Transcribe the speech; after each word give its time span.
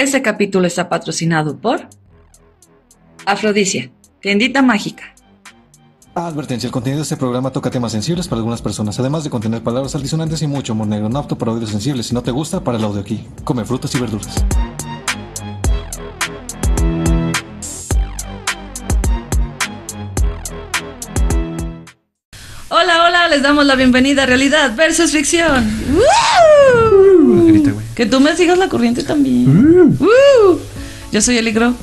Este 0.00 0.22
capítulo 0.22 0.66
está 0.66 0.88
patrocinado 0.88 1.58
por 1.58 1.86
Afrodisia, 3.26 3.90
tiendita 4.22 4.62
mágica. 4.62 5.14
Advertencia, 6.14 6.68
el 6.68 6.72
contenido 6.72 7.00
de 7.00 7.02
este 7.02 7.18
programa 7.18 7.50
toca 7.50 7.70
temas 7.70 7.92
sensibles 7.92 8.26
para 8.26 8.38
algunas 8.38 8.62
personas, 8.62 8.98
además 8.98 9.24
de 9.24 9.30
contener 9.30 9.62
palabras 9.62 9.94
altisonantes 9.94 10.40
y 10.40 10.46
mucho 10.46 10.72
humor 10.72 10.86
negro, 10.86 11.10
no 11.10 11.18
apto 11.18 11.36
para 11.36 11.52
oídos 11.52 11.68
sensibles. 11.68 12.06
Si 12.06 12.14
no 12.14 12.22
te 12.22 12.30
gusta, 12.30 12.64
para 12.64 12.78
el 12.78 12.84
audio 12.84 13.02
aquí. 13.02 13.28
Come 13.44 13.66
frutas 13.66 13.94
y 13.94 14.00
verduras. 14.00 14.42
Les 23.30 23.42
damos 23.42 23.64
la 23.64 23.76
bienvenida 23.76 24.24
a 24.24 24.26
Realidad 24.26 24.74
versus 24.76 25.12
Ficción. 25.12 25.64
¡Woo! 25.94 27.46
Grita, 27.46 27.70
güey. 27.70 27.86
Que 27.94 28.06
tú 28.06 28.18
me 28.20 28.36
sigas 28.36 28.58
la 28.58 28.68
corriente 28.68 29.02
también. 29.04 29.96
¡Woo! 29.98 30.58
Yo 31.12 31.20
soy 31.20 31.38
Eli 31.38 31.52
Gro. 31.52 31.74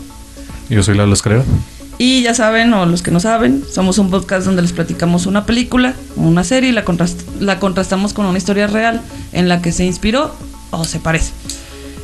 Yo 0.70 0.84
soy 0.84 0.98
Lalo 0.98 1.16
Creo. 1.16 1.44
Y 1.98 2.22
ya 2.22 2.34
saben, 2.34 2.74
o 2.74 2.86
los 2.86 3.02
que 3.02 3.12
no 3.12 3.20
saben, 3.20 3.64
somos 3.72 3.98
un 3.98 4.10
podcast 4.12 4.46
donde 4.46 4.62
les 4.62 4.72
platicamos 4.74 5.26
una 5.26 5.46
película 5.46 5.94
o 6.18 6.22
una 6.22 6.44
serie 6.44 6.70
y 6.70 6.74
la, 6.74 6.84
contrast- 6.86 7.24
la 7.40 7.60
contrastamos 7.60 8.14
con 8.14 8.26
una 8.26 8.38
historia 8.38 8.68
real 8.68 9.02
en 9.32 9.48
la 9.50 9.62
que 9.62 9.72
se 9.72 9.86
inspiró 9.86 10.36
o 10.72 10.84
se 10.86 11.00
parece. 11.00 11.32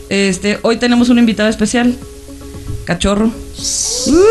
Este, 0.10 0.60
hoy 0.64 0.78
tenemos 0.78 1.10
un 1.10 1.20
invitado 1.20 1.50
especial, 1.50 1.96
Cachorro. 2.86 3.30
¡Woo! 4.08 4.23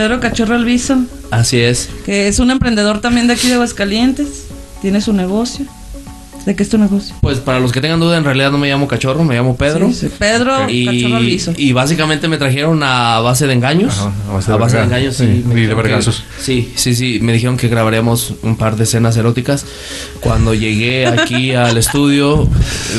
Pedro 0.00 0.18
Cachorro 0.18 0.54
Alviso, 0.54 0.96
Así 1.30 1.60
es. 1.60 1.90
que 2.06 2.26
es 2.26 2.38
un 2.38 2.50
emprendedor 2.50 3.02
también 3.02 3.26
de 3.26 3.34
aquí 3.34 3.48
de 3.48 3.54
Aguascalientes. 3.54 4.46
Tiene 4.80 5.02
su 5.02 5.12
negocio. 5.12 5.66
¿De 6.46 6.56
qué 6.56 6.62
es 6.62 6.70
tu 6.70 6.78
negocio? 6.78 7.14
Pues 7.20 7.38
para 7.38 7.60
los 7.60 7.70
que 7.70 7.82
tengan 7.82 8.00
duda, 8.00 8.16
en 8.16 8.24
realidad 8.24 8.50
no 8.50 8.56
me 8.56 8.66
llamo 8.66 8.88
Cachorro, 8.88 9.22
me 9.24 9.34
llamo 9.34 9.56
Pedro. 9.58 9.88
Sí, 9.88 9.94
sí, 9.94 10.10
Pedro 10.18 10.52
Cachorro 10.52 10.70
Y, 10.70 11.12
Alviso. 11.12 11.52
y 11.54 11.72
básicamente 11.74 12.28
me 12.28 12.38
trajeron 12.38 12.82
a 12.82 13.20
base 13.20 13.46
de 13.46 13.52
engaños. 13.52 13.92
Ajá, 13.98 14.10
a 14.26 14.32
base 14.32 14.50
de 14.52 14.56
verga- 14.58 14.84
engaños, 14.84 15.16
sí, 15.16 15.44
y 15.54 15.60
de 15.66 15.74
vergazos. 15.74 16.24
Sí, 16.40 16.72
sí, 16.76 16.94
sí. 16.94 17.18
Me 17.20 17.34
dijeron 17.34 17.58
que 17.58 17.68
grabaríamos 17.68 18.32
un 18.42 18.56
par 18.56 18.76
de 18.76 18.84
escenas 18.84 19.18
eróticas. 19.18 19.66
Cuando 20.20 20.54
llegué 20.54 21.06
aquí 21.08 21.52
al 21.54 21.76
estudio, 21.76 22.48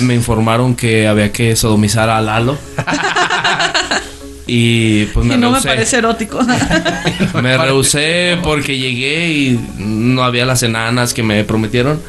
me 0.03 0.14
informaron 0.14 0.75
que 0.75 1.08
había 1.08 1.31
que 1.31 1.56
sodomizar 1.56 2.09
a 2.12 2.22
Lalo. 2.22 2.59
y 4.53 5.05
pues 5.13 5.25
me 5.25 5.35
y 5.35 5.38
no 5.38 5.49
me 5.49 5.61
parece 5.61 5.97
erótico. 5.97 6.39
Me 7.41 7.57
rehusé 7.57 8.38
porque 8.44 8.77
llegué 8.77 9.31
y 9.31 9.59
no 9.77 10.23
había 10.23 10.45
las 10.45 10.61
enanas 10.63 11.13
que 11.13 11.23
me 11.23 11.44
prometieron. 11.45 12.02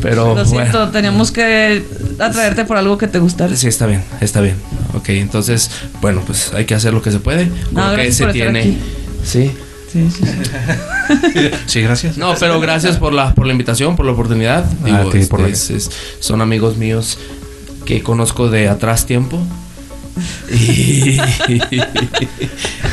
Pero 0.00 0.34
Lo 0.36 0.44
siento, 0.44 0.78
bueno. 0.78 0.90
teníamos 0.92 1.30
que 1.32 1.82
atraerte 2.18 2.64
por 2.64 2.76
algo 2.76 2.96
que 2.96 3.08
te 3.08 3.18
gustara. 3.18 3.54
Sí, 3.56 3.66
está 3.66 3.86
bien, 3.86 4.02
está 4.20 4.40
bien. 4.40 4.54
Ok, 4.94 5.08
entonces, 5.10 5.68
bueno, 6.00 6.22
pues 6.26 6.52
hay 6.54 6.64
que 6.64 6.74
hacer 6.74 6.92
lo 6.94 7.02
que 7.02 7.10
se 7.10 7.18
puede. 7.18 7.46
No, 7.72 7.90
lo 7.90 7.96
que 7.96 8.02
gracias 8.04 8.16
se 8.16 8.24
por 8.24 8.36
estar 8.36 8.52
tiene. 8.52 8.60
aquí. 8.60 8.78
Sí. 9.24 9.50
Sí, 9.92 10.08
sí, 10.10 10.24
sí. 10.24 11.50
Sí, 11.66 11.80
gracias. 11.82 12.16
No, 12.16 12.34
pero 12.38 12.60
gracias 12.60 12.96
por 12.98 13.12
la, 13.12 13.34
por 13.34 13.46
la 13.46 13.52
invitación, 13.52 13.96
por 13.96 14.06
la 14.06 14.12
oportunidad. 14.12 14.64
A 14.84 15.10
ti, 15.10 15.24
por 15.28 15.40
la- 15.40 15.48
es- 15.48 15.70
es- 15.70 15.90
son 16.20 16.40
amigos 16.40 16.76
míos 16.76 17.18
que 17.84 18.00
conozco 18.02 18.48
de 18.48 18.68
atrás 18.68 19.06
tiempo. 19.06 19.40
Y, 20.52 21.18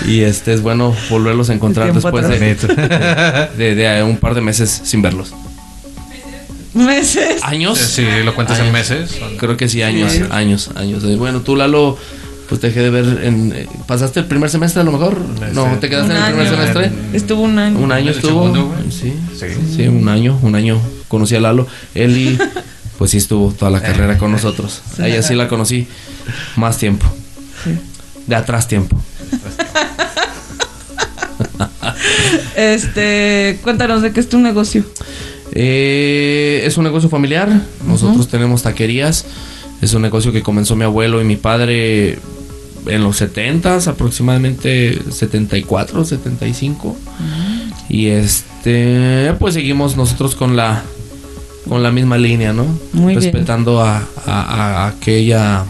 y 0.07 0.21
este 0.21 0.53
es 0.53 0.61
bueno 0.61 0.95
volverlos 1.09 1.49
a 1.49 1.53
encontrar 1.53 1.93
después 1.93 2.25
atrás. 2.25 2.39
de, 2.39 2.55
de- 3.57 3.75
de 3.75 4.03
un 4.03 4.17
par 4.17 4.35
de 4.35 4.41
meses 4.41 4.81
sin 4.83 5.01
verlos. 5.01 5.33
Meses. 6.73 7.41
¿Años? 7.43 7.77
Sí, 7.79 8.05
lo 8.23 8.35
cuentas 8.35 8.59
en 8.59 8.71
meses. 8.71 9.17
Creo 9.39 9.57
que 9.57 9.67
sí, 9.67 9.81
años, 9.81 10.11
Sí. 10.11 10.21
años, 10.29 10.69
años. 10.75 11.03
Eh, 11.03 11.15
Bueno, 11.15 11.41
tú, 11.41 11.55
Lalo, 11.55 11.97
pues 12.49 12.61
te 12.61 12.67
dejé 12.67 12.81
de 12.81 12.89
ver 12.91 13.21
en... 13.23 13.51
eh, 13.55 13.67
¿Pasaste 13.87 14.19
el 14.19 14.25
primer 14.27 14.49
semestre 14.51 14.81
a 14.81 14.83
lo 14.83 14.91
mejor? 14.91 15.17
No, 15.53 15.65
¿te 15.79 15.89
quedaste 15.89 16.11
Un 16.11 16.17
en 16.17 16.23
el 16.23 16.33
primer 16.33 16.47
año. 16.47 16.57
semestre? 16.57 16.91
Estuvo 17.13 17.41
un 17.41 17.57
año. 17.57 17.79
Un 17.79 17.91
año 17.91 18.11
¿El 18.11 18.15
estuvo. 18.15 18.53
segundo? 18.53 18.75
Sí, 18.91 19.13
Sí. 19.39 19.45
sí, 19.75 19.87
un 19.87 20.07
año, 20.07 20.37
un 20.43 20.53
año. 20.55 20.79
Conocí 21.07 21.35
a 21.35 21.39
Lalo. 21.39 21.65
Eli, 21.95 22.37
pues 22.99 23.09
sí 23.11 23.17
estuvo 23.17 23.51
toda 23.51 23.71
la 23.71 23.81
carrera 23.81 24.17
con 24.19 24.31
nosotros. 24.31 24.81
A 24.99 25.07
ella 25.07 25.23
sí 25.23 25.33
la 25.33 25.47
conocí 25.47 25.87
más 26.57 26.77
tiempo. 26.77 27.07
De 28.27 28.35
atrás 28.35 28.67
tiempo. 28.67 28.95
Este, 32.55 33.59
cuéntanos 33.63 34.01
de 34.01 34.11
qué 34.11 34.19
es 34.19 34.29
tu 34.29 34.39
negocio. 34.39 34.83
Eh, 35.53 36.63
es 36.65 36.77
un 36.77 36.83
negocio 36.83 37.09
familiar. 37.09 37.49
Nosotros 37.87 38.27
tenemos 38.27 38.63
taquerías. 38.63 39.25
Es 39.81 39.93
un 39.93 40.01
negocio 40.01 40.31
que 40.31 40.41
comenzó 40.41 40.75
mi 40.75 40.83
abuelo 40.83 41.21
y 41.21 41.23
mi 41.23 41.35
padre 41.35 42.17
en 42.87 43.03
los 43.03 43.17
70 43.17 43.75
aproximadamente 43.87 44.99
74, 45.11 46.03
75. 46.05 46.95
Y 47.89 48.07
este, 48.07 49.33
pues 49.39 49.53
seguimos 49.53 49.95
nosotros 49.95 50.35
con 50.35 50.55
la 50.55 50.83
con 51.69 51.83
la 51.83 51.91
misma 51.91 52.17
línea, 52.17 52.53
¿no? 52.53 52.65
Muy 52.93 53.13
bien. 53.15 53.21
Respetando 53.33 53.81
a, 53.81 53.97
a- 54.25 54.85
a 54.85 54.87
aquella 54.87 55.65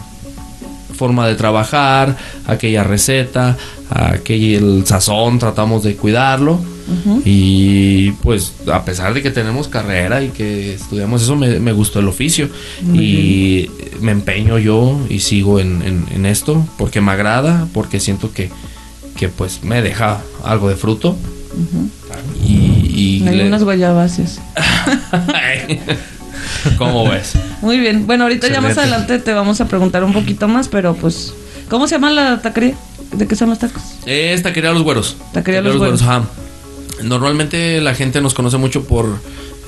forma 0.98 1.26
de 1.28 1.36
trabajar, 1.36 2.16
aquella 2.46 2.82
receta, 2.84 3.56
aquel 3.88 4.82
sazón, 4.84 5.38
tratamos 5.38 5.84
de 5.84 5.94
cuidarlo. 5.96 6.54
Ujú. 6.88 7.22
Y 7.24 8.10
pues 8.22 8.54
a 8.72 8.84
pesar 8.84 9.14
de 9.14 9.22
que 9.22 9.30
tenemos 9.30 9.68
carrera 9.68 10.22
y 10.22 10.28
que 10.30 10.74
estudiamos 10.74 11.22
eso, 11.22 11.36
me, 11.36 11.60
me 11.60 11.72
gustó 11.72 12.00
el 12.00 12.08
oficio. 12.08 12.48
Muy 12.82 12.98
y 13.04 13.70
me 14.00 14.12
empeño 14.12 14.58
yo 14.58 14.98
y 15.08 15.20
sigo 15.20 15.60
en, 15.60 15.82
en- 15.82 16.06
en 16.14 16.26
esto 16.26 16.66
porque 16.78 17.00
me 17.02 17.12
agrada, 17.12 17.68
porque 17.74 18.00
siento 18.00 18.32
que, 18.32 18.50
que 19.16 19.28
pues 19.28 19.62
me 19.64 19.82
deja 19.82 20.20
algo 20.44 20.68
de 20.70 20.76
fruto. 20.76 21.10
Ujú. 21.10 21.90
Y, 22.46 23.22
y 23.22 23.28
Hay 23.28 23.36
le- 23.36 23.46
unas 23.48 23.64
guayabas. 23.64 24.18
¿Cómo 26.78 27.08
ves? 27.08 27.32
Muy 27.62 27.78
bien. 27.78 28.06
Bueno, 28.06 28.24
ahorita 28.24 28.48
ya 28.48 28.60
más 28.60 28.76
adelante 28.78 29.18
te 29.18 29.32
vamos 29.32 29.60
a 29.60 29.66
preguntar 29.68 30.04
un 30.04 30.12
poquito 30.12 30.48
más, 30.48 30.68
pero 30.68 30.94
pues, 30.94 31.32
¿cómo 31.68 31.86
se 31.86 31.94
llama 31.96 32.10
la 32.10 32.40
taquería? 32.42 32.74
¿De 33.12 33.26
qué 33.26 33.36
son 33.36 33.50
los 33.50 33.58
tacos? 33.58 33.82
Esta 34.06 34.52
quería 34.52 34.72
los 34.72 34.82
güeros. 34.82 35.16
Taquería 35.32 35.60
Los 35.62 35.76
Güeros. 35.78 36.02
ajá. 36.02 36.22
Normalmente 37.02 37.80
la 37.80 37.94
gente 37.94 38.20
nos 38.20 38.34
conoce 38.34 38.56
mucho 38.56 38.84
por 38.84 39.06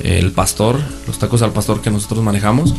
el 0.02 0.32
pastor, 0.32 0.76
los 1.06 1.18
tacos 1.18 1.42
al 1.42 1.52
pastor 1.52 1.80
que 1.82 1.90
nosotros 1.90 2.22
manejamos, 2.24 2.74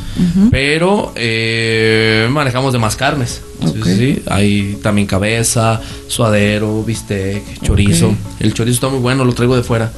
pero 0.50 1.14
eh, 1.16 2.28
manejamos 2.32 2.74
de 2.74 2.80
más 2.80 2.96
carnes. 2.96 3.42
Sí, 3.62 3.68
Ok. 3.80 3.86
sí, 3.86 3.96
sí. 3.96 4.22
Hay 4.28 4.80
también 4.84 5.08
cabeza, 5.08 5.80
suadero, 6.08 6.84
bistec, 6.84 7.62
chorizo. 7.62 8.14
El 8.40 8.54
chorizo 8.54 8.76
está 8.76 8.90
muy 8.90 9.00
bueno, 9.00 9.24
lo 9.24 9.34
traigo 9.34 9.56
de 9.56 9.64
fuera. 9.64 9.92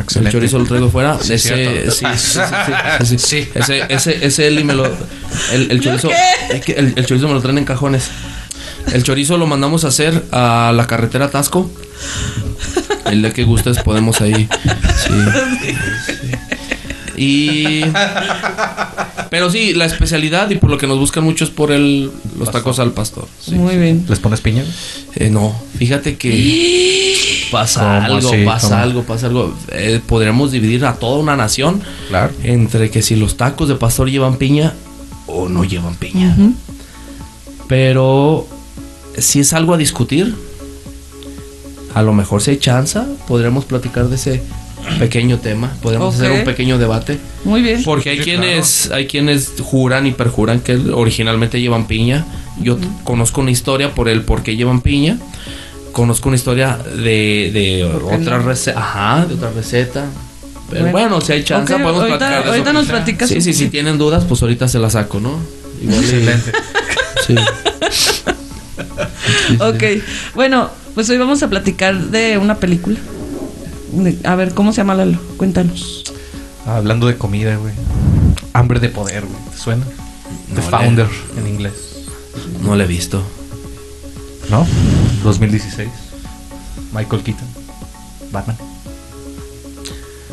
Excelente. 0.00 0.28
El 0.28 0.32
chorizo 0.32 0.58
lo 0.58 0.64
traigo 0.64 0.90
fuera. 0.90 1.18
Sí, 1.20 1.34
ese, 1.34 1.54
cierto. 1.54 1.90
sí, 1.90 2.06
sí, 2.16 2.40
sí, 2.40 2.40
sí, 3.04 3.18
sí. 3.18 3.18
Sí. 3.18 3.48
Ese, 3.54 3.84
ese, 3.88 4.26
ese 4.26 4.46
Eli 4.48 4.64
me 4.64 4.74
lo. 4.74 4.86
El, 5.52 5.70
el 5.70 5.80
chorizo. 5.80 6.10
El, 6.50 6.94
el 6.96 7.06
chorizo 7.06 7.28
me 7.28 7.34
lo 7.34 7.40
traen 7.40 7.58
en 7.58 7.64
cajones. 7.64 8.10
El 8.92 9.02
chorizo 9.02 9.36
lo 9.36 9.46
mandamos 9.46 9.84
a 9.84 9.88
hacer 9.88 10.24
a 10.32 10.72
la 10.74 10.86
carretera 10.86 11.30
Tasco. 11.30 11.70
El 13.06 13.22
de 13.22 13.32
que 13.32 13.44
gustes 13.44 13.78
podemos 13.78 14.20
ahí. 14.20 14.48
Sí. 14.96 15.12
sí. 16.06 16.12
Y. 17.16 17.84
Pero 19.30 19.50
sí, 19.50 19.72
la 19.74 19.86
especialidad 19.86 20.50
y 20.50 20.56
por 20.56 20.70
lo 20.70 20.78
que 20.78 20.86
nos 20.86 20.98
buscan 20.98 21.24
mucho 21.24 21.44
es 21.44 21.50
por 21.50 21.72
el, 21.72 22.10
los 22.38 22.50
tacos 22.50 22.78
al 22.78 22.92
pastor. 22.92 23.26
Sí. 23.40 23.54
Muy 23.54 23.76
bien. 23.76 24.04
¿Les 24.08 24.18
pones 24.18 24.40
piña? 24.40 24.64
Eh, 25.14 25.30
no, 25.30 25.54
fíjate 25.78 26.16
que 26.16 26.28
pasa 27.50 27.80
¿Cómo 27.80 28.16
algo, 28.16 28.28
así? 28.30 28.44
pasa 28.44 28.68
¿Cómo? 28.68 28.80
algo, 28.82 29.02
pasa 29.02 29.26
algo. 29.26 29.54
Eh, 29.72 30.00
podríamos 30.06 30.52
dividir 30.52 30.84
a 30.86 30.94
toda 30.94 31.18
una 31.18 31.36
nación 31.36 31.80
Claro. 32.08 32.32
entre 32.42 32.90
que 32.90 33.02
si 33.02 33.16
los 33.16 33.36
tacos 33.36 33.68
de 33.68 33.74
pastor 33.76 34.10
llevan 34.10 34.36
piña 34.36 34.74
o 35.26 35.48
no 35.48 35.64
llevan 35.64 35.94
piña. 35.96 36.36
Pero 37.68 38.46
si 39.18 39.40
es 39.40 39.52
algo 39.52 39.74
a 39.74 39.76
discutir, 39.76 40.34
a 41.94 42.02
lo 42.02 42.12
mejor 42.12 42.42
si 42.42 42.52
hay 42.52 42.58
chance, 42.58 43.00
podríamos 43.26 43.64
platicar 43.64 44.08
de 44.08 44.16
ese 44.16 44.42
pequeño 45.00 45.38
tema, 45.38 45.72
podríamos 45.82 46.14
hacer 46.14 46.30
un 46.30 46.44
pequeño 46.44 46.78
debate. 46.78 47.18
Muy 47.44 47.60
bien. 47.62 47.82
Porque 47.82 48.10
hay 48.10 48.18
Sí, 48.18 48.24
quienes, 48.24 48.90
hay 48.92 49.06
quienes 49.06 49.54
juran 49.60 50.06
y 50.06 50.12
perjuran 50.12 50.60
que 50.60 50.76
originalmente 50.76 51.60
llevan 51.60 51.86
piña. 51.86 52.24
Yo 52.60 52.78
conozco 53.02 53.40
una 53.40 53.50
historia 53.50 53.94
por 53.94 54.08
el 54.08 54.22
por 54.22 54.42
qué 54.42 54.54
llevan 54.56 54.80
piña. 54.80 55.18
Conozco 55.96 56.28
una 56.28 56.36
historia 56.36 56.76
de, 56.76 57.50
de 57.54 57.88
¿Por 57.90 58.10
qué 58.10 58.16
otra 58.16 58.38
receta. 58.38 58.78
Ajá, 58.78 59.24
de 59.24 59.32
otra 59.32 59.50
receta. 59.50 60.04
Pero 60.68 60.82
Bueno. 60.82 60.92
bueno, 60.92 61.20
si 61.22 61.32
hay 61.32 61.42
chance, 61.42 61.72
Ok, 61.72 61.80
podemos 61.80 62.02
ahorita, 62.02 62.18
platicar 62.18 62.48
ahorita 62.48 62.72
nos 62.74 62.86
platicas. 62.86 63.28
Sí, 63.30 63.40
sí, 63.40 63.54
si 63.54 63.68
tienen 63.70 63.96
dudas, 63.96 64.24
pues 64.26 64.42
ahorita 64.42 64.68
se 64.68 64.78
la 64.78 64.90
saco, 64.90 65.20
¿no? 65.20 65.38
Igual 65.82 65.98
Excelente. 66.00 66.52
sí. 67.26 67.34
Ok, 69.60 69.82
bueno, 70.34 70.70
pues 70.94 71.08
hoy 71.08 71.16
vamos 71.18 71.42
a 71.42 71.48
platicar 71.48 71.96
de 72.10 72.36
una 72.38 72.56
película. 72.56 72.98
A 74.24 74.34
ver, 74.34 74.52
¿cómo 74.54 74.72
se 74.72 74.78
llama 74.78 74.94
Lalo? 74.94 75.18
Cuéntanos. 75.38 76.04
Hablando 76.66 77.06
de 77.06 77.16
comida, 77.16 77.56
güey. 77.56 77.72
Hambre 78.52 78.80
de 78.80 78.88
poder, 78.90 79.24
güey. 79.24 79.38
¿Te 79.50 79.56
suena? 79.58 79.84
The 80.48 80.54
No 80.54 80.60
le- 80.60 80.66
Founder 80.70 81.06
en 81.38 81.46
inglés. 81.46 81.72
No 82.62 82.76
la 82.76 82.84
he 82.84 82.86
visto. 82.86 83.22
¿No? 84.50 84.66
2016. 85.26 85.88
Michael 86.92 87.22
Keaton. 87.22 87.48
Batman. 88.32 88.56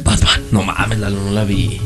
Batman. 0.04 0.42
No 0.52 0.64
mames, 0.64 1.00
Lalo, 1.00 1.20
no 1.22 1.32
la 1.32 1.44
vi. 1.44 1.82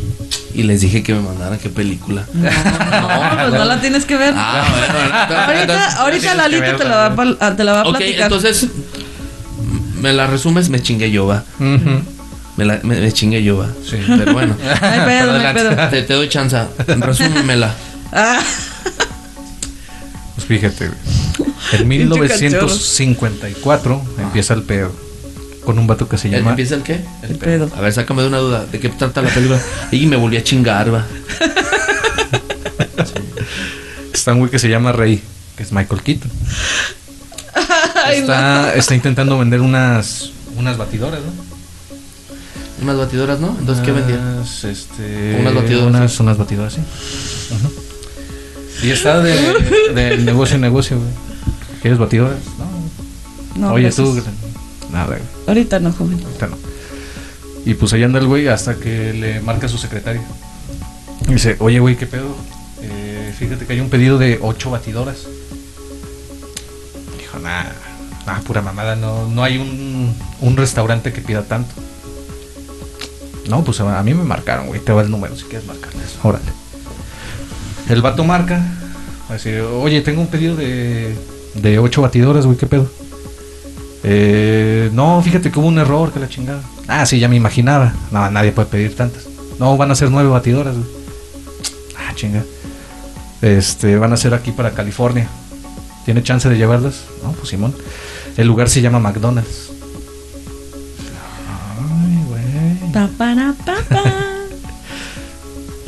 Y 0.53 0.63
les 0.63 0.81
dije 0.81 1.03
que 1.03 1.13
me 1.13 1.21
mandaran 1.21 1.59
qué 1.59 1.69
película. 1.69 2.25
No, 2.33 3.07
pues 3.49 3.53
no 3.53 3.65
la 3.65 3.79
tienes 3.79 4.05
que 4.05 4.17
ver. 4.17 4.33
Ah, 4.35 4.65
bueno, 4.69 4.93
bueno, 4.93 5.73
ahorita 5.99 6.01
ahorita 6.43 6.77
te 6.77 6.83
la 6.85 7.09
va, 7.09 7.25
a 7.47 7.55
te 7.55 7.63
la 7.63 7.73
va 7.73 7.81
a 7.81 7.83
Ok, 7.89 7.97
platicar. 7.97 8.23
entonces. 8.23 8.67
Me 10.01 10.13
la 10.13 10.27
resumes, 10.27 10.69
me 10.69 10.79
chingué 10.81 11.09
yo, 11.11 11.25
va. 11.27 11.43
Me, 11.59 12.65
la, 12.65 12.79
me, 12.83 12.99
me 12.99 13.11
chingué 13.11 13.43
yo, 13.43 13.57
va. 13.57 13.67
Sí. 13.87 13.97
Pero 14.07 14.33
bueno. 14.33 14.55
Pedo, 15.05 15.53
pedo. 15.53 15.89
Te, 15.89 16.01
te 16.03 16.13
doy 16.13 16.27
chance. 16.29 16.57
Resúmemela. 16.87 17.73
Ah, 18.11 18.39
Pues 20.35 20.47
fíjate, 20.47 20.87
güey. 20.87 20.99
En 21.73 21.87
1954 21.87 24.01
empieza 24.19 24.53
el 24.53 24.63
pedo. 24.63 24.91
Con 25.65 25.79
un 25.79 25.87
vato 25.87 26.07
que 26.07 26.17
se 26.17 26.29
llama. 26.29 26.51
¿Empieza 26.51 26.75
el 26.75 26.83
qué? 26.83 27.01
el 27.23 27.35
pedo. 27.35 27.69
A 27.75 27.81
ver, 27.81 27.91
sácame 27.91 28.21
de 28.21 28.29
una 28.29 28.37
duda. 28.37 28.65
¿De 28.65 28.79
qué 28.79 28.87
trata 28.89 29.21
la 29.21 29.29
película? 29.29 29.59
Y 29.91 30.05
me 30.05 30.15
volví 30.15 30.37
a 30.37 30.43
chingar, 30.43 30.93
va. 30.93 31.05
Está 34.13 34.31
un 34.33 34.39
güey 34.39 34.49
que 34.51 34.59
se 34.59 34.69
llama 34.69 34.91
Rey, 34.93 35.21
que 35.55 35.63
es 35.63 35.71
Michael 35.71 36.01
Keaton. 36.01 36.29
Ay, 38.05 38.19
Está, 38.19 38.73
está 38.75 38.95
intentando 38.95 39.37
vender 39.37 39.61
unas, 39.61 40.31
unas 40.57 40.77
batidoras, 40.77 41.19
¿no? 41.21 41.31
Unas 42.81 42.97
batidoras, 42.97 43.39
¿no? 43.39 43.55
Entonces, 43.59 43.85
¿qué 43.85 43.91
vendían? 43.91 44.19
Unas, 44.21 44.63
este, 44.63 45.37
Unas 45.39 45.53
batidoras, 45.53 45.87
Unas, 45.87 46.19
unas 46.19 46.37
batidoras, 46.37 46.73
sí. 46.73 46.81
Ujú. 47.55 47.73
Y 48.83 48.91
está 48.91 49.19
de, 49.21 49.35
de 49.93 50.17
negocio 50.19 50.55
en 50.55 50.61
negocio, 50.61 50.97
güey. 50.97 51.09
¿Quieres 51.87 51.99
batidoras? 51.99 52.39
No. 53.55 53.61
No, 53.67 53.73
Oye, 53.75 53.83
gracias. 53.83 54.05
tú. 54.05 54.21
Nada, 54.91 55.05
güey. 55.05 55.19
Ahorita 55.47 55.79
no, 55.79 55.93
joven. 55.93 56.21
Ahorita 56.21 56.47
no. 56.47 56.57
Y 57.65 57.75
pues 57.75 57.93
ahí 57.93 58.03
anda 58.03 58.19
el 58.19 58.27
güey 58.27 58.49
hasta 58.49 58.75
que 58.75 59.13
le 59.13 59.39
marca 59.39 59.67
a 59.67 59.69
su 59.69 59.77
secretario. 59.77 60.21
Y 61.29 61.31
dice, 61.35 61.55
oye, 61.59 61.79
güey, 61.79 61.95
¿qué 61.95 62.05
pedo? 62.05 62.35
Eh, 62.81 63.33
fíjate 63.39 63.65
que 63.65 63.71
hay 63.71 63.79
un 63.79 63.89
pedido 63.89 64.17
de 64.17 64.37
ocho 64.41 64.69
batidoras. 64.69 65.27
Dijo, 67.17 67.39
nah, 67.39 67.63
nah, 68.25 68.41
pura 68.41 68.61
mamada, 68.61 68.97
no, 68.97 69.25
no 69.29 69.41
hay 69.45 69.57
un, 69.57 70.13
un 70.41 70.57
restaurante 70.57 71.13
que 71.13 71.21
pida 71.21 71.43
tanto. 71.43 71.73
No, 73.47 73.63
pues 73.63 73.79
a, 73.79 73.97
a 73.97 74.03
mí 74.03 74.13
me 74.13 74.25
marcaron, 74.25 74.67
güey, 74.67 74.81
te 74.81 74.91
va 74.91 75.03
el 75.03 75.09
número 75.09 75.37
si 75.37 75.45
quieres 75.45 75.65
marcarles. 75.65 76.17
Órale. 76.21 76.51
El 77.87 78.01
vato 78.01 78.25
marca, 78.25 78.57
va 79.29 79.29
a 79.29 79.33
decir, 79.35 79.61
oye, 79.61 80.01
tengo 80.01 80.19
un 80.19 80.27
pedido 80.27 80.57
de, 80.57 81.15
de 81.55 81.79
ocho 81.79 82.01
batidoras, 82.01 82.45
güey, 82.45 82.57
¿qué 82.57 82.67
pedo? 82.67 82.87
Eh, 84.03 84.89
no, 84.93 85.21
fíjate 85.21 85.51
que 85.51 85.59
hubo 85.59 85.67
un 85.67 85.79
error, 85.79 86.11
que 86.11 86.19
la 86.19 86.29
chingada. 86.29 86.61
Ah, 86.87 87.05
sí, 87.05 87.19
ya 87.19 87.27
me 87.27 87.35
imaginaba. 87.35 87.93
No, 88.11 88.29
nadie 88.31 88.51
puede 88.51 88.69
pedir 88.69 88.95
tantas. 88.95 89.27
No, 89.59 89.75
van 89.75 89.91
a 89.91 89.95
ser 89.95 90.11
nueve 90.11 90.29
batidoras, 90.29 90.75
güey. 90.75 90.87
Ah, 91.97 92.13
chinga. 92.15 92.43
Este, 93.41 93.97
van 93.97 94.13
a 94.13 94.17
ser 94.17 94.33
aquí 94.33 94.51
para 94.51 94.71
California. 94.71 95.27
¿Tiene 96.05 96.23
chance 96.23 96.47
de 96.47 96.57
llevarlas? 96.57 97.01
No, 97.23 97.33
pues 97.33 97.49
Simón. 97.49 97.75
El 98.37 98.47
lugar 98.47 98.69
se 98.69 98.81
llama 98.81 98.99
McDonald's. 98.99 99.71
Ay, 101.49 102.23
güey. 102.27 102.91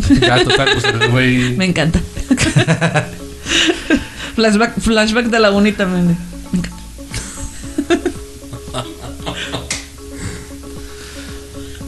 Ya, 0.21 0.43
total, 0.43 0.69
pues 0.73 1.11
güey. 1.11 1.55
Me 1.55 1.65
encanta. 1.65 1.99
flashback, 4.39 4.79
flashback 4.79 5.25
de 5.25 5.39
la 5.39 5.51
uni 5.51 5.73
también. 5.73 6.17
Me 6.51 6.59
encanta. 6.59 6.77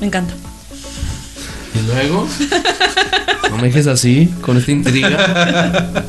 Me 0.01 0.07
encanta. 0.07 0.33
¿Y 1.75 1.88
luego? 1.88 2.27
No 3.50 3.57
me 3.57 3.63
dejes 3.63 3.88
así, 3.88 4.30
con 4.42 4.57
esta 4.57 4.71
intriga. 4.71 6.03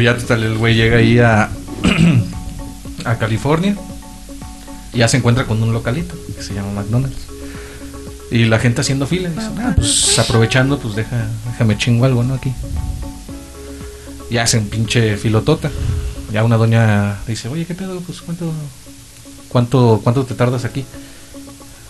Ya 0.00 0.16
total, 0.16 0.42
el 0.44 0.56
güey 0.58 0.74
llega 0.74 0.98
ahí 0.98 1.18
a, 1.18 1.50
a 3.04 3.16
California 3.18 3.74
y 4.92 4.98
ya 4.98 5.08
se 5.08 5.16
encuentra 5.16 5.46
con 5.46 5.62
un 5.62 5.72
localito 5.72 6.14
que 6.36 6.42
se 6.42 6.54
llama 6.54 6.72
McDonald's. 6.72 7.16
Y 8.30 8.44
la 8.44 8.58
gente 8.60 8.82
haciendo 8.82 9.06
fila, 9.06 9.28
dice, 9.30 9.48
"Ah, 9.58 9.72
pues 9.74 10.16
aprovechando, 10.18 10.78
pues 10.78 10.94
deja, 10.94 11.26
déjame 11.50 11.76
chingo 11.76 12.04
algo, 12.04 12.22
¿no? 12.22 12.34
Aquí. 12.34 12.52
Y 14.30 14.38
hacen 14.38 14.68
pinche 14.68 15.16
filotota. 15.16 15.70
Ya 16.32 16.44
una 16.44 16.56
doña 16.56 17.18
dice, 17.26 17.48
oye, 17.48 17.66
¿qué 17.66 17.74
pedo? 17.74 18.00
Pues 18.00 18.22
cuánto, 18.22 18.52
cuánto, 19.48 20.00
cuánto 20.02 20.24
te 20.24 20.34
tardas 20.34 20.64
aquí. 20.64 20.84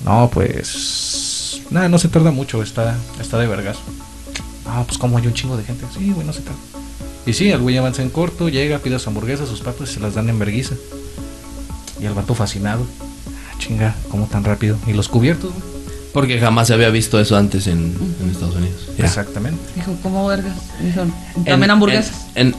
No, 0.05 0.31
pues 0.33 1.61
nada, 1.71 1.89
no 1.89 1.99
se 1.99 2.09
tarda 2.09 2.31
mucho, 2.31 2.63
está, 2.63 2.97
está 3.21 3.39
de 3.39 3.47
vergas. 3.47 3.77
Ah, 4.67 4.85
pues 4.87 4.99
como 4.99 5.19
hay 5.19 5.27
un 5.27 5.35
chingo 5.35 5.57
de 5.57 5.65
gente. 5.65 5.85
Sí, 5.97 6.11
güey, 6.13 6.27
no 6.27 6.33
se 6.33 6.41
tarda. 6.41 6.59
Y 7.27 7.35
sí, 7.35 7.51
el 7.51 7.61
güey 7.61 7.77
avanza 7.77 8.03
en 8.03 8.11
corto, 8.11 8.49
llega, 8.49 8.79
pide 8.79 8.99
su 8.99 9.11
hamburguesa, 9.11 9.47
sus 9.47 9.61
papas 9.61 9.91
y 9.91 9.95
se 9.95 10.01
las 10.01 10.15
dan 10.15 10.29
en 10.31 10.39
verguiza. 10.39 10.75
Y 12.01 12.07
el 12.07 12.15
vato 12.15 12.35
fascinado. 12.35 12.87
Ah, 13.29 13.59
chinga, 13.59 13.95
¿cómo 14.11 14.27
tan 14.27 14.45
rápido? 14.45 14.79
¿Y 14.87 14.95
los 14.95 15.09
cubiertos, 15.09 15.53
güey? 15.53 15.80
Porque 16.13 16.41
jamás 16.41 16.67
se 16.69 16.75
había 16.75 16.91
visto 16.91 17.21
eso 17.21 17.37
antes 17.37 17.67
en, 17.69 17.95
en 18.21 18.31
Estados 18.31 18.57
Unidos. 18.57 18.89
Ya. 18.99 19.05
Exactamente. 19.05 19.61
Dijo, 19.77 19.97
¿cómo 20.03 20.27
vergas? 20.27 20.55
Dijo, 20.83 21.03
En- 21.03 21.45
también 21.45 21.71
hamburguesas. 21.71 22.27
En, 22.35 22.55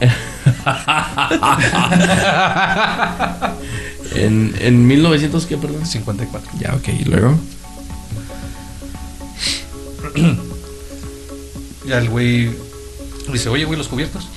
en, 4.14 4.54
en, 4.54 4.54
en 4.58 4.86
1900, 4.86 5.46
¿qué, 5.46 5.56
perdón? 5.56 5.84
54. 5.86 6.50
Ya, 6.58 6.74
ok, 6.74 6.88
y 7.00 7.04
luego. 7.04 7.34
Ya 11.84 11.98
el 11.98 12.08
güey 12.10 12.48
dice, 13.32 13.48
oye, 13.48 13.64
güey, 13.64 13.76
¿los 13.76 13.88
cubiertos? 13.88 14.28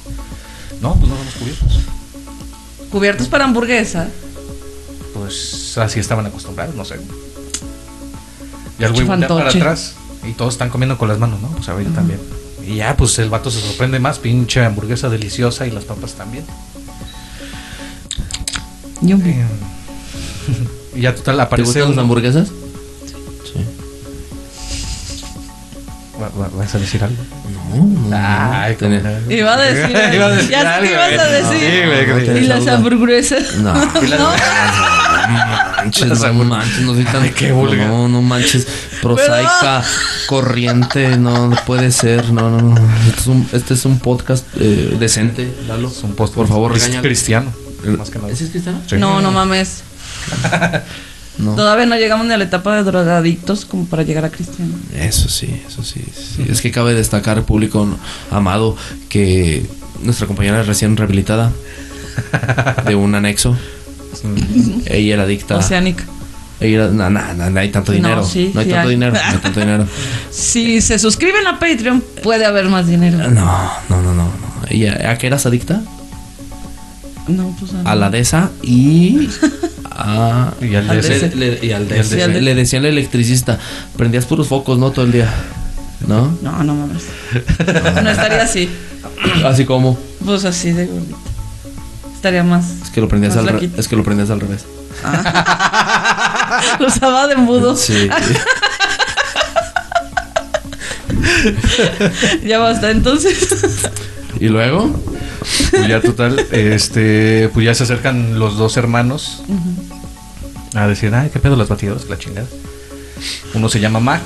No, 0.81 0.95
pues 0.95 1.07
no 1.07 1.15
damos 1.15 1.35
cubiertos. 1.35 1.79
Cubiertos 2.91 3.27
para 3.27 3.44
hamburguesa. 3.45 4.07
Pues 5.13 5.77
así 5.77 6.00
estaban 6.00 6.25
acostumbrados, 6.25 6.73
no 6.73 6.83
sé. 6.83 6.95
Ya 8.80 8.88
el 8.88 8.94
güey 8.94 9.06
voltea 9.06 9.27
para 9.30 9.50
atrás 9.50 9.95
y 10.27 10.33
todos 10.33 10.54
están 10.54 10.69
comiendo 10.69 10.98
con 10.98 11.07
las 11.07 11.19
manos, 11.19 11.39
¿no? 11.42 11.48
Pues 11.50 11.68
a 11.69 11.74
ver, 11.74 11.86
yo 11.88 11.94
también. 11.94 12.19
Y 12.68 12.75
ya, 12.77 12.98
pues 12.98 13.18
el 13.19 13.30
vato 13.30 13.51
se 13.51 13.62
sorprende 13.62 14.00
más, 14.00 14.18
pinche 14.19 14.63
hamburguesa 14.66 15.07
deliciosa 15.10 15.68
y 15.68 15.72
las 15.72 15.86
papas 15.86 16.13
también. 16.13 16.44
Yummy. 19.02 19.30
Eh, 19.30 19.45
y 20.95 21.02
ya 21.02 21.14
total 21.16 21.35
¿Te 21.38 21.42
aparece 21.44 21.68
gustan 21.68 21.81
las 21.83 21.92
un- 21.94 21.99
hamburguesas? 21.99 22.47
Sí. 22.47 23.66
¿Va- 26.21 26.30
va- 26.30 26.49
¿Vas 26.49 26.73
a 26.76 26.80
decir 26.80 27.04
algo? 27.04 27.21
No, 27.75 27.83
no, 27.85 28.09
no. 28.09 28.17
Ay, 28.17 28.75
Tenía- 28.75 29.01
cómo 29.01 29.13
no. 29.25 29.31
Iba 29.31 29.53
a 29.53 29.57
decir. 29.61 29.89
Iba 30.13 30.25
a 30.25 30.29
decir 30.29 30.49
ya 30.49 30.61
sé 30.61 30.67
algo, 30.67 30.87
que 30.87 30.91
ibas 30.94 31.19
a 31.19 31.27
decir. 31.31 31.85
No, 32.27 32.37
y 32.37 32.41
las 32.47 32.67
hamburguesas. 32.67 33.55
No, 33.55 33.73
No. 33.73 34.31
manches, 35.77 36.19
no 36.21 36.44
manches, 36.45 36.81
no 36.81 36.94
soy 36.94 37.03
tan. 37.05 37.23
Ay, 37.23 37.31
qué 37.31 37.51
vulgar. 37.51 37.87
No, 37.87 38.07
no 38.07 38.21
manches. 38.21 38.67
Prosaica, 39.01 39.83
corriente, 40.27 41.17
no, 41.17 41.47
no 41.49 41.55
puede 41.65 41.91
ser. 41.91 42.31
No, 42.31 42.49
no, 42.49 42.61
no. 42.61 42.75
Este 43.07 43.19
es 43.21 43.27
un, 43.27 43.49
este 43.51 43.73
es 43.73 43.85
un 43.85 43.99
podcast 43.99 44.45
eh, 44.59 44.95
decente, 44.99 45.51
Lalo. 45.67 45.89
Es 45.89 46.03
un 46.03 46.15
post 46.15 46.33
Por 46.33 46.47
favor, 46.47 46.71
cris- 46.71 46.79
regáñalo. 46.81 47.01
cristiano. 47.03 47.53
El- 47.83 47.97
Más 47.97 48.09
que 48.09 48.17
nada. 48.19 48.31
¿Ese 48.31 48.45
es 48.45 48.49
cristiano? 48.51 48.81
Sí. 48.87 48.95
No, 48.97 49.21
no 49.21 49.31
mames. 49.31 49.83
No. 51.37 51.56
Todavía 51.56 51.85
no 51.85 51.95
llegamos 51.97 52.25
ni 52.25 52.33
a 52.33 52.37
la 52.37 52.45
etapa 52.45 52.75
de 52.77 52.83
drogadictos 52.83 53.65
como 53.65 53.85
para 53.85 54.04
llegar 54.04 54.23
a 54.25 54.30
cristiano. 54.30 54.73
Eso 54.94 55.27
sí, 55.27 55.61
eso 55.68 55.83
sí, 55.83 56.01
sí. 56.13 56.45
Es 56.49 56.61
que 56.61 56.71
cabe 56.71 56.94
destacar, 56.94 57.44
público 57.44 57.87
amado, 58.31 58.77
que 59.09 59.65
nuestra 60.01 60.27
compañera 60.27 60.63
recién 60.63 60.95
rehabilitada 60.95 61.51
de 62.87 62.95
un 62.95 63.15
anexo, 63.15 63.57
ella 64.85 65.13
era 65.13 65.23
adicta. 65.23 65.57
Oceánica. 65.57 66.06
Ella 66.61 66.85
era, 66.85 66.87
no, 66.87 67.09
no, 67.09 67.33
no, 67.33 67.49
no 67.49 67.59
hay 67.59 67.69
tanto 67.69 67.92
dinero. 67.92 68.18
No, 68.18 68.23
sí, 68.23 68.54
hay 68.56 68.65
sí 68.65 68.71
tanto 68.71 68.87
hay. 68.87 68.89
dinero. 68.89 69.13
No 69.13 69.19
hay 69.19 69.37
tanto 69.37 69.59
dinero. 69.59 69.87
Si 70.31 70.81
se 70.81 70.99
suscriben 70.99 71.47
a 71.47 71.59
Patreon, 71.59 72.04
puede 72.23 72.45
haber 72.45 72.69
más 72.69 72.87
dinero. 72.87 73.18
No, 73.18 73.71
no, 73.89 74.01
no, 74.01 74.13
no. 74.13 74.13
no. 74.13 74.31
Ella, 74.69 75.11
¿a 75.11 75.18
qué 75.18 75.27
eras 75.27 75.45
adicta? 75.45 75.81
No, 77.27 77.55
pues 77.59 77.71
A 77.83 77.95
la 77.95 78.09
de 78.09 78.19
esa 78.19 78.51
y 78.61 79.29
a. 79.91 80.53
Y 80.61 80.75
al. 80.75 80.87
Le, 80.87 81.59
y 81.65 81.71
al 81.71 81.87
Y. 81.87 82.41
Le 82.41 82.89
electricista. 82.89 83.57
Prendías 83.97 84.25
puros 84.25 84.47
focos, 84.47 84.77
¿no? 84.77 84.91
Todo 84.91 85.05
el 85.05 85.11
día. 85.11 85.33
¿No? 86.07 86.37
No, 86.41 86.63
no 86.63 86.75
mames. 86.75 87.03
No 88.03 88.09
estaría 88.09 88.44
así. 88.44 88.69
Así 89.44 89.65
como. 89.65 89.97
Pues 90.23 90.45
así 90.45 90.71
de 90.71 90.85
gordita. 90.85 91.17
Estaría 92.13 92.44
más. 92.44 92.65
Es 92.83 92.89
que 92.89 93.01
lo 93.01 93.07
prendías 93.07 93.35
al, 93.37 93.47
re- 93.47 93.69
es 93.77 93.87
que 93.87 93.95
lo 93.95 94.03
prendías 94.03 94.29
al 94.29 94.39
revés. 94.39 94.65
Lo 96.79 96.87
usaba 96.87 97.27
de 97.27 97.33
embudo. 97.33 97.75
Sí. 97.75 98.09
Ya 102.45 102.59
basta, 102.59 102.91
entonces. 102.91 103.49
¿Y 104.39 104.47
luego? 104.47 104.99
Pues 105.71 105.87
ya 105.87 106.02
total, 106.02 106.40
este, 106.52 107.49
pues 107.54 107.66
ya 107.66 107.73
se 107.75 107.83
acercan 107.83 108.40
los 108.40 108.57
dos 108.57 108.78
hermanos 108.78 109.44
a 110.73 110.87
decir, 110.87 111.14
ay, 111.14 111.30
qué 111.31 111.40
pedo 111.40 111.56
las 111.56 111.69
batidoras, 111.69 112.09
la 112.09 112.18
chingada. 112.18 112.47
Uno 113.54 113.69
se 113.69 113.80
llama 113.80 113.99
Mac 113.99 114.23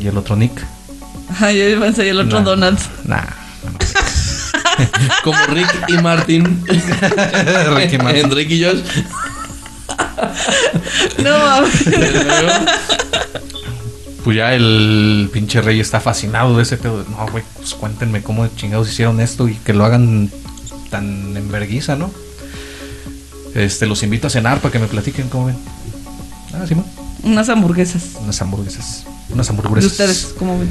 y 0.00 0.06
el 0.06 0.16
otro 0.16 0.36
Nick. 0.36 0.52
Ay, 1.40 1.72
yo 1.72 1.80
pensé, 1.80 2.06
y 2.06 2.10
el 2.10 2.20
otro 2.20 2.38
Nah. 2.40 2.44
Donald. 2.44 2.78
Nah, 3.04 3.20
Como 5.24 5.38
Rick 5.48 5.68
y 5.88 5.98
Martin. 5.98 6.64
Rick 7.76 7.92
y 7.92 7.98
Martin. 7.98 8.24
Enrique 8.24 8.54
y 8.54 8.64
Josh. 8.64 8.80
No 11.18 11.38
mames. 11.38 11.84
¿Y? 14.20 14.24
Pues 14.24 14.36
ya 14.36 14.54
el 14.54 15.30
pinche 15.32 15.60
rey 15.62 15.80
está 15.80 16.00
fascinado 16.00 16.56
de 16.56 16.62
ese 16.62 16.76
pedo. 16.76 17.04
No, 17.10 17.26
güey, 17.30 17.44
pues 17.56 17.74
cuéntenme 17.74 18.22
cómo 18.22 18.46
chingados 18.48 18.88
hicieron 18.90 19.20
esto 19.20 19.48
y 19.48 19.54
que 19.54 19.72
lo 19.72 19.84
hagan 19.84 20.30
tan 20.90 21.36
en 21.36 21.50
verguiza, 21.50 21.96
¿no? 21.96 22.10
Este, 23.54 23.86
los 23.86 24.02
invito 24.02 24.26
a 24.26 24.30
cenar 24.30 24.60
para 24.60 24.72
que 24.72 24.78
me 24.78 24.86
platiquen 24.86 25.28
cómo 25.28 25.46
ven. 25.46 25.56
Ah, 26.52 26.64
sí, 26.68 26.74
Unas 27.22 27.48
hamburguesas. 27.48 28.02
Unas 28.22 28.40
hamburguesas. 28.42 29.04
Unas 29.30 29.48
hamburguesas. 29.50 29.90
ustedes, 29.92 30.34
¿cómo 30.38 30.58
ven? 30.58 30.68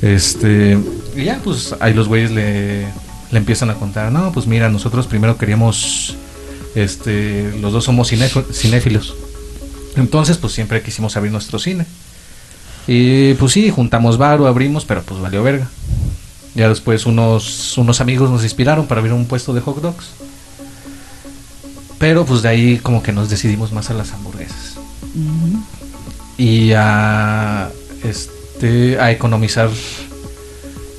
Este, 0.00 0.78
y 1.16 1.24
ya, 1.24 1.40
pues 1.44 1.74
ahí 1.80 1.94
los 1.94 2.08
güeyes 2.08 2.30
le, 2.30 2.82
le 3.30 3.38
empiezan 3.38 3.70
a 3.70 3.74
contar. 3.74 4.10
No, 4.10 4.32
pues 4.32 4.46
mira, 4.46 4.68
nosotros 4.68 5.06
primero 5.06 5.36
queríamos. 5.38 6.16
Este, 6.74 7.52
los 7.60 7.72
dos 7.72 7.84
somos 7.84 8.10
cinéf- 8.12 8.50
cinéfilos. 8.52 9.14
Entonces, 9.96 10.38
pues 10.38 10.54
siempre 10.54 10.82
quisimos 10.82 11.16
abrir 11.16 11.30
nuestro 11.32 11.58
cine. 11.58 11.86
Y 12.86 13.34
pues 13.34 13.52
sí, 13.52 13.70
juntamos 13.70 14.18
varo, 14.18 14.46
abrimos, 14.46 14.84
pero 14.84 15.02
pues 15.02 15.20
valió 15.20 15.42
verga. 15.42 15.68
Ya 16.54 16.68
después 16.68 17.06
unos, 17.06 17.78
unos 17.78 18.00
amigos 18.00 18.30
nos 18.30 18.42
inspiraron 18.42 18.86
para 18.86 19.00
abrir 19.00 19.14
un 19.14 19.26
puesto 19.26 19.54
de 19.54 19.60
hot 19.60 19.80
dogs. 19.80 20.10
Pero 21.98 22.26
pues 22.26 22.42
de 22.42 22.48
ahí 22.48 22.78
como 22.78 23.02
que 23.02 23.12
nos 23.12 23.30
decidimos 23.30 23.72
más 23.72 23.90
a 23.90 23.94
las 23.94 24.12
hamburguesas. 24.12 24.76
Y 26.36 26.72
a 26.72 27.70
este 28.02 28.98
a 29.00 29.12
economizar 29.12 29.70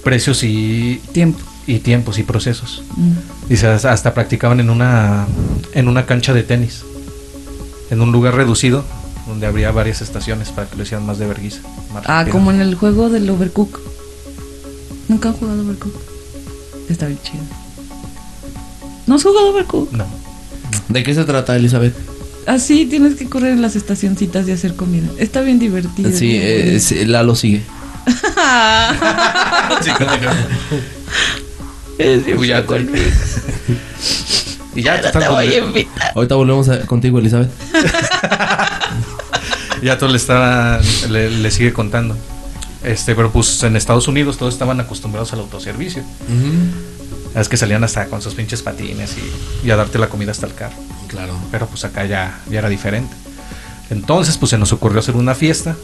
precios 0.03 0.43
y, 0.43 1.01
Tiempo. 1.11 1.39
y 1.67 1.79
tiempos 1.79 2.17
y 2.19 2.23
procesos. 2.23 2.83
Mm. 2.95 3.53
Hasta, 3.53 3.91
hasta 3.91 4.13
practicaban 4.13 4.59
en 4.59 4.69
una 4.69 5.27
en 5.73 5.87
una 5.87 6.05
cancha 6.05 6.33
de 6.33 6.43
tenis. 6.43 6.83
En 7.89 8.01
un 8.01 8.11
lugar 8.11 8.35
reducido 8.35 8.85
donde 9.27 9.47
habría 9.47 9.71
varias 9.71 10.01
estaciones 10.01 10.49
para 10.49 10.67
que 10.69 10.75
lo 10.75 10.83
hicieran 10.83 11.05
más 11.05 11.17
de 11.19 11.27
vergüenza. 11.27 11.59
Ah, 12.05 12.25
como 12.31 12.51
en 12.51 12.61
el 12.61 12.75
juego 12.75 13.09
del 13.09 13.29
Overcook. 13.29 13.79
Nunca 15.07 15.29
han 15.29 15.35
jugado 15.35 15.61
Overcook. 15.61 15.93
Está 16.89 17.07
bien 17.07 17.19
chido. 17.23 17.43
¿No 19.07 19.15
has 19.15 19.23
jugado 19.23 19.49
Overcook? 19.51 19.91
No. 19.91 20.05
¿De 20.89 21.03
qué 21.03 21.13
se 21.13 21.23
trata, 21.25 21.55
Elizabeth? 21.55 21.93
Así 22.45 22.85
tienes 22.85 23.15
que 23.15 23.29
correr 23.29 23.53
en 23.53 23.61
las 23.61 23.75
estacioncitas 23.77 24.45
de 24.45 24.53
hacer 24.53 24.75
comida. 24.75 25.07
Está 25.17 25.41
bien 25.41 25.59
divertido. 25.59 26.11
Sí, 26.11 26.37
eh, 26.41 26.79
sí, 26.81 27.05
Lalo 27.05 27.35
sigue. 27.35 27.63
Es 31.97 32.25
bien 32.25 32.37
Uy, 32.37 32.47
ya, 32.47 32.65
te- 32.65 32.81
y 34.75 34.81
ya, 34.81 34.99
te 34.99 35.09
pues, 35.11 35.29
voy 35.29 35.45
a 35.53 35.57
invitar. 35.59 36.11
Ahorita 36.15 36.35
volvemos 36.35 36.67
a- 36.69 36.81
contigo, 36.85 37.19
Elizabeth. 37.19 37.51
ya 39.83 39.97
todo 39.97 40.09
le 40.09 40.17
estaba 40.17 40.79
le, 41.09 41.29
le 41.29 41.51
sigue 41.51 41.73
contando. 41.73 42.17
Este, 42.83 43.15
pero 43.15 43.31
pues 43.31 43.63
en 43.63 43.75
Estados 43.75 44.07
Unidos 44.07 44.37
todos 44.37 44.53
estaban 44.53 44.79
acostumbrados 44.79 45.31
al 45.33 45.39
autoservicio. 45.39 46.03
Es 47.35 47.49
que 47.49 47.57
salían 47.57 47.83
hasta 47.83 48.07
con 48.07 48.21
sus 48.21 48.35
pinches 48.35 48.61
patines 48.61 49.15
y, 49.17 49.67
y 49.67 49.71
a 49.71 49.75
darte 49.75 49.97
la 49.97 50.09
comida 50.09 50.31
hasta 50.31 50.45
el 50.45 50.53
carro. 50.53 50.75
Claro. 51.07 51.33
Pero 51.51 51.67
pues 51.67 51.85
acá 51.85 52.05
ya, 52.05 52.41
ya 52.49 52.59
era 52.59 52.69
diferente. 52.69 53.15
Entonces 53.89 54.37
pues 54.37 54.49
se 54.49 54.57
nos 54.57 54.73
ocurrió 54.73 54.99
hacer 54.99 55.15
una 55.15 55.33
fiesta 55.33 55.75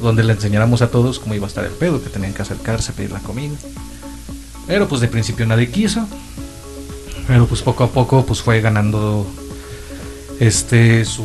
donde 0.00 0.24
le 0.24 0.32
enseñáramos 0.32 0.82
a 0.82 0.90
todos 0.90 1.18
cómo 1.18 1.34
iba 1.34 1.46
a 1.46 1.48
estar 1.48 1.64
el 1.64 1.72
pedo, 1.72 2.02
que 2.02 2.08
tenían 2.08 2.32
que 2.32 2.42
acercarse 2.42 2.92
a 2.92 2.94
pedir 2.94 3.10
la 3.10 3.20
comida. 3.20 3.54
Pero 4.66 4.88
pues 4.88 5.00
de 5.00 5.08
principio 5.08 5.46
nadie 5.46 5.70
quiso. 5.70 6.06
Pero 7.26 7.46
pues 7.46 7.62
poco 7.62 7.84
a 7.84 7.90
poco 7.90 8.24
pues 8.24 8.40
fue 8.40 8.60
ganando 8.60 9.26
este 10.40 11.04
su, 11.04 11.24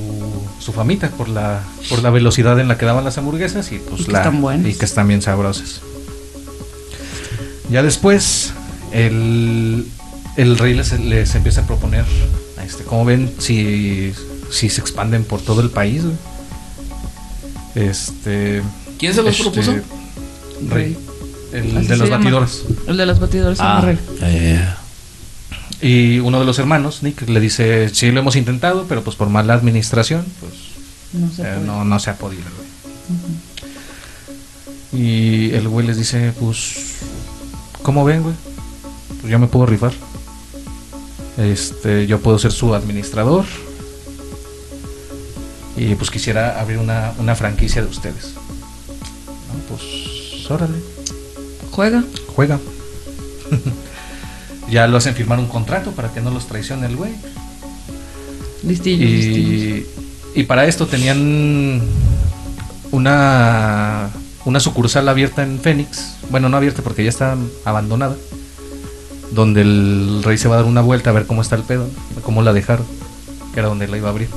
su 0.59 0.71
famita 0.73 1.09
por 1.09 1.29
la 1.29 1.63
por 1.89 2.03
la 2.03 2.09
velocidad 2.11 2.59
en 2.59 2.67
la 2.67 2.77
que 2.77 2.85
daban 2.85 3.03
las 3.03 3.17
hamburguesas 3.17 3.71
y 3.71 3.79
pues 3.79 4.01
Y 4.01 4.05
que 4.05 4.11
la 4.11 4.19
están 4.19 4.41
buenas. 4.41 4.67
y 4.69 4.73
que 4.77 4.85
están 4.85 5.07
bien 5.07 5.21
sabrosas. 5.21 5.81
Ya 7.71 7.81
después 7.81 8.53
el, 8.91 9.87
el 10.37 10.57
rey 10.57 10.73
les, 10.75 10.99
les 10.99 11.33
empieza 11.33 11.61
a 11.61 11.65
proponer, 11.67 12.05
este, 12.63 12.83
como 12.83 13.05
ven, 13.05 13.33
si, 13.39 14.13
si 14.51 14.69
se 14.69 14.81
expanden 14.81 15.23
por 15.23 15.41
todo 15.41 15.61
el 15.61 15.71
país. 15.71 16.03
Este, 17.73 18.61
¿Quién 18.99 19.13
se 19.13 19.21
los 19.23 19.31
este, 19.31 19.43
propuso? 19.43 19.73
Rey. 20.69 20.97
El 21.51 21.77
Así 21.77 21.87
de 21.87 21.97
los 21.97 22.09
llama. 22.09 22.23
batidores. 22.23 22.63
El 22.87 22.97
de 22.97 23.05
los 23.05 23.19
batidores 23.19 23.59
Ah, 23.59 23.79
llama 23.79 23.81
Rey. 23.81 23.97
ya, 24.19 24.29
ya, 24.31 24.41
ya. 24.53 24.77
Y 25.81 26.19
uno 26.19 26.39
de 26.39 26.45
los 26.45 26.57
hermanos, 26.59 27.03
Nick, 27.03 27.27
le 27.27 27.39
dice, 27.39 27.89
sí 27.93 28.11
lo 28.11 28.19
hemos 28.21 28.35
intentado, 28.35 28.85
pero 28.87 29.03
pues 29.03 29.15
por 29.15 29.29
mala 29.29 29.53
administración, 29.53 30.25
pues 30.39 30.53
No 31.13 31.31
sé. 31.31 31.41
eh, 31.43 31.59
no, 31.65 31.83
no 31.83 31.99
se 31.99 32.09
ha 32.09 32.17
podido. 32.17 32.43
Y 34.93 35.51
el 35.53 35.67
güey 35.67 35.85
les 35.85 35.97
dice, 35.97 36.31
pues, 36.39 36.99
¿cómo 37.81 38.05
ven, 38.05 38.23
güey? 38.23 38.35
Pues 39.21 39.31
yo 39.31 39.39
me 39.39 39.47
puedo 39.47 39.65
rifar. 39.65 39.91
Este, 41.37 42.07
yo 42.07 42.19
puedo 42.19 42.39
ser 42.39 42.51
su 42.53 42.73
administrador. 42.73 43.45
Y 45.75 45.95
pues 45.95 46.09
quisiera 46.09 46.61
abrir 46.61 46.77
una, 46.77 47.13
una 47.19 47.35
franquicia 47.35 47.81
de 47.81 47.89
ustedes. 47.89 48.33
No, 49.27 49.75
pues, 49.75 50.49
órale, 50.49 50.77
Juega. 51.71 52.03
juega. 52.33 52.59
ya 54.69 54.87
lo 54.87 54.97
hacen 54.97 55.15
firmar 55.15 55.39
un 55.39 55.47
contrato 55.47 55.91
para 55.91 56.11
que 56.11 56.21
no 56.21 56.31
los 56.31 56.47
traicione 56.47 56.87
el 56.87 56.95
güey. 56.95 57.11
Listillos, 58.63 59.09
listillos. 59.09 59.87
Y, 60.35 60.43
para 60.43 60.65
esto 60.65 60.87
tenían 60.87 61.81
una, 62.91 64.09
una 64.43 64.59
sucursal 64.59 65.07
abierta 65.07 65.43
en 65.43 65.59
Phoenix. 65.59 66.15
Bueno, 66.29 66.49
no 66.49 66.57
abierta 66.57 66.81
porque 66.81 67.03
ya 67.03 67.09
está 67.09 67.37
abandonada. 67.63 68.15
Donde 69.31 69.61
el 69.61 70.21
rey 70.23 70.37
se 70.37 70.47
va 70.47 70.55
a 70.55 70.57
dar 70.57 70.65
una 70.65 70.81
vuelta 70.81 71.09
a 71.09 71.13
ver 71.13 71.25
cómo 71.25 71.41
está 71.41 71.55
el 71.55 71.63
pedo, 71.63 71.87
cómo 72.23 72.41
la 72.41 72.53
dejaron, 72.53 72.85
que 73.53 73.59
era 73.59 73.69
donde 73.69 73.87
la 73.87 73.97
iba 73.97 74.07
a 74.07 74.11
abrir. 74.11 74.29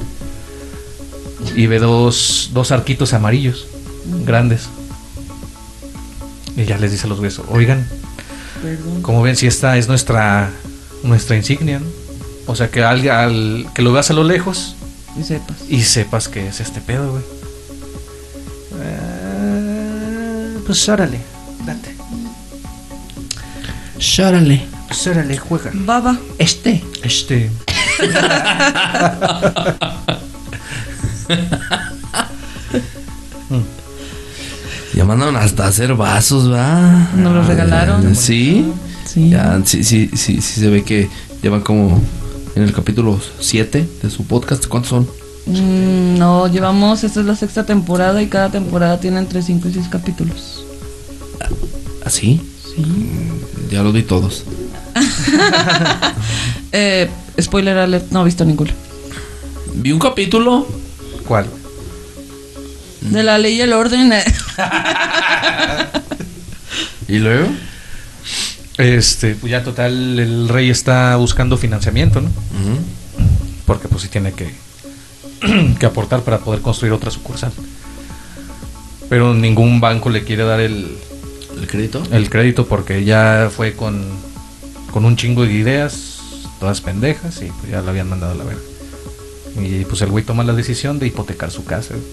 Y 1.55 1.67
ve 1.67 1.79
dos, 1.79 2.51
dos 2.53 2.73
arquitos 2.73 3.13
amarillos, 3.13 3.67
grandes. 4.25 4.69
Y 6.57 6.65
ya 6.65 6.79
les 6.79 6.91
dice 6.91 7.07
a 7.07 7.09
los 7.09 7.19
güeyes, 7.19 7.41
oigan, 7.49 7.87
Perdón. 8.63 9.03
como 9.03 9.23
ven, 9.23 9.37
si 9.37 9.47
esta 9.47 9.77
es 9.77 9.89
nuestra, 9.89 10.51
nuestra 11.03 11.37
insignia, 11.37 11.79
¿no? 11.79 11.87
O 12.47 12.57
sea, 12.57 12.71
que, 12.71 12.83
al, 12.83 13.09
al- 13.11 13.67
que 13.75 13.83
lo 13.83 13.93
veas 13.93 14.11
a 14.11 14.15
lo 14.15 14.25
lejos 14.25 14.75
Y 15.19 15.23
sepas. 15.23 15.57
y 15.69 15.83
sepas 15.83 16.29
que 16.29 16.49
es 16.49 16.61
este 16.61 16.81
pedo, 16.81 17.11
güey. 17.13 17.23
Eh, 18.81 20.59
pues 20.67 20.89
órale, 20.89 21.21
date. 21.67 21.95
Shárale. 23.99 24.67
Pues 24.87 25.07
órale, 25.07 25.37
juega. 25.37 25.71
Baba. 25.75 26.17
Este. 26.39 26.83
Este. 27.03 27.51
mandaron 35.09 35.37
hasta 35.37 35.67
hacer 35.67 35.95
vasos, 35.95 36.53
¿va? 36.53 37.09
Nos 37.17 37.35
los 37.35 37.47
regalaron. 37.47 38.15
Sí. 38.15 38.71
Sí. 39.07 39.31
Ya, 39.31 39.59
sí, 39.65 39.83
sí, 39.83 40.11
sí, 40.13 40.43
sí 40.43 40.61
se 40.61 40.69
ve 40.69 40.85
que 40.85 41.09
llevan 41.43 41.63
como 41.63 41.99
en 42.55 42.63
el 42.63 42.75
capítulo 42.75 43.19
7 43.41 43.89
de 44.03 44.11
su 44.11 44.25
podcast. 44.27 44.67
¿Cuántos 44.67 44.91
son? 44.91 45.09
Mm, 45.47 46.19
no, 46.19 46.47
llevamos, 46.47 47.05
esta 47.05 47.21
es 47.21 47.27
la 47.27 47.35
sexta 47.35 47.65
temporada 47.65 48.21
y 48.21 48.27
cada 48.27 48.51
temporada 48.51 49.01
tiene 49.01 49.19
entre 49.19 49.41
5 49.41 49.69
y 49.69 49.73
6 49.73 49.89
capítulos. 49.89 50.63
¿Así? 52.05 52.43
Sí. 52.63 52.85
Ya 53.71 53.83
los 53.83 53.93
vi 53.93 54.03
todos. 54.03 54.45
Eh, 56.71 57.09
spoiler 57.41 57.79
alert, 57.79 58.11
no 58.11 58.21
he 58.21 58.25
visto 58.27 58.45
ninguno. 58.45 58.73
Vi 59.73 59.91
un 59.91 59.99
capítulo. 59.99 60.67
¿Cuál? 61.27 61.47
De 63.01 63.23
la 63.23 63.39
ley 63.39 63.55
y 63.57 63.61
el 63.61 63.73
orden. 63.73 64.13
eh. 64.13 64.25
¿Y 67.09 67.19
luego? 67.19 67.49
Este, 68.77 69.35
pues 69.35 69.51
ya 69.51 69.65
total, 69.65 70.19
el 70.19 70.49
rey 70.49 70.71
está 70.71 71.17
buscando 71.17 71.57
financiamiento, 71.57 72.21
¿no? 72.21 72.31
Porque 73.67 73.89
pues 73.89 74.03
sí 74.03 74.09
tiene 74.09 74.33
que, 74.33 74.55
que 75.81 75.87
aportar 75.87 76.23
para 76.23 76.39
poder 76.39 76.61
construir 76.61 76.93
otra 76.93 77.11
sucursal. 77.11 77.53
Pero 79.09 79.35
ningún 79.35 79.81
banco 79.81 80.11
le 80.11 80.23
quiere 80.23 80.45
dar 80.45 80.61
el, 80.61 80.97
¿El 81.61 81.67
crédito? 81.67 82.03
el 82.13 82.31
crédito 82.31 82.67
porque 82.67 83.05
ya 83.05 83.51
fue 83.55 83.73
con, 83.73 84.05
con 84.93 85.05
un 85.05 85.17
chingo 85.17 85.45
de 85.45 85.53
ideas, 85.53 86.19
todas 86.61 86.81
pendejas, 86.81 87.41
y 87.43 87.47
pues 87.47 87.73
ya 87.73 87.81
lo 87.81 87.91
habían 87.91 88.09
mandado 88.09 88.33
a 88.33 88.37
la 88.37 88.45
verga. 88.45 88.61
Y 89.61 89.85
pues 89.87 90.03
el 90.03 90.11
güey 90.11 90.25
toma 90.25 90.45
la 90.45 90.53
decisión 90.53 90.99
de 90.99 91.07
hipotecar 91.07 91.51
su 91.51 91.65
casa. 91.65 91.95
güey. 91.95 92.05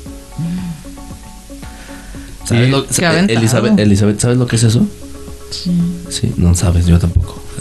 ¿Sabes 2.45 2.69
lo- 2.69 2.83
eh. 2.83 3.25
Elizabeth, 3.29 3.79
Elizabeth, 3.79 4.19
¿sabes 4.19 4.37
lo 4.37 4.45
que 4.47 4.55
es 4.57 4.63
eso? 4.63 4.85
Sí. 5.51 5.71
Sí, 6.09 6.33
no 6.37 6.53
sabes, 6.55 6.85
yo 6.85 6.99
tampoco. 6.99 7.41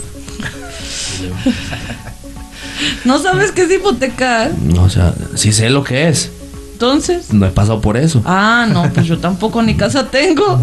No 3.05 3.19
sabes 3.19 3.53
qué 3.53 3.63
es 3.63 3.71
hipotecar. 3.73 4.53
No, 4.63 4.85
o 4.85 4.91
sea, 4.91 5.15
sí 5.37 5.53
sé 5.53 5.71
lo 5.71 5.85
que 5.85 6.09
es. 6.09 6.31
Entonces. 6.73 7.33
No 7.33 7.47
he 7.47 7.51
pasado 7.51 7.81
por 7.81 7.97
eso. 7.97 8.21
Ah, 8.25 8.67
no, 8.71 8.91
pues 8.93 9.07
yo 9.07 9.19
tampoco 9.19 9.63
ni 9.63 9.75
casa 9.77 10.09
tengo. 10.11 10.61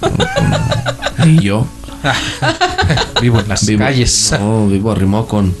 Y 1.26 1.40
yo 1.42 1.66
Vivo 3.20 3.40
en 3.40 3.48
las 3.48 3.66
vivo, 3.66 3.80
calles. 3.80 4.32
No, 4.38 4.68
vivo 4.68 4.92
arrimado 4.92 5.26
con, 5.26 5.52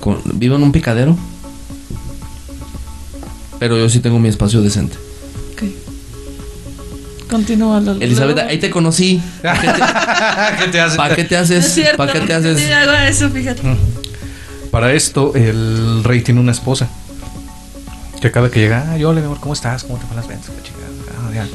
con. 0.00 0.20
Vivo 0.34 0.54
en 0.56 0.62
un 0.62 0.70
picadero. 0.72 1.16
Pero 3.58 3.78
yo 3.78 3.88
sí 3.88 4.00
tengo 4.00 4.18
mi 4.18 4.28
espacio 4.28 4.60
decente. 4.62 4.96
Ok. 5.52 5.62
Continúa. 7.30 7.80
Lalo. 7.80 8.00
Elizabeth, 8.00 8.38
ahí 8.38 8.58
te 8.58 8.70
conocí. 8.70 9.20
¿Qué 9.42 10.68
te 10.68 10.80
hace? 10.80 10.96
¿Para 10.96 11.16
qué 11.16 11.24
te 11.24 11.36
haces? 11.36 11.80
¿Para 11.96 12.12
qué 12.12 12.20
te 12.20 12.26
Sí, 12.26 12.32
haces? 12.32 12.70
hago 12.72 12.92
eso, 12.92 13.30
fíjate. 13.30 13.62
Para 14.70 14.92
esto, 14.92 15.32
el 15.34 16.04
rey 16.04 16.20
tiene 16.22 16.40
una 16.40 16.52
esposa. 16.52 16.88
Que 18.20 18.30
cada 18.30 18.50
que 18.50 18.60
llega, 18.60 18.86
ah, 18.92 18.96
yo 18.96 19.12
mi 19.12 19.20
amor, 19.20 19.38
¿cómo 19.40 19.54
estás? 19.54 19.84
¿Cómo 19.84 19.98
te 19.98 20.06
van 20.06 20.16
las 20.16 20.28
ventas? 20.28 20.50
Ah, 20.50 21.32
ya. 21.34 21.46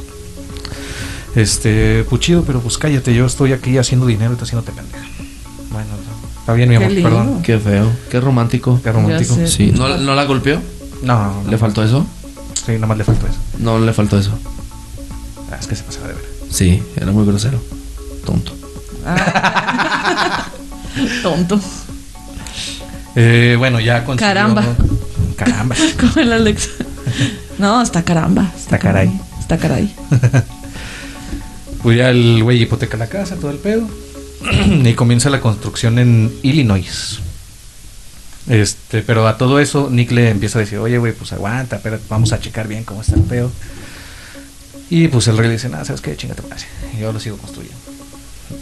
Este, 1.36 2.05
pues 2.10 2.22
chido, 2.22 2.43
pero 2.43 2.60
pues 2.60 2.77
cállate, 2.77 3.13
yo 3.13 3.25
estoy 3.25 3.53
aquí 3.53 3.77
haciendo 3.77 4.05
dinero 4.05 4.34
y 4.34 4.36
tú 4.36 4.43
haciéndote 4.43 4.72
pendeja. 4.74 5.05
Bueno, 5.72 5.88
está 6.39 6.53
bien, 6.53 6.67
mi 6.70 6.77
Qué 6.77 6.84
amor, 6.84 6.91
lindo. 6.96 7.10
perdón. 7.10 7.41
Qué 7.43 7.58
feo, 7.58 7.89
qué 8.10 8.20
romántico. 8.20 8.79
Qué 8.84 8.91
romántico. 8.91 9.38
Sí, 9.46 9.72
¿no, 9.72 9.98
¿no 9.98 10.13
la 10.15 10.25
golpeó? 10.25 10.62
No, 11.01 11.43
¿Le 11.50 11.58
faltó 11.58 11.84
eso? 11.84 12.05
Sí, 12.65 12.74
nada 12.74 12.88
más 12.88 12.98
le 12.98 13.03
faltó 13.03 13.27
eso. 13.27 13.38
No, 13.60 13.79
le 13.79 13.93
faltó 13.93 14.17
eso. 14.20 14.38
Ah, 15.51 15.58
es 15.60 15.67
que 15.67 15.75
se 15.75 15.84
pasaba 15.84 16.08
de 16.08 16.13
ver. 16.13 16.25
Sí, 16.50 16.81
era 16.96 17.12
muy 17.12 17.25
grosero. 17.25 17.62
Tonto. 18.25 18.53
Ah. 19.05 20.48
Tonto. 21.24 21.60
Eh, 23.15 23.55
bueno, 23.58 23.79
ya 23.79 24.05
consiguió... 24.05 24.27
Caramba. 24.27 24.63
Caramba. 25.36 25.75
Como 26.00 26.13
el 26.17 26.34
Alex. 26.34 26.70
No, 27.58 27.81
está 27.81 28.03
caramba. 28.03 28.51
Está 28.55 28.77
caray. 28.77 29.12
Está 29.39 29.58
caray. 29.58 29.93
Pues 31.81 31.98
ya 31.98 32.12
el 32.12 32.43
güey 32.43 32.62
hipoteca 32.62 32.96
la 32.96 33.08
casa, 33.08 33.36
todo 33.36 33.51
el 33.51 33.58
pedo. 33.58 33.88
y 34.84 34.93
comienza 34.93 35.29
la 35.29 35.41
construcción 35.41 36.00
en 36.00 36.31
Illinois. 36.43 37.20
Este, 38.48 39.01
pero 39.03 39.27
a 39.27 39.38
todo 39.38 39.60
eso, 39.60 39.89
Nick 39.89 40.12
le 40.12 40.29
empieza 40.29 40.57
a 40.60 40.62
decir, 40.62 40.79
oye, 40.79 40.98
güey, 40.98 41.13
pues 41.13 41.31
aguanta, 41.33 41.79
pero 41.83 42.00
vamos 42.10 42.33
a 42.33 42.39
checar 42.39 42.67
bien 42.67 42.83
cómo 42.83 43.01
está 43.01 43.15
el 43.15 43.21
pedo. 43.21 43.51
Y 44.89 45.07
pues 45.07 45.27
el 45.27 45.38
rey 45.38 45.48
le 45.48 45.53
dice, 45.53 45.69
nada, 45.69 45.86
¿sabes 45.86 46.01
qué? 46.01 46.17
Chingate. 46.17 46.41
Y 46.98 47.01
yo 47.01 47.13
lo 47.13 47.19
sigo 47.19 47.38
construyendo. 47.38 47.77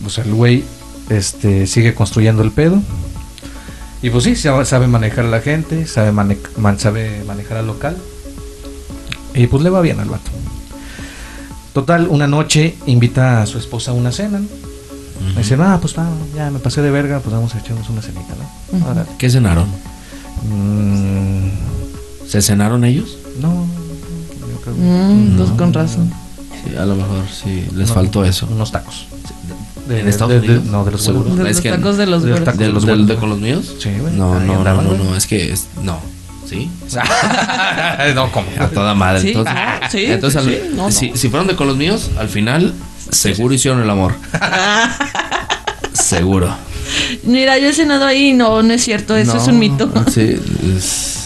Pues 0.03 0.17
el 0.19 0.31
güey 0.33 0.63
este, 1.09 1.65
sigue 1.65 1.95
construyendo 1.95 2.43
el 2.43 2.51
pedo. 2.51 2.81
Y 4.01 4.09
pues 4.11 4.25
sí, 4.25 4.35
sabe 4.35 4.87
manejar 4.87 5.25
a 5.25 5.29
la 5.29 5.41
gente, 5.41 5.87
sabe, 5.87 6.11
mane- 6.11 6.37
man- 6.57 6.79
sabe 6.79 7.23
manejar 7.25 7.57
al 7.57 7.67
local. 7.67 7.97
Y 9.33 9.47
pues 9.47 9.63
le 9.63 9.69
va 9.69 9.81
bien 9.81 9.99
al 9.99 10.09
vato. 10.09 10.29
Total, 11.73 12.07
una 12.09 12.27
noche 12.27 12.75
invita 12.85 13.41
a 13.41 13.45
su 13.45 13.57
esposa 13.57 13.91
a 13.91 13.93
una 13.93 14.11
cena. 14.11 14.39
¿no? 14.39 14.68
Me 15.35 15.41
dice, 15.41 15.55
ah, 15.59 15.77
pues 15.81 15.97
va, 15.97 16.07
ya 16.35 16.49
me 16.49 16.59
pasé 16.59 16.81
de 16.81 16.91
verga, 16.91 17.19
pues 17.19 17.33
vamos 17.33 17.53
a 17.55 17.59
echarnos 17.59 17.89
una 17.89 18.01
cenita, 18.01 18.33
¿no? 18.71 19.05
¿Qué 19.17 19.29
cenaron? 19.29 19.67
Mm, 20.49 21.49
¿Se 22.27 22.41
cenaron 22.41 22.83
ellos? 22.83 23.17
no, 23.41 23.65
yo 24.49 24.61
creo 24.61 24.75
que- 24.75 24.81
Mm, 24.81 25.37
pues 25.37 25.49
No. 25.49 25.57
con 25.57 25.73
razón. 25.73 26.11
Sí, 26.63 26.75
a 26.75 26.85
lo 26.85 26.95
mejor 26.95 27.23
sí, 27.31 27.65
les 27.75 27.87
no, 27.89 27.93
faltó 27.95 28.23
eso. 28.25 28.47
Unos 28.51 28.71
tacos. 28.71 29.07
¿En 29.89 30.07
Estados 30.07 30.33
de- 30.33 30.39
de- 30.41 30.47
Unidos? 30.59 30.65
no, 30.65 30.85
de 30.85 30.91
los. 30.91 31.03
De 31.05 31.11
Es 31.11 31.55
los 31.55 31.61
que- 31.61 31.69
tacos 31.71 31.97
de 31.97 32.05
los 32.05 32.23
de 32.23 32.29
los 32.31 32.43
tacos. 32.43 32.59
¿De, 32.59 32.67
los 32.69 32.85
de- 33.07 33.15
con 33.15 33.29
los 33.29 33.39
míos? 33.39 33.73
Sí, 33.81 33.89
güey. 33.99 34.13
No, 34.15 34.39
no, 34.39 34.63
no, 34.63 34.81
no, 34.81 34.93
no, 34.93 35.15
es 35.15 35.25
que 35.25 35.51
es- 35.51 35.67
no. 35.81 35.99
¿Sí? 36.49 36.69
no, 38.15 38.31
como. 38.31 38.47
A 38.59 38.67
toda 38.69 38.95
madre. 38.95 39.21
Sí, 39.21 39.27
entonces, 39.29 39.53
ah, 39.55 39.79
sí, 39.91 40.05
entonces, 40.05 40.43
sí, 40.43 40.49
al- 40.69 40.75
no, 40.75 40.83
no. 40.85 40.91
Si, 40.91 41.11
si 41.15 41.29
fueron 41.29 41.47
de 41.47 41.55
con 41.55 41.67
los 41.67 41.77
míos, 41.77 42.09
al 42.17 42.27
final 42.29 42.73
seguro 43.11 43.53
hicieron 43.53 43.81
el 43.83 43.89
amor. 43.89 44.15
seguro. 45.93 46.55
Mira, 47.23 47.57
yo 47.59 47.67
he 47.69 47.73
cenado 47.73 48.05
ahí. 48.05 48.33
No, 48.33 48.63
no 48.63 48.73
es 48.73 48.83
cierto. 48.83 49.15
Eso 49.15 49.35
No, 49.35 49.41
es 49.41 49.47
un 49.47 49.59
mito. 49.59 49.91
Sí, 50.11 50.37
es, 50.75 51.19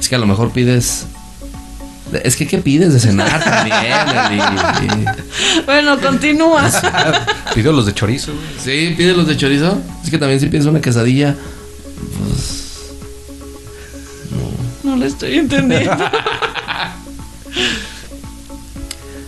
es 0.00 0.08
que 0.08 0.14
a 0.14 0.18
lo 0.18 0.26
mejor 0.26 0.50
pides. 0.52 1.06
Es 2.22 2.36
que, 2.36 2.46
¿qué 2.46 2.58
pides 2.58 2.92
de 2.92 3.00
cenar 3.00 3.42
también? 3.42 5.04
Bueno, 5.66 5.98
continúa. 6.00 6.70
Pidió 7.54 7.72
los 7.72 7.86
de 7.86 7.94
chorizo, 7.94 8.32
güey. 8.32 8.44
Sí, 8.62 8.94
pide 8.96 9.14
los 9.14 9.26
de 9.26 9.36
chorizo. 9.36 9.80
Es 10.04 10.10
que 10.10 10.18
también 10.18 10.38
si 10.38 10.46
pides 10.46 10.66
una 10.66 10.80
quesadilla. 10.80 11.34
No 14.94 15.00
lo 15.00 15.06
estoy 15.06 15.38
entendiendo. 15.38 15.96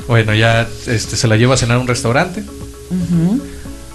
Bueno, 0.09 0.35
ya 0.37 0.69
este, 0.87 1.17
se 1.17 1.27
la 1.27 1.37
lleva 1.37 1.55
a 1.55 1.57
cenar 1.57 1.79
a 1.79 1.81
un 1.81 1.89
restaurante. 1.89 2.45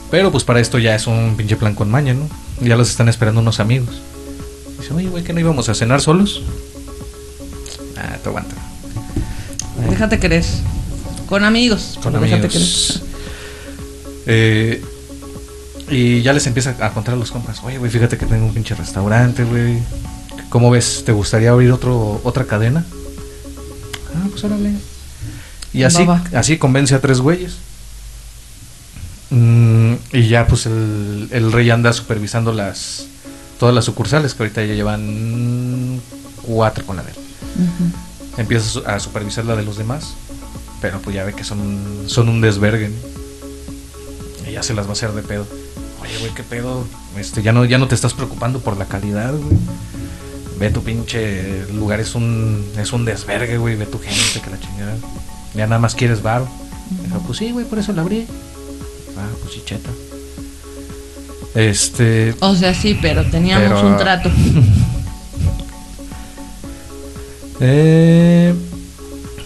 Pero 0.09 0.29
pues 0.29 0.43
para 0.43 0.59
esto 0.59 0.77
ya 0.77 0.93
es 0.93 1.07
un 1.07 1.35
pinche 1.37 1.55
plan 1.55 1.73
con 1.73 1.89
maña, 1.89 2.13
¿no? 2.13 2.27
Ya 2.59 2.75
los 2.75 2.89
están 2.89 3.07
esperando 3.07 3.39
unos 3.39 3.61
amigos. 3.61 4.01
Dice, 4.77 4.93
oye, 4.93 5.07
güey, 5.07 5.23
que 5.23 5.31
no 5.31 5.39
íbamos 5.39 5.69
a 5.69 5.73
cenar 5.73 6.01
solos. 6.01 6.43
Ah, 7.95 8.17
te 8.21 8.27
aguanta. 8.27 8.53
Déjate 9.89 10.19
querer. 10.19 10.43
Con 11.29 11.45
amigos. 11.45 11.97
Con 12.03 12.11
déjate 12.19 12.47
amigos. 12.47 13.03
Eh, 14.25 14.83
y 15.89 16.21
ya 16.23 16.33
les 16.33 16.45
empieza 16.45 16.75
a 16.81 16.89
contar 16.91 17.13
a 17.13 17.17
los 17.17 17.31
compas, 17.31 17.63
oye, 17.63 17.77
güey, 17.77 17.89
fíjate 17.89 18.17
que 18.17 18.25
tengo 18.25 18.45
un 18.45 18.53
pinche 18.53 18.75
restaurante, 18.75 19.45
güey. 19.45 19.79
¿Cómo 20.51 20.69
ves? 20.69 21.03
¿Te 21.05 21.13
gustaría 21.13 21.49
abrir 21.49 21.71
otro, 21.71 22.19
otra 22.25 22.43
cadena? 22.43 22.85
Ah, 24.13 24.27
pues 24.29 24.43
órale. 24.43 24.73
Y 25.71 25.83
así, 25.83 26.05
así 26.35 26.57
convence 26.57 26.93
a 26.93 26.99
tres 26.99 27.21
güeyes. 27.21 27.53
Mm, 29.29 29.93
y 30.11 30.27
ya 30.27 30.45
pues 30.47 30.65
el, 30.65 31.29
el 31.31 31.53
rey 31.53 31.69
anda 31.69 31.93
supervisando 31.93 32.51
las 32.51 33.07
todas 33.59 33.73
las 33.73 33.85
sucursales, 33.85 34.33
que 34.33 34.43
ahorita 34.43 34.65
ya 34.65 34.73
llevan 34.73 36.01
cuatro 36.43 36.85
con 36.85 36.97
la 36.97 37.03
de 37.03 37.11
él. 37.11 37.17
Empieza 38.35 38.81
a 38.85 38.99
supervisar 38.99 39.45
la 39.45 39.55
de 39.55 39.63
los 39.63 39.77
demás. 39.77 40.15
Pero 40.81 40.99
pues 40.99 41.15
ya 41.15 41.23
ve 41.23 41.33
que 41.33 41.45
son, 41.45 42.03
son 42.07 42.27
un 42.27 42.41
desvergue. 42.41 42.89
¿no? 42.89 44.49
Y 44.49 44.53
ya 44.53 44.63
se 44.63 44.73
las 44.73 44.85
va 44.85 44.89
a 44.89 44.93
hacer 44.93 45.13
de 45.13 45.21
pedo. 45.21 45.47
Oye, 46.01 46.17
güey, 46.19 46.33
qué 46.33 46.43
pedo. 46.43 46.85
Este, 47.15 47.41
ya 47.41 47.53
no, 47.53 47.63
ya 47.63 47.77
no 47.77 47.87
te 47.87 47.95
estás 47.95 48.13
preocupando 48.13 48.59
por 48.59 48.75
la 48.75 48.85
calidad, 48.85 49.33
güey. 49.33 49.57
Ve 50.59 50.69
tu 50.69 50.83
pinche 50.83 51.65
lugar, 51.73 51.99
es 51.99 52.13
un, 52.15 52.63
es 52.77 52.93
un 52.93 53.03
desvergue, 53.05 53.57
güey. 53.57 53.75
Ve 53.75 53.85
tu 53.85 53.99
gente, 53.99 54.41
que 54.43 54.49
la 54.49 54.59
chingada. 54.59 54.95
Ya 55.55 55.65
nada 55.67 55.79
más 55.79 55.95
quieres 55.95 56.21
bar. 56.21 56.43
Dijo, 57.03 57.19
pues 57.25 57.37
sí, 57.39 57.51
güey, 57.51 57.65
por 57.65 57.79
eso 57.79 57.93
la 57.93 58.01
abrí. 58.01 58.27
Ah, 59.17 59.27
pues 59.41 59.53
sí, 59.53 59.61
cheta. 59.65 59.89
Este. 61.55 62.35
O 62.39 62.55
sea, 62.55 62.73
sí, 62.73 62.97
pero 63.01 63.25
teníamos 63.29 63.79
Pero- 63.81 63.87
un 63.87 63.97
trato. 63.97 64.29
Eh, 67.63 68.55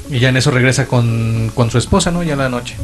y 0.09 0.19
ya 0.19 0.29
en 0.29 0.37
eso 0.37 0.49
regresa 0.49 0.87
con, 0.87 1.51
con 1.53 1.69
su 1.69 1.77
esposa, 1.77 2.11
¿no? 2.11 2.23
Ya 2.23 2.33
en 2.33 2.39
la 2.39 2.47
noche. 2.49 2.75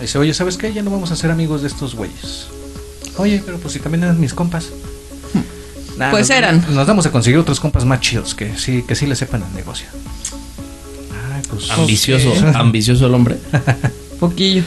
Dice, 0.00 0.16
oye, 0.18 0.32
¿sabes 0.32 0.56
qué? 0.56 0.72
Ya 0.72 0.82
no 0.82 0.90
vamos 0.90 1.10
a 1.10 1.16
ser 1.16 1.30
amigos 1.32 1.62
de 1.62 1.68
estos 1.68 1.94
güeyes. 1.96 2.46
Oye, 3.16 3.42
pero 3.44 3.58
pues 3.58 3.72
si 3.72 3.80
también 3.80 4.04
eran 4.04 4.20
mis 4.20 4.32
compas. 4.32 4.68
Nah, 5.96 6.10
Pues 6.10 6.28
nos- 6.28 6.38
eran. 6.38 6.64
Nos 6.74 6.86
vamos 6.86 7.06
a 7.06 7.10
conseguir 7.12 7.38
otros 7.38 7.58
compas 7.60 7.84
más 7.84 8.00
chidos 8.00 8.34
que 8.34 8.56
sí, 8.56 8.82
que 8.86 8.94
sí 8.94 9.06
le 9.06 9.16
sepan 9.16 9.42
el 9.48 9.54
negocio. 9.54 9.86
Ay, 11.32 11.42
pues. 11.48 11.70
Ambicioso, 11.70 12.32
ambicioso 12.54 13.06
el 13.06 13.14
hombre. 13.14 13.38
Poquillo. 14.20 14.62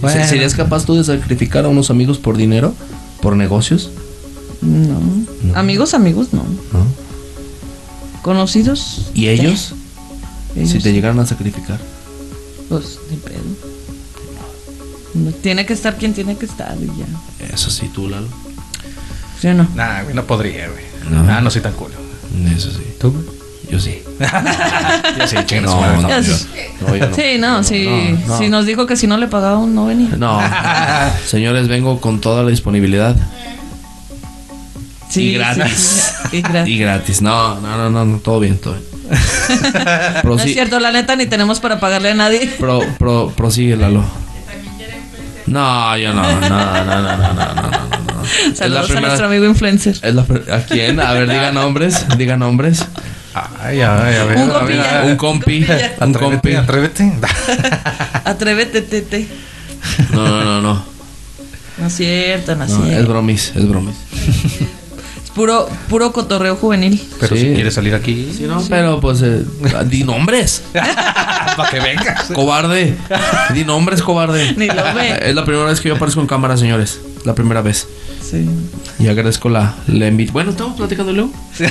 Bueno. 0.00 0.26
¿Serías 0.26 0.54
capaz 0.54 0.84
tú 0.84 0.94
de 0.94 1.04
sacrificar 1.04 1.64
a 1.64 1.68
unos 1.68 1.90
amigos 1.90 2.18
por 2.18 2.36
dinero? 2.36 2.74
¿Por 3.20 3.36
negocios? 3.36 3.90
No. 4.62 5.00
Amigos, 5.54 5.92
amigos, 5.94 6.28
no. 6.32 6.44
¿No? 6.72 6.86
Conocidos. 8.22 9.10
¿Y 9.14 9.28
ellos? 9.28 9.74
Ellos, 10.56 10.70
Si 10.70 10.78
te 10.80 10.92
llegaran 10.92 11.18
a 11.20 11.26
sacrificar. 11.26 11.78
Pues, 12.68 12.98
ni 13.10 13.16
pedo. 13.16 13.38
No, 15.14 15.30
Tiene 15.32 15.64
que 15.66 15.72
estar 15.72 15.96
quien 15.96 16.14
tiene 16.14 16.36
que 16.36 16.46
estar 16.46 16.76
y 16.80 16.86
ya. 16.98 17.46
Eso 17.54 17.70
sí, 17.70 17.88
tú, 17.92 18.08
Lalo. 18.08 18.26
¿Sí 19.40 19.48
o 19.48 19.54
no? 19.54 19.68
Nah, 19.74 20.02
güey, 20.02 20.14
no 20.14 20.24
podría, 20.24 20.68
güey. 20.68 20.84
No. 21.10 21.22
Nah, 21.22 21.40
no 21.40 21.50
soy 21.50 21.62
tan 21.62 21.72
culo. 21.72 21.94
Eso 22.54 22.70
sí. 22.70 22.82
¿Tú. 23.00 23.14
Yo 23.70 23.78
sí. 23.78 24.02
yo 24.18 25.26
sí, 25.26 25.36
no, 25.60 26.00
no, 26.00 26.22
Sí, 27.14 27.38
no, 27.38 27.62
sí, 27.62 28.16
si 28.38 28.48
nos 28.48 28.64
dijo 28.64 28.86
que 28.86 28.96
si 28.96 29.06
no 29.06 29.18
le 29.18 29.28
pagaban 29.28 29.74
no 29.74 29.86
venía. 29.86 30.10
No. 30.16 30.40
Señores, 31.26 31.68
vengo 31.68 32.00
con 32.00 32.20
toda 32.20 32.42
la 32.42 32.50
disponibilidad. 32.50 33.14
Sí, 35.10 35.22
y 35.22 35.34
gratis. 35.34 36.14
Y 36.32 36.42
gratis. 36.42 36.74
Y 36.74 36.78
gratis. 36.78 37.22
No, 37.22 37.60
no, 37.60 37.90
no, 37.90 38.04
no, 38.04 38.18
todo 38.18 38.40
bien, 38.40 38.58
todo 38.58 38.74
bien. 38.74 38.84
No 40.24 40.34
es 40.36 40.52
cierto, 40.52 40.80
la 40.80 40.92
neta 40.92 41.16
ni 41.16 41.26
tenemos 41.26 41.60
para 41.60 41.80
pagarle 41.80 42.10
a 42.10 42.14
nadie. 42.14 42.46
Pro, 42.58 42.80
pro, 42.98 43.32
prosigue, 43.34 43.76
Lalo. 43.76 44.04
No, 45.46 45.96
yo 45.96 46.12
no, 46.12 46.22
no, 46.22 46.40
no, 46.40 46.84
no, 46.84 47.02
no, 47.02 47.16
no, 47.16 47.54
no. 47.54 47.70
no. 47.70 48.17
Saludos 48.54 48.84
a 48.84 48.86
primera- 48.86 49.06
nuestro 49.08 49.26
amigo 49.26 49.44
influencer. 49.44 49.98
es 50.02 50.14
la 50.14 50.22
¿A 50.52 50.58
quién? 50.68 51.00
A 51.00 51.12
ver, 51.12 51.28
diga 51.28 51.52
nombres, 51.52 52.06
diga 52.16 52.36
nombres. 52.36 52.84
Ay, 53.34 53.80
ay, 53.80 54.16
a 54.16 54.24
ver. 54.24 54.36
Un 54.38 54.50
a 54.50 54.58
ver, 54.60 54.80
a. 54.80 55.02
Un 55.04 55.16
compi, 55.16 55.64
un 56.00 56.12
compi. 56.14 56.54
Atrévete, 56.54 57.12
atrévete. 58.24 58.82
Tete. 58.82 59.28
No, 60.12 60.26
no, 60.28 60.44
no, 60.44 60.60
no. 60.60 60.84
No 61.78 61.86
es 61.86 61.92
cierto, 61.94 62.56
no 62.56 62.64
es 62.64 62.70
No, 62.70 62.84
es 62.86 63.06
bromis, 63.06 63.52
es 63.54 63.68
bromis. 63.68 63.94
Es 65.24 65.30
puro, 65.30 65.68
puro 65.88 66.12
cotorreo 66.12 66.56
juvenil. 66.56 67.00
Pero 67.20 67.36
Sí. 67.36 67.42
si 67.42 67.54
quieres 67.54 67.74
salir 67.74 67.94
aquí, 67.94 68.32
Sí, 68.36 68.44
no, 68.44 68.60
pero 68.68 68.98
pues 69.00 69.22
eh, 69.22 69.44
di 69.86 70.02
nombres. 70.02 70.62
para 70.72 71.70
que 71.70 71.78
vengas. 71.78 72.24
Cobarde. 72.32 72.96
Di 73.54 73.64
nombres, 73.64 74.02
cobarde. 74.02 74.54
Ni 74.56 74.66
lo 74.66 74.82
ve. 74.94 75.20
Es 75.28 75.34
la 75.36 75.44
primera 75.44 75.66
vez 75.66 75.80
que 75.80 75.88
yo 75.90 75.94
aparezco 75.94 76.20
en 76.20 76.26
cámara, 76.26 76.56
señores. 76.56 76.98
La 77.24 77.34
primera 77.36 77.62
vez. 77.62 77.86
Sí. 78.30 78.48
Y 78.98 79.08
agradezco 79.08 79.48
la, 79.48 79.74
la 79.86 80.06
invitación. 80.08 80.32
Bueno, 80.34 80.50
estamos 80.50 80.76
platicando 80.76 81.12
luego. 81.12 81.32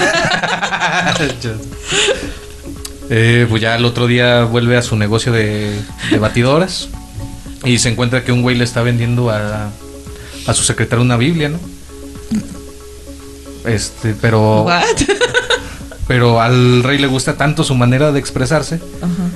Eh, 3.09 3.45
pues 3.49 3.61
ya 3.61 3.77
el 3.77 3.85
otro 3.85 4.05
día 4.05 4.43
vuelve 4.43 4.75
a 4.75 4.81
su 4.81 4.97
negocio 4.97 5.31
de, 5.31 5.79
de 6.11 6.19
batidoras 6.19 6.89
y 7.63 7.77
se 7.79 7.87
encuentra 7.87 8.25
que 8.25 8.33
un 8.33 8.41
güey 8.41 8.57
le 8.57 8.65
está 8.65 8.81
vendiendo 8.81 9.29
a, 9.29 9.69
a 10.45 10.53
su 10.53 10.63
secretario 10.63 11.05
una 11.05 11.15
Biblia, 11.15 11.47
¿no? 11.47 11.57
Este, 13.65 14.13
pero, 14.19 14.63
What? 14.63 14.83
pero 16.07 16.41
al 16.41 16.83
rey 16.83 16.97
le 16.97 17.07
gusta 17.07 17.37
tanto 17.37 17.63
su 17.63 17.75
manera 17.75 18.11
de 18.11 18.19
expresarse. 18.19 18.75
Ajá. 19.01 19.29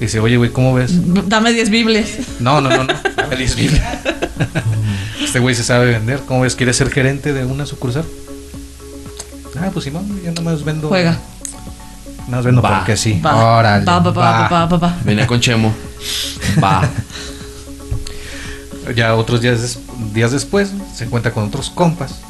Dice, 0.00 0.20
oye, 0.20 0.38
güey, 0.38 0.50
¿cómo 0.50 0.72
ves? 0.72 0.92
Dame 1.28 1.52
10 1.52 1.68
Biblias. 1.68 2.08
No, 2.40 2.62
no, 2.62 2.70
no, 2.70 2.84
no. 2.84 2.94
dame 3.16 3.36
10 3.36 3.56
Biblias. 3.56 3.98
Este 5.28 5.40
güey 5.40 5.54
se 5.54 5.62
sabe 5.62 5.90
vender. 5.92 6.20
¿Cómo 6.26 6.40
ves? 6.40 6.54
¿Quieres 6.56 6.76
ser 6.76 6.90
gerente 6.90 7.34
de 7.34 7.44
una 7.44 7.66
sucursal? 7.66 8.04
Ah, 9.60 9.68
pues 9.70 9.84
Simón, 9.84 10.08
yo 10.24 10.30
nada 10.30 10.40
más 10.40 10.64
vendo. 10.64 10.88
Juega. 10.88 11.18
Nada 12.28 12.36
más 12.38 12.44
vendo 12.46 12.62
Va. 12.62 12.78
porque 12.78 12.96
sí. 12.96 13.20
Va. 13.24 13.58
Órale, 13.58 13.84
Va, 13.84 13.98
va, 13.98 14.10
va, 14.10 14.48
va, 14.48 14.64
va, 14.66 14.78
va. 14.78 14.96
Venía 15.04 15.26
con 15.26 15.38
Chemo. 15.40 15.72
Va. 16.64 16.88
Ya 18.96 19.14
otros 19.16 19.42
días, 19.42 19.60
des- 19.60 19.80
días 20.14 20.32
después 20.32 20.70
se 20.96 21.04
encuentra 21.04 21.30
con 21.30 21.44
otros 21.44 21.68
compas 21.68 22.20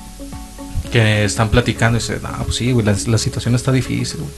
que 0.90 1.24
están 1.24 1.50
platicando 1.50 1.98
y 1.98 2.00
dice, 2.00 2.18
no, 2.20 2.30
pues 2.42 2.56
sí, 2.56 2.72
güey, 2.72 2.84
la, 2.84 2.96
la 3.06 3.16
situación 3.18 3.54
está 3.54 3.70
difícil, 3.70 4.18
güey. 4.18 4.32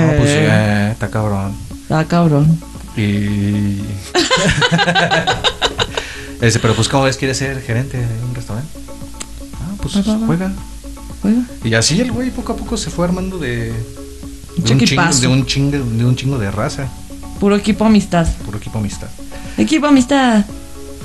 No, 0.00 0.12
pues 0.16 0.30
sí, 0.30 0.36
Eh, 0.38 0.48
eh, 0.48 0.88
está 0.92 1.08
cabrón. 1.08 1.56
Ah, 1.90 2.04
cabrón. 2.06 2.60
Y... 2.96 3.80
Dice, 6.40 6.58
pero 6.60 6.74
pues 6.74 6.88
¿cómo 6.88 7.04
ves? 7.04 7.16
¿Quieres 7.16 7.36
ser 7.38 7.60
gerente 7.62 7.96
de 7.98 8.24
un 8.24 8.34
restaurante? 8.34 8.70
Ah, 9.54 9.74
pues 9.82 9.96
Va, 9.96 10.02
va, 10.02 10.18
va. 10.18 10.26
juega. 10.26 10.52
Oiga. 11.24 11.42
Y 11.64 11.74
así 11.74 12.00
el 12.00 12.12
güey 12.12 12.30
poco 12.30 12.52
a 12.52 12.56
poco 12.56 12.76
se 12.76 12.90
fue 12.90 13.04
armando 13.04 13.38
de... 13.38 13.72
De 14.56 14.72
un, 14.72 14.80
chingo, 14.80 15.02
de, 15.20 15.26
un 15.28 15.46
chingo, 15.46 15.70
de 15.78 16.04
un 16.04 16.16
chingo 16.16 16.38
de 16.38 16.50
raza, 16.50 16.88
Puro 17.38 17.54
equipo 17.54 17.84
amistad. 17.84 18.26
puro 18.44 18.58
equipo 18.58 18.78
amistad. 18.78 19.06
Equipo 19.56 19.86
amistad. 19.86 20.44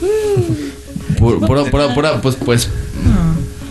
Pu- 1.19 1.39
Pura, 1.45 1.63
pura, 1.65 1.93
pura, 1.93 2.21
pues, 2.21 2.35
pues, 2.35 2.69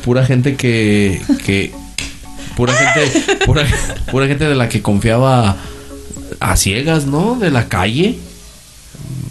pura 0.04 0.24
gente 0.24 0.54
que, 0.56 1.20
que, 1.44 1.72
pura 2.56 2.72
gente, 2.72 3.36
pura, 3.44 3.66
pura 4.10 4.26
gente 4.26 4.44
de 4.48 4.54
la 4.54 4.68
que 4.68 4.82
confiaba 4.82 5.56
a 6.40 6.56
ciegas, 6.56 7.06
¿no? 7.06 7.36
De 7.38 7.50
la 7.50 7.68
calle. 7.68 8.18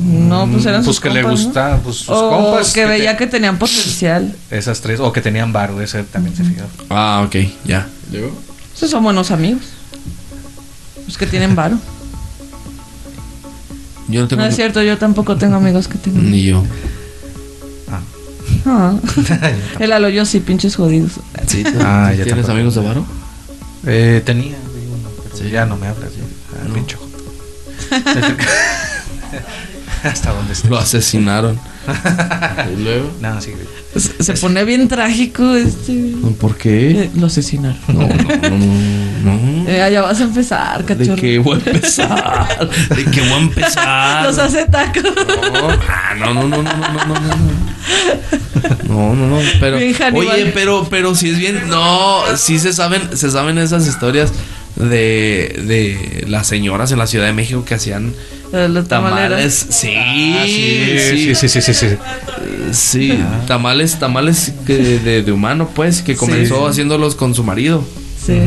No, 0.03 0.47
pues 0.51 0.65
eran 0.65 0.83
Pues 0.83 0.95
sus 0.95 0.99
que 1.03 1.09
le 1.09 1.21
compas, 1.21 1.39
¿no? 1.39 1.45
gusta, 1.45 1.79
pues 1.83 1.95
sus 1.97 2.09
O 2.09 2.29
compas. 2.29 2.73
que 2.73 2.85
veía 2.85 3.15
que 3.17 3.27
tenían 3.27 3.57
potencial. 3.59 4.35
Esas 4.49 4.81
tres, 4.81 4.99
o 4.99 5.11
que 5.13 5.21
tenían 5.21 5.53
varo, 5.53 5.79
ese 5.81 6.03
también 6.03 6.35
se 6.35 6.43
fijó. 6.43 6.65
Ah, 6.89 7.23
ok, 7.25 7.35
ya. 7.65 7.87
Esos 8.75 8.89
son 8.89 9.03
buenos 9.03 9.29
amigos. 9.31 9.61
Los 11.05 11.17
que 11.17 11.27
tienen 11.27 11.55
varo. 11.55 11.77
Yo 14.07 14.21
no 14.21 14.27
tengo 14.27 14.41
No 14.41 14.47
es 14.49 14.55
cierto, 14.55 14.81
yo 14.81 14.97
tampoco 14.97 15.37
tengo 15.37 15.55
amigos 15.57 15.87
que 15.87 15.97
tengan. 15.97 16.29
ni 16.31 16.43
yo. 16.43 16.63
Ah. 17.91 18.01
Ah. 18.65 18.93
El 19.79 19.91
alo 19.93 20.09
yo 20.09 20.25
sí, 20.25 20.39
pinches 20.39 20.75
jodidos. 20.75 21.13
Sí, 21.47 21.63
¿tú- 21.63 21.69
Ah, 21.79 22.09
ya 22.09 22.23
¿Tienes 22.23 22.45
tampoco. 22.45 22.51
amigos 22.53 22.75
de 22.75 22.81
varo? 22.81 23.05
Eh, 23.85 24.21
tenía 24.25 24.55
uno, 24.57 25.09
pero 25.23 25.35
Sí. 25.37 25.49
ya 25.51 25.65
no 25.65 25.77
me 25.77 25.87
hablas. 25.87 26.09
Ya. 26.11 26.23
Ah, 26.59 26.65
No. 26.67 26.73
pinche 26.73 26.95
joto. 26.97 27.17
Hasta 30.03 30.33
donde 30.33 30.53
esté. 30.53 30.67
Lo 30.69 30.77
asesinaron. 30.77 31.59
¿Y 32.73 32.83
luego? 32.83 33.11
No, 33.21 33.41
sí. 33.41 33.53
Se, 33.95 34.33
pone 34.33 34.63
bien 34.63 34.87
trágico 34.87 35.55
este. 35.55 36.13
¿Por 36.39 36.55
qué? 36.55 36.91
Eh, 36.91 37.11
lo 37.15 37.27
asesinaron. 37.27 37.77
No, 37.87 38.07
no, 38.07 38.49
no. 38.49 39.35
no. 39.35 39.51
Eh, 39.71 39.79
allá 39.81 40.01
vas 40.01 40.19
a 40.19 40.23
empezar, 40.23 40.83
cachorro. 40.83 41.15
¿De 41.15 41.21
qué 41.21 41.37
voy 41.37 41.61
a 41.63 41.69
empezar? 41.69 42.69
¿De 42.89 43.05
qué 43.05 43.21
voy 43.21 43.29
a 43.29 43.37
empezar? 43.37 44.25
Los 44.25 44.37
hace 44.39 44.65
tacos. 44.65 45.03
Ah, 45.87 46.15
no, 46.19 46.33
no, 46.33 46.47
no, 46.47 46.63
no, 46.63 46.63
no, 46.63 46.87
no, 46.87 47.05
no, 47.05 47.15
no. 47.19 47.71
No, 48.87 49.15
no, 49.15 49.27
no, 49.27 49.39
pero. 49.59 49.77
Oye, 49.77 50.51
pero, 50.53 50.87
pero 50.89 51.13
si 51.13 51.29
es 51.29 51.37
bien. 51.37 51.67
No, 51.67 52.23
sí 52.35 52.59
se 52.59 52.73
saben, 52.73 53.15
se 53.15 53.29
saben 53.29 53.59
esas 53.59 53.87
historias 53.87 54.33
de, 54.75 55.61
de 55.67 56.25
las 56.27 56.47
señoras 56.47 56.91
en 56.91 56.97
la 56.97 57.07
Ciudad 57.07 57.27
de 57.27 57.33
México 57.33 57.63
que 57.63 57.75
hacían 57.75 58.13
los 58.51 58.87
tamales, 58.87 58.89
tamaleros. 58.89 59.53
sí, 59.53 59.93
Ah, 59.95 60.43
sí, 60.45 61.35
sí, 61.35 61.35
sí, 61.35 61.49
sí, 61.49 61.61
sí, 61.61 61.73
sí. 61.73 61.87
sí, 62.73 63.23
tamales, 63.47 63.97
tamales 63.97 64.51
que 64.67 64.77
de, 64.77 65.23
de 65.23 65.31
humano, 65.31 65.69
pues, 65.73 66.01
que 66.01 66.15
comenzó 66.17 66.67
haciéndolos 66.67 67.15
con 67.15 67.33
su 67.33 67.43
marido. 67.43 67.83
Sí. 68.25 68.41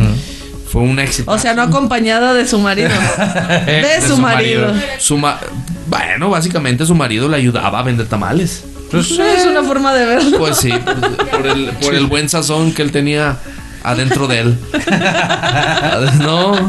Fue 0.70 0.82
un 0.82 0.98
éxito. 0.98 1.30
O 1.30 1.38
sea, 1.38 1.54
no 1.54 1.62
acompañada 1.62 2.34
de 2.34 2.46
su 2.46 2.58
marido. 2.58 2.88
De, 3.66 4.00
su, 4.06 4.16
marido. 4.18 4.72
Su 4.98 5.16
ma- 5.16 5.38
bueno, 5.86 6.28
básicamente 6.30 6.84
su 6.84 6.94
marido 6.94 7.28
le 7.28 7.36
ayudaba 7.36 7.78
a 7.78 7.82
vender 7.82 8.06
tamales. 8.06 8.64
Pues, 8.90 9.10
es 9.12 9.46
una 9.46 9.62
forma 9.62 9.94
de 9.94 10.04
verlo. 10.04 10.38
Pues 10.38 10.56
sí, 10.58 10.70
pues, 10.84 10.96
por, 11.30 11.46
el, 11.46 11.70
por 11.80 11.94
el 11.94 12.06
buen 12.06 12.28
sazón 12.28 12.72
que 12.72 12.82
él 12.82 12.92
tenía 12.92 13.38
adentro 13.82 14.26
de 14.26 14.40
él. 14.40 14.58
No. 16.20 16.68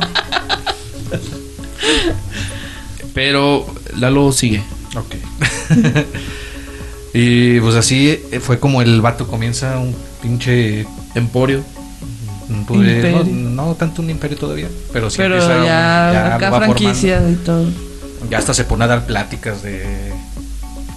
Pero 3.16 3.66
Lalo 3.98 4.32
sigue. 4.32 4.62
Ok. 4.96 5.16
y 7.14 7.60
pues 7.62 7.76
así 7.76 8.10
eh, 8.32 8.40
fue 8.40 8.60
como 8.60 8.82
el 8.82 9.02
vato 9.02 9.26
comienza 9.28 9.80
un 9.80 9.96
pinche. 10.22 10.86
Emporio. 11.16 11.64
pues, 12.68 13.04
no, 13.06 13.24
no 13.24 13.76
tanto 13.76 14.02
un 14.02 14.10
imperio 14.10 14.38
todavía, 14.38 14.68
pero 14.92 15.10
sí 15.10 15.16
Pero 15.18 15.36
empieza 15.36 15.58
un- 15.60 15.66
ya, 15.66 16.36
acá 16.36 16.50
va 16.50 16.58
franquicia 16.60 17.22
y 17.32 17.36
todo. 17.36 17.64
formando. 17.64 18.30
Ya 18.30 18.38
hasta 18.38 18.54
se 18.54 18.66
pone 18.66 18.84
a 18.84 18.88
dar 18.88 19.06
pláticas 19.06 19.64
de 19.64 20.12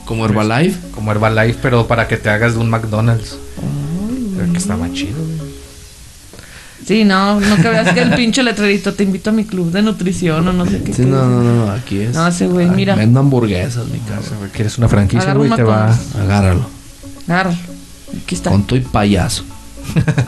Como 0.04 0.24
Herbalife. 0.26 0.76
como 0.92 1.12
Herbalife, 1.12 1.60
pero 1.62 1.86
para 1.86 2.08
que 2.08 2.16
te 2.16 2.28
hagas 2.30 2.54
de 2.54 2.58
un 2.60 2.68
McDonald's. 2.68 3.38
Que 4.52 4.58
estaba 4.58 4.92
chido. 4.92 5.18
güey. 5.24 5.47
Sí, 6.88 7.04
no, 7.04 7.38
no 7.38 7.56
que 7.56 7.68
veas 7.68 7.92
que 7.92 8.00
el 8.00 8.14
pinche 8.14 8.42
letrerito 8.42 8.94
te 8.94 9.02
invito 9.02 9.28
a 9.28 9.32
mi 9.34 9.44
club 9.44 9.70
de 9.70 9.82
nutrición 9.82 10.48
o 10.48 10.54
no 10.54 10.64
sé 10.64 10.82
qué. 10.82 10.94
Sí, 10.94 11.02
no, 11.02 11.26
no, 11.28 11.42
no, 11.42 11.66
no, 11.66 11.70
aquí 11.70 11.98
es. 11.98 12.14
No, 12.14 12.26
ese 12.26 12.46
güey, 12.46 12.66
mira. 12.70 12.94
Vendo 12.94 13.20
hamburguesas, 13.20 13.86
mi 13.88 13.98
cabrón. 13.98 14.38
güey, 14.38 14.50
Quieres 14.52 14.78
una 14.78 14.88
franquicia, 14.88 15.34
güey, 15.34 15.50
un 15.50 15.56
te 15.56 15.64
va. 15.64 15.94
Agárralo. 16.18 16.66
Agárralo. 17.26 17.58
Aquí 18.22 18.34
está. 18.34 18.48
Con 18.48 18.64
y 18.70 18.80
payaso. 18.80 19.44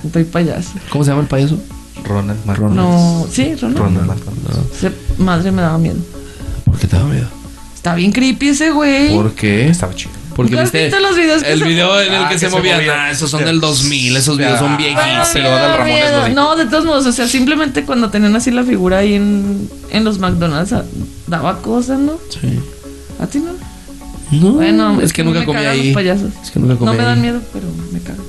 Estoy 0.05 0.25
payaso. 0.25 0.73
¿Cómo 0.91 1.03
se 1.03 1.13
llama 1.13 1.23
el 1.23 1.29
payaso? 1.29 1.59
Ronald 2.05 2.45
McDonald. 2.45 2.77
Ronald. 2.77 2.77
No, 2.77 3.27
sí, 3.33 3.55
Ronald. 3.55 3.79
Ronald 3.79 4.07
McDonald. 4.07 4.95
Madre 5.17 5.53
me 5.53 5.63
daba 5.63 5.79
miedo. 5.79 5.97
¿Por 6.67 6.79
qué 6.79 6.87
te 6.87 6.97
da 6.97 7.05
miedo? 7.05 7.29
Está 7.75 7.95
bien 7.95 8.13
creepy 8.13 8.51
ese 8.51 8.71
güey. 8.71 9.15
¿Por 9.15 9.33
qué? 9.33 9.71
Estaba 9.71 9.95
chido. 9.95 10.20
Porque 10.37 10.53
¿Nunca 10.53 10.63
has 10.65 10.73
viste 10.73 10.87
visto 10.87 11.01
los 11.01 11.17
videos 11.17 11.43
que 11.43 11.53
el 11.53 11.59
se 11.59 11.65
video 11.65 12.01
en 12.01 12.13
el 12.15 12.23
Ah, 12.25 12.29
que, 12.29 12.35
que 12.35 12.41
se 12.41 12.51
se 12.51 12.57
movían. 12.57 12.79
movía. 12.79 13.05
Ah, 13.05 13.11
esos 13.11 13.31
son 13.31 13.45
del 13.45 13.61
2000, 13.61 14.17
esos 14.17 14.39
videos 14.39 14.59
son 14.59 14.73
Ah, 14.73 14.77
viejísimos. 14.77 15.07
Bueno, 15.07 15.25
se 15.25 15.39
lo 15.39 15.45
miedo, 15.45 15.57
da 15.57 15.67
el 15.73 15.79
Ramones 15.79 16.11
miedo. 16.11 16.29
No, 16.35 16.57
de 16.57 16.67
todos 16.67 16.85
modos, 16.85 17.07
o 17.07 17.13
sea, 17.13 17.27
simplemente 17.29 17.85
cuando 17.85 18.11
tenían 18.11 18.35
así 18.37 18.51
la 18.51 18.65
figura 18.65 18.99
ahí 18.99 19.15
en, 19.15 19.69
en 19.91 20.05
los 20.05 20.19
McDonald's 20.19 20.75
daba 21.27 21.61
cosas, 21.63 21.99
¿no? 21.99 22.19
Sí. 22.29 22.61
¿A 23.21 23.27
ti 23.27 23.39
no? 23.41 23.53
No, 24.31 24.53
Bueno, 24.53 25.01
es 25.01 25.13
que 25.13 25.25
nunca 25.25 25.41
me 25.41 25.45
comí 25.47 25.59
cagan 25.59 25.73
ahí. 25.73 25.85
Los 25.87 25.95
payasos. 25.95 26.31
Es 26.43 26.51
que 26.53 26.61
nunca 26.61 26.77
comí 26.77 26.93
no 26.93 26.97
me 26.97 27.03
dan 27.05 27.21
miedo, 27.21 27.41
pero 27.53 27.67
me 27.93 27.99
cagan. 28.01 28.23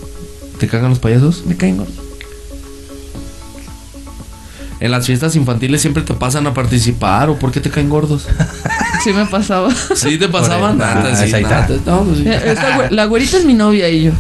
¿Te 0.59 0.67
cagan 0.67 0.89
los 0.89 0.99
payasos? 0.99 1.45
Me 1.45 1.55
caen 1.55 1.77
gordos. 1.77 1.95
En 4.81 4.91
las 4.91 5.05
fiestas 5.05 5.35
infantiles 5.37 5.79
siempre 5.79 6.03
te 6.03 6.13
pasan 6.13 6.45
a 6.47 6.53
participar 6.53 7.29
o 7.29 7.37
por 7.37 7.51
qué 7.51 7.61
te 7.61 7.69
caen 7.69 7.87
gordos. 7.89 8.27
Sí 9.03 9.13
me 9.13 9.25
pasaba. 9.25 9.69
Sí, 9.95 10.17
te 10.17 10.27
pasaban. 10.27 10.77
Por- 10.77 10.85
ah, 10.87 10.95
Nada, 10.95 11.15
sí, 11.15 11.33
ahí 11.33 11.43
nada, 11.43 11.67
está. 11.69 11.91
no, 11.91 12.03
pues 12.03 12.17
sí. 12.19 12.27
Esta 12.27 12.77
güe- 12.77 12.89
la 12.89 13.05
güerita 13.05 13.37
es 13.37 13.45
mi 13.45 13.53
novia 13.53 13.87
y 13.89 14.03
yo. 14.03 14.11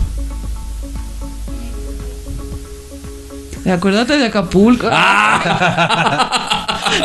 Acuérdate 3.71 4.17
de 4.17 4.25
Acapulco. 4.25 4.87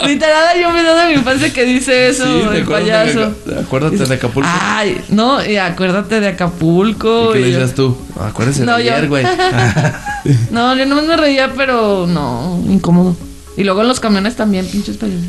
Literal, 0.04 0.46
hay 0.54 0.64
un 0.64 0.72
video 0.74 0.96
de 0.96 1.06
mi 1.08 1.12
infancia 1.14 1.52
que 1.52 1.64
dice 1.64 2.08
eso, 2.08 2.24
Sí, 2.24 2.46
¿te 2.48 2.58
el 2.58 2.64
de- 2.66 2.70
payaso. 2.72 3.32
acuérdate 3.60 4.06
de 4.06 4.14
Acapulco. 4.14 4.48
Ay, 4.50 5.00
no, 5.10 5.44
y 5.44 5.56
acuérdate 5.58 6.18
de 6.20 6.28
Acapulco. 6.28 7.30
¿Y 7.30 7.34
qué 7.34 7.40
le 7.40 7.48
y 7.48 7.52
yo- 7.52 7.58
decías 7.58 7.74
tú? 7.76 7.96
Acuérdese 8.20 8.64
No, 8.64 8.76
de 8.78 8.84
yo- 8.84 8.92
ayer, 8.94 9.08
güey. 9.08 9.24
No, 10.50 10.74
yo 10.76 10.86
no 10.86 11.00
me 11.02 11.16
reía, 11.16 11.52
pero 11.56 12.06
no, 12.08 12.60
incómodo. 12.68 13.16
Y 13.56 13.64
luego 13.64 13.82
en 13.82 13.88
los 13.88 14.00
camiones 14.00 14.36
también, 14.36 14.66
pinches 14.66 14.96
payasos. 14.96 15.24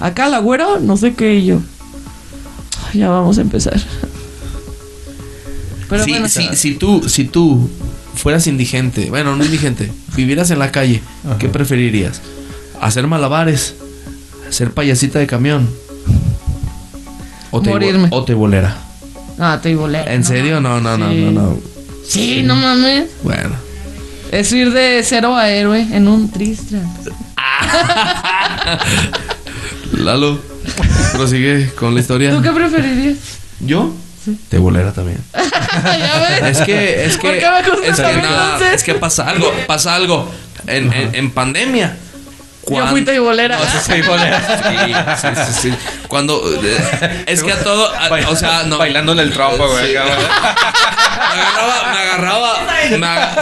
Acá 0.00 0.28
la 0.28 0.38
güero, 0.40 0.80
no 0.80 0.96
sé 0.96 1.14
qué, 1.14 1.36
y 1.36 1.46
yo. 1.46 1.60
Ya 2.92 3.08
vamos 3.08 3.38
a 3.38 3.40
empezar. 3.40 3.80
Pero 5.88 6.04
si, 6.04 6.10
bueno, 6.10 6.28
si, 6.28 6.48
si 6.56 6.74
tú, 6.74 7.08
si 7.08 7.24
tú 7.24 7.68
fueras 8.14 8.46
indigente, 8.46 9.10
bueno, 9.10 9.36
no 9.36 9.44
indigente, 9.44 9.90
vivieras 10.16 10.50
en 10.50 10.58
la 10.58 10.72
calle, 10.72 11.02
¿qué 11.38 11.48
preferirías? 11.48 12.20
¿Hacer 12.80 13.06
malabares? 13.06 13.74
¿Ser 14.50 14.72
payasita 14.72 15.18
de 15.18 15.26
camión? 15.26 15.68
¿O 17.50 17.60
te, 17.60 17.70
Morirme. 17.70 18.08
o 18.10 18.24
te 18.24 18.34
bolera? 18.34 18.76
Ah, 19.38 19.58
te 19.62 19.74
bolera. 19.74 20.12
¿En 20.14 20.24
serio? 20.24 20.60
No, 20.60 20.80
no, 20.80 20.96
no, 20.98 21.10
Sí. 21.10 21.20
no, 21.20 21.30
no. 21.32 21.58
Sí, 22.06 22.42
no 22.42 22.56
mames. 22.56 23.10
Bueno. 23.22 23.50
Es 24.30 24.50
ir 24.52 24.72
de 24.72 25.02
cero 25.04 25.36
a 25.36 25.50
héroe 25.50 25.86
en 25.92 26.08
un 26.08 26.30
tristran. 26.30 26.90
Lalo, 29.92 30.40
prosigue 31.12 31.70
con 31.74 31.94
la 31.94 32.00
historia. 32.00 32.30
¿Tú 32.30 32.42
qué 32.42 32.50
preferirías? 32.50 33.16
¿Yo? 33.60 33.92
Te 34.48 34.58
bolera 34.58 34.92
también. 34.92 35.18
ya 35.34 36.38
ves. 36.40 36.58
Es 36.58 36.64
que, 36.64 37.04
es 37.06 37.16
que, 37.18 37.28
¿Por 37.28 37.38
qué 37.38 37.50
me 37.50 37.64
juzgas 37.70 37.98
es 37.98 38.06
que, 38.06 38.22
nada, 38.22 38.72
es 38.74 38.82
que 38.84 38.94
pasa 38.94 39.28
algo, 39.28 39.52
pasa 39.66 39.94
algo. 39.94 40.30
En, 40.66 40.92
en, 40.92 41.14
en 41.14 41.30
pandemia. 41.32 41.96
Yo 42.70 42.86
fui 42.86 43.04
teibolera. 43.04 43.58
No, 43.58 43.64
sí, 43.64 43.78
sí, 43.84 44.02
bolera. 44.02 44.40
Sí, 44.62 44.94
sí, 45.20 45.28
sí, 45.34 45.52
sí. 45.70 45.74
Cuando 46.06 46.40
eh, 46.62 47.24
es 47.26 47.42
que 47.42 47.50
a 47.52 47.58
todo, 47.64 47.92
a- 47.92 48.28
o 48.28 48.36
sea, 48.36 48.62
no. 48.62 48.78
Bailándole 48.78 49.24
el 49.24 49.32
trompo, 49.32 49.68
güey. 49.68 49.88
Sí. 49.88 49.92
Me 49.94 51.40
agarraba, 51.40 51.92
me 51.92 51.98
agarraba, 51.98 52.54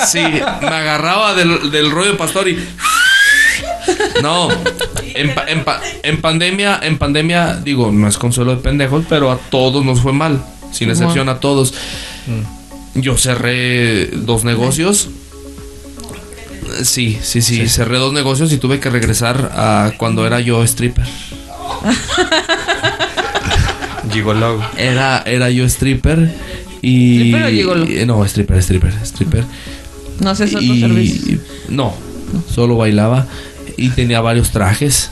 me 0.01 0.07
sí, 0.07 0.23
me 0.63 0.69
agarraba 0.69 1.35
del, 1.35 1.71
del 1.71 1.91
rollo 1.91 2.17
pastor 2.17 2.49
y 2.49 2.67
no, 4.23 4.49
en, 5.15 5.35
pa- 5.35 5.45
en, 5.49 5.65
pa- 5.65 5.81
en 6.03 6.21
pandemia, 6.21 6.81
en 6.83 6.99
pandemia, 6.99 7.57
digo, 7.57 7.91
no 7.93 8.09
es 8.09 8.19
consuelo 8.19 8.55
de 8.57 8.63
pendejos, 8.63 9.05
pero 9.09 9.31
a 9.31 9.39
todos 9.39 9.85
nos 9.85 10.01
fue 10.01 10.13
mal, 10.13 10.45
sin 10.73 10.91
excepción 10.91 11.29
a 11.29 11.39
todos. 11.41 11.75
Yo 12.95 13.17
cerré 13.17 14.07
dos 14.09 14.45
negocios. 14.45 15.09
Sí, 16.83 17.19
sí, 17.21 17.43
sí, 17.43 17.69
cerré 17.69 17.99
dos 17.99 18.13
negocios 18.13 18.53
y 18.53 18.59
tuve 18.59 18.81
que 18.81 18.91
regresar 18.91 19.51
a 19.55 19.93
cuando 19.99 20.27
era 20.27 20.41
yo 20.41 20.63
stripper. 20.65 21.05
Gigolo. 24.13 24.61
Era, 24.77 25.23
era 25.27 25.51
yo 25.51 25.65
stripper 25.67 26.33
y... 26.83 27.33
¿Stripper 27.33 27.45
o 27.45 27.51
gigolo? 27.51 27.85
y- 27.91 28.07
No, 28.07 28.25
stripper, 28.25 28.59
stripper, 28.59 28.93
stripper. 29.05 29.45
No 30.21 30.35
sé, 30.35 30.45
otro 30.45 30.61
y, 30.61 30.81
servicio. 30.81 31.39
No, 31.69 31.95
solo 32.53 32.77
bailaba 32.77 33.27
y 33.85 33.91
tenía 33.91 34.21
varios 34.21 34.51
trajes. 34.51 35.11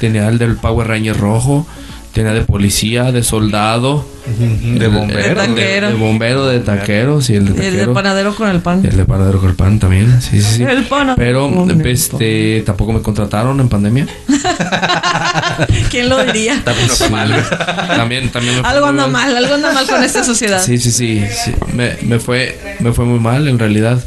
Tenía 0.00 0.28
el 0.28 0.38
del 0.38 0.56
Power 0.56 0.88
Ranger 0.88 1.16
rojo, 1.16 1.66
tenía 2.14 2.32
de 2.32 2.40
policía, 2.42 3.12
de 3.12 3.22
soldado, 3.22 4.06
De 4.38 4.88
bombero. 4.88 5.28
De 5.28 5.34
taquero. 5.34 5.86
De, 5.88 5.92
de 5.92 5.98
bombero, 5.98 6.46
de 6.46 6.60
taquero, 6.60 7.20
sí, 7.20 7.34
el 7.34 7.54
de 7.54 7.62
Y 7.62 7.66
el 7.66 7.72
de 7.72 7.78
taquero. 7.78 7.94
panadero 7.94 8.34
con 8.34 8.48
el 8.48 8.60
pan. 8.60 8.84
El 8.84 8.96
de 8.96 9.04
panadero 9.04 9.40
con 9.40 9.50
el 9.50 9.56
pan 9.56 9.78
también, 9.78 10.20
sí, 10.22 10.40
sí, 10.40 10.56
sí. 10.56 10.62
El 10.62 10.84
panadero 10.84 11.16
Pero 11.16 11.70
el 11.70 11.86
este 11.86 12.62
tampoco 12.64 12.92
me 12.92 13.02
contrataron 13.02 13.60
en 13.60 13.68
pandemia. 13.68 14.06
¿Quién 15.90 16.08
lo 16.08 16.24
diría? 16.24 16.62
También 16.64 16.88
fue 16.88 17.10
mal, 17.10 17.28
güey. 17.28 17.42
También, 17.88 18.28
también 18.30 18.56
me 18.56 18.60
fue 18.62 18.70
Algo 18.70 18.86
anda 18.86 19.06
mal, 19.06 19.36
algo 19.36 19.54
anda 19.54 19.72
mal 19.72 19.86
con 19.86 20.02
esta 20.02 20.24
sociedad. 20.24 20.62
Sí, 20.62 20.78
sí, 20.78 20.90
sí. 20.90 21.22
sí. 21.44 21.52
Me, 21.74 21.96
me 22.02 22.18
fue, 22.18 22.58
me 22.80 22.92
fue 22.92 23.04
muy 23.04 23.18
mal, 23.18 23.48
en 23.48 23.58
realidad. 23.58 24.02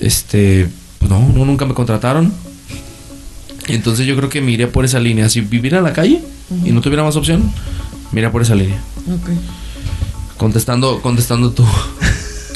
Este, 0.00 0.68
pues 0.98 1.10
no, 1.10 1.20
no, 1.20 1.44
nunca 1.44 1.66
me 1.66 1.74
contrataron. 1.74 2.32
Entonces 3.68 4.06
yo 4.06 4.16
creo 4.16 4.28
que 4.28 4.40
me 4.40 4.52
iría 4.52 4.70
por 4.70 4.84
esa 4.84 4.98
línea. 5.00 5.28
Si 5.28 5.40
viviera 5.40 5.78
en 5.78 5.84
la 5.84 5.92
calle 5.92 6.20
y 6.64 6.72
no 6.72 6.80
tuviera 6.80 7.02
más 7.02 7.16
opción, 7.16 7.50
me 8.12 8.20
iría 8.20 8.30
por 8.32 8.42
esa 8.42 8.54
línea. 8.54 8.78
Ok. 9.08 9.30
Contestando, 10.36 11.00
contestando 11.00 11.50
tu, 11.52 11.64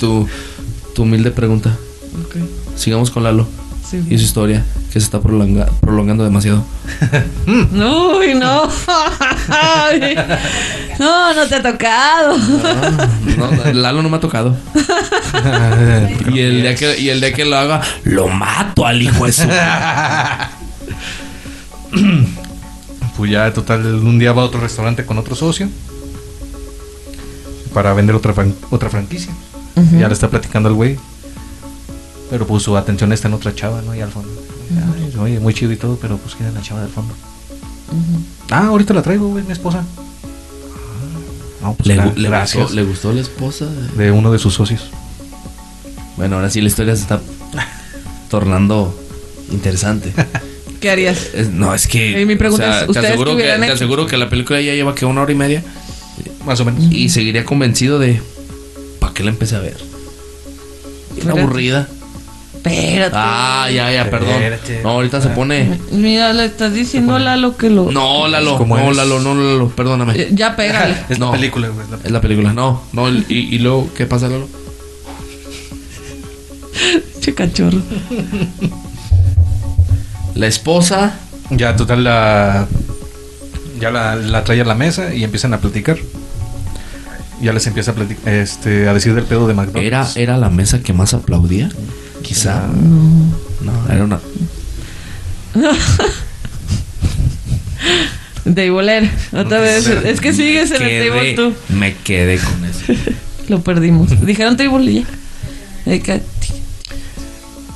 tu, 0.01 0.29
tu 0.95 1.03
humilde 1.03 1.31
pregunta. 1.31 1.77
Ok. 2.27 2.37
Sigamos 2.77 3.11
con 3.11 3.23
Lalo 3.25 3.47
Sí. 3.89 4.03
y 4.11 4.19
su 4.19 4.25
historia, 4.25 4.63
que 4.93 5.01
se 5.01 5.07
está 5.07 5.19
prolonga- 5.19 5.71
prolongando 5.81 6.23
demasiado. 6.23 6.63
No, 7.73 8.19
uy, 8.19 8.35
no. 8.35 8.69
Ay. 9.49 10.15
No, 10.99 11.33
no 11.33 11.47
te 11.47 11.55
ha 11.55 11.63
tocado. 11.63 12.37
No, 12.37 13.51
no, 13.53 13.73
Lalo 13.73 14.03
no 14.03 14.09
me 14.09 14.17
ha 14.17 14.21
tocado. 14.21 14.57
Y 16.35 16.41
el 16.41 16.63
día 16.63 16.75
que, 16.75 16.99
y 16.99 17.09
el 17.11 17.21
día 17.21 17.33
que 17.33 17.45
lo 17.45 17.57
haga, 17.57 17.81
lo 18.05 18.27
mato 18.29 18.85
al 18.85 19.01
hijo 19.01 19.25
de 19.27 19.33
su. 19.33 19.43
Pues 23.17 23.33
ya, 23.33 23.53
total, 23.53 23.85
un 23.97 24.19
día 24.21 24.33
va 24.33 24.43
a 24.43 24.45
otro 24.45 24.61
restaurante 24.61 25.05
con 25.05 25.19
otro 25.19 25.35
socio 25.35 25.69
para 27.75 27.93
vender 27.93 28.15
otra, 28.15 28.33
fran- 28.33 28.55
otra 28.71 28.89
franquicia. 28.91 29.33
Ya 29.99 30.07
le 30.07 30.15
está 30.15 30.29
platicando 30.31 30.69
al 30.69 30.75
güey. 30.77 30.97
Pero 32.31 32.47
pues 32.47 32.63
su 32.63 32.77
atención 32.77 33.13
está 33.13 33.27
en 33.29 33.35
otra 33.35 33.55
chava, 33.55 33.83
¿no? 33.83 33.93
Y 33.95 34.01
al 34.03 34.11
fondo. 34.11 34.29
Ay, 34.97 35.13
oye, 35.19 35.41
muy 35.41 35.53
chido 35.55 35.73
y 35.73 35.77
todo, 35.77 35.97
pero 36.01 36.17
pues 36.19 36.35
quién 36.37 36.49
es 36.49 36.55
la 36.55 36.63
chava 36.63 36.81
del 36.83 36.91
fondo. 36.91 37.13
Ah, 38.51 38.67
ahorita 38.67 38.95
la 38.95 39.03
traigo, 39.03 39.29
güey, 39.29 39.43
mi 39.45 39.53
esposa. 39.53 39.83
Ah, 39.83 41.63
No, 41.63 41.75
pues 41.75 41.87
Le, 41.89 41.97
le 41.97 42.29
gustó, 42.41 42.69
le 42.75 42.85
gustó 42.85 43.13
la 43.13 43.21
esposa. 43.21 43.67
de- 43.67 44.05
De 44.05 44.11
uno 44.13 44.31
de 44.31 44.39
sus 44.39 44.55
socios. 44.55 44.91
Bueno, 46.17 46.37
ahora 46.37 46.51
sí 46.51 46.61
la 46.61 46.69
historia 46.69 46.95
se 46.95 47.03
está 47.03 47.21
tornando 48.31 48.97
interesante. 49.51 50.13
¿Qué 50.81 50.91
harías? 50.91 51.31
Es- 51.35 51.51
no, 51.51 51.75
es 51.75 51.87
que. 51.89 52.21
Y 52.21 52.25
mi 52.27 52.37
pregunta 52.37 52.81
es, 52.81 52.85
te 52.87 52.91
¿ustedes 52.91 53.07
aseguro, 53.11 53.37
qué 53.37 53.43
que, 53.43 53.49
te 53.67 53.73
aseguro 53.73 54.07
que 54.07 54.17
la 54.17 54.29
película 54.31 54.61
ya 54.61 54.75
lleva 54.75 54.95
que 54.95 55.05
una 55.07 55.23
hora 55.23 55.33
y 55.33 55.35
media. 55.35 55.63
Más 56.45 56.61
o 56.61 56.65
menos. 56.65 56.85
Y 56.93 57.09
seguiría 57.09 57.45
convencido 57.45 57.99
de. 57.99 58.21
¿Para 59.01 59.13
qué 59.15 59.25
la 59.25 59.31
empecé 59.31 59.57
a 59.57 59.61
ver? 59.61 59.77
Fíjate. 61.17 61.41
aburrida. 61.41 61.89
Espérate. 62.55 63.13
Ah, 63.17 63.69
ya, 63.73 63.91
ya, 63.93 64.11
perdón. 64.11 64.31
Espérate. 64.31 64.81
No, 64.83 64.91
ahorita 64.91 65.21
se 65.21 65.29
pone. 65.31 65.79
Mira, 65.93 66.33
le 66.33 66.45
estás 66.45 66.73
diciendo 66.75 67.15
a 67.15 67.19
Lalo 67.19 67.57
que 67.57 67.71
lo. 67.71 67.91
No, 67.91 68.29
Lalo, 68.29 68.57
¿Cómo 68.59 68.77
no, 68.77 68.91
es? 68.91 68.97
Lalo, 68.97 69.21
no, 69.21 69.35
Lalo, 69.35 69.69
perdóname. 69.71 70.15
Eh, 70.21 70.29
Ya 70.33 70.55
pégale. 70.57 70.95
Es 71.09 71.19
No. 71.19 71.27
la 71.27 71.33
película, 71.33 71.69
güey. 71.69 71.85
es 71.85 71.91
la- 71.91 71.99
Es 72.05 72.11
la 72.11 72.21
película. 72.21 72.53
No, 72.53 72.83
no, 72.93 73.09
y, 73.11 73.25
y 73.29 73.59
luego, 73.59 73.89
¿qué 73.97 74.07
pasa, 74.07 74.29
Lalo? 74.29 74.49
che 77.21 77.35
cachorro. 77.35 77.81
La 80.35 80.47
esposa. 80.47 81.19
Ya, 81.51 81.77
total, 81.77 82.05
la. 82.05 82.67
Ya 83.81 83.91
la, 83.91 84.17
la 84.17 84.45
trae 84.45 84.61
a 84.61 84.65
la 84.65 84.75
mesa 84.75 85.15
y 85.15 85.25
empiezan 85.25 85.55
a 85.55 85.59
platicar. 85.61 85.97
Ya 87.41 87.53
les 87.53 87.67
empieza 87.69 87.93
a, 87.93 87.95
plati- 87.95 88.17
este, 88.27 88.89
a 88.89 88.95
decir 88.95 89.15
del 89.15 89.25
pedo 89.25 89.47
de 89.47 89.53
¿Era, 89.53 89.63
McDonald's. 89.63 90.17
¿Era 90.17 90.37
la 90.37 90.51
mesa 90.51 90.81
que 90.81 90.93
más 90.93 91.15
aplaudía? 91.15 91.69
Quizá. 92.23 92.67
No, 92.67 93.93
era 93.93 94.05
una. 94.05 94.19
Table. 98.45 99.11
Otra 99.33 99.61
vez. 99.61 99.87
Es 99.87 100.21
que 100.21 100.33
sigues 100.33 100.71
en 100.73 100.83
el 100.83 101.09
table 101.09 101.35
tú. 101.35 101.53
Me 101.75 101.95
quedé 101.97 102.39
con 102.39 102.65
eso. 102.65 102.93
Lo 103.49 103.61
perdimos. 103.63 104.25
Dijeron 104.25 104.57
table 104.57 104.91
y 104.91 104.95
ya. 105.01 105.07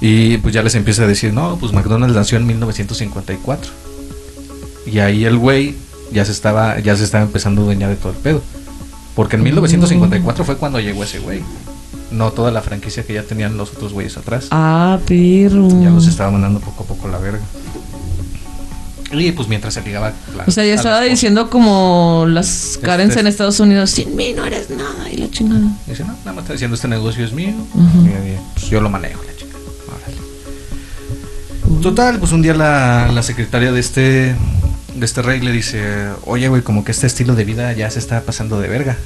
Y 0.04 0.36
pues 0.38 0.52
ya 0.52 0.62
les 0.62 0.74
empieza 0.74 1.04
a 1.04 1.06
decir, 1.06 1.32
no, 1.32 1.56
pues 1.58 1.72
McDonald's 1.72 2.14
nació 2.16 2.36
en 2.36 2.46
1954. 2.46 3.70
Y 4.86 4.98
ahí 4.98 5.24
el 5.24 5.38
güey 5.38 5.76
ya 6.12 6.24
se 6.24 6.32
estaba, 6.32 6.78
ya 6.80 6.96
se 6.96 7.04
estaba 7.04 7.22
empezando 7.24 7.62
a 7.62 7.64
dueñar 7.66 7.88
de 7.88 7.96
todo 7.96 8.10
el 8.12 8.18
pedo. 8.18 8.42
Porque 9.14 9.36
en 9.36 9.44
1954 9.44 10.44
fue 10.44 10.56
cuando 10.56 10.80
llegó 10.80 11.04
ese 11.04 11.20
güey. 11.20 11.42
No 12.10 12.32
toda 12.32 12.50
la 12.50 12.62
franquicia 12.62 13.04
que 13.04 13.14
ya 13.14 13.22
tenían 13.22 13.56
los 13.56 13.70
otros 13.72 13.92
güeyes 13.92 14.16
atrás. 14.16 14.48
Ah, 14.50 14.98
perro. 15.06 15.68
Ya 15.80 15.90
los 15.90 16.06
estaba 16.08 16.30
mandando 16.32 16.58
poco 16.60 16.82
a 16.82 16.86
poco 16.86 17.08
la 17.08 17.18
verga. 17.18 17.40
Y 19.12 19.30
pues 19.32 19.46
mientras 19.46 19.74
se 19.74 19.82
ligaba. 19.82 20.12
la- 20.36 20.44
O 20.46 20.50
sea, 20.50 20.64
ya 20.64 20.74
estaba 20.74 21.00
diciendo 21.02 21.48
como 21.50 22.24
las 22.26 22.78
Karens 22.82 23.10
Este- 23.10 23.20
en 23.20 23.26
Estados 23.28 23.60
Unidos, 23.60 23.90
sin 23.90 24.16
mí 24.16 24.32
no 24.34 24.44
eres 24.44 24.70
nada 24.70 25.10
y 25.12 25.16
la 25.18 25.30
chingada. 25.30 25.60
Dice, 25.86 26.02
no, 26.04 26.14
nada 26.24 26.32
más 26.32 26.38
está 26.44 26.54
diciendo 26.54 26.74
este 26.74 26.88
negocio 26.88 27.24
es 27.24 27.32
mío. 27.32 27.54
Ujú. 27.74 28.06
Y, 28.06 28.08
y, 28.08 28.38
pues, 28.54 28.66
yo 28.70 28.80
lo 28.80 28.88
manejo. 28.90 29.20
Total, 31.80 32.18
pues 32.18 32.32
un 32.32 32.42
día 32.42 32.54
la, 32.54 33.10
la 33.12 33.22
secretaria 33.22 33.72
de 33.72 33.80
este 33.80 34.36
de 34.94 35.06
este 35.06 35.22
rey 35.22 35.40
le 35.40 35.52
dice, 35.52 36.10
oye, 36.26 36.48
güey, 36.48 36.62
como 36.62 36.84
que 36.84 36.92
este 36.92 37.06
estilo 37.06 37.34
de 37.34 37.44
vida 37.44 37.72
ya 37.72 37.90
se 37.90 37.98
está 37.98 38.20
pasando 38.20 38.60
de 38.60 38.68
verga. 38.68 38.96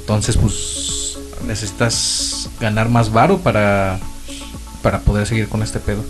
Entonces, 0.00 0.36
pues 0.36 1.18
necesitas 1.46 2.48
ganar 2.60 2.88
más 2.88 3.12
varo 3.12 3.38
para, 3.38 3.98
para 4.82 5.00
poder 5.00 5.26
seguir 5.26 5.48
con 5.48 5.62
este 5.62 5.80
pedo. 5.80 6.04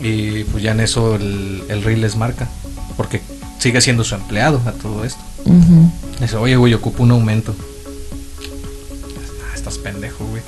Y 0.00 0.44
pues 0.44 0.62
ya 0.62 0.72
en 0.72 0.80
eso 0.80 1.16
el, 1.16 1.62
el 1.68 1.82
rey 1.82 1.96
les 1.96 2.16
marca, 2.16 2.48
porque 2.96 3.20
sigue 3.58 3.80
siendo 3.80 4.04
su 4.04 4.14
empleado 4.14 4.60
a 4.66 4.72
todo 4.72 5.04
esto. 5.04 5.20
Ujú. 5.44 5.92
Dice, 6.20 6.36
oye, 6.36 6.56
güey, 6.56 6.74
ocupo 6.74 7.02
un 7.02 7.10
aumento. 7.10 7.54
Ah, 9.42 9.54
estás 9.54 9.78
pendejo, 9.78 10.24
güey. 10.24 10.42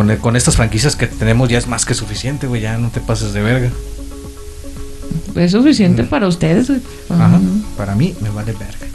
Con, 0.00 0.16
con 0.16 0.34
estas 0.34 0.56
franquicias 0.56 0.96
que 0.96 1.06
tenemos 1.06 1.50
ya 1.50 1.58
es 1.58 1.66
más 1.66 1.84
que 1.84 1.92
suficiente, 1.92 2.46
güey. 2.46 2.62
Ya 2.62 2.78
no 2.78 2.88
te 2.88 3.00
pases 3.00 3.34
de 3.34 3.42
verga. 3.42 3.68
Es 5.34 5.52
suficiente 5.52 6.04
para 6.04 6.26
ustedes, 6.26 6.68
güey. 6.68 6.80
Ajá. 7.10 7.26
Ajá. 7.26 7.40
Para 7.76 7.94
mí 7.94 8.14
me 8.22 8.30
vale 8.30 8.52
verga. 8.54 8.86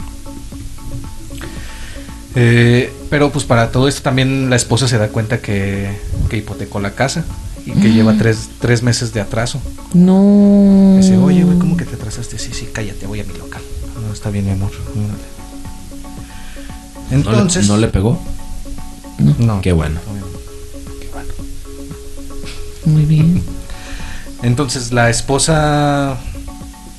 Eh, 2.34 2.92
pero 3.08 3.30
pues 3.30 3.44
para 3.44 3.70
todo 3.70 3.86
esto 3.86 4.02
también 4.02 4.50
la 4.50 4.56
esposa 4.56 4.88
se 4.88 4.98
da 4.98 5.06
cuenta 5.10 5.38
que, 5.40 5.96
que 6.28 6.38
hipotecó 6.38 6.80
la 6.80 6.90
casa 6.90 7.24
y 7.64 7.70
que 7.70 7.92
lleva 7.92 8.14
tres, 8.18 8.48
tres 8.60 8.82
meses 8.82 9.12
de 9.12 9.20
atraso. 9.20 9.60
No. 9.94 10.96
Dice, 10.96 11.16
oye, 11.18 11.44
güey, 11.44 11.56
¿cómo 11.60 11.76
que 11.76 11.84
te 11.84 11.94
atrasaste? 11.94 12.36
Sí, 12.40 12.50
sí, 12.52 12.68
cállate, 12.72 13.06
voy 13.06 13.20
a 13.20 13.24
mi 13.24 13.32
local. 13.38 13.62
No, 14.04 14.12
está 14.12 14.30
bien, 14.30 14.44
mi 14.46 14.50
amor. 14.50 14.72
Órale. 14.90 15.06
¿No 17.10 17.16
le- 17.16 17.16
Entonces... 17.38 17.68
¿No 17.68 17.76
le, 17.76 17.86
pegó? 17.86 18.18
No. 19.38 19.60
Qué 19.60 19.70
bueno. 19.72 20.00
Qué 20.04 20.10
bueno. 20.10 20.25
Muy 22.86 23.04
bien. 23.04 23.42
Entonces 24.42 24.92
la 24.92 25.10
esposa 25.10 26.16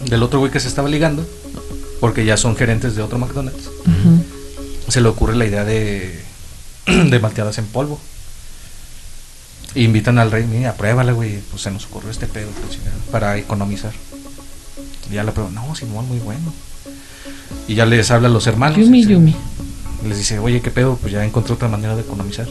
del 0.05 0.21
otro 0.23 0.39
güey 0.39 0.51
que 0.51 0.59
se 0.59 0.67
estaba 0.67 0.89
ligando, 0.89 1.25
porque 1.99 2.25
ya 2.25 2.37
son 2.37 2.55
gerentes 2.55 2.95
de 2.95 3.01
otro 3.01 3.17
McDonald's, 3.17 3.69
se 4.87 5.01
le 5.01 5.07
ocurre 5.09 5.35
la 5.35 5.45
idea 5.45 5.63
de, 5.65 6.19
de 6.85 7.19
malteadas 7.19 7.57
en 7.57 7.65
polvo. 7.65 7.99
E 9.75 9.81
invitan 9.81 10.17
al 10.17 10.31
rey, 10.31 10.45
mira, 10.45 10.73
pruébala, 10.73 11.11
güey. 11.11 11.39
Pues 11.51 11.61
se 11.61 11.71
nos 11.71 11.85
ocurrió 11.85 12.09
este 12.09 12.25
pedo, 12.25 12.47
pues, 12.65 12.79
para 13.11 13.37
economizar. 13.37 13.91
Y 15.11 15.15
ya 15.15 15.23
la 15.23 15.33
prueba, 15.33 15.51
no, 15.51 15.75
Simón, 15.75 16.07
muy 16.07 16.19
bueno. 16.19 16.53
Y 17.67 17.75
ya 17.75 17.85
les 17.85 18.09
habla 18.09 18.27
a 18.27 18.31
los 18.31 18.47
hermanos. 18.47 18.77
Yumi, 18.79 18.99
dice- 19.01 19.11
Yumi. 19.13 19.35
Les 20.07 20.17
dice, 20.17 20.39
oye, 20.39 20.61
¿qué 20.61 20.71
pedo? 20.71 20.95
Pues 20.97 21.11
ya 21.13 21.23
encontré 21.25 21.53
otra 21.53 21.67
manera 21.67 21.95
de 21.95 22.01
economizar. 22.01 22.47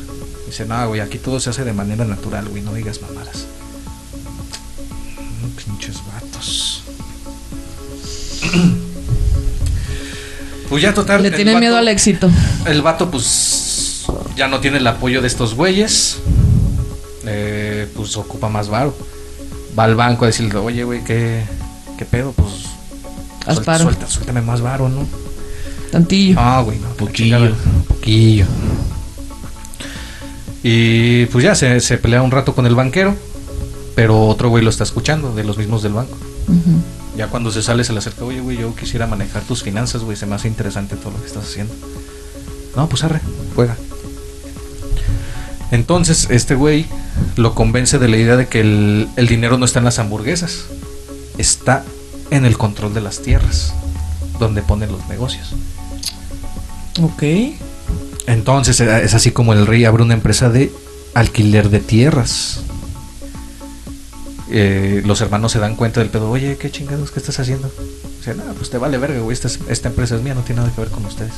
Dice, 0.46 0.64
no, 0.64 0.88
güey, 0.88 1.00
aquí 1.00 1.18
todo 1.18 1.40
se 1.40 1.50
hace 1.50 1.64
de 1.64 1.72
manera 1.72 2.04
natural, 2.04 2.48
güey, 2.48 2.62
no 2.62 2.72
digas 2.74 3.00
mamadas. 3.02 3.46
Mm, 5.42 5.48
pinches 5.56 5.96
vatos. 6.06 6.82
pues 10.68 10.82
ya 10.82 10.94
total. 10.94 11.22
Le 11.22 11.30
tiene 11.30 11.58
miedo 11.58 11.76
al 11.76 11.88
éxito. 11.88 12.30
El 12.66 12.82
vato, 12.82 13.10
pues, 13.10 14.04
ya 14.36 14.48
no 14.48 14.60
tiene 14.60 14.78
el 14.78 14.86
apoyo 14.86 15.20
de 15.20 15.28
estos 15.28 15.54
güeyes. 15.54 16.18
Eh, 17.24 17.88
pues 17.96 18.16
ocupa 18.16 18.48
más 18.48 18.68
varo. 18.68 18.96
Va 19.78 19.84
al 19.84 19.94
banco 19.96 20.24
a 20.24 20.28
decirle, 20.28 20.56
oye, 20.58 20.84
güey, 20.84 21.02
¿qué, 21.04 21.42
¿qué 21.98 22.04
pedo? 22.04 22.32
Pues, 22.32 22.50
Haz 23.46 23.56
suel- 23.58 23.64
paro. 23.64 23.84
suelta- 23.84 24.06
suéltame 24.08 24.42
más 24.42 24.60
varo, 24.60 24.88
¿no? 24.88 25.06
Tantillo. 25.90 26.36
Ah, 26.38 26.62
güey, 26.64 26.78
no. 26.78 26.88
Poquillo. 26.90 27.36
chingada, 27.38 27.50
Poquillo. 27.88 28.46
Y 30.68 31.26
pues 31.26 31.44
ya 31.44 31.54
se, 31.54 31.78
se 31.78 31.96
pelea 31.96 32.22
un 32.22 32.32
rato 32.32 32.52
con 32.52 32.66
el 32.66 32.74
banquero. 32.74 33.14
Pero 33.94 34.26
otro 34.26 34.48
güey 34.48 34.64
lo 34.64 34.70
está 34.70 34.82
escuchando, 34.82 35.32
de 35.32 35.44
los 35.44 35.58
mismos 35.58 35.84
del 35.84 35.92
banco. 35.92 36.16
Ya 37.16 37.28
cuando 37.28 37.52
se 37.52 37.62
sale 37.62 37.84
se 37.84 37.92
le 37.92 38.00
acerca, 38.00 38.24
oye, 38.24 38.40
güey, 38.40 38.58
yo 38.58 38.74
quisiera 38.74 39.06
manejar 39.06 39.42
tus 39.42 39.62
finanzas, 39.62 40.02
güey, 40.02 40.16
se 40.16 40.26
me 40.26 40.34
hace 40.34 40.48
interesante 40.48 40.96
todo 40.96 41.12
lo 41.12 41.20
que 41.20 41.28
estás 41.28 41.44
haciendo. 41.44 41.72
No, 42.74 42.88
pues 42.88 43.04
arre, 43.04 43.20
juega. 43.54 43.76
Entonces, 45.70 46.26
este 46.30 46.56
güey 46.56 46.86
lo 47.36 47.54
convence 47.54 48.00
de 48.00 48.08
la 48.08 48.16
idea 48.16 48.36
de 48.36 48.48
que 48.48 48.60
el, 48.60 49.08
el 49.14 49.28
dinero 49.28 49.58
no 49.58 49.66
está 49.66 49.78
en 49.78 49.84
las 49.84 50.00
hamburguesas, 50.00 50.64
está 51.38 51.84
en 52.32 52.44
el 52.44 52.58
control 52.58 52.92
de 52.92 53.02
las 53.02 53.22
tierras, 53.22 53.72
donde 54.40 54.62
ponen 54.62 54.90
los 54.90 55.06
negocios. 55.06 55.54
Ok. 57.00 57.22
Entonces 58.26 58.80
eh, 58.80 59.04
es 59.04 59.14
así 59.14 59.30
como 59.30 59.52
el 59.52 59.66
rey 59.66 59.84
abre 59.84 60.02
una 60.02 60.14
empresa 60.14 60.48
de 60.50 60.72
alquiler 61.14 61.70
de 61.70 61.80
tierras. 61.80 62.60
Eh, 64.50 65.02
los 65.04 65.20
hermanos 65.20 65.52
se 65.52 65.58
dan 65.58 65.74
cuenta 65.76 66.00
del 66.00 66.08
pedo, 66.08 66.30
oye, 66.30 66.56
¿qué 66.56 66.70
chingados 66.70 67.10
que 67.10 67.18
estás 67.18 67.38
haciendo? 67.40 67.70
Dice, 68.18 68.34
no, 68.34 68.44
pues 68.54 68.70
te 68.70 68.78
vale 68.78 68.96
verga, 68.98 69.18
güey, 69.20 69.34
esta, 69.34 69.48
es- 69.48 69.58
esta 69.68 69.88
empresa 69.88 70.14
es 70.16 70.22
mía, 70.22 70.34
no 70.34 70.42
tiene 70.42 70.60
nada 70.62 70.72
que 70.72 70.80
ver 70.80 70.90
con 70.90 71.04
ustedes. 71.04 71.32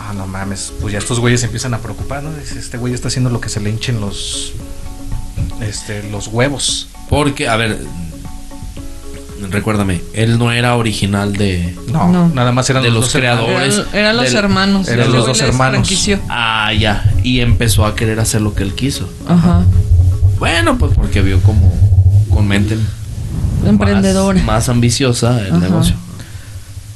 Ah, 0.00 0.12
no 0.14 0.26
mames, 0.26 0.72
pues 0.80 0.92
ya 0.92 0.98
estos 0.98 1.20
güeyes 1.20 1.40
se 1.40 1.46
empiezan 1.46 1.74
a 1.74 1.78
preocupar, 1.78 2.22
¿no? 2.22 2.32
Dice, 2.34 2.58
este 2.58 2.78
güey 2.78 2.94
está 2.94 3.08
haciendo 3.08 3.30
lo 3.30 3.40
que 3.40 3.48
se 3.48 3.60
le 3.60 3.70
hinchen 3.70 4.00
los, 4.00 4.52
este, 5.60 6.02
los 6.10 6.28
huevos. 6.28 6.88
Porque, 7.08 7.48
a 7.48 7.56
ver, 7.56 7.78
recuérdame, 9.50 10.02
él 10.14 10.38
no 10.38 10.50
era 10.52 10.76
original 10.76 11.32
de... 11.34 11.76
No, 11.92 12.08
No. 12.10 12.28
nada 12.28 12.52
más 12.52 12.68
eran 12.70 12.82
De 12.82 12.90
los 12.90 13.10
creadores. 13.10 13.74
Eran, 13.78 13.94
eran 13.94 14.16
los 14.16 14.26
del- 14.26 14.36
hermanos. 14.36 14.88
eran 14.88 15.12
los 15.12 15.26
dos 15.26 15.40
hermanos. 15.40 15.88
Ah, 16.28 16.72
ya. 16.72 17.12
Y 17.22 17.40
empezó 17.40 17.86
a 17.86 17.94
querer 17.96 18.20
hacer 18.20 18.40
lo 18.40 18.54
que 18.54 18.62
él 18.62 18.74
quiso. 18.74 19.08
Ajá. 19.28 19.64
Bueno, 20.38 20.78
pues 20.78 20.92
porque 20.94 21.22
vio 21.22 21.40
como 21.42 21.72
con 22.30 22.46
mente 22.48 22.76
más- 22.76 23.68
Emprendedora. 23.68 24.40
Más, 24.42 24.68
ambiciosa 24.68 25.40
el 25.40 25.48
Ajá. 25.52 25.58
negocio. 25.58 25.96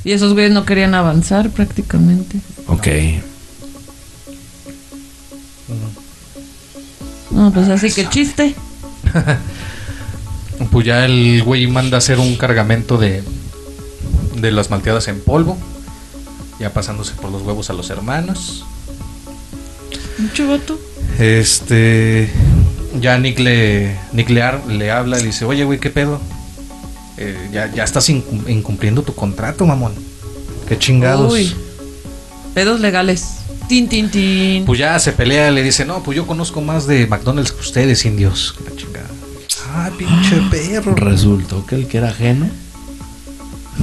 Y 0.05 0.13
esos 0.13 0.33
güeyes 0.33 0.53
no 0.53 0.65
querían 0.65 0.95
avanzar 0.95 1.51
prácticamente. 1.51 2.39
Ok. 2.67 2.87
No, 7.31 7.51
pues 7.53 7.69
así 7.69 7.91
que 7.93 8.09
chiste. 8.09 8.55
Pues 10.71 10.87
ya 10.87 11.05
el 11.05 11.43
güey 11.45 11.67
manda 11.67 11.97
a 11.97 11.99
hacer 11.99 12.19
un 12.19 12.37
cargamento 12.37 12.97
de, 12.99 13.23
de 14.37 14.51
las 14.53 14.71
malteadas 14.71 15.09
en 15.09 15.21
polvo. 15.21 15.59
Ya 16.61 16.73
pasándose 16.73 17.15
por 17.15 17.31
los 17.33 17.43
huevos 17.43 17.71
a 17.71 17.73
los 17.73 17.91
hermanos. 17.91 18.65
Mucho 20.19 20.49
vato. 20.49 20.79
Este. 21.19 22.31
Ya 23.01 23.19
Nick 23.19 23.39
le, 23.39 23.97
Nick 24.13 24.29
le, 24.31 24.43
ar- 24.43 24.67
le 24.69 24.91
habla 24.91 25.17
y 25.19 25.21
le 25.23 25.27
dice: 25.29 25.45
Oye, 25.45 25.65
güey, 25.65 25.81
¿qué 25.81 25.91
pedo? 25.91 26.21
Eh, 27.17 27.49
ya, 27.53 27.73
ya 27.73 27.83
estás 27.85 28.09
incum- 28.11 28.49
incumpliendo 28.49 29.03
tu 29.03 29.15
contrato, 29.15 29.67
mamón. 29.67 29.93
Qué 30.69 30.79
chingados. 30.79 31.33
Uy. 31.33 31.53
Pedos 32.55 32.81
legales. 32.81 33.39
Tin, 33.69 33.89
tin, 33.89 34.11
tin. 34.11 34.65
Pues 34.67 34.79
ya 34.79 34.99
se 34.99 35.13
pelea, 35.13 35.51
le 35.51 35.63
dice: 35.63 35.85
No, 35.85 36.03
pues 36.03 36.17
yo 36.17 36.27
conozco 36.27 36.61
más 36.61 36.87
de 36.87 37.07
McDonald's 37.07 37.53
que 37.53 37.61
ustedes, 37.61 38.05
indios. 38.05 38.55
Chingada. 38.77 38.92
Ah, 39.75 39.91
pinche 39.97 40.41
perro. 40.51 40.95
Resultó 40.95 41.65
que 41.65 41.77
el 41.77 41.87
que 41.87 41.99
era 41.99 42.09
ajeno. 42.11 42.47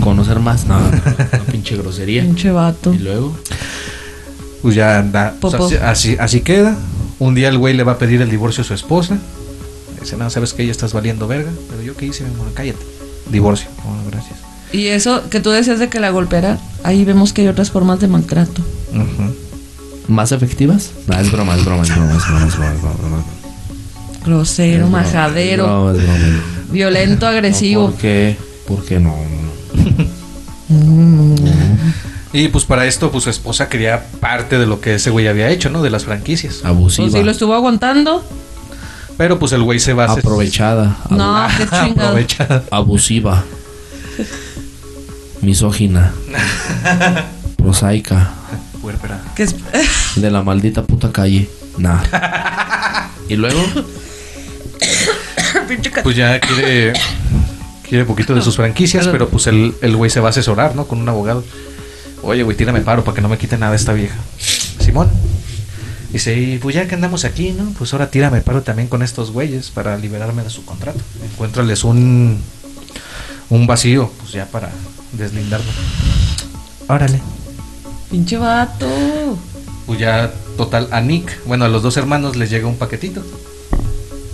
Conocer 0.01 0.39
más. 0.39 0.65
No, 0.65 0.79
no, 0.79 1.43
pinche 1.51 1.75
grosería. 1.75 2.21
Pinche 2.21 2.51
vato. 2.51 2.93
Y 2.93 2.99
luego. 2.99 3.35
Pues 4.61 4.75
ya 4.75 4.99
anda. 4.99 5.35
así, 5.41 5.75
así, 5.75 6.17
así 6.19 6.41
queda. 6.41 6.77
Un 7.17 7.33
día 7.33 7.49
el 7.49 7.57
güey 7.57 7.73
le 7.73 7.83
va 7.83 7.93
a 7.93 7.97
pedir 7.97 8.21
el 8.21 8.29
divorcio 8.29 8.61
a 8.61 8.65
su 8.65 8.73
esposa. 8.73 9.17
Dice, 9.99 10.15
no, 10.15 10.29
sabes 10.29 10.53
que 10.53 10.63
ella 10.63 10.71
estás 10.71 10.93
valiendo 10.93 11.27
verga. 11.27 11.49
Pero 11.69 11.81
yo 11.81 11.95
qué 11.97 12.05
hice, 12.05 12.23
mi 12.23 12.33
amor, 12.33 12.47
cállate. 12.53 12.85
Divorcio. 13.31 13.67
Bueno, 13.83 14.03
gracias. 14.11 14.39
Y 14.71 14.87
eso 14.87 15.27
que 15.29 15.39
tú 15.39 15.49
decías 15.49 15.79
de 15.79 15.89
que 15.89 15.99
la 15.99 16.11
golpeara, 16.11 16.59
ahí 16.83 17.03
vemos 17.03 17.33
que 17.33 17.41
hay 17.41 17.47
otras 17.47 17.71
formas 17.71 17.99
de 17.99 18.07
maltrato. 18.07 18.61
Ujú. 18.91 19.35
¿Más 20.07 20.31
efectivas? 20.31 20.91
No, 21.07 21.19
es 21.19 21.31
broma, 21.31 21.55
es 21.55 21.65
broma, 21.65 21.83
es 21.83 21.89
broma, 21.95 22.15
es 22.15 22.27
broma, 22.27 22.47
es 22.47 22.57
broma, 22.57 22.73
es 22.73 22.81
broma, 22.81 22.95
es 22.95 23.01
broma. 23.01 23.38
Grosero, 24.25 24.87
majadero, 24.87 25.63
broma, 25.65 25.91
es 25.93 26.71
violento, 26.71 27.25
No, 27.25 27.31
agresivo. 27.31 27.89
¿Por 27.91 27.99
qué? 27.99 28.37
¿Por 28.67 28.85
qué 28.85 28.99
no? 28.99 29.15
Y 32.31 32.47
pues 32.49 32.65
para 32.65 32.85
esto, 32.85 33.11
pues 33.11 33.23
su 33.23 33.29
esposa 33.31 33.69
quería 33.69 34.05
parte 34.19 34.59
de 34.59 34.67
lo 34.67 34.79
que 34.81 34.95
ese 34.95 35.09
güey 35.09 35.27
había 35.27 35.49
hecho, 35.49 35.69
¿no? 35.69 35.81
De 35.81 35.89
las 35.89 36.05
franquicias. 36.05 36.63
Abusiva. 36.63 37.07
Pues 37.07 37.19
si 37.19 37.23
lo 37.25 37.31
estuvo 37.31 37.53
aguantando. 37.55 38.23
Pero 39.17 39.39
pues 39.39 39.51
el 39.51 39.63
güey 39.63 39.79
se 39.79 39.93
va 39.93 40.03
a 40.03 40.07
hacer- 40.07 40.19
aprovechada. 40.19 40.95
abu- 41.05 41.15
No, 41.15 41.47
qué 41.57 41.63
chingado. 41.69 42.09
Aprovecha. 42.09 42.63
Abusiva. 42.71 43.43
Misógina. 45.41 46.13
Prosaica. 47.57 48.31
Es- 49.37 49.55
De 50.15 50.29
la 50.29 50.43
maldita 50.43 50.83
puta 50.83 51.11
calle. 51.11 51.49
Nah. 51.77 51.99
Y 53.29 53.35
luego. 53.35 53.59
Pinche 55.69 55.91
Pues 56.01 56.15
ya 56.15 56.39
quiere. 56.39 56.93
Quiere 57.87 58.05
poquito 58.05 58.35
de 58.35 58.41
sus 58.41 58.55
franquicias, 58.55 59.07
pero 59.07 59.29
pues 59.29 59.47
el 59.47 59.75
el 59.81 59.95
güey 59.95 60.09
se 60.11 60.19
va 60.19 60.27
a 60.27 60.29
asesorar, 60.31 60.75
¿no? 60.75 60.85
Con 60.85 60.99
un 60.99 61.07
abogado. 61.07 61.43
Oye, 62.23 62.43
güey, 62.43 62.57
tírame 62.57 62.81
paro 62.81 63.03
para 63.03 63.15
que 63.15 63.21
no 63.21 63.29
me 63.29 63.37
quite 63.37 63.57
nada 63.57 63.75
esta 63.75 63.93
vieja. 63.93 64.15
Simón. 64.79 65.09
Dice, 66.11 66.37
y 66.37 66.57
pues 66.57 66.75
ya 66.75 66.87
que 66.87 66.95
andamos 66.95 67.23
aquí, 67.23 67.51
¿no? 67.51 67.71
Pues 67.77 67.93
ahora 67.93 68.09
tírame 68.09 68.41
paro 68.41 68.63
también 68.63 68.87
con 68.87 69.03
estos 69.03 69.31
güeyes 69.31 69.69
para 69.69 69.95
liberarme 69.97 70.43
de 70.43 70.49
su 70.49 70.65
contrato. 70.65 70.99
Encuéntrales 71.31 71.83
un, 71.83 72.39
un 73.49 73.67
vacío, 73.67 74.11
pues 74.19 74.31
ya 74.31 74.45
para 74.47 74.71
deslindarme. 75.13 75.69
Órale. 76.87 77.21
Pinche 78.09 78.37
vato. 78.37 78.87
Pues 79.85 79.99
ya, 79.99 80.31
total, 80.57 80.87
a 80.91 80.99
Nick, 81.01 81.43
bueno, 81.45 81.65
a 81.65 81.69
los 81.69 81.83
dos 81.83 81.95
hermanos 81.97 82.35
les 82.35 82.49
llega 82.49 82.67
un 82.67 82.77
paquetito. 82.77 83.23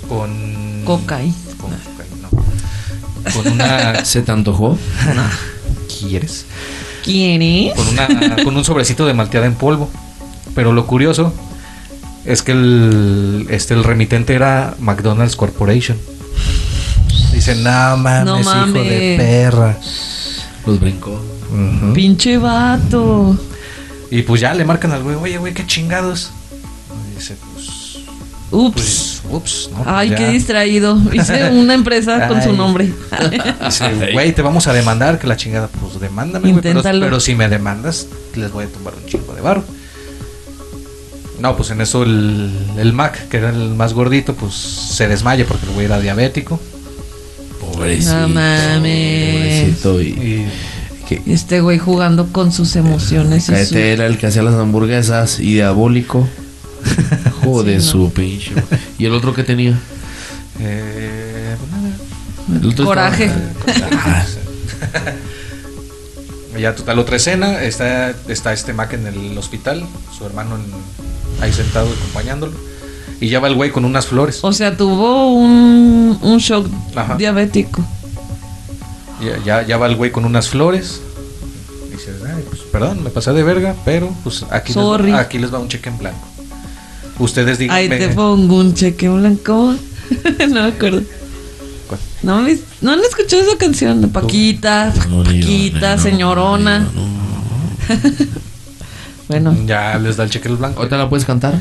Con... 0.07 0.64
Cocaína. 0.85 1.33
Con 1.59 1.71
cocaína, 1.71 2.29
no. 2.31 3.33
Con 3.33 3.51
una... 3.53 4.05
¿Se 4.05 4.21
te 4.21 4.31
antojó? 4.31 4.77
¿Quieres? 5.99 6.45
¿Quién 7.03 7.73
Con, 7.75 7.87
una, 7.89 8.43
con 8.43 8.55
un 8.57 8.63
sobrecito 8.65 9.05
de 9.05 9.13
malteada 9.13 9.45
en 9.45 9.55
polvo. 9.55 9.89
Pero 10.55 10.73
lo 10.73 10.87
curioso 10.87 11.33
es 12.25 12.41
que 12.41 12.51
el, 12.53 13.45
este, 13.49 13.73
el 13.75 13.83
remitente 13.83 14.33
era 14.33 14.75
McDonald's 14.79 15.35
Corporation. 15.35 15.97
Dice, 17.33 17.55
no 17.55 17.97
mames, 17.97 18.25
No 18.25 18.39
hijo 18.39 18.49
de 18.49 18.55
mames. 18.55 19.17
perra. 19.17 19.77
Los 20.65 20.79
brincó. 20.79 21.21
Pinche 21.93 22.37
vato. 22.37 23.37
Y 24.09 24.23
pues 24.23 24.41
ya 24.41 24.53
le 24.53 24.65
marcan 24.65 24.91
al 24.91 25.03
güey, 25.03 25.15
oye, 25.15 25.37
güey, 25.37 25.53
qué 25.53 25.65
chingados. 25.67 26.31
Y 27.11 27.15
dice, 27.15 27.35
Ups. 28.55 28.73
pues, 28.73 29.21
ups, 29.31 29.69
¿no? 29.71 29.77
Pues 29.83 29.87
Ay, 29.89 30.09
ya. 30.09 30.15
qué 30.15 30.27
distraído. 30.29 30.97
Hice 31.13 31.49
una 31.51 31.73
empresa 31.73 32.27
con 32.29 32.41
su 32.41 32.53
nombre. 32.53 32.91
Dice, 33.65 34.09
güey, 34.13 34.33
te 34.33 34.41
vamos 34.41 34.67
a 34.67 34.73
demandar, 34.73 35.19
que 35.19 35.27
la 35.27 35.35
chingada, 35.37 35.67
pues 35.67 35.99
demándame, 35.99 36.51
güey. 36.51 36.61
Pero, 36.61 37.19
si 37.19 37.35
me 37.35 37.47
demandas, 37.49 38.07
les 38.35 38.51
voy 38.51 38.65
a 38.65 38.67
tumbar 38.67 38.93
un 38.95 39.05
chingo 39.05 39.33
de 39.33 39.41
barro. 39.41 39.63
No, 41.39 41.57
pues 41.57 41.69
en 41.71 41.81
eso 41.81 42.03
el, 42.03 42.49
el 42.77 42.93
Mac, 42.93 43.27
que 43.27 43.37
era 43.37 43.49
el 43.49 43.75
más 43.75 43.93
gordito, 43.93 44.33
pues 44.35 44.53
se 44.53 45.07
desmaya 45.07 45.45
porque 45.45 45.65
el 45.65 45.73
güey 45.73 45.85
era 45.85 45.99
diabético. 45.99 46.59
Pobrecito. 47.59 48.15
No 48.15 48.29
mames. 48.29 49.75
Pobrecito. 49.81 50.01
Y, 50.01 50.05
Y 50.07 50.47
que, 51.09 51.21
Este 51.27 51.59
güey 51.61 51.77
jugando 51.77 52.27
con 52.31 52.51
sus 52.53 52.75
emociones. 52.77 53.49
y 53.49 53.65
su- 53.65 53.77
era 53.77 54.05
el 54.07 54.17
que 54.17 54.27
hacía 54.27 54.43
las 54.43 54.55
hamburguesas 54.55 55.39
y 55.39 55.55
diabólico. 55.55 56.25
Sí, 57.45 57.75
no. 57.75 57.81
su 57.81 58.11
pinche. 58.11 58.51
¿Y 58.97 59.05
el 59.05 59.13
otro 59.13 59.33
que 59.33 59.43
tenía? 59.43 59.77
eh, 60.59 61.55
pues 61.59 61.71
nada. 61.71 62.61
El 62.61 62.69
otro 62.69 62.85
Coraje. 62.85 63.31
estaba- 63.65 64.25
Ya 66.59 66.73
total 66.73 66.99
otra 66.99 67.17
escena, 67.17 67.61
está, 67.63 68.11
está 68.29 68.53
este 68.53 68.71
Mac 68.71 68.93
en 68.93 69.07
el 69.07 69.37
hospital, 69.37 69.85
su 70.17 70.25
hermano 70.25 70.55
en- 70.55 71.43
ahí 71.43 71.51
sentado 71.51 71.87
acompañándolo. 71.91 72.53
Y 73.19 73.27
ya 73.29 73.39
va 73.41 73.47
el 73.49 73.55
güey 73.55 73.71
con 73.71 73.83
unas 73.85 74.07
flores. 74.07 74.39
O 74.41 74.53
sea, 74.53 74.75
tuvo 74.77 75.33
un, 75.33 76.17
un 76.21 76.37
shock 76.37 76.67
Ajá. 76.95 77.15
diabético. 77.17 77.83
Ya, 79.21 79.37
ya, 79.43 79.61
ya 79.67 79.77
va 79.77 79.87
el 79.87 79.95
güey 79.95 80.11
con 80.11 80.23
unas 80.25 80.47
flores. 80.49 81.01
Dice, 81.91 82.11
"Ay, 82.25 82.43
pues, 82.49 82.61
perdón, 82.71 83.03
me 83.03 83.09
pasé 83.09 83.31
de 83.33 83.43
verga, 83.43 83.75
pero 83.85 84.13
pues 84.23 84.43
aquí, 84.49 84.73
les 84.73 84.73
Sorry. 84.75 85.11
va, 85.11 85.19
aquí 85.21 85.37
les 85.39 85.53
va 85.53 85.59
un 85.59 85.67
cheque 85.69 85.89
en 85.89 85.97
blanco. 85.97 86.27
Ustedes 87.19 87.57
digan. 87.57 87.75
Ahí 87.77 87.87
te 87.89 88.09
pongo 88.09 88.57
un 88.57 88.73
cheque 88.73 89.07
blanco. 89.09 89.75
no 90.49 90.53
me 90.53 90.59
acuerdo. 90.69 91.01
¿Cuál? 91.87 91.99
No, 92.23 92.41
me- 92.41 92.57
no 92.81 92.91
han 92.91 92.99
escuchado 93.01 93.41
esa 93.43 93.57
canción 93.57 94.01
de 94.01 94.07
Paquita, 94.07 94.93
No, 95.09 95.23
ni 95.23 95.39
yo, 95.39 95.45
Paquita, 95.45 95.95
no, 95.95 96.01
señorona. 96.01 96.79
no, 96.79 96.85
no, 96.91 97.01
no. 97.89 98.45
Bueno, 99.27 99.55
Ya 99.65 99.97
les 99.97 100.17
da 100.17 100.23
el 100.25 100.29
cheque 100.29 100.47
en 100.49 100.57
blanco. 100.57 100.79
¿Ahorita 100.79 100.97
la 100.97 101.09
puedes 101.09 101.25
cantar? 101.25 101.53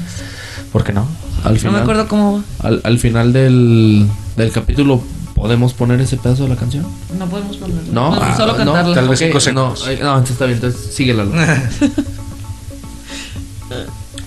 ¿Por 0.73 0.85
qué 0.85 0.93
no? 0.93 1.07
Al 1.45 1.63
no 1.63 1.73
me 1.73 1.79
acuerdo 1.79 2.09
cómo 2.09 2.39
va. 2.39 2.69
Al, 2.69 2.81
al 2.85 2.99
final 2.99 3.33
del, 3.33 4.07
del 4.37 4.51
capítulo, 4.51 5.03
¿podemos 5.35 5.73
poner 5.75 6.01
ese 6.01 6.17
pedazo 6.17 6.43
de 6.45 6.49
la 6.51 6.57
canción? 6.57 6.87
No 7.19 7.27
podemos 7.27 7.57
ponerlo. 7.59 7.93
No, 7.93 8.09
Podemos 8.11 8.29
ah, 8.31 8.37
solo 8.37 8.53
no, 8.53 8.59
cantarla. 8.59 8.95
tal 8.95 9.09
vez 9.09 9.21
Ok, 9.21 9.25
cinco 9.27 9.35
no, 9.35 9.41
segundos. 9.77 9.85
no, 9.87 9.93
entonces 9.93 10.31
está 10.33 10.47
bien, 10.47 10.57
entonces 10.57 10.95
síguela. 10.95 11.25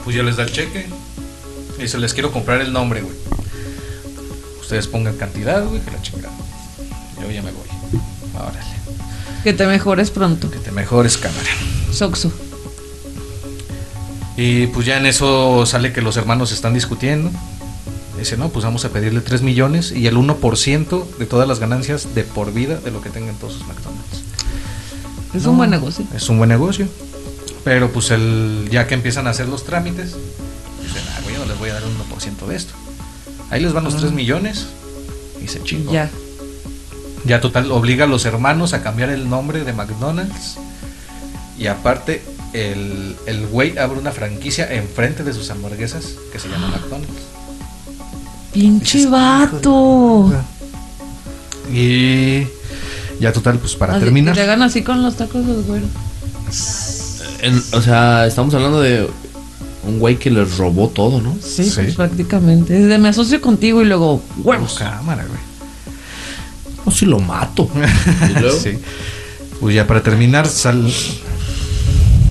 Pues 0.04 0.16
ya 0.16 0.24
les 0.24 0.38
da 0.38 0.44
el 0.44 0.52
cheque. 0.52 0.88
Y 1.78 1.84
dice, 1.84 1.98
les 1.98 2.14
quiero 2.14 2.32
comprar 2.32 2.62
el 2.62 2.74
nombre, 2.74 3.02
güey. 3.02 3.16
Ustedes 4.60 4.88
pongan 4.88 5.16
cantidad, 5.16 5.64
güey, 5.66 5.82
que 5.82 5.92
la 5.92 6.02
chingada. 6.02 6.34
Yo 7.22 7.32
ya 7.32 7.42
me 7.42 7.52
voy. 7.52 7.68
Órale. 8.36 8.60
Que 9.44 9.54
te 9.54 9.66
mejores 9.66 10.12
pronto. 10.12 10.50
Que 10.50 10.60
te 10.60 10.72
mejores, 10.72 11.18
cámara. 11.18 11.50
Soxo. 11.92 12.32
Y 14.36 14.68
pues 14.68 14.86
ya 14.86 14.98
en 14.98 15.06
eso 15.06 15.66
sale 15.66 15.94
que 15.94 16.02
los 16.02 16.18
hermanos 16.18 16.52
están 16.52 16.74
discutiendo. 16.74 17.32
Dice, 18.18 18.36
no, 18.36 18.50
pues 18.50 18.66
vamos 18.66 18.84
a 18.84 18.90
pedirle 18.90 19.22
3 19.22 19.42
millones 19.44 19.92
y 19.92 20.08
el 20.08 20.18
1% 20.18 21.18
de 21.18 21.26
todas 21.26 21.48
las 21.48 21.60
ganancias 21.60 22.16
de 22.16 22.24
por 22.24 22.52
vida 22.52 22.80
de 22.80 22.92
lo 22.92 23.02
que 23.02 23.10
tengan 23.10 23.36
todos 23.36 23.54
sus 23.54 23.68
McDonald's. 23.68 24.24
Es 25.36 25.44
No, 25.44 25.52
un 25.52 25.58
buen 25.58 25.70
negocio. 25.70 26.06
Es 26.16 26.28
un 26.30 26.38
buen 26.40 26.50
negocio. 26.50 26.88
Pero 27.64 27.92
pues 27.92 28.12
el, 28.12 28.70
ya 28.72 28.88
que 28.88 28.96
empiezan 28.96 29.28
a 29.28 29.32
hacer 29.32 29.48
los 29.48 29.66
trámites, 29.66 30.16
les 31.58 31.60
voy 31.60 31.70
a 31.70 31.74
dar 31.74 31.84
un 31.86 31.98
1% 31.98 32.48
de 32.48 32.56
esto. 32.56 32.74
Ahí 33.50 33.62
les 33.62 33.74
van 33.74 33.84
los 33.84 33.96
3 33.98 34.12
millones 34.12 34.68
y 35.44 35.48
se 35.48 35.62
chingó. 35.64 35.92
Ya. 35.92 36.10
Ya 37.26 37.42
total, 37.42 37.72
obliga 37.72 38.06
a 38.06 38.08
los 38.08 38.26
hermanos 38.26 38.74
a 38.74 38.82
cambiar 38.84 39.10
el 39.10 39.30
nombre 39.30 39.64
de 39.64 39.74
McDonald's. 39.74 40.58
Y 41.58 41.68
aparte, 41.68 42.22
el, 42.54 43.16
el 43.26 43.48
güey 43.48 43.78
abre 43.78 44.00
una 44.00 44.12
franquicia 44.12 44.72
enfrente 44.72 45.24
de 45.24 45.34
sus 45.34 45.50
hamburguesas 45.50 46.14
que 46.32 46.40
se 46.40 46.48
llama 46.50 46.68
McDonald's. 46.68 47.24
Pinche 48.54 48.98
Dices, 49.00 49.12
vato. 49.12 50.32
Y 51.74 52.48
ya 53.20 53.34
total, 53.34 53.58
pues 53.60 53.76
para 53.76 53.94
Así- 53.96 54.04
terminar. 54.04 54.36
Te 54.36 54.42
hagan 54.42 54.62
así 54.62 54.84
con 54.84 55.02
los 55.02 55.16
tacos 55.16 55.46
los 55.46 55.66
güeros. 55.66 55.90
En- 57.42 57.62
o 57.74 57.82
sea, 57.82 58.26
estamos 58.28 58.54
hablando 58.54 58.80
de 58.82 59.08
un 59.88 60.00
güey 60.00 60.18
que 60.18 60.30
les 60.30 60.58
robó 60.58 60.90
todo, 60.90 61.22
¿no? 61.22 61.36
Sí, 61.42 61.64
Sí. 61.70 61.72
pues 61.76 61.96
prácticamente. 61.96 62.74
Desde 62.74 62.98
me 62.98 63.10
asocio 63.10 63.40
contigo 63.42 63.82
y 63.82 63.86
luego 63.86 64.22
huevos. 64.44 64.76
Cámara, 64.80 65.26
güey. 65.26 65.40
No, 66.86 66.92
si 66.92 67.06
lo 67.06 67.20
mato. 67.20 67.70
Y 68.36 68.40
luego, 68.40 68.60
Sí. 68.60 68.78
Pues 69.60 69.74
ya 69.76 69.88
para 69.88 70.04
terminar, 70.04 70.48
sal, 70.48 70.78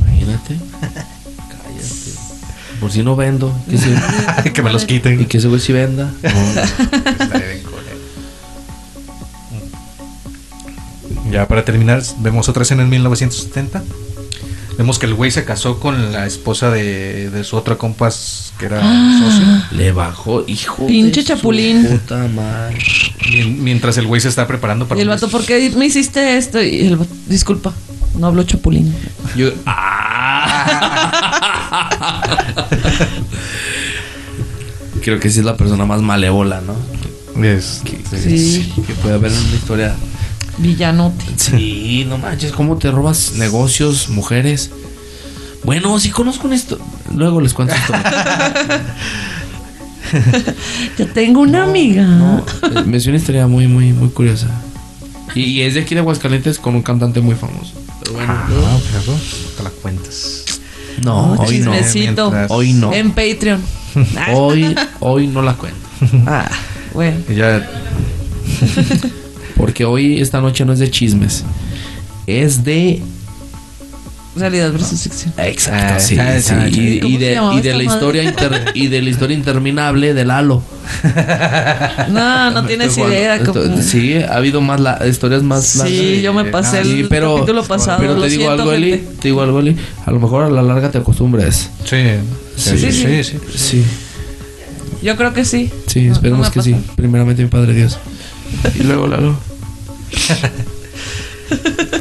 Imagínate. 0.06 0.56
Cállate. 0.80 2.12
Por 2.80 2.92
si 2.92 3.02
no 3.02 3.16
vendo. 3.16 3.52
Que 3.68 3.78
se- 3.78 4.52
que 4.52 4.62
me 4.62 4.72
los 4.72 4.84
y 4.84 4.86
quiten. 4.86 5.26
que 5.26 5.38
ese 5.38 5.48
güey 5.48 5.60
sí 5.60 5.72
venda. 5.72 6.12
Él. 6.22 7.62
Ya 11.30 11.48
para 11.48 11.64
terminar, 11.64 12.02
vemos 12.20 12.48
otra 12.48 12.62
escena 12.62 12.82
en 12.84 12.88
1970. 12.90 13.82
Vemos 14.78 14.98
que 14.98 15.06
el 15.06 15.14
güey 15.14 15.30
se 15.30 15.44
casó 15.44 15.80
con 15.80 16.12
la 16.12 16.26
esposa 16.26 16.70
de, 16.70 17.30
de 17.30 17.44
su 17.44 17.56
otro 17.56 17.78
compas 17.78 18.52
que 18.58 18.66
era 18.66 18.80
socio. 18.82 19.46
Le 19.70 19.92
bajó, 19.92 20.44
hijo. 20.46 20.86
Pinche 20.86 21.20
de 21.20 21.26
su 21.26 21.34
chapulín. 21.34 21.86
Puta 21.86 22.28
madre. 22.28 22.76
Mien- 23.30 23.62
Mientras 23.64 23.96
el 23.96 24.06
güey 24.06 24.20
se 24.20 24.28
está 24.28 24.46
preparando 24.46 24.86
para 24.86 24.98
Y 24.98 25.02
el 25.02 25.08
vato, 25.08 25.28
¿por 25.28 25.44
qué 25.46 25.70
me 25.76 25.86
hiciste 25.86 26.36
esto? 26.36 26.62
Y 26.62 26.80
el 26.86 26.96
vato, 26.96 27.10
disculpa, 27.26 27.72
no 28.18 28.26
hablo 28.26 28.42
chapulín. 28.42 28.94
Yo. 29.34 29.50
¡Ah! 29.66 31.06
Creo 35.02 35.20
que 35.20 35.30
sí 35.30 35.38
es 35.40 35.44
la 35.44 35.56
persona 35.56 35.84
más 35.86 36.02
malévola, 36.02 36.60
¿no? 36.60 36.74
Es- 37.44 37.82
Sí, 38.10 38.72
Que 38.86 38.92
puede 38.94 39.14
haber 39.14 39.30
en 39.32 39.38
una 39.38 39.54
historia. 39.54 39.94
Villanote. 40.58 41.24
Sí, 41.36 42.04
no 42.08 42.18
manches, 42.18 42.52
¿cómo 42.52 42.76
te 42.78 42.90
robas 42.90 43.32
negocios, 43.36 44.08
mujeres? 44.08 44.70
Bueno, 45.64 45.98
sí 46.00 46.10
conozco 46.10 46.50
esto. 46.52 46.78
Luego 47.14 47.40
les 47.40 47.52
cuento 47.54 47.74
esto. 47.74 47.92
Ya 50.98 51.06
tengo 51.06 51.40
una 51.40 51.64
amiga. 51.64 52.06
Eh, 52.62 52.82
Me 52.86 52.98
hizo 52.98 53.08
una 53.10 53.18
historia 53.18 53.48
muy, 53.48 53.66
muy, 53.66 53.92
muy 53.92 54.08
curiosa. 54.10 54.46
Y, 55.34 55.40
y 55.42 55.62
es 55.62 55.74
de 55.74 55.80
aquí 55.80 55.94
de 55.96 56.00
Aguascalientes 56.00 56.58
con 56.60 56.76
un 56.76 56.82
cantante 56.82 57.20
muy 57.20 57.34
famoso. 57.34 57.72
Pero 58.00 58.12
bueno, 58.12 58.32
Ah, 58.32 58.46
luego- 58.48 58.80
perro, 58.92 59.18
te 59.56 59.62
la 59.64 59.70
cuentas. 59.70 60.44
no, 61.02 61.32
Oh, 61.32 61.42
hoy 61.44 61.58
no. 61.58 61.72
Mientras- 61.72 62.50
Hoy 62.50 62.72
no. 62.72 62.92
En 62.92 63.10
Patreon. 63.10 63.60
Hoy, 64.32 64.76
hoy 65.00 65.26
no 65.26 65.42
la 65.42 65.54
cuento. 65.54 65.78
Ah, 66.26 66.48
bueno. 66.94 67.18
Y 67.28 67.34
ya 67.34 67.68
Porque 69.56 69.84
hoy, 69.84 70.20
esta 70.20 70.40
noche 70.40 70.64
no 70.64 70.72
es 70.72 70.78
de 70.78 70.90
chismes. 70.90 71.44
Es 72.26 72.64
de 72.64 73.02
Realidad 74.36 74.70
versus 74.70 75.00
ficción. 75.00 75.32
Exacto, 75.38 75.94
Ah, 75.96 75.98
sí, 75.98 76.18
ah, 76.18 76.38
sí. 76.42 76.52
ah, 76.54 76.68
Y, 76.68 77.00
¿cómo 77.00 77.10
y 77.14 77.18
se 77.18 77.24
de, 77.62 77.70
y 77.72 77.72
la 77.78 77.82
historia 77.84 78.22
inter- 78.22 78.64
y 78.74 78.88
de 78.88 79.00
la 79.00 79.08
historia 79.08 79.34
interminable 79.34 80.12
de 80.12 80.24
Lalo. 80.26 80.62
No, 82.10 82.50
no 82.50 82.66
tienes 82.66 82.98
idea. 82.98 83.36
esto- 83.36 83.54
compa. 83.54 83.80
Sí, 83.82 84.14
ha 84.16 84.34
habido 84.36 84.60
más 84.60 84.78
la- 84.80 85.00
historias 85.08 85.42
más 85.42 85.76
largas. 85.76 85.94
Sí, 85.96 86.20
yo 86.20 86.34
me 86.34 86.44
pasé 86.44 86.84
Sí, 86.84 87.00
el 87.00 87.08
pero, 87.08 87.36
capítulo 87.36 87.64
pasado. 87.64 87.98
pero 87.98 88.14
lo 88.14 88.20
te 88.22 88.28
digo 88.28 88.42
siento, 88.42 88.62
algo, 88.62 88.72
Eli. 88.74 88.98
Te 89.20 89.28
digo 89.28 89.40
algo, 89.40 89.60
Eli. 89.60 89.74
A 90.04 90.10
lo 90.10 90.20
mejor 90.20 90.44
a 90.44 90.50
la 90.50 90.60
larga 90.62 90.90
te 90.90 90.98
acostumbres. 90.98 91.70
Sí, 91.84 91.96
sí, 92.56 92.78
Sí, 92.78 92.92
sí. 92.92 92.92
sí. 92.92 93.24
sí, 93.24 93.38
Sí, 93.56 93.84
Yo 95.02 95.16
creo 95.16 95.32
que 95.32 95.46
sí. 95.46 95.70
sí, 95.86 96.00
No- 96.02 96.06
no 96.08 96.12
esperemos 96.12 96.50
que 96.50 96.60
sí. 96.62 96.76
Primeramente, 96.94 97.42
mi 97.42 97.48
Padre 97.48 97.72
Dios. 97.72 97.98
Y 98.78 98.82
luego 98.82 99.06
Lalo. 99.06 99.36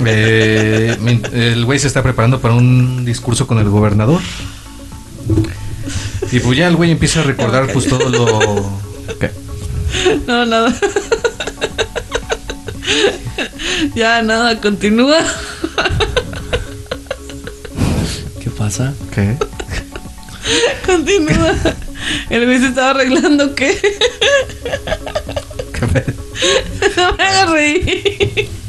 Eh, 0.07 0.97
el 1.33 1.65
güey 1.65 1.79
se 1.79 1.87
está 1.87 2.03
preparando 2.03 2.39
para 2.39 2.53
un 2.53 3.05
discurso 3.05 3.47
con 3.47 3.59
el 3.59 3.69
gobernador. 3.69 4.21
Y 6.31 6.39
pues 6.39 6.57
ya 6.57 6.67
el 6.67 6.75
güey 6.75 6.91
empieza 6.91 7.21
a 7.21 7.23
recordar 7.23 7.71
pues 7.71 7.87
todo 7.87 8.09
lo... 8.09 8.79
¿Qué? 9.19 9.31
No, 10.27 10.45
nada. 10.45 10.73
ya, 13.95 14.21
nada, 14.21 14.59
continúa. 14.59 15.19
¿Qué 18.41 18.49
pasa? 18.49 18.93
¿Qué? 19.13 19.37
Continúa. 20.85 21.55
El 22.29 22.45
güey 22.45 22.59
se 22.59 22.67
estaba 22.67 22.91
arreglando, 22.91 23.55
¿qué? 23.55 23.79
¿Qué 25.73 25.87
pedo? 25.87 26.24
No 26.97 27.13
me 27.17 27.23
hagas 27.23 27.49
reír. 27.51 28.49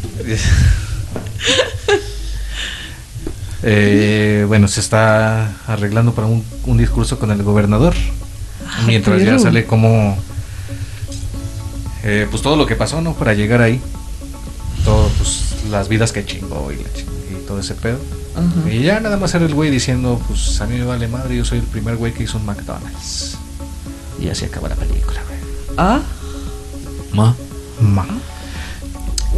Eh, 3.63 4.45
bueno, 4.47 4.69
se 4.69 4.81
está 4.81 5.51
arreglando 5.67 6.13
para 6.15 6.29
un, 6.29 6.45
un 6.67 6.79
discurso 6.79 7.19
con 7.19 7.31
el 7.33 7.43
gobernador. 7.43 7.95
mientras 8.87 9.23
ya 9.23 9.39
sale 9.39 9.65
como... 9.67 10.17
eh, 12.05 12.29
pues 12.31 12.43
todo 12.43 12.55
lo 12.57 12.67
que 12.67 12.77
pasó, 12.77 13.01
¿no? 13.01 13.15
Para 13.15 13.35
llegar 13.35 13.61
ahí. 13.63 13.81
Todo, 14.85 15.09
pues 15.19 15.65
las 15.71 15.89
vidas 15.89 16.13
que 16.13 16.25
chingó 16.25 16.71
y, 16.71 16.77
la 16.77 16.83
y 17.41 17.45
todo 17.47 17.59
ese 17.59 17.75
pedo. 17.75 17.99
Y 18.71 18.83
ya 18.83 19.01
nada 19.01 19.17
más 19.17 19.35
era 19.35 19.47
el 19.47 19.55
güey 19.55 19.71
diciendo, 19.71 20.21
pues 20.29 20.61
a 20.61 20.67
mí 20.67 20.77
me 20.79 20.85
vale 20.85 21.09
madre, 21.09 21.37
yo 21.37 21.45
soy 21.45 21.59
el 21.59 21.65
primer 21.65 21.97
güey 21.97 22.13
que 22.13 22.23
hizo 22.25 22.37
un 22.37 22.45
McDonald's. 22.47 23.37
Y 24.21 24.29
así 24.29 24.45
acaba 24.45 24.69
la 24.69 24.77
película, 24.77 25.23
güey. 25.27 25.41
Ah, 25.79 26.03
Ma. 27.13 27.35
Ma. 27.81 28.07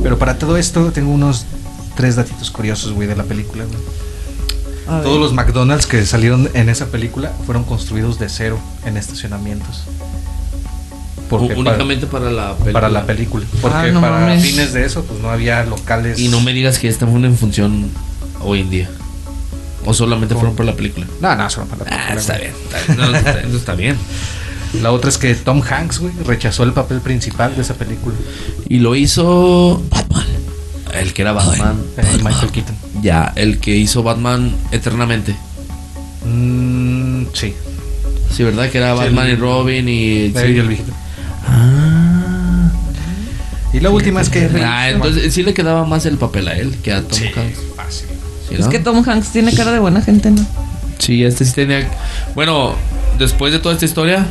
Pero 0.02 0.18
para 0.18 0.38
todo 0.38 0.56
esto 0.56 0.92
tengo 0.92 1.10
unos 1.10 1.44
tres 1.96 2.16
datitos 2.16 2.50
curiosos, 2.50 2.92
güey, 2.92 3.08
de 3.08 3.16
la 3.16 3.24
película, 3.24 3.64
güey. 3.64 3.78
Todos 5.02 5.20
los 5.20 5.34
McDonald's 5.34 5.86
que 5.86 6.06
salieron 6.06 6.48
en 6.54 6.70
esa 6.70 6.86
película 6.86 7.30
fueron 7.44 7.64
construidos 7.64 8.18
de 8.18 8.28
cero 8.30 8.58
en 8.86 8.96
estacionamientos. 8.96 9.82
Porque 11.28 11.52
únicamente 11.54 12.06
para, 12.06 12.30
la 12.30 12.42
para, 12.42 12.56
película. 12.56 12.72
para 12.72 12.88
la 12.88 13.04
película. 13.06 13.46
Porque 13.60 13.76
Ah, 13.76 13.86
no 13.92 14.00
para 14.00 14.20
mames. 14.20 14.42
fines 14.42 14.72
de 14.72 14.86
eso, 14.86 15.04
pues 15.04 15.20
no 15.20 15.28
había 15.30 15.62
locales. 15.64 16.18
Y 16.18 16.28
no 16.28 16.40
me 16.40 16.54
digas 16.54 16.78
que 16.78 16.88
esta 16.88 17.04
fue 17.06 17.16
una 17.16 17.26
en 17.26 17.36
función 17.36 17.90
hoy 18.40 18.60
en 18.62 18.70
día. 18.70 18.90
O 19.84 19.92
solamente 19.92 20.34
fueron 20.34 20.56
por 20.56 20.64
la 20.64 20.72
película. 20.74 21.06
No, 21.20 21.34
no, 21.36 21.50
solo 21.50 21.66
para 21.66 21.84
la 21.84 21.90
película. 21.90 22.12
Ah, 22.14 22.18
está 22.18 22.38
bien. 22.38 22.52
Está 22.64 22.78
bien. 22.94 22.96
No, 23.12 23.16
está, 23.16 23.40
eso 23.40 23.56
está 23.58 23.74
bien. 23.74 23.96
La 24.82 24.92
otra 24.92 25.08
es 25.10 25.18
que 25.18 25.34
Tom 25.34 25.62
Hanks, 25.62 25.98
güey, 26.00 26.12
rechazó 26.24 26.62
el 26.62 26.72
papel 26.72 27.00
principal 27.00 27.54
de 27.56 27.62
esa 27.62 27.74
película. 27.74 28.14
Y 28.68 28.78
lo 28.80 28.94
hizo 28.94 29.82
Batman. 29.90 30.26
El 30.94 31.12
que 31.12 31.22
era 31.22 31.32
Batman. 31.32 31.76
Eh, 31.96 32.02
Michael 32.22 32.50
Keaton. 32.52 32.76
Ya, 33.02 33.32
el 33.36 33.58
que 33.60 33.76
hizo 33.76 34.02
Batman 34.02 34.54
eternamente. 34.72 35.34
Mm, 36.24 37.24
sí. 37.32 37.54
Sí, 38.34 38.42
¿verdad? 38.44 38.68
Que 38.70 38.78
era 38.78 38.92
Sí, 38.92 38.98
Batman 39.04 39.26
el- 39.26 39.32
y 39.32 39.36
Robin 39.36 39.88
y... 39.88 40.28
Sí. 40.30 40.46
y 40.54 40.58
el 40.58 40.68
viejito. 40.68 40.92
Ah. 41.46 42.70
Y 43.72 43.80
la 43.80 43.90
última 43.90 44.20
es 44.20 44.28
que. 44.30 44.48
Ah, 44.64 44.90
entonces 44.90 45.32
sí 45.32 45.42
le 45.42 45.52
quedaba 45.54 45.84
más 45.84 46.06
el 46.06 46.16
papel 46.16 46.48
a 46.48 46.56
él 46.56 46.76
que 46.82 46.92
a 46.92 47.02
Tom 47.02 47.18
Sí, 47.18 47.24
Hanks. 47.26 47.58
fácil. 47.76 48.06
¿Sí, 48.48 48.54
Es 48.54 48.60
no? 48.60 48.70
que 48.70 48.78
Tom 48.78 49.02
Hanks 49.06 49.28
tiene 49.30 49.52
cara 49.54 49.72
de 49.72 49.78
buena 49.78 50.00
gente, 50.00 50.30
¿no? 50.30 50.44
Sí, 50.98 51.22
este 51.24 51.44
sí 51.44 51.52
tenía. 51.52 51.88
Bueno, 52.34 52.74
después 53.18 53.52
de 53.52 53.58
toda 53.58 53.74
esta 53.74 53.84
historia, 53.84 54.26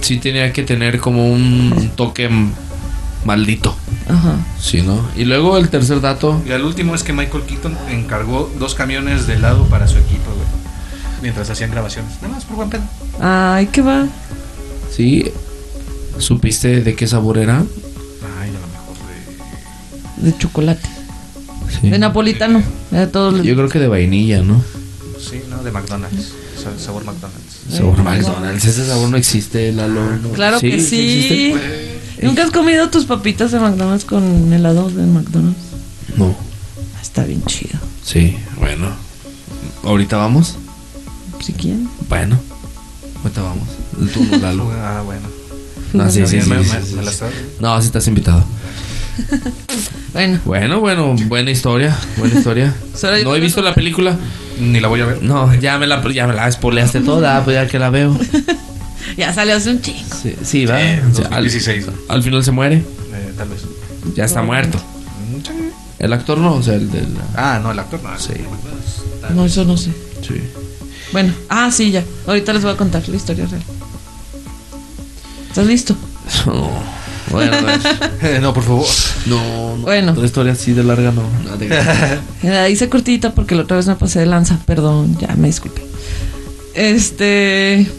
sí 0.00 0.18
tenía 0.18 0.52
que 0.52 0.62
tener 0.62 0.98
como 1.00 1.28
un 1.32 1.90
toque 1.96 2.28
maldito. 3.24 3.76
Ajá. 4.08 4.36
Sí, 4.60 4.82
¿no? 4.82 5.00
Y 5.16 5.24
luego 5.24 5.58
el 5.58 5.68
tercer 5.68 6.00
dato. 6.00 6.42
Y 6.46 6.52
al 6.52 6.64
último 6.64 6.94
es 6.94 7.02
que 7.02 7.12
Michael 7.12 7.44
Keaton 7.44 7.76
encargó 7.90 8.50
dos 8.58 8.74
camiones 8.74 9.26
de 9.26 9.34
helado 9.34 9.64
para 9.66 9.86
su 9.86 9.98
equipo, 9.98 10.30
güey. 10.34 10.46
Mientras 11.22 11.50
hacían 11.50 11.70
grabaciones. 11.70 12.12
Nada 12.22 12.34
más 12.34 12.44
por 12.44 12.56
buen 12.56 12.70
pedo. 12.70 12.82
Ay, 13.20 13.66
¿qué 13.66 13.82
va? 13.82 14.06
Sí. 14.94 15.30
¿Supiste 16.18 16.80
de 16.82 16.94
qué 16.94 17.06
sabor 17.06 17.38
era? 17.38 17.58
Ay, 18.40 18.50
a 18.50 18.52
lo 18.52 18.66
mejor 18.66 18.96
de. 20.18 20.30
De 20.30 20.38
chocolate. 20.38 20.88
Sí. 21.80 21.90
De 21.90 21.98
napolitano. 21.98 22.62
De 22.90 23.06
todos 23.08 23.34
los- 23.34 23.46
Yo 23.46 23.54
creo 23.56 23.68
que 23.68 23.78
de 23.78 23.88
vainilla, 23.88 24.42
¿no? 24.42 24.62
Sí, 25.20 25.42
no, 25.50 25.62
de 25.62 25.70
McDonald's. 25.70 26.32
Sa- 26.56 26.78
Sabor 26.78 27.04
McDonald's. 27.04 27.47
Sabor 27.70 28.02
McDonald's. 28.02 28.64
Ese 28.64 28.86
sabor 28.86 29.08
no 29.10 29.16
existe, 29.16 29.72
Lalo. 29.72 30.16
¿no? 30.16 30.30
Claro 30.30 30.60
que 30.60 30.80
sí. 30.80 31.52
existe. 31.52 31.98
¿Nunca 32.22 32.42
has 32.44 32.50
comido 32.50 32.88
tus 32.90 33.04
papitas 33.04 33.52
de 33.52 33.60
McDonald's 33.60 34.04
con 34.04 34.52
helado 34.52 34.90
de 34.90 35.04
McDonald's? 35.06 35.58
No. 36.16 36.34
Ah, 36.96 37.00
Está 37.02 37.24
bien 37.24 37.42
chido. 37.44 37.78
Sí, 38.04 38.36
bueno. 38.58 38.88
¿Ahorita 39.84 40.16
vamos? 40.16 40.56
Si 41.40 41.52
quieren. 41.52 41.88
Bueno. 42.08 42.38
Ahorita 43.22 43.42
vamos. 43.42 43.68
Turno, 44.12 44.36
Lalo. 44.38 44.70
Ah, 44.78 45.02
bueno. 45.04 45.28
No, 45.92 46.10
sí, 46.10 46.26
sí, 46.26 46.40
sí, 46.42 46.48
me, 46.50 46.62
sí, 46.64 46.94
me- 46.96 47.02
la 47.02 47.12
No, 47.60 47.80
sí 47.80 47.86
estás 47.86 48.06
invitado. 48.08 48.44
Bueno, 50.12 50.40
Bueno, 50.44 50.80
bueno, 50.80 51.14
buena 51.26 51.50
historia, 51.50 51.96
buena 52.16 52.38
historia. 52.38 52.74
No 53.24 53.36
he 53.36 53.40
visto 53.40 53.62
la 53.62 53.74
película. 53.74 54.16
Ni 54.60 54.80
la 54.80 54.88
voy 54.88 55.00
a 55.00 55.06
ver. 55.06 55.22
No, 55.22 55.54
ya 55.54 55.78
me 55.78 55.86
la, 55.86 56.02
ya 56.12 56.26
me 56.26 56.34
la 56.34 56.50
spoileaste 56.50 57.00
toda, 57.00 57.44
pues 57.44 57.54
ya 57.54 57.68
que 57.68 57.78
la 57.78 57.90
veo. 57.90 58.18
ya 59.16 59.32
salió 59.32 59.54
hace 59.56 59.70
un 59.70 59.80
chingo. 59.80 60.16
Sí, 60.20 60.34
sí 60.42 60.66
va. 60.66 60.78
Sí, 60.80 61.00
O 61.12 61.14
sea, 61.14 61.26
al, 61.26 61.44
2016. 61.44 61.86
al 62.08 62.22
final 62.22 62.44
se 62.44 62.50
muere. 62.50 62.76
Eh, 62.76 63.32
tal 63.36 63.48
vez. 63.50 63.60
Ya 64.16 64.24
está 64.24 64.42
muerto. 64.42 64.78
Sí. 65.44 65.52
El 66.00 66.12
actor 66.12 66.38
no, 66.38 66.54
o 66.54 66.62
sea, 66.62 66.74
el 66.74 66.90
del. 66.90 67.06
Ah, 67.36 67.60
no, 67.62 67.70
el 67.70 67.78
actor 67.78 68.02
no. 68.02 68.18
Sí. 68.18 68.34
No, 69.34 69.44
eso 69.44 69.64
no 69.64 69.76
sé. 69.76 69.90
Sí. 70.26 70.40
Bueno, 71.12 71.32
ah, 71.48 71.70
sí, 71.70 71.90
ya. 71.92 72.02
Ahorita 72.26 72.52
les 72.52 72.62
voy 72.62 72.72
a 72.72 72.76
contar 72.76 73.08
la 73.08 73.16
historia 73.16 73.46
real. 73.46 73.62
¿Estás 75.48 75.66
listo? 75.66 75.96
No. 76.46 76.97
Bueno, 77.30 77.56
ver. 77.64 77.80
Eh, 78.22 78.38
no, 78.40 78.52
por 78.52 78.64
favor. 78.64 78.86
No, 79.26 79.76
no. 79.76 79.82
Bueno. 79.82 80.24
Historia 80.24 80.52
así 80.52 80.72
de 80.72 80.82
larga 80.82 81.12
no. 81.12 81.22
No, 81.22 81.56
La 82.50 82.68
hice 82.68 82.88
cortita 82.88 83.32
porque 83.32 83.54
la 83.54 83.62
otra 83.62 83.76
vez 83.76 83.86
me 83.86 83.94
pasé 83.94 84.20
de 84.20 84.26
lanza. 84.26 84.58
Perdón, 84.66 85.16
ya 85.18 85.34
me 85.36 85.46
disculpe. 85.46 85.82
Este. 86.74 87.90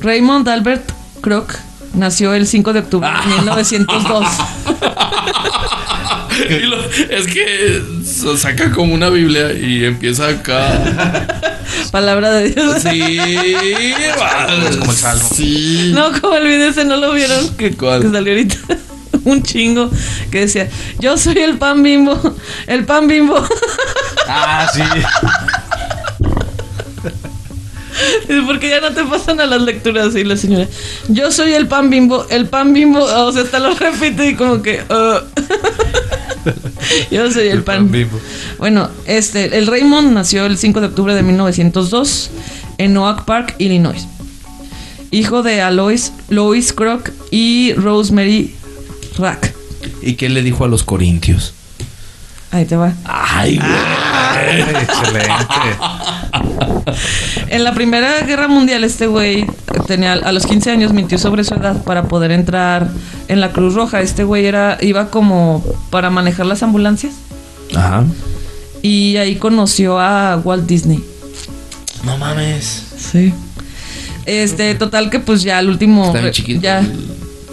Raymond 0.00 0.48
Albert 0.48 0.92
Kroc 1.20 1.58
nació 1.94 2.34
el 2.34 2.46
5 2.46 2.72
de 2.72 2.80
octubre 2.80 3.08
de 3.08 3.36
1902. 3.36 4.26
Y 6.50 6.58
lo- 6.66 6.84
es 6.84 7.26
que 7.26 7.82
se 8.04 8.36
saca 8.36 8.70
como 8.72 8.94
una 8.94 9.08
Biblia 9.08 9.52
y 9.52 9.84
empieza 9.84 10.28
acá. 10.28 11.58
Palabra 11.90 12.30
de 12.32 12.50
Dios. 12.50 12.82
Sí. 12.82 13.18
Es 14.68 14.76
como 14.76 14.90
el 14.92 14.96
salmo. 14.96 15.28
Sí. 15.34 15.92
No, 15.94 16.12
como 16.20 16.34
el 16.36 16.46
video 16.46 16.68
ese 16.70 16.84
no 16.84 16.96
lo 16.96 17.12
vieron 17.12 17.56
que, 17.56 17.72
¿Cuál? 17.72 18.02
que 18.02 18.10
salió 18.10 18.32
ahorita. 18.32 18.56
Un 19.24 19.42
chingo 19.42 19.90
que 20.30 20.40
decía, 20.40 20.68
yo 21.00 21.16
soy 21.18 21.38
el 21.38 21.58
pan 21.58 21.82
bimbo, 21.82 22.36
el 22.68 22.84
pan 22.84 23.08
bimbo. 23.08 23.44
Ah, 24.28 24.68
sí. 24.72 24.82
Porque 28.46 28.68
ya 28.68 28.80
no 28.80 28.92
te 28.92 29.04
pasan 29.04 29.40
a 29.40 29.46
las 29.46 29.62
lecturas 29.62 30.14
y 30.16 30.24
la 30.24 30.36
señora, 30.36 30.66
yo 31.08 31.30
soy 31.30 31.52
el 31.52 31.66
pan 31.68 31.90
bimbo, 31.90 32.26
el 32.30 32.46
pan 32.46 32.72
bimbo, 32.72 33.00
o 33.04 33.32
sea, 33.32 33.42
hasta 33.42 33.58
lo 33.58 33.74
repite 33.78 34.28
y 34.30 34.34
como 34.34 34.62
que, 34.62 34.82
"Uh". 34.88 35.20
yo 37.10 37.30
soy 37.30 37.48
el, 37.48 37.62
pan. 37.62 37.90
bimbo. 37.90 38.18
Bueno, 38.58 38.90
este, 39.06 39.56
el 39.58 39.66
Raymond 39.66 40.12
nació 40.12 40.46
el 40.46 40.58
5 40.58 40.80
de 40.80 40.86
octubre 40.88 41.14
de 41.14 41.22
1902 41.22 42.30
en 42.78 42.96
Oak 42.96 43.24
Park, 43.24 43.54
Illinois. 43.58 44.06
Hijo 45.10 45.42
de 45.42 45.62
Alois, 45.62 46.12
Lois 46.28 46.72
Kroc 46.72 47.10
y 47.30 47.72
Rosemary 47.74 48.54
Rack. 49.18 49.54
¿Y 50.02 50.14
qué 50.14 50.28
le 50.28 50.42
dijo 50.42 50.64
a 50.64 50.68
los 50.68 50.82
corintios? 50.82 51.54
Ahí 52.50 52.64
te 52.64 52.76
va. 52.76 52.92
Ay, 53.04 53.56
güey. 53.56 53.70
Ay, 53.70 54.60
excelente. 54.60 55.46
En 57.48 57.64
la 57.64 57.72
Primera 57.74 58.20
Guerra 58.22 58.48
Mundial 58.48 58.84
este 58.84 59.06
güey 59.06 59.46
tenía 59.86 60.14
a 60.14 60.32
los 60.32 60.46
15 60.46 60.70
años 60.70 60.92
mintió 60.92 61.18
sobre 61.18 61.44
su 61.44 61.54
edad 61.54 61.82
para 61.84 62.04
poder 62.04 62.30
entrar 62.32 62.88
en 63.28 63.40
la 63.40 63.52
Cruz 63.52 63.74
Roja. 63.74 64.00
Este 64.00 64.24
güey 64.24 64.46
era 64.46 64.78
iba 64.80 65.10
como 65.10 65.64
para 65.90 66.10
manejar 66.10 66.46
las 66.46 66.62
ambulancias 66.62 67.14
Ajá. 67.74 68.04
y 68.82 69.16
ahí 69.16 69.36
conoció 69.36 69.98
a 70.00 70.40
Walt 70.42 70.66
Disney. 70.66 71.02
No 72.04 72.16
mames. 72.18 72.82
Sí. 72.98 73.32
Este, 74.26 74.74
total 74.74 75.08
que 75.10 75.20
pues 75.20 75.42
ya 75.42 75.58
al 75.58 75.68
último 75.68 76.06
Está 76.06 76.20
bien 76.20 76.32
chiquito. 76.32 76.60
ya 76.60 76.80
El, 76.80 76.92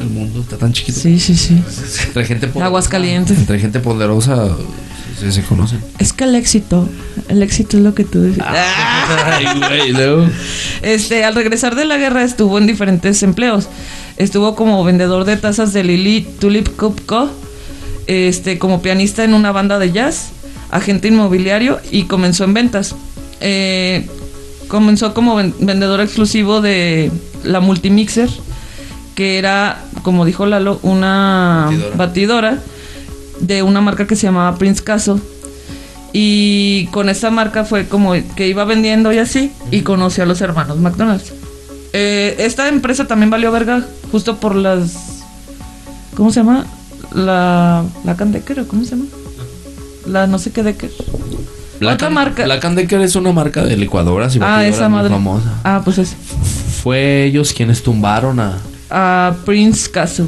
el 0.01 0.09
mundo 0.09 0.41
está 0.41 0.57
tan 0.57 0.73
chiquito. 0.73 0.99
Sí, 0.99 1.19
sí, 1.19 1.35
sí. 1.35 1.61
Entre 2.07 2.25
gente 2.25 2.47
poderosa. 2.47 2.65
Aguascalientes. 2.65 3.37
Entre 3.37 3.59
gente 3.59 3.79
poderosa 3.79 4.47
se, 5.23 5.31
se 5.31 5.41
conocen. 5.47 5.79
Es 5.99 6.13
que 6.13 6.23
el 6.25 6.35
éxito, 6.35 6.87
el 7.29 7.41
éxito 7.43 7.77
es 7.77 7.83
lo 7.83 7.93
que 7.95 8.03
tú 8.03 8.21
dices. 8.23 8.43
Ay, 8.45 9.45
güey, 9.57 9.91
luego. 9.93 10.27
Este, 10.81 11.23
al 11.23 11.35
regresar 11.35 11.75
de 11.75 11.85
la 11.85 11.97
guerra 11.97 12.23
estuvo 12.23 12.57
en 12.57 12.67
diferentes 12.67 13.23
empleos. 13.23 13.67
Estuvo 14.17 14.55
como 14.55 14.83
vendedor 14.83 15.25
de 15.25 15.37
tazas 15.37 15.73
de 15.73 15.83
Lily 15.83 16.27
Tulip 16.39 16.69
Cup 16.77 17.01
Co. 17.05 17.29
Este, 18.07 18.59
como 18.59 18.81
pianista 18.81 19.23
en 19.23 19.33
una 19.33 19.51
banda 19.53 19.79
de 19.79 19.91
jazz, 19.91 20.29
agente 20.71 21.07
inmobiliario 21.07 21.79
y 21.89 22.03
comenzó 22.03 22.43
en 22.43 22.53
ventas. 22.53 22.95
Eh, 23.39 24.07
comenzó 24.67 25.13
como 25.13 25.35
ven- 25.35 25.55
vendedor 25.59 26.01
exclusivo 26.01 26.59
de 26.61 27.11
la 27.43 27.59
Multimixer, 27.61 28.29
que 29.15 29.37
era, 29.37 29.83
como 30.01 30.25
dijo 30.25 30.45
Lalo, 30.45 30.79
una 30.83 31.67
Batidora. 31.69 31.95
batidora 31.95 32.59
de 33.45 33.61
una 33.63 33.81
marca 33.81 34.07
que 34.07 34.15
se 34.15 34.23
llamaba 34.27 34.57
Prince 34.57 34.83
Caso. 34.83 35.19
Y 36.11 36.87
con 36.91 37.09
esa 37.09 37.31
marca 37.31 37.65
fue 37.65 37.87
como 37.87 38.13
que 38.35 38.47
iba 38.47 38.65
vendiendo 38.65 39.11
y 39.11 39.17
así, 39.17 39.51
y 39.71 39.81
conoció 39.81 40.23
a 40.23 40.27
los 40.27 40.41
hermanos 40.41 40.77
McDonald's. 40.79 41.33
Eh, 41.91 42.35
esta 42.39 42.67
empresa 42.69 43.07
también 43.07 43.29
valió 43.29 43.51
verga 43.51 43.83
justo 44.11 44.37
por 44.37 44.55
las. 44.55 45.21
¿Cómo 46.15 46.31
se 46.31 46.41
llama? 46.41 46.65
La. 47.13 47.83
La 48.03 48.15
Candecker, 48.15 48.59
¿o 48.61 48.67
cómo 48.67 48.83
se 48.83 48.91
llama? 48.91 49.05
La 50.05 50.27
no 50.27 50.37
sé 50.37 50.51
qué 50.51 50.61
Decker. 50.63 50.91
Otra 51.81 52.09
marca. 52.09 52.43
Black 52.45 52.63
and 52.65 52.77
Decker 52.77 53.01
es 53.01 53.15
una 53.15 53.31
marca 53.33 53.63
de 53.63 53.75
licuadoras 53.75 54.35
y 54.35 54.39
Ah, 54.41 54.65
esa 54.65 54.87
muy 54.87 54.97
madre. 54.99 55.09
famosa. 55.09 55.59
Ah, 55.63 55.81
pues 55.83 55.97
es. 55.97 56.15
Fue 56.83 57.25
ellos 57.25 57.53
quienes 57.53 57.81
tumbaron 57.83 58.39
a. 58.39 58.57
A 58.89 59.33
Prince 59.45 59.89
Caso. 59.89 60.27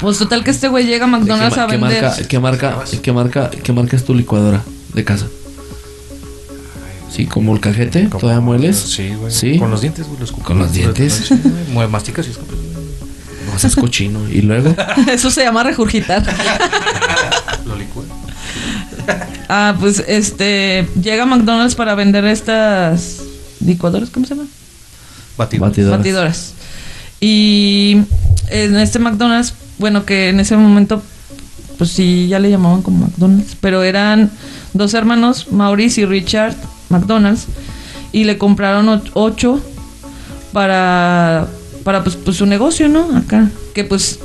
Pues 0.00 0.18
total 0.18 0.42
que 0.44 0.50
este 0.50 0.68
güey 0.68 0.86
llega 0.86 1.04
a 1.04 1.08
¿De 1.08 1.12
McDonald's 1.18 1.54
qué, 1.54 1.60
a 1.60 1.66
vender. 1.66 2.02
marca, 2.02 2.26
qué 2.28 2.38
marca, 2.38 2.84
qué 3.02 3.12
marca, 3.12 3.50
qué 3.50 3.72
marca 3.72 3.96
es 3.96 4.04
tu 4.04 4.14
licuadora 4.14 4.62
de 4.94 5.04
casa? 5.04 5.26
Sí, 7.14 7.26
como 7.26 7.54
el 7.54 7.60
cajete, 7.60 8.08
Como- 8.08 8.20
todavía 8.20 8.40
mueles. 8.40 8.76
Sí, 8.78 9.14
güey. 9.14 9.32
Sí. 9.32 9.58
Con 9.58 9.70
los 9.70 9.80
dientes, 9.80 10.06
güey. 10.06 10.20
Los. 10.20 10.32
Con 10.32 10.58
los 10.58 10.72
dientes. 10.72 11.12
Sí, 11.28 11.38
güey. 11.42 11.66
Mue- 11.86 11.88
Masticas 11.88 12.26
y 12.26 12.30
escupes. 12.30 12.56
No 13.52 13.58
seas 13.58 13.74
cochino. 13.74 14.28
Y 14.28 14.42
luego. 14.42 14.74
Eso 15.12 15.30
se 15.30 15.42
llama 15.42 15.62
regurgitar. 15.64 16.22
Lo 17.66 17.76
licúa. 17.76 18.04
ah, 19.48 19.74
pues 19.78 20.02
este. 20.06 20.88
Llega 21.02 21.24
a 21.24 21.26
McDonald's 21.26 21.74
para 21.74 21.94
vender 21.96 22.24
estas. 22.24 23.16
licuadoras, 23.64 24.08
¿cómo 24.10 24.24
se 24.24 24.34
llama? 24.34 24.48
Batido. 25.36 25.62
Batidoras. 25.66 25.98
batidoras. 25.98 26.52
Y 27.20 27.98
en 28.48 28.76
este 28.78 28.98
McDonald's, 29.00 29.52
bueno, 29.80 30.04
que 30.04 30.28
en 30.28 30.40
ese 30.40 30.56
momento, 30.56 31.02
pues 31.78 31.90
sí, 31.90 32.28
ya 32.28 32.38
le 32.38 32.50
llamaban 32.50 32.82
como 32.82 33.06
McDonald's, 33.06 33.56
pero 33.60 33.82
eran 33.82 34.30
dos 34.74 34.92
hermanos, 34.92 35.50
Maurice 35.50 36.02
y 36.02 36.04
Richard 36.04 36.54
McDonald's, 36.90 37.46
y 38.12 38.24
le 38.24 38.36
compraron 38.36 39.02
ocho 39.14 39.58
para, 40.52 41.48
para 41.82 42.04
pues, 42.04 42.16
pues 42.16 42.36
su 42.36 42.44
negocio, 42.44 42.88
¿no? 42.88 43.16
Acá, 43.16 43.50
que 43.74 43.84
pues 43.84 44.18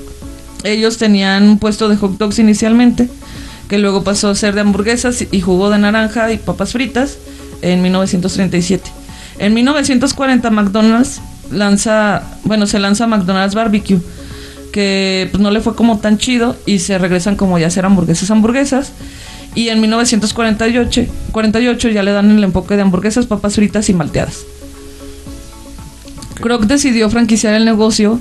ellos 0.65 0.97
tenían 0.97 1.43
un 1.47 1.57
puesto 1.57 1.87
de 1.87 1.95
hot 1.95 2.17
dogs 2.17 2.37
inicialmente, 2.37 3.09
que 3.69 3.77
luego 3.77 4.03
pasó 4.03 4.29
a 4.29 4.35
ser 4.35 4.55
de 4.55 4.61
hamburguesas 4.61 5.25
y 5.31 5.39
jugo 5.39 5.69
de 5.69 5.77
naranja 5.77 6.33
y 6.33 6.37
papas 6.37 6.73
fritas 6.73 7.17
en 7.61 7.81
1937. 7.81 8.91
En 9.39 9.53
1940 9.53 10.49
McDonald's 10.49 11.21
lanza, 11.49 12.23
bueno, 12.43 12.67
se 12.67 12.79
lanza 12.79 13.07
McDonald's 13.07 13.55
Barbecue, 13.55 14.01
que 14.75 15.29
pues 15.31 15.41
no 15.41 15.51
le 15.51 15.61
fue 15.61 15.73
como 15.73 15.99
tan 15.99 16.17
chido 16.17 16.57
y 16.65 16.79
se 16.79 16.97
regresan 16.97 17.37
como 17.37 17.57
ya 17.57 17.63
a 17.63 17.67
hacer 17.69 17.85
hamburguesas 17.85 18.29
hamburguesas. 18.29 18.91
Y 19.55 19.69
en 19.69 19.79
1948 19.79 21.05
48 21.31 21.89
ya 21.91 22.03
le 22.03 22.11
dan 22.11 22.29
el 22.29 22.43
enfoque 22.43 22.75
de 22.75 22.81
hamburguesas, 22.81 23.25
papas 23.25 23.55
fritas 23.55 23.87
y 23.87 23.93
malteadas. 23.93 24.43
Kroc 26.41 26.65
decidió 26.65 27.09
franquiciar 27.09 27.53
el 27.53 27.63
negocio 27.63 28.19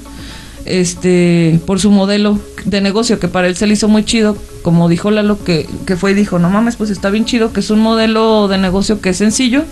este 0.64 1.58
por 1.66 1.80
su 1.80 1.90
modelo 1.90 2.38
de 2.64 2.80
negocio 2.80 3.18
que 3.18 3.26
para 3.26 3.48
él 3.48 3.56
se 3.56 3.66
le 3.66 3.72
hizo 3.72 3.88
muy 3.88 4.04
chido, 4.04 4.38
como 4.62 4.88
dijo 4.88 5.10
Lalo 5.10 5.42
que, 5.42 5.68
que 5.86 5.96
fue 5.96 6.12
y 6.12 6.14
dijo, 6.14 6.38
no 6.38 6.50
mames, 6.50 6.76
pues 6.76 6.90
está 6.90 7.10
bien 7.10 7.24
chido, 7.24 7.52
que 7.52 7.58
es 7.58 7.70
un 7.70 7.80
modelo 7.80 8.46
de 8.46 8.58
negocio 8.58 9.00
que 9.00 9.08
es 9.08 9.16
sencillo, 9.16 9.64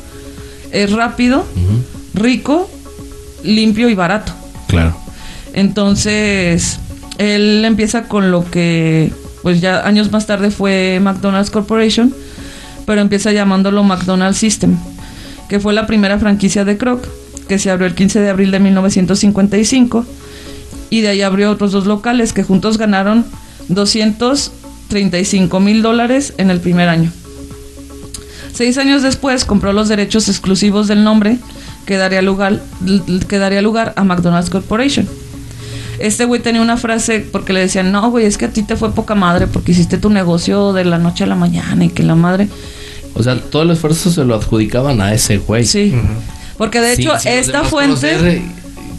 es 0.73 0.91
rápido, 0.91 1.47
rico, 2.13 2.69
limpio 3.45 3.89
y 3.89 3.95
barato. 3.95 4.33
Claro. 4.67 5.02
Entonces, 5.53 6.79
él 7.19 7.65
empieza 7.65 8.05
con 8.05 8.31
lo 8.31 8.49
que, 8.51 9.13
pues 9.43 9.61
ya 9.61 9.87
años 9.87 10.11
más 10.11 10.27
tarde 10.27 10.51
fue 10.51 11.01
McDonald's 11.03 11.51
Corporation, 11.51 12.15
pero 12.87 13.01
empieza 13.01 13.33
llamándolo 13.33 13.83
McDonald's 13.85 14.39
System, 14.39 14.77
que 15.49 15.61
fue 15.61 15.73
la 15.75 15.87
primera 15.87 16.19
franquicia 16.19 16.65
de 16.65 16.77
Kroc, 16.79 17.07
que 17.49 17.59
se 17.59 17.71
abrió 17.71 17.87
el 17.87 17.95
15 17.95 18.21
de 18.21 18.31
abril 18.31 18.51
de 18.51 18.61
1955, 18.61 20.07
y 20.91 21.01
de 21.01 21.09
ahí 21.09 21.23
abrió 21.23 21.51
otros 21.51 21.73
dos 21.73 21.87
locales 21.87 22.33
que 22.33 22.43
juntos 22.43 22.79
ganaron 22.79 23.25
235 23.69 25.61
mil 25.61 25.83
dólares 25.83 26.35
en 26.39 26.51
el 26.51 26.61
primer 26.61 26.89
año. 26.89 27.11
Seis 28.53 28.77
años 28.77 29.03
después 29.03 29.45
compró 29.45 29.73
los 29.73 29.89
derechos 29.89 30.29
exclusivos 30.29 30.87
del 30.87 31.05
nombre 31.05 31.39
que 31.87 31.97
daría 31.97 32.23
lugar, 32.23 32.61
que 33.29 33.39
daría 33.39 33.63
lugar 33.63 33.95
a 33.97 34.05
McDonald's 34.05 34.51
Corporation. 34.51 35.09
Este 36.03 36.25
güey 36.25 36.41
tenía 36.43 36.61
una 36.63 36.77
frase 36.77 37.21
porque 37.21 37.53
le 37.53 37.61
decían, 37.61 37.93
no, 37.93 38.11
güey, 38.11 38.27
es 38.27 38.37
que 38.39 38.47
a 38.47 38.49
ti 38.51 38.63
te 38.63 38.77
fue 38.77 38.93
poca 38.93 39.15
madre 39.15 39.47
porque 39.47 39.73
hiciste 39.73 39.99
tu 39.99 40.11
negocio 40.11 40.73
de 40.73 40.85
la 40.85 40.99
noche 40.99 41.25
a 41.25 41.27
la 41.29 41.37
mañana 41.37 41.85
y 41.85 41.89
que 41.89 42.03
la 42.03 42.15
madre... 42.15 42.49
O 43.15 43.23
sea, 43.23 43.39
todo 43.39 43.63
el 43.63 43.71
esfuerzo 43.71 44.11
se 44.11 44.25
lo 44.25 44.35
adjudicaban 44.35 45.01
a 45.01 45.13
ese 45.15 45.37
güey. 45.39 45.65
Sí. 45.65 45.95
Porque 46.59 46.81
de 46.81 46.97
Sí, 46.97 47.03
hecho, 47.03 47.19
sí, 47.19 47.29
esta 47.29 47.63
fuente... 47.63 48.13
conocer 48.17 48.43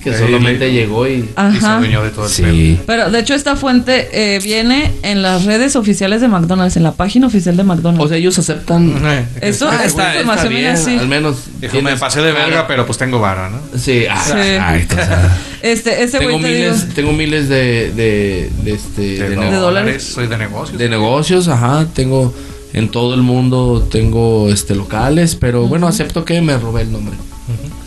Que 0.03 0.17
solamente 0.17 0.65
le- 0.67 0.73
llegó 0.73 1.07
y. 1.07 1.29
Y 1.55 1.59
se 1.59 1.65
adueñó 1.65 2.03
de 2.03 2.09
todo 2.09 2.27
el 2.27 2.31
pedo. 2.33 2.51
Sí. 2.51 2.79
Pero 2.85 3.09
de 3.09 3.19
hecho 3.19 3.33
esta 3.33 3.55
fuente 3.55 4.09
eh, 4.11 4.39
viene 4.43 4.91
en 5.01 5.21
las 5.21 5.45
redes 5.45 5.75
oficiales 5.75 6.21
de 6.21 6.27
McDonald's, 6.27 6.75
en 6.77 6.83
la 6.83 6.91
página 6.93 7.27
oficial 7.27 7.55
de 7.55 7.63
McDonald's. 7.63 8.03
O 8.05 8.07
sea, 8.09 8.17
ellos 8.17 8.37
aceptan. 8.37 8.93
Eh, 9.05 9.25
Eso- 9.41 9.69
Ah, 9.69 9.85
esta 9.85 10.09
está, 10.09 10.15
información 10.21 10.49
bien, 10.53 10.67
así. 10.67 10.97
Al 10.97 11.07
menos. 11.07 11.37
Dijo, 11.61 11.81
me 11.81 11.95
pasé 11.97 12.21
de 12.21 12.31
verga, 12.31 12.67
pero 12.67 12.85
pues 12.85 12.97
tengo 12.97 13.19
vara, 13.19 13.49
¿no? 13.49 13.59
Sí, 13.79 14.05
ah, 14.09 14.21
Sí. 14.25 14.31
ay, 14.37 14.85
sea, 14.89 15.37
este, 15.61 16.03
este 16.03 16.17
tengo 16.19 16.31
digo, 16.37 16.39
miles, 16.41 16.87
tengo 16.93 17.13
miles 17.13 17.47
de, 17.49 17.91
de, 17.91 18.49
de, 18.63 18.71
este, 18.73 19.01
De, 19.01 19.17
de, 19.17 19.29
de 19.29 19.35
nego- 19.37 19.59
dólares. 19.59 20.03
Soy 20.03 20.27
de 20.27 20.37
negocios. 20.37 20.77
de 20.77 20.89
negocios, 20.89 21.47
ajá, 21.47 21.85
tengo 21.93 22.33
en 22.73 22.89
todo 22.89 23.13
el 23.13 23.21
mundo 23.21 23.87
tengo 23.91 24.49
este 24.51 24.73
locales, 24.75 25.35
pero 25.35 25.67
bueno, 25.67 25.87
acepto 25.87 26.25
que 26.25 26.41
me 26.41 26.57
robé 26.57 26.81
el 26.81 26.91
nombre, 26.91 27.15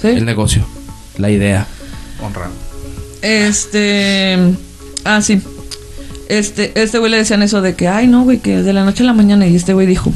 ¿sí? 0.01 0.09
el 0.09 0.25
negocio, 0.25 0.65
la 1.19 1.29
idea. 1.31 1.67
Honrado. 2.23 2.53
Este. 3.23 4.39
Ah, 5.05 5.21
sí. 5.23 5.41
Este, 6.29 6.73
este 6.81 6.99
güey 6.99 7.11
le 7.11 7.19
decían 7.19 7.43
eso 7.43 7.63
de 7.63 7.75
que, 7.75 7.87
ay, 7.89 8.09
no, 8.09 8.25
güey, 8.25 8.39
que 8.39 8.63
de 8.63 8.73
la 8.73 8.85
noche 8.85 9.03
a 9.03 9.07
la 9.07 9.13
mañana. 9.13 9.47
Y 9.47 9.55
este 9.55 9.75
güey 9.75 9.87
dijo: 9.87 10.13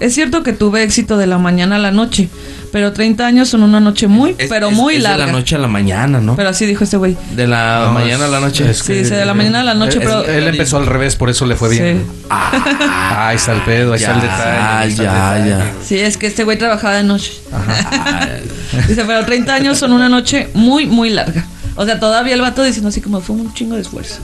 Es 0.00 0.14
cierto 0.14 0.42
que 0.42 0.52
tuve 0.52 0.82
éxito 0.82 1.16
de 1.16 1.26
la 1.26 1.38
mañana 1.38 1.76
a 1.76 1.78
la 1.78 1.90
noche, 1.92 2.28
pero 2.72 2.92
30 2.92 3.24
años 3.26 3.48
son 3.48 3.62
una 3.62 3.78
noche 3.80 4.08
muy, 4.08 4.34
Es- 4.38 4.48
pero 4.48 4.68
es- 4.68 4.74
muy 4.76 4.96
es 4.96 5.02
larga. 5.02 5.26
De 5.26 5.32
la 5.32 5.38
noche 5.38 5.54
a 5.54 5.58
la 5.58 5.68
mañana, 5.68 6.20
¿no? 6.20 6.34
Pero 6.36 6.48
así 6.48 6.66
dijo 6.66 6.82
este 6.84 6.96
güey. 6.96 7.16
de 7.36 7.46
la 7.46 7.86
No, 7.86 7.92
mañana 7.92 8.24
a 8.24 8.28
la 8.28 8.40
noche. 8.40 8.68
es 8.70 8.78
Sí, 8.78 8.92
dice 8.92 9.14
de 9.14 9.24
la 9.24 9.34
mañana 9.34 9.60
a 9.60 9.64
la 9.64 9.74
noche, 9.74 9.98
Él- 9.98 10.04
pero. 10.04 10.24
Él 10.26 10.48
empezó 10.48 10.76
al 10.78 10.86
revés, 10.86 11.14
por 11.16 11.30
eso 11.30 11.46
le 11.46 11.54
fue 11.56 11.68
bien. 11.70 12.02
Sí. 12.04 12.26
Ah, 12.30 13.28
ahí 13.28 13.36
está 13.36 13.52
el 13.52 13.60
pedo, 13.62 13.92
ahí 13.92 14.00
está 14.00 14.14
el 14.14 14.20
Ya, 14.20 14.22
detalle. 14.22 14.94
ya, 14.96 15.34
detalle. 15.34 15.50
ya. 15.50 15.72
Sí, 15.86 15.98
es 15.98 16.16
que 16.16 16.26
este 16.26 16.42
güey 16.44 16.58
trabajaba 16.58 16.94
de 16.96 17.04
noche. 17.04 17.32
Ah, 17.52 18.26
Dice, 18.88 19.04
pero 19.06 19.24
30 19.24 19.54
años 19.54 19.78
son 19.78 19.92
una 19.92 20.08
noche 20.08 20.48
muy, 20.54 20.86
muy 20.86 21.10
larga. 21.10 21.44
O 21.76 21.84
sea, 21.84 22.00
todavía 22.00 22.34
el 22.34 22.40
vato 22.40 22.62
diciendo 22.64 22.88
así 22.88 23.00
como 23.00 23.20
fue 23.20 23.36
un 23.36 23.52
chingo 23.54 23.76
de 23.76 23.82
esfuerzo. 23.82 24.16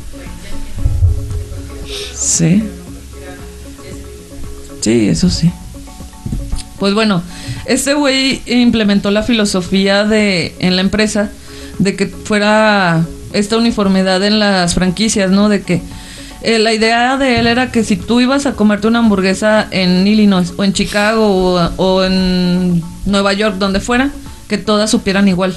Sí. 2.15 2.63
Sí, 4.81 5.09
eso 5.09 5.29
sí. 5.31 5.53
Pues 6.81 6.95
bueno, 6.95 7.23
este 7.67 7.95
güey 7.95 8.43
implementó 8.47 9.11
la 9.11 9.23
filosofía 9.23 10.05
de 10.05 10.57
en 10.61 10.75
la 10.77 10.81
empresa 10.81 11.31
de 11.79 11.95
que 11.95 12.07
fuera 12.07 13.05
esta 13.35 13.59
uniformidad 13.59 14.25
en 14.25 14.39
las 14.39 14.75
franquicias, 14.75 15.31
¿no? 15.31 15.51
De 15.51 15.61
que 15.61 15.83
eh, 16.43 16.59
la 16.59 16.73
idea 16.73 17.19
de 17.19 17.39
él 17.39 17.47
era 17.47 17.71
que 17.71 17.85
si 17.85 17.97
tú 17.97 18.21
ibas 18.21 18.47
a 18.47 18.53
comerte 18.53 18.87
una 18.87 19.01
hamburguesa 19.01 19.69
en 19.71 20.07
Illinois 20.07 20.55
o 20.57 20.65
en 20.65 20.73
Chicago 20.73 21.29
o, 21.29 21.71
o 21.77 22.03
en 22.03 22.83
Nueva 23.05 23.35
York, 23.35 23.57
donde 23.59 23.81
fuera, 23.81 24.11
que 24.49 24.57
todas 24.57 24.91
supieran 24.91 25.29
igual. 25.29 25.55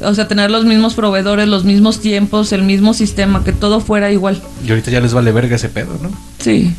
O 0.00 0.14
sea, 0.14 0.26
tener 0.28 0.50
los 0.50 0.64
mismos 0.64 0.94
proveedores, 0.94 1.46
los 1.46 1.64
mismos 1.64 2.00
tiempos, 2.00 2.52
el 2.52 2.62
mismo 2.62 2.94
sistema, 2.94 3.44
que 3.44 3.52
todo 3.52 3.80
fuera 3.80 4.10
igual. 4.10 4.42
Y 4.66 4.70
ahorita 4.70 4.90
ya 4.90 5.00
les 5.00 5.12
vale 5.12 5.30
verga 5.30 5.56
ese 5.56 5.68
pedo, 5.68 5.98
¿no? 6.02 6.10
Sí. 6.38 6.74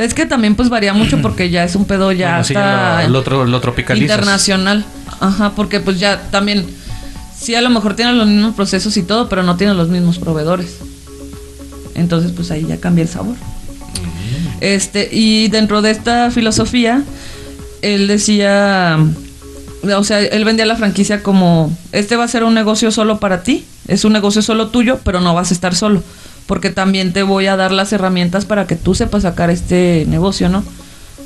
Es 0.00 0.14
que 0.14 0.26
también 0.26 0.54
pues 0.54 0.68
varía 0.68 0.92
mucho 0.92 1.18
porque 1.22 1.50
ya 1.50 1.64
es 1.64 1.76
un 1.76 1.84
pedo 1.84 2.10
ya 2.12 2.30
Bueno, 2.30 2.44
sí, 2.44 2.54
hasta 2.54 3.02
lo, 3.04 3.08
lo 3.10 3.18
otro, 3.20 3.44
lo 3.44 3.60
tropicalizas. 3.60 4.16
internacional. 4.16 4.84
Ajá, 5.20 5.52
porque 5.54 5.80
pues 5.80 6.00
ya 6.00 6.20
también 6.30 6.66
sí 7.38 7.54
a 7.54 7.60
lo 7.60 7.70
mejor 7.70 7.94
tienen 7.94 8.18
los 8.18 8.26
mismos 8.26 8.54
procesos 8.54 8.96
y 8.96 9.02
todo, 9.02 9.28
pero 9.28 9.42
no 9.42 9.56
tienen 9.56 9.76
los 9.76 9.88
mismos 9.88 10.18
proveedores. 10.18 10.76
Entonces 11.94 12.32
pues 12.32 12.50
ahí 12.50 12.64
ya 12.66 12.78
cambia 12.78 13.02
el 13.02 13.08
sabor. 13.08 13.36
Este, 14.60 15.08
y 15.10 15.48
dentro 15.48 15.80
de 15.82 15.90
esta 15.90 16.30
filosofía, 16.30 17.02
él 17.82 18.06
decía, 18.08 18.98
o 19.96 20.04
sea, 20.04 20.20
él 20.20 20.44
vendía 20.44 20.66
la 20.66 20.76
franquicia 20.76 21.22
como, 21.22 21.74
este 21.92 22.16
va 22.16 22.24
a 22.24 22.28
ser 22.28 22.44
un 22.44 22.54
negocio 22.54 22.90
solo 22.90 23.20
para 23.20 23.42
ti, 23.42 23.64
es 23.88 24.04
un 24.04 24.12
negocio 24.12 24.42
solo 24.42 24.68
tuyo, 24.68 25.00
pero 25.02 25.20
no 25.20 25.34
vas 25.34 25.50
a 25.50 25.54
estar 25.54 25.74
solo, 25.74 26.02
porque 26.46 26.70
también 26.70 27.12
te 27.12 27.22
voy 27.22 27.46
a 27.46 27.56
dar 27.56 27.72
las 27.72 27.92
herramientas 27.92 28.44
para 28.44 28.66
que 28.66 28.76
tú 28.76 28.94
sepas 28.94 29.22
sacar 29.22 29.50
este 29.50 30.04
negocio, 30.08 30.48
¿no? 30.48 30.64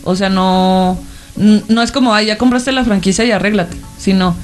O 0.05 0.17
sea, 0.17 0.29
no, 0.29 0.99
no 1.37 1.83
es 1.83 1.93
como, 1.93 2.15
ay, 2.15 2.27
ya 2.27 2.39
compraste 2.39 2.73
la 2.73 2.85
franquicia 2.85 3.25
y 3.25 3.31
arréglate, 3.31 3.77
sino, 3.99 4.37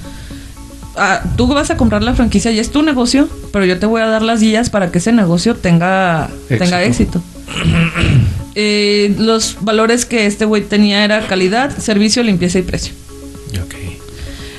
ah, 0.97 1.23
tú 1.37 1.47
vas 1.47 1.71
a 1.71 1.77
comprar 1.77 2.03
la 2.03 2.15
franquicia 2.15 2.51
y 2.51 2.59
es 2.59 2.71
tu 2.71 2.83
negocio, 2.83 3.29
pero 3.53 3.65
yo 3.65 3.79
te 3.79 3.87
voy 3.87 4.01
a 4.01 4.07
dar 4.07 4.23
las 4.23 4.41
guías 4.41 4.71
para 4.71 4.91
que 4.91 4.99
ese 4.99 5.13
negocio 5.13 5.55
tenga 5.55 6.29
tenga 6.49 6.83
éxito. 6.83 7.23
Eh, 8.57 9.15
los 9.17 9.59
valores 9.61 10.05
que 10.05 10.27
este 10.27 10.45
güey 10.45 10.63
tenía 10.63 11.05
era 11.05 11.25
calidad, 11.29 11.79
servicio, 11.79 12.25
limpieza 12.25 12.59
y 12.59 12.63
precio. 12.63 12.93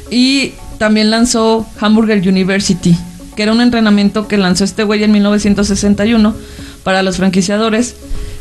Y 0.10 0.54
también 0.78 1.12
lanzó 1.12 1.66
Hamburger 1.80 2.18
University, 2.28 2.98
que 3.36 3.44
era 3.44 3.52
un 3.52 3.62
entrenamiento 3.62 4.28
que 4.28 4.38
lanzó 4.38 4.64
este 4.64 4.84
güey 4.84 5.04
en 5.04 5.12
1961 5.12 6.36
para 6.84 7.04
los 7.04 7.18
franquiciadores, 7.18 7.96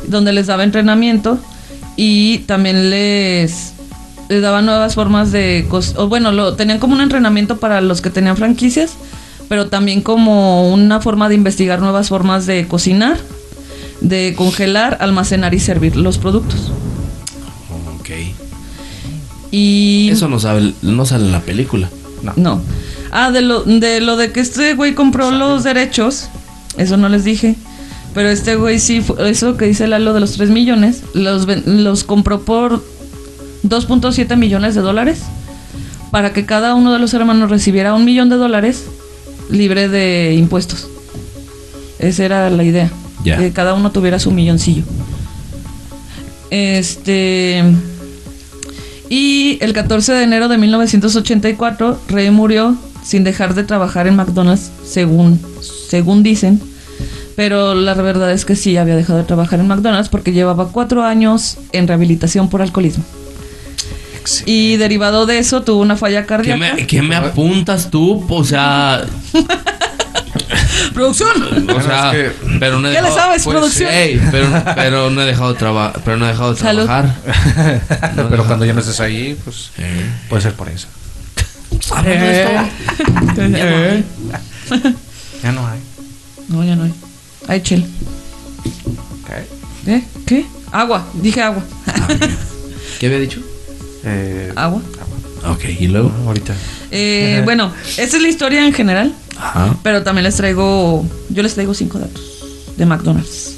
donde 0.08 0.32
les 0.32 0.46
daba 0.46 0.64
entrenamiento 0.64 1.38
y 1.96 2.38
también 2.38 2.90
les, 2.90 3.74
les 4.28 4.42
daba 4.42 4.62
nuevas 4.62 4.94
formas 4.94 5.32
de... 5.32 5.66
O 5.96 6.08
bueno, 6.08 6.32
lo, 6.32 6.54
tenían 6.54 6.78
como 6.78 6.94
un 6.94 7.00
entrenamiento 7.00 7.58
para 7.58 7.80
los 7.80 8.00
que 8.00 8.10
tenían 8.10 8.36
franquicias, 8.36 8.92
pero 9.48 9.68
también 9.68 10.00
como 10.00 10.72
una 10.72 11.00
forma 11.00 11.28
de 11.28 11.34
investigar 11.34 11.80
nuevas 11.80 12.08
formas 12.08 12.46
de 12.46 12.66
cocinar, 12.66 13.18
de 14.00 14.34
congelar, 14.36 14.98
almacenar 15.00 15.54
y 15.54 15.60
servir 15.60 15.96
los 15.96 16.18
productos. 16.18 16.70
Ok. 17.98 18.10
Y... 19.50 20.08
Eso 20.10 20.28
no, 20.28 20.38
sabe, 20.38 20.72
no 20.82 21.04
sale 21.04 21.26
en 21.26 21.32
la 21.32 21.40
película. 21.40 21.90
No. 22.22 22.32
No. 22.36 22.62
Ah, 23.10 23.30
de 23.30 23.42
lo, 23.42 23.64
de 23.64 24.00
lo 24.00 24.16
de 24.16 24.32
que 24.32 24.40
este 24.40 24.74
güey 24.74 24.94
compró 24.94 25.30
los 25.30 25.64
derechos, 25.64 26.28
eso 26.76 26.96
no 26.96 27.08
les 27.08 27.24
dije. 27.24 27.56
Pero 28.14 28.28
este 28.28 28.56
güey 28.56 28.78
sí, 28.80 29.02
eso 29.20 29.56
que 29.56 29.66
dice 29.66 29.86
Lalo 29.86 30.12
de 30.12 30.20
los 30.20 30.32
3 30.32 30.50
millones, 30.50 31.02
los, 31.14 31.46
los 31.66 32.04
compró 32.04 32.42
por 32.42 32.84
2.7 33.64 34.36
millones 34.36 34.74
de 34.74 34.80
dólares 34.80 35.22
para 36.10 36.32
que 36.32 36.44
cada 36.44 36.74
uno 36.74 36.92
de 36.92 36.98
los 36.98 37.14
hermanos 37.14 37.50
recibiera 37.50 37.94
un 37.94 38.04
millón 38.04 38.28
de 38.28 38.36
dólares 38.36 38.84
libre 39.48 39.88
de 39.88 40.34
impuestos. 40.34 40.88
Esa 41.98 42.24
era 42.24 42.50
la 42.50 42.64
idea. 42.64 42.90
Que 43.22 43.52
cada 43.52 43.74
uno 43.74 43.92
tuviera 43.92 44.18
su 44.18 44.30
milloncillo. 44.30 44.82
Este. 46.50 47.62
Y 49.08 49.58
el 49.60 49.72
14 49.72 50.12
de 50.14 50.22
enero 50.22 50.48
de 50.48 50.56
1984, 50.56 52.00
Rey 52.08 52.30
murió 52.30 52.76
sin 53.02 53.24
dejar 53.24 53.54
de 53.54 53.64
trabajar 53.64 54.06
en 54.06 54.16
McDonald's, 54.16 54.70
según, 54.84 55.40
según 55.88 56.22
dicen. 56.22 56.60
Pero 57.36 57.74
la 57.74 57.94
verdad 57.94 58.30
es 58.32 58.44
que 58.44 58.54
sí 58.56 58.76
había 58.76 58.96
dejado 58.96 59.18
de 59.18 59.24
trabajar 59.24 59.60
en 59.60 59.68
McDonald's 59.68 60.08
porque 60.10 60.32
llevaba 60.32 60.68
cuatro 60.68 61.04
años 61.04 61.56
en 61.72 61.88
rehabilitación 61.88 62.48
por 62.50 62.60
alcoholismo. 62.60 63.04
Y 64.44 64.76
derivado 64.76 65.24
de 65.26 65.38
eso 65.38 65.62
tuvo 65.62 65.80
una 65.80 65.96
falla 65.96 66.20
¿Qué 66.22 66.26
cardíaca. 66.26 66.74
me, 66.74 66.86
qué 66.86 67.00
me 67.02 67.16
apuntas 67.16 67.90
tú? 67.90 68.24
O 68.28 68.44
sea, 68.44 69.02
¡Producción! 70.94 71.30
o 71.42 71.60
Bueno, 71.64 71.82
sea, 71.82 72.12
es 72.12 72.16
que- 72.32 72.32
pero 72.58 72.78
no 72.80 72.88
he 72.88 72.92
¿Qué 72.92 73.00
le 73.00 73.08
dejado- 73.08 73.14
sabes, 73.16 73.44
pues, 73.44 73.56
producción? 73.56 73.90
ey, 73.92 74.20
pero, 74.30 74.46
pero 74.74 75.10
no 75.10 75.22
he 75.22 75.26
dejado 75.26 75.52
de 75.52 75.58
trabajar, 75.58 76.00
pero 76.04 76.16
no 76.16 76.26
he 76.26 76.28
dejado 76.28 76.52
de 76.54 76.60
Salud. 76.60 76.84
trabajar. 76.84 77.14
No 78.16 78.22
he 78.22 78.26
Pero 78.26 78.44
cuando 78.44 78.64
dejado- 78.64 78.64
ya 78.66 78.72
no 78.74 78.80
estés 78.80 79.00
ahí, 79.00 79.36
pues 79.44 79.70
Eh. 79.78 80.06
puede 80.28 80.42
ser 80.42 80.52
por 80.54 80.68
eso. 80.68 80.86
De 82.04 82.42
esto, 82.42 83.42
ya 83.42 83.48
no 83.48 83.56
hay. 83.56 84.04
Ya 85.42 85.52
no 85.52 85.66
hay. 85.66 85.80
No, 86.48 86.64
ya 86.64 86.76
no 86.76 86.84
hay. 86.84 86.92
Hay 87.48 87.62
chel. 87.62 87.84
Ok. 89.22 89.30
¿Eh? 89.86 90.02
¿Qué? 90.26 90.46
Agua. 90.72 91.06
Dije 91.14 91.42
agua. 91.42 91.62
¿Qué 92.98 93.06
había 93.06 93.18
dicho? 93.18 93.40
Eh, 94.04 94.52
agua. 94.56 94.80
Ok, 95.48 95.64
y 95.78 95.88
luego. 95.88 96.12
ahorita. 96.26 96.54
Eh, 96.90 97.42
bueno, 97.44 97.72
esta 97.96 98.16
es 98.16 98.22
la 98.22 98.28
historia 98.28 98.64
en 98.66 98.72
general. 98.72 99.14
Ajá. 99.38 99.74
Pero 99.82 100.02
también 100.02 100.24
les 100.24 100.36
traigo. 100.36 101.04
Yo 101.30 101.42
les 101.42 101.54
traigo 101.54 101.74
cinco 101.74 101.98
datos 101.98 102.22
de 102.76 102.86
McDonald's. 102.86 103.56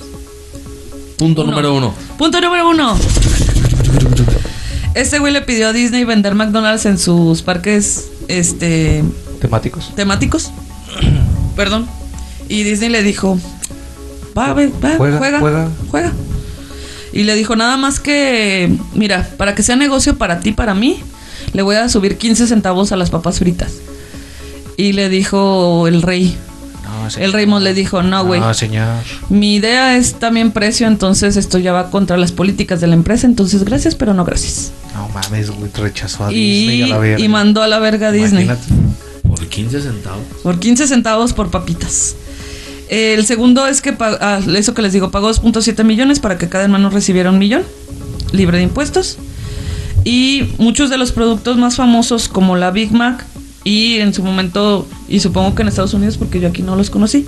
Punto 1.19 1.43
Uno. 1.43 1.51
número 1.51 1.75
uno. 1.75 1.95
Punto 2.19 2.41
número 2.41 2.69
uno. 2.69 2.97
Este 4.95 5.19
güey 5.19 5.33
le 5.33 5.41
pidió 5.41 5.69
a 5.69 5.73
Disney 5.73 6.05
vender 6.05 6.35
McDonald's 6.35 6.85
en 6.85 6.99
sus 6.99 7.41
parques 7.41 8.09
este, 8.29 9.05
Temáticos. 9.41 9.95
temáticos. 9.95 10.51
Perdón. 11.57 11.87
Y 12.49 12.63
Disney 12.65 12.89
le 12.91 13.03
dijo: 13.03 13.39
Va, 14.37 14.53
ve, 14.55 14.71
va, 14.85 14.97
Juega, 14.97 15.19
juega, 15.19 15.41
juega. 15.41 15.69
juega, 15.91 16.13
Y 17.13 17.25
le 17.25 17.35
dijo: 17.35 17.57
Nada 17.57 17.77
más 17.77 18.01
que, 18.01 18.75
mira, 18.95 19.29
para 19.37 19.55
que 19.55 19.63
sea 19.63 19.77
negocio 19.77 20.17
para 20.17 20.41
ti, 20.41 20.53
para 20.53 20.75
mí, 20.75 21.01
le 21.53 21.63
voy 21.63 21.77
a 21.77 21.89
subir 21.89 22.17
15 22.19 22.47
centavos 22.47 22.93
a 22.93 22.97
las 22.97 23.11
papas 23.11 23.39
fritas. 23.39 23.75
Y 24.77 24.93
le 24.93 25.09
dijo 25.09 25.87
el 25.89 26.03
rey: 26.03 26.37
No, 27.03 27.23
El 27.23 27.33
Raymond 27.33 27.65
le 27.65 27.75
dijo: 27.75 28.03
No, 28.03 28.25
güey. 28.25 28.41
No, 28.41 28.53
señor. 28.55 28.87
Mi 29.29 29.55
idea 29.57 29.97
es 29.97 30.15
también 30.15 30.51
precio, 30.53 30.87
entonces 30.87 31.37
esto 31.37 31.59
ya 31.59 31.73
va 31.73 31.91
contra 31.91 32.17
las 32.17 32.33
políticas 32.33 32.81
de 32.81 32.87
la 32.87 32.95
empresa, 32.95 33.27
entonces 33.27 33.65
gracias, 33.65 33.95
pero 33.95 34.15
no 34.15 34.25
gracias. 34.25 34.73
No 34.95 35.09
mames, 35.09 35.51
güey. 35.51 35.71
Rechazó 35.75 36.25
a 36.25 36.29
Disney 36.29 36.81
Y, 36.81 36.83
a 36.83 36.87
la 36.89 36.99
verga. 36.99 37.25
y 37.25 37.29
mandó 37.29 37.63
a 37.63 37.69
la 37.69 37.79
verga 37.79 38.09
a 38.09 38.13
Disney 38.13 38.45
Imagínate. 38.45 38.73
Por 39.29 39.47
15 39.47 39.81
centavos. 39.81 40.23
por 40.43 40.59
15 40.61 40.87
centavos 40.87 41.33
por 41.33 41.51
papitas. 41.51 42.15
El 42.89 43.25
segundo 43.25 43.67
es 43.67 43.81
que, 43.81 43.97
ah, 43.99 44.41
eso 44.55 44.75
que 44.75 44.83
les 44.83 44.93
digo, 44.93 45.11
pagó 45.11 45.31
2.7 45.31 45.83
millones 45.83 46.21
para 46.21 46.37
que 46.37 46.49
cada 46.51 46.65
hermano 46.65 46.91
recibiera 46.91 47.31
un 47.31 47.39
millón, 47.39 47.63
libre 48.33 48.59
de 48.59 48.65
impuestos. 48.65 49.17
Y 50.05 50.49
muchos 50.59 50.91
de 50.91 50.99
los 50.99 51.13
productos 51.13 51.57
más 51.57 51.77
famosos, 51.77 52.29
como 52.29 52.57
la 52.57 52.71
Big 52.71 52.93
Mac, 52.93 53.25
y 53.65 53.99
en 53.99 54.13
su 54.15 54.23
momento, 54.23 54.89
y 55.09 55.21
supongo 55.21 55.55
que 55.55 55.63
en 55.63 55.69
Estados 55.69 55.95
Unidos, 55.95 56.17
porque 56.19 56.41
yo 56.41 56.49
aquí 56.49 56.63
no 56.63 56.77
los 56.77 56.91
conocí, 56.91 57.27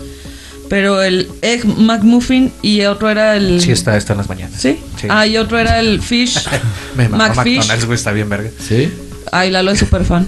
pero 0.68 1.02
el 1.02 1.28
Egg 1.42 1.64
McMuffin 1.66 2.50
y 2.62 2.82
otro 2.82 3.10
era 3.10 3.36
el. 3.36 3.60
Sí, 3.60 3.70
está, 3.70 3.96
está 3.96 4.14
en 4.14 4.18
las 4.18 4.28
mañanas. 4.28 4.60
¿Sí? 4.60 4.78
Sí. 5.00 5.06
Ah, 5.10 5.26
y 5.26 5.36
otro 5.36 5.58
era 5.58 5.78
el 5.80 6.00
Fish. 6.00 6.38
Me 6.96 7.08
McFish. 7.08 7.58
McDonald's, 7.58 7.84
güey, 7.86 7.96
está 7.96 8.12
bien 8.12 8.28
verga. 8.28 8.50
¿Sí? 8.66 8.90
Ay, 9.30 9.50
Lalo 9.50 9.70
es 9.72 9.78
súper 9.78 10.04
fan. 10.04 10.26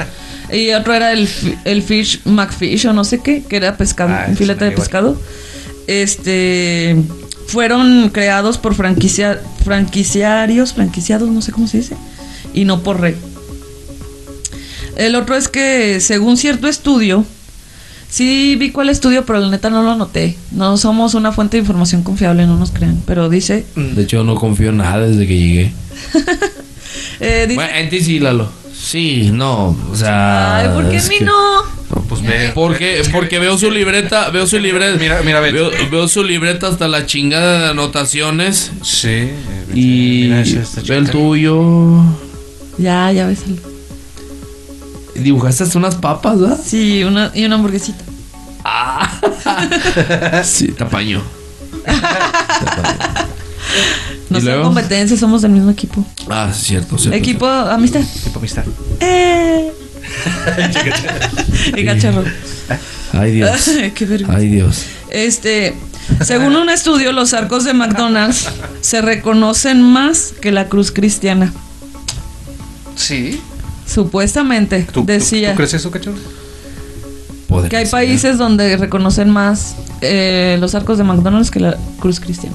y 0.52 0.70
otro 0.72 0.94
era 0.94 1.12
el, 1.12 1.28
el 1.64 1.82
Fish 1.82 2.20
McFish 2.24 2.86
o 2.86 2.92
no 2.92 3.04
sé 3.04 3.20
qué, 3.20 3.42
que 3.42 3.56
era 3.56 3.76
pescado, 3.76 4.10
Ah, 4.14 4.26
un 4.28 4.36
filete 4.36 4.64
de 4.66 4.70
igual. 4.72 4.82
pescado. 4.84 5.20
Este. 5.86 6.96
Fueron 7.46 8.10
creados 8.10 8.58
por 8.58 8.74
franquicia, 8.74 9.40
franquiciarios, 9.64 10.74
franquiciados, 10.74 11.30
no 11.30 11.40
sé 11.40 11.50
cómo 11.50 11.66
se 11.66 11.78
dice, 11.78 11.96
y 12.52 12.66
no 12.66 12.82
por 12.82 13.00
rey. 13.00 13.16
El 14.98 15.14
otro 15.14 15.34
es 15.36 15.48
que, 15.48 16.00
según 16.00 16.36
cierto 16.36 16.66
estudio, 16.68 17.24
sí 18.10 18.56
vi 18.58 18.70
cuál 18.72 18.88
estudio, 18.90 19.24
pero 19.24 19.38
la 19.38 19.48
neta 19.48 19.70
no 19.70 19.82
lo 19.82 19.92
anoté. 19.92 20.36
No 20.50 20.76
somos 20.76 21.14
una 21.14 21.32
fuente 21.32 21.56
de 21.56 21.60
información 21.62 22.02
confiable, 22.02 22.46
no 22.46 22.56
nos 22.56 22.72
crean. 22.72 23.00
Pero 23.06 23.28
dice. 23.28 23.64
De 23.76 24.02
hecho, 24.02 24.24
no 24.24 24.34
confío 24.34 24.70
en 24.70 24.78
nada 24.78 25.06
desde 25.06 25.26
que 25.26 25.36
llegué. 25.38 25.72
eh, 27.20 27.44
dice 27.48 27.54
Bueno, 27.54 27.74
en 27.76 27.88
ti 27.88 28.00
sí, 28.00 28.18
Lalo. 28.18 28.50
Sí, 28.76 29.30
no. 29.32 29.76
O 29.90 29.94
sea. 29.96 30.58
Ay, 30.58 30.68
¿por 30.74 30.90
qué 30.90 30.98
a 30.98 31.02
mí 31.02 31.18
que- 31.18 31.24
no? 31.24 31.62
No, 31.94 32.02
pues 32.08 32.22
ve. 32.22 32.50
Porque, 32.54 33.02
porque 33.12 33.38
veo 33.38 33.56
su 33.56 33.70
libreta, 33.70 34.30
veo 34.30 34.46
su 34.46 34.58
libreta. 34.58 34.98
Mira, 34.98 35.22
mira, 35.24 35.40
ve. 35.40 35.52
Veo, 35.52 35.70
veo 35.90 36.08
su 36.08 36.22
libreta 36.24 36.68
hasta 36.68 36.86
la 36.88 37.06
chingada 37.06 37.60
de 37.60 37.66
anotaciones. 37.70 38.72
Sí. 38.82 39.08
eh, 39.08 39.34
Y 39.74 40.28
mira, 40.30 40.42
veo 40.86 40.98
el 40.98 41.10
tuyo. 41.10 42.02
Ya, 42.78 43.10
ya 43.12 43.26
ves. 43.26 43.40
el- 43.46 43.60
Dibujaste 45.22 45.64
hasta 45.64 45.78
unas 45.78 45.96
papas, 45.96 46.40
¿verdad? 46.40 46.58
Sí, 46.64 47.02
una, 47.04 47.30
y 47.34 47.44
una 47.44 47.56
hamburguesita. 47.56 48.04
Sí, 50.44 50.68
tapaño. 50.68 51.22
No 54.30 54.36
¿Y 54.38 54.40
son 54.42 54.50
luego? 54.50 54.64
competencia, 54.64 55.16
somos 55.16 55.40
del 55.42 55.52
mismo 55.52 55.70
equipo. 55.70 56.04
Ah, 56.28 56.50
sí, 56.52 56.66
cierto, 56.66 56.98
cierto. 56.98 57.16
Equipo 57.16 57.46
amistad. 57.46 58.00
Tipo 58.24 58.38
amistad. 58.38 58.64
¡Eh! 59.00 59.72
y 61.76 61.84
cachorro. 61.84 62.24
Ay, 63.12 63.32
Dios. 63.32 63.70
Qué 63.94 64.04
vergüenza. 64.04 64.36
Ay, 64.38 64.48
Dios. 64.48 64.84
Este, 65.10 65.74
según 66.22 66.56
un 66.56 66.68
estudio, 66.68 67.12
los 67.12 67.32
arcos 67.32 67.64
de 67.64 67.72
McDonald's 67.72 68.48
se 68.82 69.00
reconocen 69.00 69.80
más 69.82 70.34
que 70.40 70.52
la 70.52 70.68
cruz 70.68 70.90
cristiana. 70.92 71.52
Sí. 72.96 73.40
Supuestamente, 73.88 74.82
¿Tú, 74.92 75.00
tú- 75.00 75.06
decía 75.06 75.50
¿tú 75.52 75.56
crees 75.56 75.74
eso, 75.74 75.90
cachorro? 75.90 76.16
Que 77.70 77.76
hay 77.78 77.84
ser. 77.86 77.92
países 77.92 78.38
donde 78.38 78.76
reconocen 78.76 79.30
más 79.30 79.74
eh, 80.02 80.58
los 80.60 80.74
arcos 80.74 80.98
de 80.98 81.04
McDonald's 81.04 81.50
que 81.50 81.60
la 81.60 81.76
cruz 81.98 82.20
cristiana. 82.20 82.54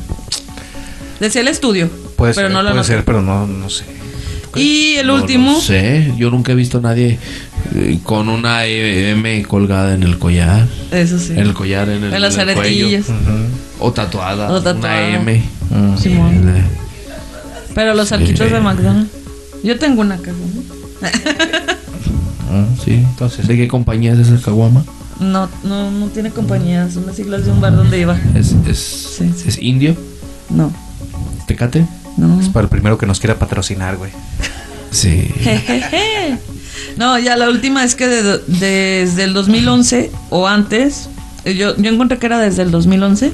Decía 1.19 1.41
el 1.41 1.47
estudio, 1.47 1.89
Puede 2.15 2.33
pero 2.33 2.47
ser, 2.49 2.53
no 2.53 2.61
lo 2.63 2.71
puede 2.71 2.83
ser, 2.83 3.03
pero 3.03 3.21
no, 3.21 3.47
no 3.47 3.69
sé. 3.69 3.85
Y 4.55 4.95
el 4.97 5.07
No 5.07 5.15
último, 5.15 5.53
lo 5.53 5.61
sé, 5.61 6.13
yo 6.15 6.29
nunca 6.29 6.51
he 6.51 6.55
visto 6.55 6.77
a 6.77 6.81
nadie 6.81 7.17
eh, 7.73 7.99
con 8.03 8.29
una 8.29 8.65
M 8.67 9.43
colgada 9.45 9.95
en 9.95 10.03
el 10.03 10.19
collar. 10.19 10.67
eso 10.91 11.17
sí. 11.17 11.31
En 11.33 11.39
el 11.39 11.53
collar, 11.55 11.89
en 11.89 12.03
el, 12.03 12.13
En 12.13 12.21
las 12.21 12.37
en 12.37 12.49
el 12.49 12.55
cuello. 12.55 12.85
aretillas. 12.87 13.07
O 13.79 13.91
tatuada. 13.91 14.51
O 14.51 14.61
tatuada. 14.61 15.07
Una 15.09 15.15
M. 15.15 15.43
Mm. 15.71 15.97
Simón. 15.97 16.53
Pero 17.73 17.95
los 17.95 18.11
arquitos 18.11 18.51
de 18.51 18.59
McDonald's. 18.59 19.09
Yo 19.63 19.79
tengo 19.79 20.01
una 20.01 20.17
casa, 20.17 20.37
¿no? 20.53 20.62
Sí. 22.83 22.91
Entonces- 22.93 23.47
¿De 23.47 23.55
qué 23.57 23.67
compañía 23.67 24.13
es 24.13 24.19
esa 24.27 24.41
caguama? 24.43 24.83
No, 25.19 25.47
no, 25.63 25.91
no 25.91 26.07
tiene 26.07 26.31
compañía, 26.31 26.89
son 26.91 27.05
las 27.05 27.15
siglas 27.15 27.45
de 27.45 27.51
un 27.51 27.61
bar 27.61 27.75
donde 27.75 27.99
iba. 27.99 28.17
¿Es, 28.35 28.53
es, 28.67 28.77
Sí, 29.17 29.31
sí. 29.35 29.43
es 29.47 29.57
indio? 29.61 29.95
No, 30.49 30.71
¿Tecate? 31.47 31.85
no. 32.17 32.39
Es 32.41 32.49
para 32.49 32.65
el 32.65 32.69
primero 32.69 32.97
que 32.97 33.05
nos 33.05 33.19
quiera 33.19 33.37
patrocinar, 33.39 33.97
güey. 33.97 34.11
Sí. 34.91 35.29
Jejeje. 35.39 36.37
No, 36.97 37.17
ya 37.17 37.35
la 37.37 37.49
última 37.49 37.83
es 37.83 37.95
que 37.95 38.07
de- 38.07 38.37
desde 38.47 39.23
el 39.23 39.33
2011 39.33 40.11
o 40.29 40.47
antes, 40.47 41.09
eh, 41.45 41.55
yo, 41.55 41.75
yo 41.77 41.89
encontré 41.91 42.19
que 42.19 42.25
era 42.27 42.37
desde 42.39 42.61
el 42.61 42.69
2011, 42.71 43.31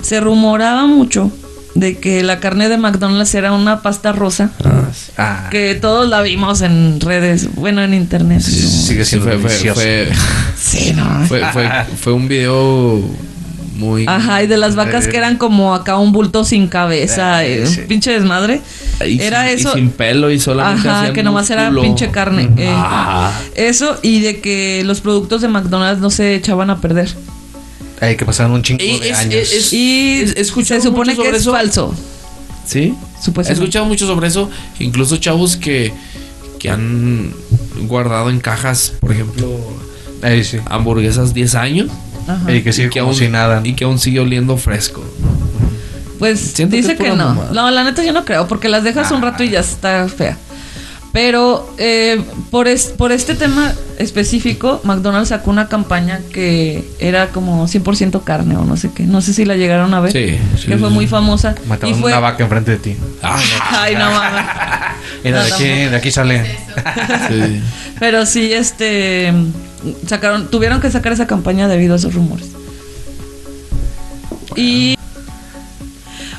se 0.00 0.20
rumoraba 0.20 0.86
mucho 0.86 1.32
de 1.74 1.96
que 1.98 2.22
la 2.22 2.38
carne 2.38 2.68
de 2.68 2.76
McDonald's 2.76 3.34
era 3.34 3.52
una 3.52 3.80
pasta 3.82 4.12
rosa, 4.12 4.50
Ah, 4.64 4.82
sí. 4.92 5.12
Ah, 5.16 5.48
que 5.50 5.74
todos 5.74 6.08
la 6.08 6.20
vimos 6.22 6.60
en 6.60 7.00
redes, 7.00 7.54
bueno, 7.54 7.82
en 7.82 7.94
internet. 7.94 8.40
Sí, 8.42 8.52
sigue 8.52 9.04
Sí, 9.04 9.10
siendo 9.18 9.26
fue, 9.30 9.38
fue, 9.38 9.48
delicioso. 9.50 9.80
fue, 9.80 10.08
Sí, 10.60 10.92
no. 10.94 11.26
fue, 11.26 11.40
fue, 11.52 11.68
fue 12.00 12.12
un 12.12 12.28
video 12.28 13.00
muy... 13.76 14.04
Ajá, 14.06 14.42
y 14.42 14.46
de 14.46 14.58
las 14.58 14.76
vacas 14.76 15.08
que 15.08 15.16
eran 15.16 15.38
como 15.38 15.74
acá 15.74 15.96
un 15.96 16.12
bulto 16.12 16.44
sin 16.44 16.68
cabeza, 16.68 17.42
Eh, 17.44 17.62
eh, 17.62 17.66
sí. 17.66 17.80
un 17.80 17.86
pinche 17.88 18.12
desmadre. 18.12 18.60
y 19.04 19.18
Era 19.20 19.48
sin, 19.48 19.50
y 19.58 19.60
eso. 19.60 19.72
sin 19.72 19.90
pelo 19.90 20.30
y 20.30 20.38
solamente 20.38 20.88
Ajá, 20.88 21.12
que 21.14 21.22
nomás 21.22 21.48
era 21.50 21.70
pinche 21.70 22.10
carne. 22.10 22.50
eh. 22.58 22.68
Ah. 22.70 23.32
Eso 23.56 23.98
y 24.02 24.20
de 24.20 24.40
que 24.40 24.82
los 24.84 25.00
productos 25.00 25.40
de 25.40 25.48
McDonald's 25.48 26.00
no 26.02 26.10
se 26.10 26.34
echaban 26.34 26.68
a 26.70 26.80
perder. 26.82 27.08
Ay, 28.02 28.16
que 28.16 28.24
pasaron 28.26 28.52
un 28.52 28.62
chingo 28.62 28.82
Y 28.82 28.98
de 28.98 29.10
es- 29.10 29.16
años. 29.18 29.52
es- 29.52 29.72
Y 29.72 30.24
He 30.36 30.40
escuchado 30.40 30.80
se 30.80 30.88
supone 30.88 31.16
que 31.16 31.30
es 31.30 31.44
falso. 31.44 31.94
¿Sí? 32.66 32.94
He 33.48 33.52
escuchado 33.52 33.84
mucho 33.86 34.06
sobre 34.06 34.26
eso. 34.28 34.50
Incluso 34.80 35.16
chavos 35.18 35.56
que, 35.56 35.92
que 36.58 36.68
han 36.68 37.32
guardado 37.82 38.28
en 38.30 38.40
cajas, 38.40 38.94
por 39.00 39.12
ejemplo, 39.12 39.48
Ay, 40.20 40.42
sí. 40.44 40.58
hamburguesas 40.66 41.32
10 41.32 41.54
años. 41.54 41.88
Ajá. 42.26 42.52
Y 42.52 42.62
que 42.62 42.72
sigue 42.72 42.88
y 42.88 42.90
que 42.90 42.98
como 43.00 43.10
aún, 43.12 43.18
si 43.18 43.28
nada. 43.28 43.60
y 43.64 43.74
que 43.74 43.84
aún 43.84 43.98
sigue 44.00 44.18
oliendo 44.20 44.56
fresco. 44.56 45.02
Pues 46.18 46.54
dice 46.54 46.92
es 46.92 46.98
que, 46.98 47.08
no. 47.10 47.16
mamada. 47.16 47.50
No, 47.52 47.70
la 47.70 47.82
neta 47.84 48.04
yo 48.04 48.12
no 48.12 48.24
creo, 48.24 48.46
porque 48.46 48.68
las 48.68 48.84
dejas 48.84 49.10
un 49.10 49.22
rato 49.22 49.42
y 49.42 49.50
ya 49.50 49.60
está 49.60 50.08
fea. 50.08 50.36
Pero 51.12 51.74
eh, 51.76 52.24
por, 52.50 52.68
es- 52.68 52.86
por 52.86 53.12
este 53.12 53.34
tema 53.34 53.72
específico, 53.98 54.80
McDonald's 54.84 55.28
sacó 55.28 55.50
una 55.50 55.68
campaña 55.68 56.20
que 56.32 56.88
era 56.98 57.28
como 57.28 57.66
100% 57.68 58.24
carne 58.24 58.56
o 58.56 58.64
no 58.64 58.78
sé 58.78 58.90
qué. 58.94 59.02
No 59.04 59.20
sé 59.20 59.34
si 59.34 59.44
la 59.44 59.56
llegaron 59.56 59.92
a 59.92 60.00
ver. 60.00 60.12
Sí, 60.12 60.38
sí, 60.58 60.68
Que 60.68 60.78
fue 60.78 60.88
muy 60.88 61.06
famosa. 61.06 61.54
Mataron 61.66 61.94
y 61.94 62.00
fue... 62.00 62.12
una 62.12 62.20
vaca 62.20 62.42
enfrente 62.42 62.70
de 62.72 62.76
ti. 62.78 62.96
Ay, 63.22 63.94
no 63.94 64.10
mames. 64.10 64.44
Mira, 65.24 65.42
de 65.44 65.52
aquí, 65.52 65.64
de 65.64 65.96
aquí 65.96 66.10
sale. 66.10 66.46
Sí. 67.28 67.60
Pero 68.00 68.24
sí, 68.24 68.52
este. 68.52 69.32
Sacaron, 70.06 70.48
tuvieron 70.50 70.80
que 70.80 70.90
sacar 70.90 71.12
esa 71.12 71.26
campaña 71.26 71.68
debido 71.68 71.92
a 71.92 71.96
esos 71.98 72.14
rumores. 72.14 72.48
Y. 74.56 74.96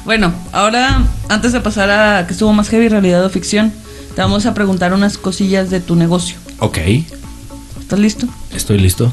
Bueno, 0.06 0.34
ahora, 0.52 1.02
antes 1.30 1.54
de 1.54 1.62
pasar 1.62 1.90
a 1.90 2.26
que 2.28 2.34
estuvo 2.34 2.52
más 2.54 2.70
heavy 2.70 2.90
realidad 2.90 3.24
o 3.24 3.30
ficción, 3.30 3.72
te 4.16 4.22
vamos 4.22 4.46
a 4.46 4.54
preguntar 4.54 4.94
unas 4.94 5.18
cosillas 5.18 5.70
de 5.70 5.80
tu 5.80 5.96
negocio. 5.96 6.38
Ok, 6.60 6.78
¿Estás 7.80 8.00
listo? 8.00 8.28
estoy 8.54 8.78
listo. 8.80 9.12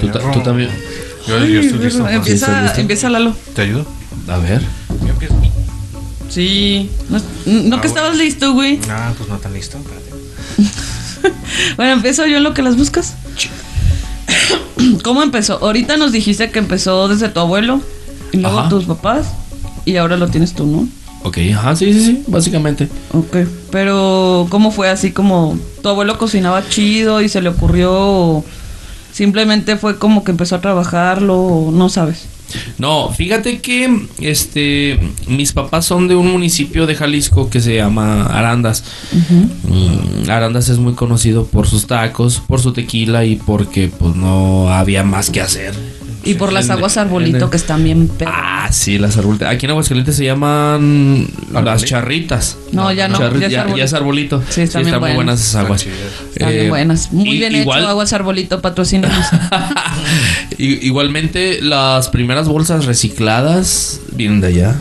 Tú, 0.00 0.08
ta- 0.08 0.30
tú 0.32 0.40
también. 0.40 0.70
Yo, 1.26 1.44
yo 1.44 1.60
estoy 1.60 1.78
listo. 1.80 1.98
¿estás 2.06 2.14
Empieza, 2.14 2.62
listo? 2.62 2.80
empieza 2.80 3.08
Lalo. 3.10 3.34
¿Te 3.54 3.62
ayudo? 3.62 3.86
A 4.28 4.38
ver. 4.38 4.62
Yo 5.02 5.08
empiezo. 5.08 5.34
Sí. 6.28 6.90
No, 7.10 7.18
no 7.18 7.22
Ah, 7.24 7.24
que 7.44 7.60
bueno. 7.68 7.84
estabas 7.84 8.16
listo, 8.16 8.52
güey. 8.52 8.78
Ah, 8.88 9.12
pues 9.16 9.28
no 9.28 9.38
tan 9.38 9.52
listo. 9.52 9.78
Espérate. 9.78 10.04
Bueno, 11.76 11.92
empiezo 11.92 12.26
yo 12.26 12.36
en 12.36 12.42
lo 12.42 12.52
que 12.52 12.62
las 12.62 12.76
buscas. 12.76 13.14
¿Cómo 15.02 15.22
empezó? 15.22 15.54
Ahorita 15.64 15.96
nos 15.96 16.12
dijiste 16.12 16.50
que 16.50 16.58
empezó 16.58 17.08
desde 17.08 17.28
tu 17.30 17.40
abuelo 17.40 17.80
y 18.32 18.38
luego 18.38 18.58
Ajá. 18.60 18.68
tus 18.68 18.84
papás 18.84 19.28
y 19.86 19.96
ahora 19.96 20.16
lo 20.18 20.28
tienes 20.28 20.52
tú, 20.52 20.66
¿no? 20.66 20.88
Ok, 21.24 21.38
ajá, 21.54 21.74
sí, 21.74 21.92
sí, 21.92 22.04
sí, 22.04 22.24
básicamente. 22.26 22.88
Ok. 23.12 23.38
Pero, 23.70 24.46
¿cómo 24.50 24.70
fue 24.70 24.88
así 24.88 25.10
como 25.10 25.58
tu 25.82 25.88
abuelo 25.88 26.18
cocinaba 26.18 26.68
chido 26.68 27.20
y 27.22 27.28
se 27.28 27.40
le 27.42 27.48
ocurrió? 27.48 27.90
o 27.92 28.44
simplemente 29.14 29.76
fue 29.76 29.96
como 29.96 30.24
que 30.24 30.32
empezó 30.32 30.56
a 30.56 30.60
trabajarlo, 30.60 31.36
o 31.36 31.70
no 31.70 31.88
sabes. 31.88 32.26
No, 32.78 33.10
fíjate 33.10 33.60
que 33.60 34.06
este 34.20 34.98
mis 35.28 35.52
papás 35.52 35.86
son 35.86 36.08
de 36.08 36.14
un 36.14 36.30
municipio 36.30 36.86
de 36.86 36.94
Jalisco 36.94 37.48
que 37.48 37.60
se 37.60 37.76
llama 37.76 38.26
Arandas. 38.26 38.84
Mm, 39.12 40.28
Arandas 40.28 40.68
es 40.68 40.78
muy 40.78 40.94
conocido 40.94 41.46
por 41.46 41.66
sus 41.66 41.86
tacos, 41.86 42.42
por 42.46 42.60
su 42.60 42.72
tequila 42.72 43.24
y 43.24 43.36
porque 43.36 43.88
pues 43.88 44.14
no 44.14 44.68
había 44.68 45.04
más 45.04 45.30
que 45.30 45.40
hacer. 45.40 45.74
Y 46.24 46.34
por 46.34 46.52
las 46.52 46.70
aguas 46.70 46.96
arbolito 46.96 47.44
el- 47.44 47.50
que 47.50 47.56
están 47.56 47.84
bien 47.84 48.08
perras. 48.08 48.34
Ah, 48.36 48.68
sí, 48.72 48.98
las 48.98 49.16
arbolitas. 49.16 49.50
Aquí 49.50 49.66
en 49.66 49.70
Aguascalientes 49.70 50.16
se 50.16 50.24
llaman 50.24 51.26
las 51.52 51.84
charritas. 51.84 52.56
No, 52.72 52.92
ya 52.92 53.08
no, 53.08 53.18
Charri- 53.18 53.40
ya 53.40 53.46
es 53.46 53.52
ya, 53.52 53.60
arbolito. 53.60 53.78
ya 53.78 53.84
es 53.84 53.92
arbolito. 53.94 54.42
Sí, 54.48 54.60
están 54.62 54.82
bien 54.82 54.92
muy 54.94 55.00
buenas. 55.00 55.16
buenas 55.16 55.40
esas 55.40 55.54
aguas. 55.56 55.82
Están. 55.86 56.28
Están 56.32 56.48
bien 56.50 56.64
Eh, 56.64 56.68
buenas. 56.68 57.12
Muy 57.12 57.28
y- 57.28 57.38
bien 57.38 57.54
igual, 57.54 57.80
hecho, 57.80 57.88
aguas 57.88 58.12
arbolito, 58.12 58.60
patrocínanos. 58.62 59.26
Igualmente, 60.58 61.60
las 61.62 62.08
primeras 62.08 62.48
bolsas 62.48 62.84
recicladas 62.86 64.00
vienen 64.12 64.40
de 64.40 64.48
allá. 64.48 64.74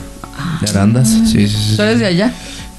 De 0.61 0.69
Arandas. 0.69 1.09
Sí, 1.09 1.47
sí, 1.47 1.49
sí. 1.49 1.75
¿Tú 1.75 1.81
eres 1.83 1.99
de 1.99 2.05
allá? 2.07 2.33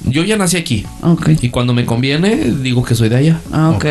Yo 0.05 0.23
ya 0.25 0.37
nací 0.37 0.57
aquí. 0.57 0.85
Ok. 1.03 1.31
Y 1.41 1.49
cuando 1.51 1.73
me 1.73 1.85
conviene, 1.87 2.37
digo 2.63 2.85
que 2.85 2.95
soy 2.95 3.09
de 3.09 3.17
allá. 3.17 3.41
Ah, 3.53 3.71
ok. 3.71 3.85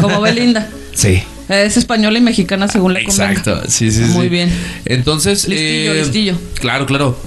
Como 0.00 0.20
Belinda. 0.20 0.68
Sí. 0.94 1.22
Es 1.48 1.76
española 1.76 2.18
y 2.18 2.22
mexicana 2.22 2.68
según 2.68 2.92
convenga. 2.92 3.10
Exacto. 3.10 3.62
Sí, 3.68 3.90
sí, 3.90 4.02
Muy 4.12 4.24
sí. 4.24 4.28
bien. 4.28 4.52
Entonces. 4.84 5.48
Listillo, 5.48 5.92
eh, 5.92 6.00
listillo. 6.00 6.34
Claro, 6.60 6.86
claro. 6.86 7.18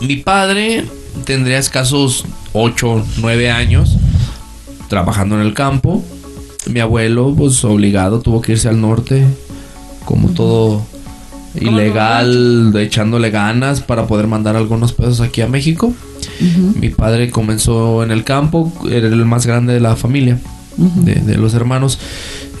Mi 0.00 0.16
padre 0.16 0.84
tendría 1.24 1.58
escasos 1.58 2.24
8, 2.52 3.04
9 3.18 3.50
años 3.50 3.96
trabajando 4.88 5.36
en 5.36 5.46
el 5.46 5.54
campo. 5.54 6.04
Mi 6.66 6.80
abuelo, 6.80 7.34
pues 7.36 7.64
obligado, 7.64 8.20
tuvo 8.20 8.40
que 8.42 8.52
irse 8.52 8.68
al 8.68 8.80
norte, 8.80 9.24
como 10.04 10.30
todo 10.30 10.84
ilegal, 11.54 12.72
echándole 12.76 13.30
ganas 13.30 13.80
para 13.80 14.06
poder 14.06 14.26
mandar 14.26 14.56
algunos 14.56 14.92
pesos 14.92 15.20
aquí 15.20 15.40
a 15.40 15.46
México. 15.46 15.92
Mi 16.74 16.90
padre 16.90 17.30
comenzó 17.30 18.02
en 18.02 18.10
el 18.10 18.24
campo, 18.24 18.72
era 18.90 19.08
el 19.08 19.24
más 19.24 19.46
grande 19.46 19.72
de 19.72 19.80
la 19.80 19.96
familia, 19.96 20.38
de, 20.76 21.14
de 21.14 21.36
los 21.36 21.54
hermanos. 21.54 21.98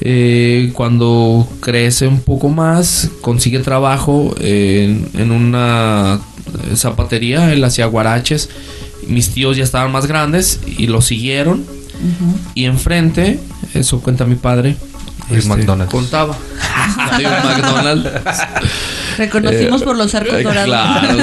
Eh, 0.02 0.70
cuando 0.74 1.46
crece 1.60 2.06
un 2.06 2.20
poco 2.20 2.48
más, 2.48 3.10
consigue 3.20 3.58
trabajo 3.58 4.34
en, 4.40 5.08
en 5.14 5.30
una 5.30 6.20
zapatería, 6.74 7.52
él 7.52 7.62
hacía 7.64 7.86
guaraches. 7.86 8.48
Mis 9.06 9.30
tíos 9.30 9.56
ya 9.56 9.64
estaban 9.64 9.92
más 9.92 10.06
grandes 10.06 10.60
y 10.66 10.86
lo 10.86 11.00
siguieron. 11.02 11.64
Y 12.54 12.64
enfrente, 12.64 13.38
eso 13.74 14.00
cuenta 14.00 14.24
mi 14.24 14.36
padre. 14.36 14.76
Este, 15.38 15.48
McDonald's. 15.48 15.92
Contaba. 15.92 16.36
Hay 17.12 17.24
un 17.24 17.32
McDonald's. 17.32 18.10
Reconocimos 19.18 19.82
Eh, 19.82 19.84
por 19.84 19.96
los 19.96 20.14
arcos 20.14 20.34
eh, 20.34 20.42
dorados. 20.42 20.66
Claro, 20.66 21.18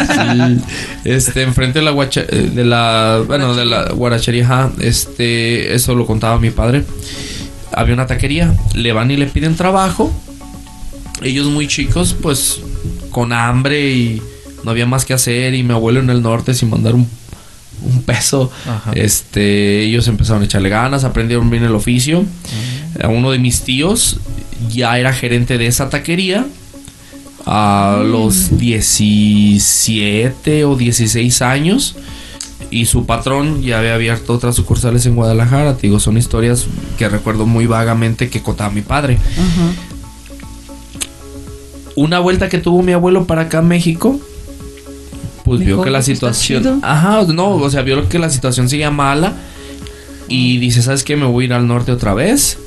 sí. 0.58 0.64
Este, 1.05 1.41
enfrente 1.43 1.80
de 1.80 1.86
la 1.86 1.91
guacha, 1.91 2.22
eh, 2.28 2.51
de 2.53 2.66
la, 2.66 3.24
bueno, 3.26 3.55
de 3.55 3.66
la 3.66 3.89
guarachería, 3.91 4.43
ajá, 4.45 4.72
este, 4.80 5.74
eso 5.74 5.95
lo 5.95 6.05
contaba 6.05 6.39
mi 6.39 6.51
padre. 6.51 6.84
Había 7.74 7.93
una 7.93 8.08
taquería, 8.08 8.53
le 8.74 8.93
van 8.93 9.12
y 9.12 9.18
le 9.18 9.28
piden 9.28 9.55
trabajo. 9.55 10.12
Ellos 11.22 11.47
muy 11.47 11.68
chicos, 11.68 12.16
pues, 12.22 12.60
con 13.12 13.34
hambre 13.34 13.91
y 13.91 14.22
no 14.64 14.72
había 14.72 14.86
más 14.86 15.05
que 15.05 15.14
hacer. 15.14 15.53
Y 15.53 15.64
mi 15.64 15.74
abuelo 15.74 15.99
en 15.99 16.10
el 16.10 16.22
norte 16.22 16.53
sin 16.53 16.70
mandar 16.70 16.95
un, 16.95 17.08
un 17.84 18.02
peso. 18.04 18.52
Ajá. 18.68 18.92
Este, 18.94 19.84
ellos 19.84 20.08
empezaron 20.08 20.42
a 20.42 20.46
echarle 20.46 20.70
ganas, 20.70 21.04
aprendieron 21.04 21.50
bien 21.50 21.64
el 21.64 21.76
oficio. 21.76 22.26
A 23.02 23.08
uno 23.08 23.32
de 23.32 23.40
mis 23.40 23.62
tíos 23.62 24.20
ya 24.70 24.98
era 24.98 25.14
gerente 25.14 25.58
de 25.58 25.68
esa 25.68 25.90
taquería 25.90 26.46
a 27.46 28.02
los 28.04 28.58
17 28.58 30.66
o 30.66 30.76
16 30.76 31.42
años 31.42 31.96
y 32.70 32.86
su 32.86 33.06
patrón 33.06 33.62
ya 33.62 33.80
había 33.80 33.96
abierto 33.96 34.34
otras 34.34 34.56
sucursales 34.56 35.06
en 35.06 35.16
Guadalajara. 35.16 35.78
Te 35.78 35.88
digo, 35.88 36.00
son 36.00 36.18
historias 36.18 36.66
que 36.98 37.08
recuerdo 37.08 37.46
muy 37.46 37.66
vagamente 37.66 38.30
que 38.30 38.42
contaba 38.42 38.70
mi 38.70 38.82
padre. 38.82 39.18
Ajá. 39.34 39.72
Una 41.96 42.20
vuelta 42.20 42.50
que 42.50 42.60
tuvo 42.60 42.84
mi 42.84 42.92
abuelo 42.92 43.26
para 43.26 43.44
acá 43.44 43.60
a 43.60 43.64
México, 43.64 44.20
pues 45.48 45.62
vio 45.62 45.82
que 45.82 45.89
la 45.89 45.98
"Pues, 46.00 46.06
situación. 46.06 46.64
chido". 46.64 46.80
Ajá, 46.84 47.24
no, 47.34 47.56
o 47.56 47.70
sea, 47.70 47.82
vio 47.82 48.08
que 48.10 48.20
la 48.20 48.30
situación 48.30 48.70
seguía 48.70 48.91
mala 48.91 49.34
y 50.28 50.58
dice, 50.60 50.82
¿sabes 50.82 51.04
qué? 51.04 51.16
Me 51.16 51.26
voy 51.26 51.45
a 51.45 51.48
ir 51.48 51.54
al 51.54 51.68
norte 51.68 51.91
otra 51.91 52.14
vez. 52.14 52.60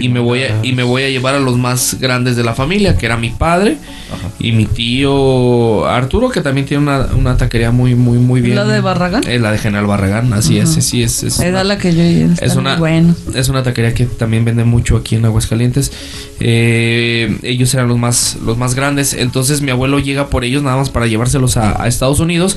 Y 0.00 0.08
me 0.08 0.20
voy 0.20 0.42
a, 0.42 0.60
y 0.62 0.72
me 0.72 0.82
voy 0.82 1.02
a 1.02 1.08
llevar 1.10 1.34
a 1.34 1.40
los 1.40 1.56
más 1.56 1.96
grandes 2.00 2.36
de 2.36 2.44
la 2.44 2.54
familia, 2.54 2.96
que 2.96 3.06
era 3.06 3.16
mi 3.16 3.30
padre 3.30 3.78
Ajá. 4.12 4.28
y 4.38 4.52
mi 4.52 4.66
tío 4.66 5.86
Arturo, 5.86 6.30
que 6.30 6.40
también 6.40 6.66
tiene 6.66 6.82
una, 6.82 7.06
una 7.16 7.36
taquería 7.36 7.70
muy, 7.70 7.94
muy, 7.94 8.18
muy 8.18 8.40
bien. 8.40 8.56
¿La 8.56 8.64
de 8.64 8.80
Barragán? 8.80 9.22
Eh, 9.26 9.38
la 9.38 9.52
de 9.52 9.58
General 9.58 9.86
Barragán, 9.86 10.32
así 10.32 10.58
es, 10.58 10.70
sí, 10.70 11.02
es. 11.02 11.22
es 11.22 11.38
Era 11.40 11.50
una- 11.62 11.64
la 11.64 11.78
que 11.78 11.94
yo 11.94 12.02
es 12.02 12.54
muy 12.54 12.58
una, 12.60 12.76
bueno. 12.76 13.14
es 13.34 13.48
una 13.48 13.62
taquería 13.62 13.94
que 13.94 14.04
también 14.06 14.44
vende 14.44 14.64
mucho 14.64 14.96
aquí 14.96 15.14
en 15.16 15.24
Aguascalientes. 15.24 15.92
Eh, 16.40 17.38
ellos 17.42 17.72
eran 17.74 17.88
los 17.88 17.98
más, 17.98 18.36
los 18.44 18.56
más 18.58 18.74
grandes. 18.74 19.14
Entonces 19.14 19.60
mi 19.62 19.70
abuelo 19.70 19.98
llega 19.98 20.28
por 20.30 20.44
ellos 20.44 20.62
nada 20.62 20.76
más 20.76 20.90
para 20.90 21.06
llevárselos 21.06 21.56
a, 21.56 21.82
a 21.82 21.88
Estados 21.88 22.20
Unidos. 22.20 22.56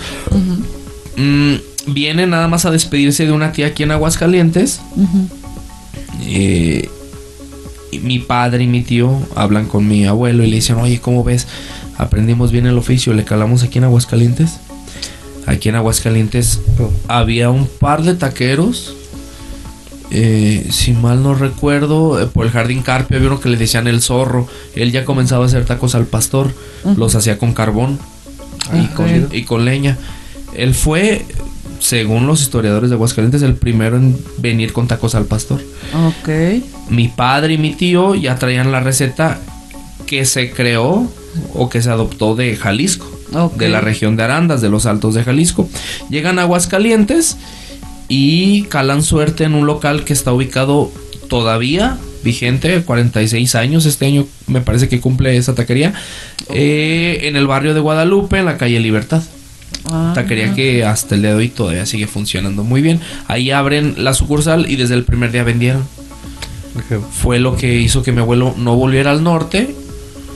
Mm, 1.17 1.55
viene 1.87 2.27
nada 2.27 2.47
más 2.47 2.65
a 2.65 2.71
despedirse 2.71 3.25
de 3.25 3.31
una 3.31 3.51
tía 3.51 3.67
aquí 3.67 3.83
en 3.83 3.91
Aguascalientes. 3.91 4.81
Eh, 6.25 6.89
y 7.91 7.99
mi 7.99 8.19
padre 8.19 8.63
y 8.63 8.67
mi 8.67 8.81
tío 8.83 9.19
hablan 9.35 9.65
con 9.67 9.87
mi 9.87 10.05
abuelo 10.05 10.43
y 10.43 10.47
le 10.49 10.55
dicen, 10.57 10.77
oye, 10.77 10.99
¿cómo 10.99 11.23
ves? 11.23 11.47
Aprendimos 11.97 12.51
bien 12.51 12.65
el 12.65 12.77
oficio, 12.77 13.13
le 13.13 13.23
calamos 13.25 13.63
aquí 13.63 13.77
en 13.79 13.83
Aguascalientes. 13.85 14.59
Aquí 15.47 15.69
en 15.69 15.75
Aguascalientes 15.75 16.59
había 17.07 17.49
un 17.49 17.67
par 17.67 18.03
de 18.03 18.13
taqueros. 18.15 18.95
eh, 20.11 20.65
si 20.71 20.91
mal 20.93 21.21
no 21.21 21.35
recuerdo, 21.35 22.19
eh, 22.21 22.25
por 22.25 22.45
el 22.45 22.51
Jardín 22.51 22.81
Carpio 22.81 23.17
había 23.17 23.29
uno 23.29 23.39
que 23.39 23.49
le 23.49 23.57
decían 23.57 23.87
el 23.87 24.01
zorro. 24.01 24.47
Él 24.75 24.91
ya 24.91 25.05
comenzaba 25.05 25.43
a 25.43 25.47
hacer 25.47 25.65
tacos 25.65 25.93
al 25.95 26.05
pastor. 26.05 26.51
Los 26.97 27.13
hacía 27.15 27.37
con 27.37 27.53
carbón 27.53 27.99
y, 28.73 28.77
Ah, 28.85 28.91
con, 28.95 29.05
ok. 29.25 29.33
y 29.33 29.43
con 29.43 29.65
leña. 29.65 29.97
Él 30.55 30.73
fue, 30.73 31.25
según 31.79 32.27
los 32.27 32.41
historiadores 32.41 32.89
de 32.89 32.95
Aguascalientes, 32.95 33.41
el 33.41 33.55
primero 33.55 33.97
en 33.97 34.17
venir 34.37 34.73
con 34.73 34.87
tacos 34.87 35.15
al 35.15 35.25
pastor 35.25 35.61
Ok. 35.93 36.29
mi 36.89 37.07
padre 37.07 37.53
y 37.53 37.57
mi 37.57 37.73
tío 37.73 38.15
ya 38.15 38.35
traían 38.35 38.71
la 38.71 38.79
receta 38.81 39.39
que 40.05 40.25
se 40.25 40.51
creó 40.51 41.09
o 41.53 41.69
que 41.69 41.81
se 41.81 41.89
adoptó 41.89 42.35
de 42.35 42.55
Jalisco, 42.55 43.05
de 43.55 43.69
la 43.69 43.79
región 43.81 44.15
de 44.15 44.23
Arandas, 44.23 44.61
de 44.61 44.69
los 44.69 44.85
Altos 44.87 45.13
de 45.13 45.23
Jalisco. 45.23 45.69
Llegan 46.09 46.39
a 46.39 46.43
Aguascalientes 46.43 47.37
y 48.07 48.63
calan 48.63 49.03
suerte 49.03 49.43
en 49.43 49.53
un 49.53 49.67
local 49.67 50.03
que 50.03 50.13
está 50.13 50.33
ubicado 50.33 50.91
todavía 51.29 51.97
vigente, 52.23 52.81
46 52.81 53.53
años. 53.55 53.85
Este 53.85 54.07
año 54.07 54.25
me 54.47 54.61
parece 54.61 54.89
que 54.89 54.99
cumple 54.99 55.37
esa 55.37 55.53
taquería. 55.53 55.93
eh, 56.51 57.19
en 57.23 57.35
el 57.35 57.45
barrio 57.45 57.75
de 57.75 57.79
Guadalupe, 57.79 58.39
en 58.39 58.45
la 58.45 58.57
calle 58.57 58.79
Libertad. 58.79 59.21
Ah, 59.91 60.11
Taquería 60.15 60.53
que 60.53 60.83
hasta 60.83 61.15
el 61.15 61.21
día 61.21 61.31
de 61.31 61.35
hoy 61.37 61.49
todavía 61.49 61.85
sigue 61.85 62.07
funcionando 62.07 62.63
muy 62.63 62.81
bien. 62.81 62.99
Ahí 63.27 63.51
abren 63.51 63.95
la 63.97 64.13
sucursal 64.13 64.69
y 64.69 64.75
desde 64.75 64.95
el 64.95 65.03
primer 65.03 65.31
día 65.31 65.43
vendieron 65.43 65.83
fue 67.11 67.39
lo 67.39 67.55
que 67.57 67.75
hizo 67.79 68.03
que 68.03 68.11
mi 68.11 68.19
abuelo 68.21 68.53
no 68.57 68.75
volviera 68.75 69.11
al 69.11 69.23
norte. 69.23 69.75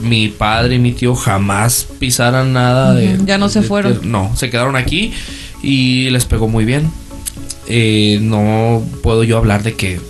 Mi 0.02 0.28
padre 0.28 0.74
y 0.74 0.78
mi 0.78 0.92
tío 0.92 1.14
jamás 1.14 1.86
pisaran 1.98 2.52
nada 2.52 2.92
de. 2.94 3.18
Ya 3.24 3.38
no 3.38 3.48
se 3.48 3.60
de- 3.60 3.66
fueron. 3.66 4.00
de- 4.00 4.06
no, 4.06 4.30
se 4.36 4.50
quedaron 4.50 4.76
aquí 4.76 5.12
y 5.62 6.10
les 6.10 6.24
pegó 6.26 6.48
muy 6.48 6.64
bien. 6.64 6.90
Eh, 7.68 8.18
no 8.20 8.82
puedo 9.02 9.24
yo 9.24 9.38
hablar 9.38 9.62
de 9.62 9.74
que 9.74 10.00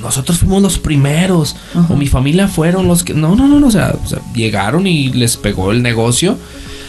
nosotros 0.00 0.38
fuimos 0.38 0.62
los 0.62 0.78
primeros 0.78 1.56
Ajá. 1.74 1.92
o 1.92 1.96
mi 1.96 2.06
familia 2.06 2.46
fueron 2.46 2.86
los 2.86 3.02
que. 3.02 3.14
No, 3.14 3.34
no, 3.34 3.48
no, 3.48 3.58
no. 3.58 3.66
O 3.66 3.70
sea, 3.70 3.94
o 4.04 4.06
sea, 4.06 4.20
llegaron 4.34 4.86
y 4.86 5.08
les 5.12 5.36
pegó 5.36 5.72
el 5.72 5.82
negocio. 5.82 6.38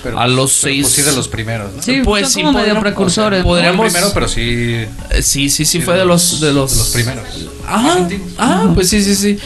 Pero, 0.04 0.20
a 0.20 0.28
los 0.28 0.52
pero, 0.62 0.74
seis. 0.74 0.82
pues, 0.84 0.94
sí 0.96 1.02
de 1.02 1.16
los 1.16 1.28
primeros, 1.30 1.74
¿no? 1.74 1.82
Sí, 1.82 2.02
Pues 2.04 2.30
sí, 2.32 2.42
como 2.44 2.60
medio 2.60 2.80
precursores. 2.80 3.40
o 3.40 3.44
sea, 3.44 3.44
¿no? 3.44 3.48
podríamos- 3.50 3.86
primero, 3.92 4.12
pero 4.14 4.28
sí. 4.28 4.42
Eh, 4.42 4.90
Sí, 5.22 5.50
sí, 5.50 5.66
sí, 5.66 5.66
Sí, 5.66 5.82
fue 5.82 5.96
de 5.98 6.06
los, 6.06 6.40
de 6.42 6.52
los, 6.54 6.72
de 6.72 6.78
los 6.78 6.90
primeros. 6.90 7.24
Ajá, 7.68 8.08
ah, 8.38 8.72
pues 8.74 8.90
sí, 8.90 9.02
sí, 9.04 9.16
sí. 9.16 9.38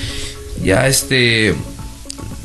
Ya 0.64 0.88
este, 0.88 1.54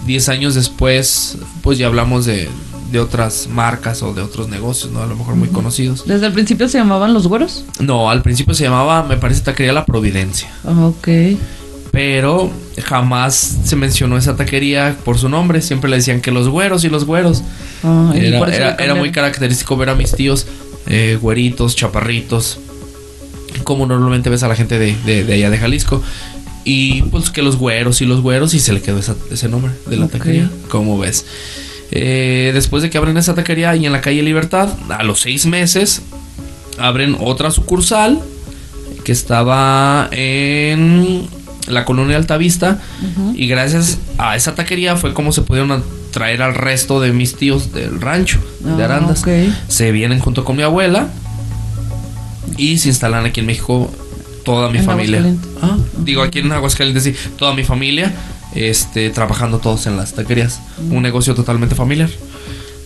10 0.06 0.28
años 0.28 0.54
después, 0.54 1.38
pues 1.62 1.78
ya 1.78 1.86
hablamos 1.86 2.26
de, 2.26 2.48
de 2.90 3.00
otras 3.00 3.46
marcas 3.48 4.02
o 4.02 4.12
de 4.12 4.20
otros 4.20 4.48
negocios, 4.48 4.92
¿no? 4.92 5.02
A 5.02 5.06
lo 5.06 5.16
mejor 5.16 5.34
muy 5.36 5.48
conocidos. 5.48 6.04
Desde 6.06 6.26
el 6.26 6.32
principio 6.34 6.68
se 6.68 6.76
llamaban 6.78 7.14
los 7.14 7.26
güeros. 7.26 7.64
No, 7.80 8.10
al 8.10 8.20
principio 8.22 8.52
se 8.54 8.64
llamaba, 8.64 9.02
me 9.04 9.16
parece, 9.16 9.40
Taquería 9.40 9.72
La 9.72 9.86
Providencia. 9.86 10.50
Ah, 10.64 10.86
Ok. 10.86 11.08
Pero 11.92 12.50
jamás 12.84 13.58
se 13.64 13.76
mencionó 13.76 14.16
esa 14.16 14.34
taquería 14.34 14.96
por 15.04 15.18
su 15.18 15.28
nombre. 15.28 15.60
Siempre 15.60 15.88
le 15.90 15.96
decían 15.96 16.20
que 16.22 16.30
los 16.32 16.48
güeros 16.48 16.82
y 16.84 16.88
los 16.88 17.04
güeros. 17.04 17.42
Ah, 17.84 18.12
Era, 18.16 18.74
era- 18.76 18.94
muy 18.94 19.12
característico 19.12 19.76
ver 19.76 19.90
a 19.90 19.94
mis 19.94 20.12
tíos 20.12 20.46
eh, 20.86 21.18
güeritos, 21.20 21.76
chaparritos, 21.76 22.58
como 23.62 23.86
normalmente 23.86 24.30
ves 24.30 24.42
a 24.42 24.48
la 24.48 24.56
gente 24.56 24.78
de, 24.78 24.96
de- 25.04 25.22
de 25.24 25.34
allá 25.34 25.50
de 25.50 25.58
Jalisco. 25.58 26.02
Y 26.64 27.02
pues 27.02 27.30
que 27.30 27.42
los 27.42 27.56
güeros 27.56 28.00
y 28.00 28.06
los 28.06 28.20
güeros, 28.22 28.54
y 28.54 28.60
se 28.60 28.72
le 28.72 28.80
quedó 28.80 28.98
esa- 28.98 29.16
ese 29.30 29.48
nombre 29.48 29.72
de 29.86 29.96
la 29.98 30.08
taquería, 30.08 30.48
como 30.70 30.98
ves. 30.98 31.26
Eh, 31.90 32.52
después 32.54 32.82
de 32.82 32.88
que 32.88 32.96
abren 32.96 33.18
esa 33.18 33.34
taquería 33.34 33.76
y 33.76 33.84
en 33.84 33.92
la 33.92 34.00
calle 34.00 34.22
Libertad, 34.22 34.70
a 34.88 35.02
los 35.02 35.20
seis 35.20 35.44
meses, 35.44 36.00
abren 36.78 37.16
otra 37.20 37.50
sucursal 37.50 38.18
que 39.04 39.12
estaba 39.12 40.08
en 40.12 41.26
la 41.72 41.84
colonia 41.84 42.16
Altavista. 42.16 42.78
Ujú. 43.16 43.34
Y 43.36 43.48
gracias 43.48 43.98
a 44.18 44.36
esa 44.36 44.54
taquería 44.54 44.96
fue 44.96 45.12
como 45.14 45.32
se 45.32 45.42
pudieron 45.42 45.82
traer 46.12 46.42
al 46.42 46.54
resto 46.54 47.00
de 47.00 47.12
mis 47.12 47.36
tíos 47.36 47.72
del 47.72 48.00
rancho 48.00 48.38
de 48.60 48.82
Ah, 48.82 48.84
Arandas. 48.86 49.22
ok. 49.22 49.28
Se 49.68 49.90
vienen 49.92 50.18
junto 50.20 50.44
con 50.44 50.56
mi 50.56 50.62
abuela 50.62 51.08
y 52.56 52.78
se 52.78 52.88
instalan 52.88 53.24
aquí 53.24 53.40
en 53.40 53.46
México 53.46 53.90
toda 54.44 54.70
mi 54.70 54.78
En 54.78 54.84
familia. 54.84 55.24
Ah, 55.62 55.76
digo 55.98 56.22
aquí 56.22 56.40
en 56.40 56.52
Aguascalientes, 56.52 57.04
sí, 57.04 57.14
toda 57.38 57.54
mi 57.54 57.64
familia 57.64 58.12
este, 58.54 59.08
trabajando 59.10 59.58
todos 59.58 59.86
en 59.86 59.96
las 59.96 60.12
taquerías. 60.14 60.60
Un 60.90 61.02
negocio 61.02 61.34
totalmente 61.34 61.74
familiar. 61.74 62.10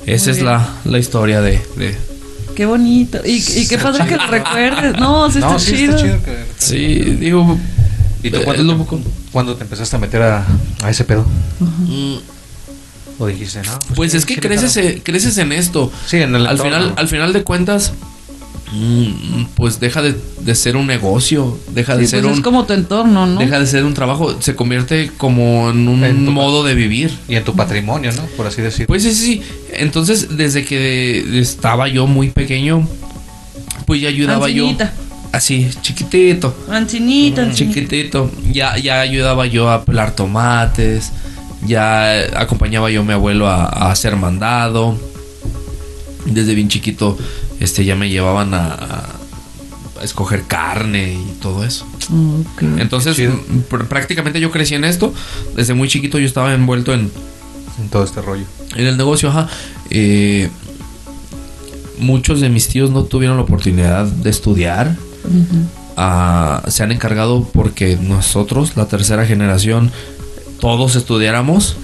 Esa 0.07 0.31
Muy 0.31 0.39
es 0.39 0.45
la, 0.45 0.69
la 0.85 0.99
historia 0.99 1.41
de, 1.41 1.61
de- 1.77 1.97
Qué 2.55 2.65
bonito. 2.65 3.19
Y, 3.27 3.43
y 3.57 3.67
qué 3.69 3.77
padre 3.77 4.07
que 4.07 4.17
lo 4.17 4.27
recuerdes. 4.29 4.97
No, 4.99 5.29
sí 5.31 5.39
está 5.41 5.59
sí, 5.59 5.73
chido. 5.77 5.97
está 5.97 6.07
chido. 6.07 6.23
que- 6.23 6.45
Sí, 6.59 7.17
digo... 7.19 7.59
¿Y 8.27 8.31
tú 8.31 8.37
eh, 8.39 8.43
cuándo, 8.45 8.63
lo 8.65 8.73
te, 8.73 8.79
poco- 8.79 9.01
cuándo 9.33 9.55
te 9.57 9.63
empezaste 9.65 9.97
a 9.97 9.99
meter 9.99 10.23
a, 10.23 10.47
a 10.83 10.91
ese 10.91 11.05
pedo? 11.05 11.25
Mm, 11.61 12.17
¿O 13.19 13.27
dijiste, 13.27 13.63
no? 13.63 13.79
Pues 13.95 14.13
sí, 14.13 14.19
es 14.19 14.27
que 14.27 14.37
creces, 14.37 14.77
eh, 14.77 15.01
creces 15.03 15.39
en 15.39 15.53
esto. 15.53 15.91
Sí, 16.07 16.17
en 16.19 16.35
el 16.35 16.47
al 16.47 16.53
entorno. 16.57 16.65
final, 16.65 16.93
al 16.97 17.09
final 17.09 17.33
de 17.33 17.43
cuentas, 17.45 17.93
mm, 18.73 19.45
pues 19.55 19.81
deja 19.81 20.03
de, 20.03 20.15
de 20.41 20.55
ser 20.55 20.77
un 20.77 20.87
negocio, 20.87 21.59
deja 21.73 21.97
de 21.97 22.05
Sí, 22.05 22.11
ser 22.11 22.23
pues 22.23 22.33
un, 22.33 22.39
es 22.41 22.45
como 22.45 22.65
tu 22.67 22.75
entorno, 22.75 23.27
¿no? 23.27 23.41
deja 23.41 23.59
de 23.59 23.67
ser 23.67 23.85
un 23.85 23.95
trabajo, 23.95 24.37
se 24.43 24.55
convierte 24.55 25.11
como 25.17 25.71
en 25.71 25.89
un 25.89 26.05
En 26.05 26.25
modo 26.31 26.63
de 26.65 26.75
vivir. 26.75 27.17
Y 27.29 27.37
en 27.37 27.45
tu 27.45 27.55
patrimonio, 27.55 28.13
¿no? 28.13 28.23
Por 28.37 28.47
así 28.47 28.61
decirlo. 28.61 28.87
Pues 28.89 29.03
sí, 29.03 29.15
sí, 29.15 29.25
sí. 29.25 29.43
Entonces, 29.73 30.37
desde 30.37 30.65
que 30.65 31.39
estaba 31.41 31.89
yo 31.89 32.07
muy 32.07 32.29
pequeño, 32.31 32.87
pues 33.87 34.01
ya 34.03 34.09
ayudaba 34.09 34.47
Ancinita. 34.47 34.93
yo. 34.95 35.06
Así, 35.37 35.69
chiquitito. 35.83 36.55
Ancinita, 36.71 37.43
ancinita. 37.43 37.75
Chiquitito. 37.75 38.31
Ya, 38.53 38.77
ya 38.79 39.01
ayudaba 39.01 39.47
yo 39.47 39.69
a 39.71 39.85
pelar 39.85 40.15
tomates. 40.17 41.13
Ya 41.67 42.21
acompañaba 42.41 42.91
yo 42.91 43.01
a 43.03 43.05
mi 43.05 43.13
abuelo 43.13 43.47
a, 43.49 43.65
a 43.67 43.91
hacer 43.91 44.17
mandado. 44.17 44.99
Desde 46.25 46.55
bien 46.55 46.69
chiquito, 46.69 47.19
este 47.61 47.85
ya 47.85 47.95
me 47.97 48.09
llevaban 48.09 48.55
a, 48.55 49.05
escoger 50.03 50.43
carne 50.45 51.15
y 51.15 51.33
todo 51.41 51.65
eso. 51.65 51.87
Ok. 52.07 52.63
Entonces, 52.79 53.17
Qué 53.17 53.23
chido. 53.23 53.33
m- 53.51 53.63
pr- 53.71 53.87
prácticamente 53.89 54.41
yo 54.41 54.51
crecí 54.51 54.75
en 54.75 54.85
esto. 54.85 55.13
Desde 55.55 55.75
muy 55.75 55.89
chiquito 55.89 56.19
yo 56.19 56.27
estaba 56.27 56.53
envuelto 56.55 56.93
en, 56.95 57.11
En 57.81 57.89
todo 57.91 58.05
este 58.05 58.23
rollo. 58.23 58.45
en 58.75 58.87
el 58.87 58.97
negocio, 58.97 59.29
ajá. 59.31 59.49
Eh, 59.91 60.49
muchos 61.99 62.41
de 62.41 62.49
mis 62.49 62.69
tíos 62.69 62.91
no 62.91 63.05
tuvieron 63.05 63.37
la 63.37 63.43
oportunidad 63.45 64.05
de 64.07 64.31
estudiar. 64.31 64.97
Ah, 65.97 66.63
se 66.69 66.83
han 66.83 66.93
encargado 66.93 67.49
porque 67.53 67.97
nosotros, 67.97 68.77
la 68.77 68.87
tercera 68.87 69.27
generación, 69.27 69.91
todos 70.61 70.97
estudiáramos 70.97 71.77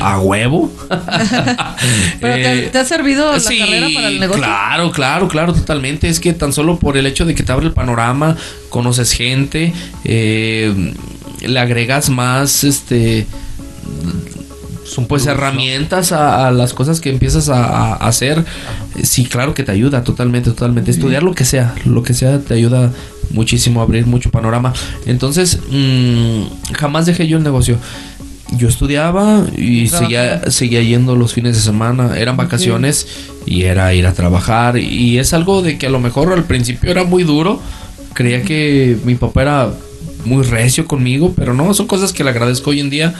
a 0.00 0.20
huevo. 0.20 0.70
Pero 2.20 2.34
te, 2.34 2.68
te 2.68 2.78
ha 2.78 2.84
servido 2.84 3.32
la 3.32 3.40
sí, 3.40 3.58
carrera 3.58 3.88
para 3.94 4.08
el 4.08 4.20
negocio. 4.20 4.42
Claro, 4.42 4.90
claro, 4.92 5.28
claro, 5.28 5.52
totalmente. 5.52 6.08
Es 6.08 6.20
que 6.20 6.32
tan 6.32 6.52
solo 6.52 6.78
por 6.78 6.96
el 6.96 7.06
hecho 7.06 7.24
de 7.24 7.34
que 7.34 7.42
te 7.42 7.52
abre 7.52 7.66
el 7.66 7.72
panorama, 7.72 8.36
conoces 8.68 9.12
gente, 9.12 9.72
eh, 10.04 10.94
le 11.40 11.60
agregas 11.60 12.10
más, 12.10 12.64
este, 12.64 13.26
pues 15.08 15.26
herramientas 15.26 16.12
a, 16.12 16.48
a 16.48 16.50
las 16.50 16.74
cosas 16.74 17.00
que 17.00 17.10
empiezas 17.10 17.48
a, 17.48 17.64
a 17.64 17.94
hacer. 17.94 18.44
Sí, 19.02 19.24
claro 19.24 19.54
que 19.54 19.62
te 19.62 19.72
ayuda 19.72 20.04
totalmente, 20.04 20.50
totalmente. 20.50 20.90
Estudiar 20.90 21.22
lo 21.22 21.34
que 21.34 21.44
sea, 21.44 21.74
lo 21.84 22.02
que 22.02 22.14
sea 22.14 22.38
te 22.40 22.54
ayuda 22.54 22.92
muchísimo 23.30 23.80
a 23.80 23.84
abrir 23.84 24.06
mucho 24.06 24.30
panorama. 24.30 24.72
Entonces, 25.06 25.60
mm, 25.70 26.74
jamás 26.74 27.06
dejé 27.06 27.26
yo 27.26 27.38
el 27.38 27.44
negocio. 27.44 27.78
Yo 28.56 28.68
estudiaba 28.68 29.44
y 29.56 29.88
seguía, 29.88 30.50
seguía 30.50 30.82
yendo 30.82 31.16
los 31.16 31.34
fines 31.34 31.54
de 31.54 31.62
semana. 31.62 32.16
Eran 32.16 32.36
vacaciones 32.36 33.06
y 33.44 33.64
era 33.64 33.92
ir 33.92 34.06
a 34.06 34.14
trabajar. 34.14 34.78
Y 34.78 35.18
es 35.18 35.34
algo 35.34 35.60
de 35.60 35.76
que 35.76 35.86
a 35.86 35.90
lo 35.90 36.00
mejor 36.00 36.32
al 36.32 36.44
principio 36.44 36.90
era 36.90 37.04
muy 37.04 37.24
duro. 37.24 37.60
Creía 38.14 38.42
que 38.42 38.96
mi 39.04 39.16
papá 39.16 39.42
era 39.42 39.70
muy 40.24 40.44
recio 40.44 40.86
conmigo, 40.86 41.34
pero 41.36 41.52
no, 41.52 41.74
son 41.74 41.86
cosas 41.86 42.12
que 42.12 42.24
le 42.24 42.30
agradezco 42.30 42.70
hoy 42.70 42.80
en 42.80 42.90
día 42.90 43.14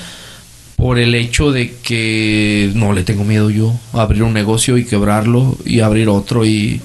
por 0.78 1.00
el 1.00 1.16
hecho 1.16 1.50
de 1.50 1.74
que 1.82 2.70
no 2.74 2.92
le 2.92 3.02
tengo 3.02 3.24
miedo 3.24 3.50
yo 3.50 3.74
a 3.92 4.02
abrir 4.02 4.22
un 4.22 4.32
negocio 4.32 4.78
y 4.78 4.84
quebrarlo 4.84 5.58
y 5.64 5.80
abrir 5.80 6.08
otro 6.08 6.46
y, 6.46 6.80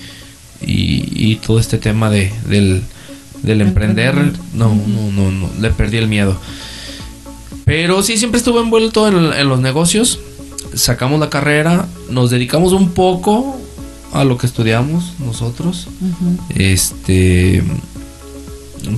y, 0.66 1.06
y 1.32 1.36
todo 1.36 1.60
este 1.60 1.78
tema 1.78 2.10
de, 2.10 2.34
del, 2.50 2.82
del 3.44 3.62
emprender, 3.62 4.16
no, 4.56 4.74
no, 4.74 5.12
no, 5.12 5.32
no, 5.32 5.50
le 5.62 5.70
perdí 5.70 5.98
el 5.98 6.08
miedo. 6.08 6.36
Pero 7.66 8.02
sí, 8.02 8.18
siempre 8.18 8.40
estuve 8.40 8.62
envuelto 8.62 9.08
en, 9.08 9.32
en 9.32 9.48
los 9.48 9.60
negocios. 9.60 10.20
Sacamos 10.74 11.20
la 11.20 11.30
carrera, 11.30 11.88
nos 12.10 12.32
dedicamos 12.32 12.74
un 12.74 12.92
poco 12.94 13.62
a 14.12 14.24
lo 14.24 14.40
que 14.40 14.48
estudiamos 14.48 15.14
nosotros. 15.20 15.88
Este. 16.56 17.64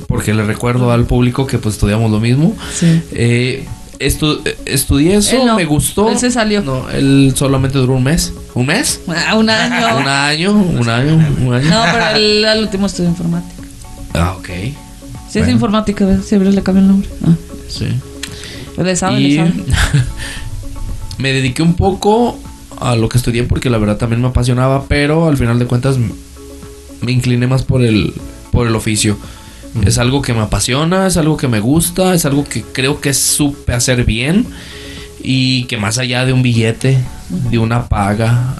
Porque 0.08 0.34
le 0.34 0.44
recuerdo 0.44 0.92
al 0.92 1.06
público 1.06 1.46
que 1.46 1.58
pues 1.58 1.76
estudiamos 1.76 2.10
lo 2.10 2.22
mismo. 2.22 2.56
Sí. 2.74 3.02
Eh, 3.12 3.66
estu- 4.00 4.42
estudié 4.66 5.16
eso, 5.16 5.46
no, 5.46 5.56
me 5.56 5.66
gustó. 5.66 6.10
él 6.10 6.18
se 6.20 6.32
salió. 6.32 6.62
No, 6.62 6.90
él 6.90 7.34
solamente 7.36 7.78
duró 7.78 7.94
un 7.94 8.04
mes. 8.04 8.34
¿Un 8.54 8.66
mes? 8.68 9.02
Ah, 9.08 9.36
un 9.36 9.50
año. 9.50 9.98
Un 9.98 10.08
año, 10.08 10.52
un 10.54 10.90
año, 10.90 11.36
un 11.42 11.54
año. 11.54 11.70
No, 11.70 11.84
pero 11.92 12.08
él 12.16 12.46
al 12.46 12.62
último 12.62 12.86
estudió 12.88 13.10
informática. 13.10 13.64
Ah, 14.14 14.36
ok. 14.38 14.50
Sí, 15.30 15.40
es 15.40 15.48
informática. 15.50 16.06
Siempre 16.22 16.52
le 16.52 16.64
cambió 16.64 16.82
el 16.82 16.88
nombre. 16.90 17.10
Ah, 17.26 17.34
Sí. 17.68 17.88
le 18.82 18.96
sabe, 18.96 19.20
y 19.20 19.28
le 19.32 19.36
sabe. 19.38 19.54
me 21.18 21.32
dediqué 21.34 21.62
un 21.64 21.76
poco 21.76 22.38
a 22.80 22.96
lo 22.96 23.08
que 23.10 23.18
estudié 23.18 23.44
porque 23.44 23.70
la 23.70 23.78
verdad 23.78 23.98
también 23.98 24.22
me 24.22 24.28
apasionaba, 24.28 24.86
pero 24.88 25.28
al 25.28 25.38
final 25.38 25.60
de 25.60 25.66
cuentas 25.66 25.98
me 27.02 27.12
incliné 27.12 27.48
más 27.48 27.64
por 27.64 27.82
el 27.82 28.14
por 28.52 28.68
el 28.68 28.76
oficio. 28.76 29.18
Es 29.84 29.98
algo 29.98 30.22
que 30.22 30.34
me 30.34 30.42
apasiona, 30.42 31.08
es 31.08 31.18
algo 31.18 31.36
que 31.38 31.48
me 31.48 31.60
gusta, 31.60 32.14
es 32.14 32.26
algo 32.26 32.44
que 32.46 32.62
creo 32.64 33.02
que 33.02 33.14
supe 33.14 33.74
hacer 33.74 34.06
bien 34.06 34.46
y 35.22 35.66
que 35.66 35.78
más 35.78 35.98
allá 35.98 36.24
de 36.26 36.32
un 36.34 36.42
billete, 36.44 36.98
de 37.52 37.58
una 37.58 37.88
paga, 37.88 38.56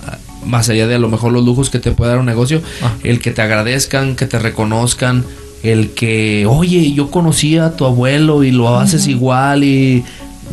más 0.46 0.68
allá 0.70 0.88
de 0.88 0.96
a 0.96 1.00
lo 1.00 1.08
mejor 1.10 1.32
los 1.32 1.46
lujos 1.46 1.70
que 1.70 1.80
te 1.80 1.92
puede 1.92 2.12
dar 2.12 2.20
un 2.20 2.26
negocio, 2.26 2.62
Ah. 2.82 2.94
el 3.04 3.20
que 3.20 3.32
te 3.32 3.42
agradezcan, 3.42 4.16
que 4.16 4.26
te 4.26 4.40
reconozcan, 4.40 5.24
el 5.64 5.92
que, 5.92 6.46
oye, 6.48 6.92
yo 6.94 7.10
conocí 7.12 7.58
a 7.58 7.76
tu 7.76 7.86
abuelo 7.86 8.44
y 8.44 8.52
lo 8.52 8.78
haces 8.78 9.08
igual 9.08 9.64
y 9.64 10.04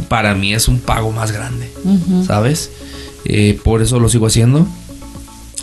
para 0.09 0.35
mí 0.35 0.55
es 0.55 0.69
un 0.69 0.79
pago 0.79 1.11
más 1.13 1.33
grande. 1.33 1.71
¿sabes? 2.27 2.71
Eh, 3.25 3.59
por 3.65 3.83
eso 3.83 3.99
lo 4.01 4.09
sigo 4.09 4.27
haciendo, 4.27 4.67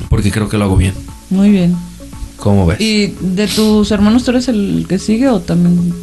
porque 0.09 0.29
creo 0.31 0.49
que 0.49 0.57
lo 0.57 0.65
hago 0.65 0.77
bien. 0.77 0.93
Muy 1.29 1.49
bien. 1.51 1.75
¿Cómo 2.39 2.65
ves? 2.65 2.79
¿Y 2.79 3.15
de 3.19 3.47
tus 3.47 3.91
hermanos 3.91 4.23
tú 4.23 4.31
eres 4.31 4.47
el 4.47 4.85
que 4.87 4.99
sigue 4.99 5.27
o 5.29 5.39
también 5.39 5.93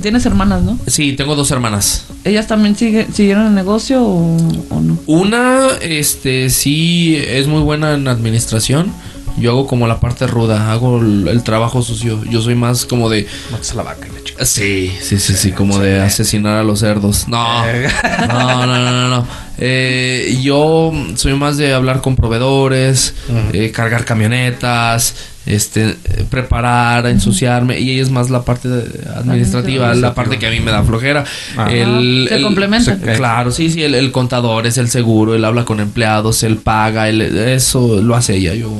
tienes 0.00 0.24
hermanas, 0.26 0.62
no? 0.62 0.78
Sí, 0.86 1.14
tengo 1.14 1.34
dos 1.34 1.50
hermanas. 1.50 2.06
¿Ellas 2.24 2.46
también 2.46 2.76
sigue, 2.76 3.06
siguieron 3.12 3.46
el 3.46 3.54
negocio 3.54 4.02
o, 4.02 4.36
o 4.70 4.80
no? 4.80 4.98
Una, 5.06 5.68
este, 5.80 6.50
sí 6.50 7.16
es 7.16 7.46
muy 7.46 7.62
buena 7.62 7.94
en 7.94 8.08
administración. 8.08 8.92
Yo 9.38 9.52
hago 9.52 9.66
como 9.66 9.86
la 9.86 10.00
parte 10.00 10.26
ruda, 10.26 10.72
hago 10.72 10.98
el, 10.98 11.28
el 11.28 11.42
trabajo 11.42 11.82
sucio. 11.82 12.24
Yo 12.24 12.40
soy 12.40 12.56
más 12.56 12.84
como 12.84 13.08
de. 13.08 13.26
Matas 13.52 13.72
a 13.72 13.74
la 13.76 13.82
vaca 13.84 14.08
la 14.12 14.24
chica. 14.24 14.44
Sí, 14.44 14.92
sí, 15.00 15.18
sí, 15.18 15.34
sí, 15.34 15.52
como 15.52 15.78
de 15.78 16.00
asesinar 16.00 16.56
a 16.56 16.64
los 16.64 16.80
cerdos. 16.80 17.28
No, 17.28 17.64
no, 18.28 18.66
no, 18.66 18.66
no, 18.66 18.90
no. 18.90 19.08
no. 19.08 19.26
Eh, 19.58 20.38
yo 20.42 20.92
soy 21.16 21.34
más 21.34 21.56
de 21.56 21.72
hablar 21.72 22.00
con 22.00 22.16
proveedores, 22.16 23.14
eh, 23.52 23.70
cargar 23.72 24.04
camionetas, 24.04 25.14
este, 25.48 25.96
preparar, 26.30 27.06
ensuciarme. 27.06 27.80
Y 27.80 27.90
ella 27.90 28.02
es 28.02 28.10
más 28.10 28.30
la 28.30 28.42
parte 28.44 28.68
administrativa, 29.16 29.94
la 29.94 30.14
parte 30.14 30.38
que 30.38 30.46
a 30.46 30.50
mí 30.50 30.60
me 30.60 30.70
da 30.70 30.82
flojera. 30.82 31.24
Ah. 31.56 31.70
El- 31.72 32.26
Se 32.28 32.36
el- 32.36 32.42
complementan. 32.42 33.00
se- 33.00 33.12
claro, 33.14 33.50
sí, 33.50 33.70
sí, 33.70 33.82
el, 33.82 33.94
el 33.94 34.12
contador 34.12 34.66
es 34.66 34.78
el 34.78 34.88
seguro, 34.88 35.34
él 35.34 35.44
habla 35.44 35.64
con 35.64 35.80
empleados, 35.80 36.42
él 36.42 36.56
paga, 36.58 37.08
él, 37.08 37.20
eso 37.22 38.00
lo 38.02 38.14
hace 38.14 38.36
ella. 38.36 38.54
Yo 38.54 38.70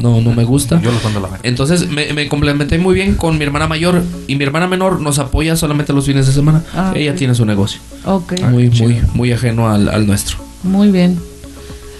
no, 0.00 0.20
no 0.20 0.32
me 0.32 0.44
gusta. 0.44 0.80
Yo 0.80 0.90
a 0.90 1.20
la. 1.20 1.28
Entonces 1.42 1.88
me, 1.88 2.12
me 2.12 2.28
complementé 2.28 2.78
muy 2.78 2.94
bien 2.94 3.14
con 3.16 3.36
mi 3.36 3.44
hermana 3.44 3.66
mayor 3.66 4.02
y 4.28 4.36
mi 4.36 4.44
hermana 4.44 4.68
menor 4.68 5.00
nos 5.00 5.18
apoya 5.18 5.56
solamente 5.56 5.92
los 5.92 6.06
fines 6.06 6.26
de 6.26 6.32
semana. 6.32 6.62
Ah, 6.74 6.92
Ella 6.94 7.14
tiene 7.16 7.34
su 7.34 7.44
negocio, 7.44 7.80
Ok, 8.04 8.40
muy, 8.42 8.70
chido. 8.70 8.88
muy, 8.88 9.00
muy 9.14 9.32
ajeno 9.32 9.68
al, 9.68 9.88
al 9.88 10.06
nuestro. 10.06 10.36
muy 10.62 10.90
bien. 10.92 11.18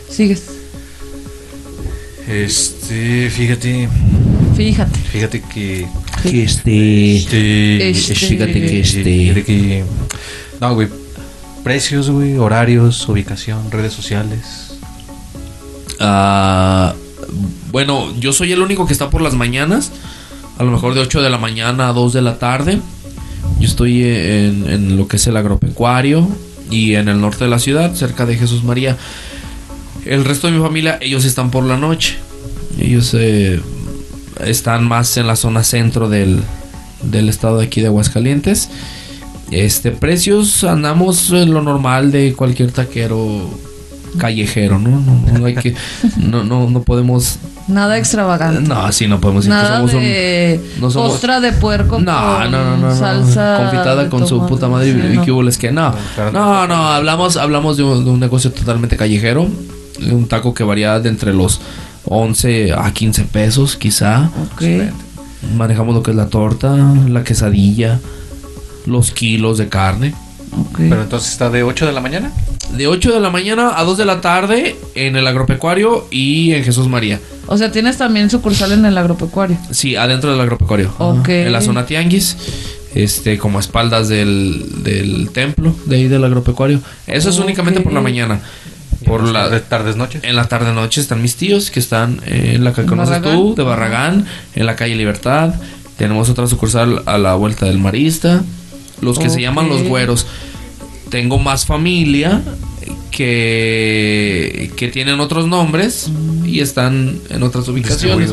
Sigues. 0.09 0.45
Este, 2.29 3.31
fíjate, 3.31 3.89
Fíjate. 4.57 4.99
fíjate 5.01 5.41
que. 5.43 5.87
Que 6.23 6.43
este, 6.45 7.17
Este, 7.17 7.89
Este- 7.91 8.15
fíjate 8.15 8.53
que 8.53 8.61
Fíjate 8.85 9.31
este, 9.41 9.45
que. 9.45 9.85
No, 10.61 10.75
güey. 10.75 10.89
Precios, 11.65 12.11
güey, 12.11 12.37
horarios, 12.39 13.09
ubicación, 13.09 13.71
redes 13.71 13.93
sociales. 13.93 14.75
ah, 16.01 16.95
bueno, 17.73 18.13
yo 18.19 18.33
soy 18.33 18.53
el 18.53 18.63
único 18.63 18.87
que 18.87 18.93
está 18.93 19.11
por 19.11 19.21
las 19.21 19.35
mañanas, 19.35 19.91
a 20.59 20.65
lo 20.65 20.71
mejor 20.71 20.95
de 20.95 21.01
8 21.01 21.21
de 21.21 21.31
la 21.31 21.39
mañana 21.39 21.89
a 21.89 21.93
2 21.93 22.13
de 22.13 22.23
la 22.23 22.39
tarde. 22.39 22.81
Yo 23.61 23.67
estoy 23.67 24.03
en, 24.05 24.69
en 24.69 24.97
lo 24.97 25.09
que 25.09 25.17
es 25.17 25.27
el 25.27 25.37
agropecuario 25.37 26.29
y 26.71 26.95
en 26.95 27.09
el 27.09 27.21
norte 27.21 27.45
de 27.45 27.51
la 27.51 27.59
ciudad, 27.59 27.95
cerca 27.95 28.25
de 28.25 28.37
Jesús 28.37 28.63
María. 28.65 28.97
El 30.09 30.25
resto 30.25 30.47
de 30.49 30.55
mi 30.55 30.61
familia, 30.63 30.99
ellos 31.01 31.25
están 31.25 31.51
por 31.51 31.65
la 31.65 31.77
noche. 31.77 32.17
Ellos 32.81 33.15
eh, 33.15 33.61
están 34.45 34.87
más 34.89 35.17
en 35.19 35.27
la 35.27 35.37
zona 35.37 35.63
centro 35.65 36.09
del, 36.09 36.41
del 37.03 37.29
estado 37.29 37.59
de 37.59 37.67
aquí 37.67 37.81
de 37.81 37.89
Aguascalientes. 37.89 38.71
Este, 39.51 39.91
precios 39.93 40.65
andamos 40.65 41.31
en 41.31 41.53
lo 41.53 41.63
normal 41.63 42.11
de 42.11 42.33
cualquier 42.35 42.71
taquero 42.73 43.49
callejero, 44.19 44.79
¿no? 44.79 44.91
No, 45.01 45.39
no 45.39 45.47
hay 45.47 45.55
que, 45.55 45.75
no, 46.17 46.43
no, 46.45 46.69
no 46.71 46.83
podemos, 46.83 47.39
Nada 47.67 47.99
extravagante. 47.99 48.67
no, 48.69 48.81
así 48.87 49.07
no 49.07 49.21
podemos 49.21 49.45
decir 49.45 49.57
que 49.59 49.63
Nada 49.63 49.77
somos 49.79 49.95
un- 49.95 50.81
no 50.81 50.91
somos- 50.91 51.13
ostra 51.13 51.41
de 51.41 51.53
puerco 51.53 51.99
no, 52.01 52.13
con 52.39 52.51
no, 52.51 52.65
no, 52.65 52.77
no, 52.79 52.89
no. 52.89 52.97
salsa 52.97 53.59
Confitada 53.59 54.09
con 54.09 54.27
su 54.27 54.47
puta 54.47 54.69
madre 54.69 54.93
Sí, 54.93 54.99
y, 55.11 55.13
y 55.13 55.17
no. 55.17 55.25
qué 55.25 55.33
hubo, 55.33 55.47
es 55.47 55.59
que 55.59 55.71
no. 55.71 55.95
No, 56.33 56.67
no, 56.67 56.89
hablamos, 56.89 57.37
hablamos 57.37 57.77
de 57.77 57.83
un, 57.83 58.05
de 58.05 58.11
un 58.11 58.21
negocio 58.21 58.51
totalmente 58.51 58.97
callejero. 58.97 59.47
Un 60.11 60.27
taco 60.29 60.55
que 60.55 60.65
varía 60.65 60.99
de 61.01 61.09
entre 61.09 61.33
los 61.35 61.61
11 62.05 62.73
a 62.73 62.91
15 62.93 63.25
pesos, 63.25 63.77
quizá. 63.77 64.31
Ok. 64.53 64.63
Manejamos 65.57 65.95
lo 65.95 66.03
que 66.03 66.11
es 66.11 66.17
la 66.17 66.29
torta, 66.29 66.75
la 67.09 67.23
quesadilla, 67.25 68.01
los 68.87 69.11
kilos 69.13 69.59
de 69.59 69.69
carne. 69.69 70.15
ok. 70.53 70.79
Pero 70.89 71.03
entonces 71.03 71.31
está 71.33 71.51
de 71.51 71.63
8 71.63 71.87
de 71.87 71.93
la 71.93 72.01
mañana. 72.01 72.33
De 72.77 72.87
8 72.87 73.13
de 73.13 73.21
la 73.21 73.31
mañana 73.31 73.73
a 73.79 73.85
2 73.85 73.97
de 73.99 74.05
la 74.05 74.21
tarde 74.21 74.77
en 74.95 75.17
el 75.17 75.27
agropecuario 75.27 76.07
y 76.11 76.53
en 76.53 76.65
Jesús 76.65 76.89
María. 76.89 77.21
O 77.47 77.57
sea, 77.57 77.73
tienes 77.73 77.97
también 77.97 78.29
sucursal 78.29 78.73
en 78.73 78.85
el 78.85 78.99
agropecuario. 78.99 79.57
Sí, 79.71 79.97
adentro 79.97 80.31
del 80.31 80.41
agropecuario. 80.41 80.93
Ok. 80.99 81.29
En 81.31 81.53
la 81.53 81.61
zona 81.63 81.87
tianguis. 81.87 82.37
Este, 82.95 83.39
como 83.39 83.59
a 83.59 83.61
espaldas 83.61 84.09
del, 84.09 84.83
del 84.83 85.29
templo 85.31 85.75
de 85.85 85.97
ahí 85.97 86.09
del 86.09 86.25
agropecuario. 86.25 86.81
Eso 87.07 87.29
es 87.31 87.39
únicamente 87.39 87.81
por 87.81 87.93
la 87.93 88.01
mañana. 88.01 88.41
Por 89.09 89.27
de 89.27 89.33
la, 89.33 89.61
tardes, 89.61 89.97
noches. 89.97 90.23
en 90.25 90.37
la 90.37 90.45
tarde 90.49 90.73
noche 90.73 91.01
están 91.01 91.21
mis 91.23 91.37
tíos 91.37 91.71
que 91.71 91.81
están 91.81 92.21
eh, 92.27 92.53
en 92.55 92.65
la 92.65 92.73
que 92.73 92.83
¿En 92.83 92.87
conoces 92.87 93.17
Barragán? 93.21 93.37
tú, 93.39 93.55
de 93.57 93.63
Barragán, 93.63 94.27
en 94.55 94.67
la 94.67 94.77
calle 94.77 94.95
Libertad. 94.95 95.55
Tenemos 95.97 96.29
otra 96.29 96.47
sucursal 96.47 97.03
a 97.07 97.19
la 97.19 97.35
vuelta 97.35 97.67
del 97.67 97.79
Marista. 97.79 98.43
Los 99.01 99.19
que 99.19 99.31
se 99.31 99.41
llaman 99.41 99.69
los 99.69 99.83
güeros. 99.85 100.27
Tengo 101.11 101.39
más 101.39 101.65
familia 101.67 102.43
que, 103.39 104.71
que 104.77 104.89
tienen 104.89 105.21
otros 105.21 105.47
nombres 105.47 106.11
y 106.45 106.61
están 106.61 107.19
en 107.31 107.43
otras 107.43 107.69
ubicaciones. 107.69 108.33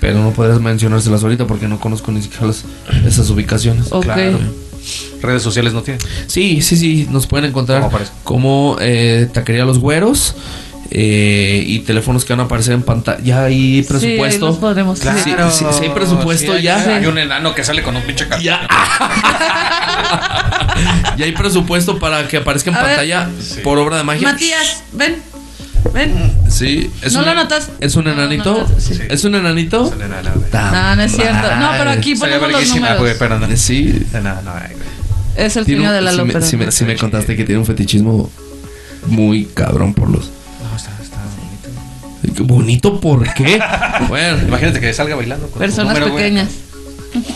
Pero 0.00 0.20
no 0.22 0.30
puedes 0.32 0.60
mencionárselas 0.60 1.22
ahorita 1.22 1.46
porque 1.46 1.68
no 1.68 1.78
conozco 1.78 2.10
ni 2.12 2.22
siquiera 2.22 2.46
las- 2.46 2.64
esas 3.06 3.30
ubicaciones. 3.30 3.88
Claro. 3.88 4.38
Redes 5.22 5.42
sociales 5.42 5.72
no 5.72 5.82
tienen. 5.82 6.00
Sí, 6.26 6.60
sí, 6.62 6.76
sí, 6.76 7.06
nos 7.10 7.26
pueden 7.26 7.50
encontrar 7.50 7.88
como 8.24 8.76
eh, 8.80 9.28
Taquería 9.32 9.64
Los 9.64 9.78
Güeros 9.78 10.34
eh, 10.90 11.62
y 11.66 11.78
teléfonos 11.80 12.24
que 12.24 12.32
van 12.34 12.40
a 12.40 12.44
aparecer 12.44 12.74
en 12.74 12.82
pantalla. 12.82 13.22
Ya 13.24 13.44
hay 13.44 13.82
Sí, 13.82 13.88
presupuesto. 13.88 14.46
los 14.46 14.56
podremos. 14.58 15.00
Claro. 15.00 15.18
Sí, 15.22 15.32
sí, 15.50 15.64
sí 15.72 15.84
hay 15.84 15.90
presupuesto, 15.90 16.52
hay- 16.52 16.62
ya. 16.62 16.96
Hay 16.96 17.06
un 17.06 17.18
enano 17.18 17.54
que 17.54 17.64
sale 17.64 17.82
con 17.82 17.96
un 17.96 18.02
pinche 18.02 18.26
cartón. 18.28 18.44
Ya. 18.44 18.60
ya 21.16 21.24
hay 21.24 21.32
presupuesto 21.32 21.98
para 21.98 22.26
que 22.28 22.38
aparezca 22.38 22.70
en 22.70 22.76
A 22.76 22.80
ver. 22.82 22.86
pantalla 22.88 23.28
Sí. 23.40 23.60
por 23.62 23.78
obra 23.78 23.96
de 23.98 24.04
magia. 24.04 24.32
Matías, 24.32 24.82
ven. 24.92 25.16
Ven. 25.92 26.32
Sí, 26.48 26.90
es 27.02 27.12
¿No 27.14 27.20
un, 27.20 27.26
lo 27.26 27.34
notas? 27.34 27.70
¿Es 27.80 27.96
un 27.96 28.04
No, 28.04 28.12
enanito? 28.12 28.52
no, 28.52 28.68
no, 28.68 28.80
sí. 28.80 28.98
¿Es 29.08 29.24
un 29.24 29.34
enanito? 29.34 29.86
Es 29.86 29.92
un 29.92 29.98
No, 30.52 30.96
no 30.96 31.02
es 31.02 31.12
cierto. 31.12 31.56
No, 31.56 31.70
pero 31.78 31.90
aquí 31.90 32.14
ponemos 32.14 32.50
los 32.52 32.68
números. 32.68 33.16
pero 33.18 33.38
no. 33.38 33.56
Sí. 33.56 34.06
No, 34.12 34.20
no. 34.42 34.52
Es 35.36 35.56
el 35.56 35.64
un- 35.64 35.92
de 35.94 36.00
la 36.02 36.10
sí 36.12 36.16
me- 36.18 36.22
ópera. 36.24 36.40
sí 36.42 36.56
me, 36.56 36.70
sí 36.72 36.84
me 36.84 36.96
contaste 36.96 37.36
que 37.36 37.44
tiene 37.44 37.58
un 37.58 37.66
fetichismo 37.66 38.30
muy 39.06 39.46
cabrón 39.46 39.94
por 39.94 40.08
los. 40.10 40.26
No, 40.62 40.76
está, 40.76 40.90
está 41.02 41.16
bonito. 42.22 42.44
Bonito, 42.44 43.00
¿por 43.00 43.32
qué? 43.34 43.58
bueno, 44.08 44.42
Imagínate 44.46 44.80
que 44.80 44.92
salga 44.94 45.16
bailando 45.16 45.48
con 45.48 45.58
Personas 45.58 45.98
güey. 46.08 46.32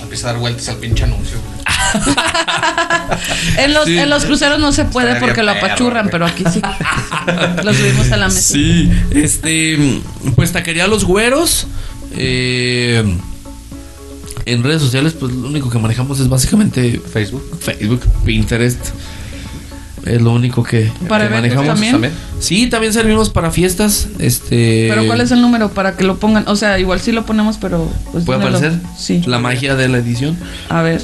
Empieza 0.03 0.29
a 0.29 0.33
dar 0.33 0.41
vueltas 0.41 0.69
al 0.69 0.77
pinche 0.77 1.05
anuncio, 1.05 1.37
güey. 1.41 1.57
En 3.59 3.73
los, 3.75 3.85
Sí. 3.87 3.99
en 3.99 4.11
los 4.11 4.25
cruceros 4.25 4.59
no 4.59 4.73
se 4.73 4.85
puede 4.85 5.09
Estaría 5.13 5.27
porque 5.27 5.43
lo 5.43 5.53
perro, 5.55 5.67
apachurran, 5.67 6.03
güey. 6.05 6.13
pero 6.13 6.27
aquí 6.27 6.45
sí. 6.53 6.61
Lo 7.65 7.73
subimos 7.73 8.11
a 8.13 8.17
la 8.17 8.27
mesa. 8.29 8.41
Sí, 8.55 8.91
este, 9.11 10.01
pues 10.35 10.53
taquería 10.53 10.87
Los 10.87 11.05
Güeros. 11.05 11.67
eh, 12.13 13.05
en 14.45 14.63
redes 14.63 14.81
sociales, 14.81 15.15
pues 15.19 15.33
lo 15.33 15.49
único 15.49 15.69
que 15.71 15.79
manejamos 15.79 16.21
es 16.21 16.29
básicamente 16.29 17.01
Facebook. 17.13 17.59
Facebook, 17.61 18.03
Pinterest. 18.25 18.79
Es 20.07 20.23
lo 20.23 20.33
único 20.33 20.63
que, 20.63 20.91
¿Para 21.09 21.29
que 21.29 21.35
eventos 21.37 21.57
manejamos. 21.57 21.91
también? 21.91 22.13
Sí, 22.41 22.69
también 22.69 22.93
servimos 22.93 23.31
para 23.31 23.51
fiestas. 23.51 24.07
Este. 24.19 24.87
Pero 24.89 25.07
¿cuál 25.07 25.21
es 25.21 25.31
el 25.33 25.41
número 25.43 25.71
para 25.71 25.97
que 25.97 26.05
lo 26.05 26.17
pongan? 26.19 26.45
O 26.49 26.57
sea, 26.57 26.79
igual 26.79 27.01
sí 27.01 27.13
lo 27.13 27.27
ponemos, 27.27 27.57
pero... 27.61 27.91
Pues, 28.13 28.25
¿Puede 28.25 28.39
dímelo. 28.39 28.57
aparecer? 28.59 28.81
Sí. 28.97 29.23
La 29.27 29.39
magia 29.39 29.75
de 29.75 29.89
la 29.89 29.99
edición. 29.99 30.37
A 30.69 30.83
ver. 30.83 31.03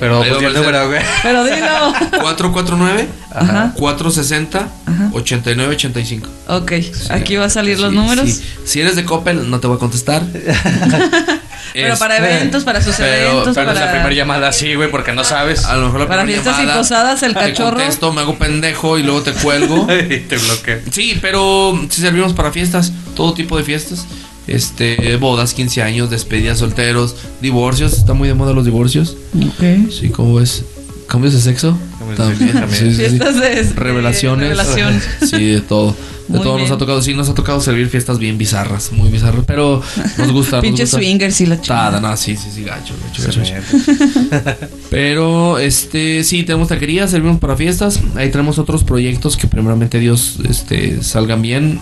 Pero 0.00 0.18
pues 0.18 0.42
el 0.42 0.54
número, 0.54 0.88
güey. 0.88 1.00
Pero 1.22 1.44
dilo. 1.44 1.92
449 2.22 3.08
Ajá. 3.32 3.72
460 3.76 4.58
Ajá. 4.86 5.10
8985. 5.12 6.28
Ok, 6.48 6.72
aquí 7.10 7.36
va 7.36 7.44
a 7.44 7.50
salir 7.50 7.78
los 7.78 7.90
Sí, 7.90 7.96
números. 7.96 8.28
sí. 8.30 8.42
Si 8.64 8.80
eres 8.80 8.96
de 8.96 9.04
Coppel, 9.04 9.48
no 9.48 9.60
te 9.60 9.68
voy 9.68 9.76
a 9.76 9.78
contestar. 9.78 10.22
Pero 11.72 11.96
para 11.98 12.16
Este, 12.18 12.34
eventos, 12.36 12.64
para 12.64 12.82
sus 12.82 12.94
pero- 12.96 13.08
eventos, 13.32 13.54
Pero 13.54 13.70
es 13.70 13.74
la 13.74 13.80
para... 13.80 13.92
primera 13.92 14.14
llamada 14.14 14.48
así, 14.48 14.74
güey, 14.74 14.90
porque 14.90 15.12
no 15.12 15.24
sabes. 15.24 15.64
A 15.64 15.76
lo 15.76 15.86
mejor 15.86 16.00
la 16.00 16.08
Para 16.08 16.24
fiestas 16.26 16.56
y 16.62 16.66
posadas, 16.66 17.22
el 17.22 17.34
te 17.34 17.40
cachorro. 17.40 17.76
contesto, 17.76 18.12
me 18.12 18.20
hago 18.20 18.36
pendejo 18.36 18.98
y 18.98 19.02
luego 19.02 19.22
te 19.22 19.32
cuelgo. 19.32 19.86
y 20.10 20.20
te 20.20 20.36
bloquea. 20.36 20.80
sí, 20.90 21.18
pero 21.20 21.78
sí 21.90 22.00
servimos 22.00 22.32
para 22.34 22.52
fiestas, 22.52 22.92
todo 23.16 23.34
tipo 23.34 23.56
de 23.56 23.64
fiestas. 23.64 24.06
Este, 24.46 25.16
bodas, 25.16 25.54
15 25.54 25.82
años, 25.82 26.10
despedidas, 26.10 26.58
solteros, 26.58 27.14
divorcios, 27.40 27.92
está 27.92 28.12
muy 28.12 28.26
de 28.28 28.34
moda 28.34 28.52
los 28.52 28.64
divorcios. 28.64 29.16
Ok. 29.36 29.90
Sí, 29.90 30.10
¿cómo 30.10 30.34
ves? 30.34 30.64
¿Cambios 31.08 31.32
de 31.34 31.40
sexo? 31.40 31.78
También. 32.16 32.66
Sí, 32.70 32.76
sí, 32.76 32.90
sí. 32.90 32.96
Fiestas 32.96 33.34
de... 33.40 33.48
de 33.64 33.72
Revelaciones. 33.74 34.48
revelación. 34.48 35.00
Sí, 35.28 35.46
de 35.52 35.60
todo. 35.60 35.96
De 36.28 36.38
Muy 36.38 36.42
todo 36.44 36.54
bien. 36.56 36.68
nos 36.68 36.74
ha 36.76 36.78
tocado. 36.78 37.02
Sí, 37.02 37.14
nos 37.14 37.28
ha 37.28 37.34
tocado 37.34 37.60
servir 37.60 37.88
fiestas 37.88 38.18
bien 38.18 38.38
bizarras, 38.38 38.92
muy 38.92 39.10
bizarras. 39.10 39.44
Pero 39.46 39.82
nos 40.18 40.32
gusta. 40.32 40.56
nos 40.56 40.62
Pinches 40.62 40.90
gusta. 40.90 40.98
swingers 40.98 41.40
y 41.40 41.46
la 41.46 41.60
chingada. 41.60 42.00
no, 42.00 42.16
sí, 42.16 42.36
sí, 42.36 42.48
sí, 42.54 42.62
gacho, 42.64 42.94
gacho, 43.04 43.22
gacho, 43.24 43.40
gacho. 43.40 44.66
Pero, 44.90 45.58
este, 45.58 46.22
sí, 46.24 46.42
tenemos 46.44 46.68
taquería, 46.68 47.06
servimos 47.08 47.38
para 47.38 47.56
fiestas. 47.56 48.00
Ahí 48.14 48.30
tenemos 48.30 48.58
otros 48.58 48.84
proyectos 48.84 49.36
que 49.36 49.46
primeramente 49.48 49.98
Dios, 49.98 50.38
este, 50.48 51.02
salgan 51.02 51.42
bien. 51.42 51.80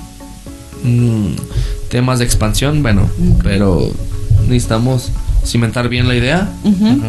Mm, 0.83 1.35
temas 1.91 2.19
de 2.21 2.25
expansión, 2.25 2.83
bueno, 2.83 3.11
pero 3.43 3.93
necesitamos 4.49 5.11
cimentar 5.45 5.89
bien 5.91 6.09
la 6.09 6.17
idea. 6.17 6.51
Ujú. 6.65 7.03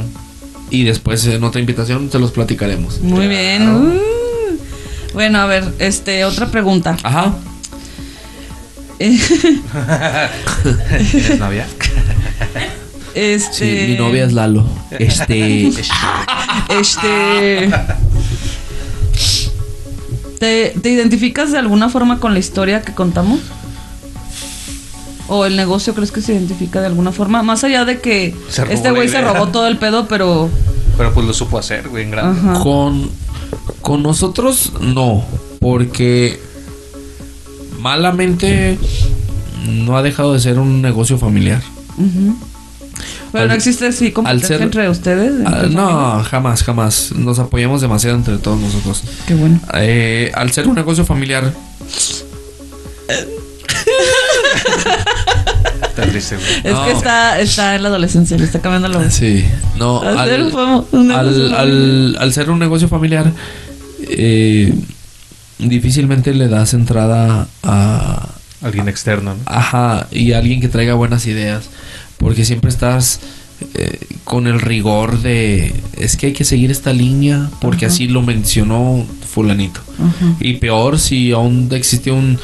Y 0.72 0.84
después 0.86 1.26
en 1.28 1.44
otra 1.44 1.60
invitación 1.60 2.10
te 2.10 2.18
los 2.18 2.32
platicaremos. 2.32 3.02
Muy 3.02 3.28
bien. 3.28 3.70
Uh. 3.70 4.00
Bueno, 5.14 5.40
a 5.40 5.46
ver, 5.46 5.66
este, 5.80 6.24
otra 6.24 6.50
pregunta. 6.50 6.98
Ajá. 7.04 7.36
Eh, 8.98 9.20
¿Tienes 11.12 11.40
novia? 11.40 11.68
Este. 13.14 13.86
Sí, 13.86 13.92
mi 13.92 13.98
novia 13.98 14.26
es 14.26 14.34
Lalo. 14.34 14.66
Este. 14.92 15.72
Este. 16.70 17.70
¿Te, 20.40 20.74
te 20.82 20.90
identificas 20.90 21.52
de 21.52 21.58
alguna 21.58 21.90
forma 21.90 22.20
con 22.20 22.34
la 22.34 22.40
historia 22.40 22.82
que 22.82 22.94
contamos? 22.94 23.40
¿O 25.34 25.46
el 25.46 25.56
negocio 25.56 25.94
crees 25.94 26.12
que 26.12 26.22
se 26.22 26.34
identifica 26.34 26.82
de 26.82 26.88
alguna 26.88 27.14
forma? 27.14 27.42
Más 27.42 27.64
allá 27.64 27.86
de 27.86 28.02
que 28.02 28.36
este 28.70 28.92
güey 28.92 29.08
se 29.08 29.22
robó 29.22 29.48
todo 29.48 29.68
el 29.68 29.78
pedo, 29.78 30.06
pero. 30.08 30.50
Pero 30.98 31.14
pues 31.14 31.26
lo 31.26 31.34
supo 31.34 31.58
hacer, 31.58 31.88
güey, 31.88 32.04
en 32.04 32.12
grande. 32.12 32.50
Ajá. 32.52 32.60
Con, 32.60 33.10
con 33.82 34.04
nosotros 34.04 34.74
no, 34.82 35.24
porque 35.62 36.38
malamente 37.80 38.78
no 39.68 39.96
ha 39.98 40.04
dejado 40.04 40.34
de 40.34 40.40
ser 40.42 40.60
un 40.60 40.82
negocio 40.82 41.18
familiar. 41.18 41.62
Ujú. 41.98 42.36
Pero 43.32 43.44
Al- 43.44 43.48
no 43.48 43.54
existe 43.56 43.88
así 43.88 44.12
competencia 44.12 44.50
ser- 44.58 44.62
entre 44.64 44.90
ustedes. 44.90 45.32
entre 45.46 45.70
no, 45.70 46.22
jamás, 46.26 46.64
jamás. 46.64 47.14
Nos 47.16 47.40
apoyamos 47.40 47.80
demasiado 47.80 48.18
entre 48.18 48.38
todos 48.38 48.60
nosotros. 48.60 49.04
Qué 49.26 49.34
bueno. 49.36 49.62
Eh, 49.76 50.30
al 50.36 50.52
ser 50.52 50.68
un 50.68 50.76
negocio 50.76 51.06
familiar, 51.06 51.54
triste, 56.12 56.36
güey. 56.36 56.48
Es 56.64 56.74
No. 56.74 56.86
que 56.86 56.92
está, 56.92 57.40
está 57.40 57.76
en 57.76 57.84
la 57.84 57.90
adolescencia, 57.90 58.38
le 58.38 58.44
está 58.46 58.60
cambiando 58.62 58.88
la 58.88 59.10
sí, 59.12 59.46
no, 59.78 60.02
Al 60.02 60.18
ser 60.28 60.34
al, 60.40 60.44
un 60.44 60.52
famo- 60.52 60.86
un 60.92 61.08
negocio 61.08 61.30
al, 61.30 61.34
familiar. 61.52 61.60
al- 61.60 62.18
al 62.20 62.34
ser 62.34 62.50
un 62.50 62.60
negocio 62.60 62.88
familiar, 62.88 63.32
eh, 64.10 64.74
difícilmente 65.60 66.34
le 66.34 66.48
das 66.48 66.74
entrada 66.74 67.48
a, 67.64 68.28
Alguien 68.62 68.88
externo, 68.90 69.34
¿no? 69.36 69.40
Ajá, 69.46 70.08
y 70.12 70.34
alguien 70.34 70.62
que 70.62 70.68
traiga 70.68 70.94
buenas 70.94 71.26
ideas. 71.26 71.64
Porque 72.18 72.46
siempre 72.46 72.70
estás 72.70 73.20
eh, 73.74 74.00
con 74.24 74.46
el 74.46 74.62
rigor 74.62 75.20
de. 75.24 75.74
Es 75.98 76.16
que 76.16 76.28
hay 76.28 76.34
que 76.34 76.44
seguir 76.44 76.70
esta 76.70 76.94
línea. 76.94 77.50
Porque 77.60 77.86
Ajá. 77.88 77.94
así 77.96 78.08
lo 78.08 78.22
mencionó 78.22 79.04
Fulanito. 79.34 79.82
Ajá. 79.96 80.36
Y 80.40 80.54
peor 80.58 81.00
si 81.00 81.32
aún 81.32 81.70
existe 81.72 82.12
un, 82.12 82.38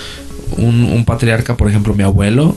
un, 0.58 0.84
un 0.86 1.06
patriarca, 1.06 1.56
por 1.56 1.70
ejemplo, 1.70 1.94
mi 1.94 2.02
abuelo. 2.02 2.56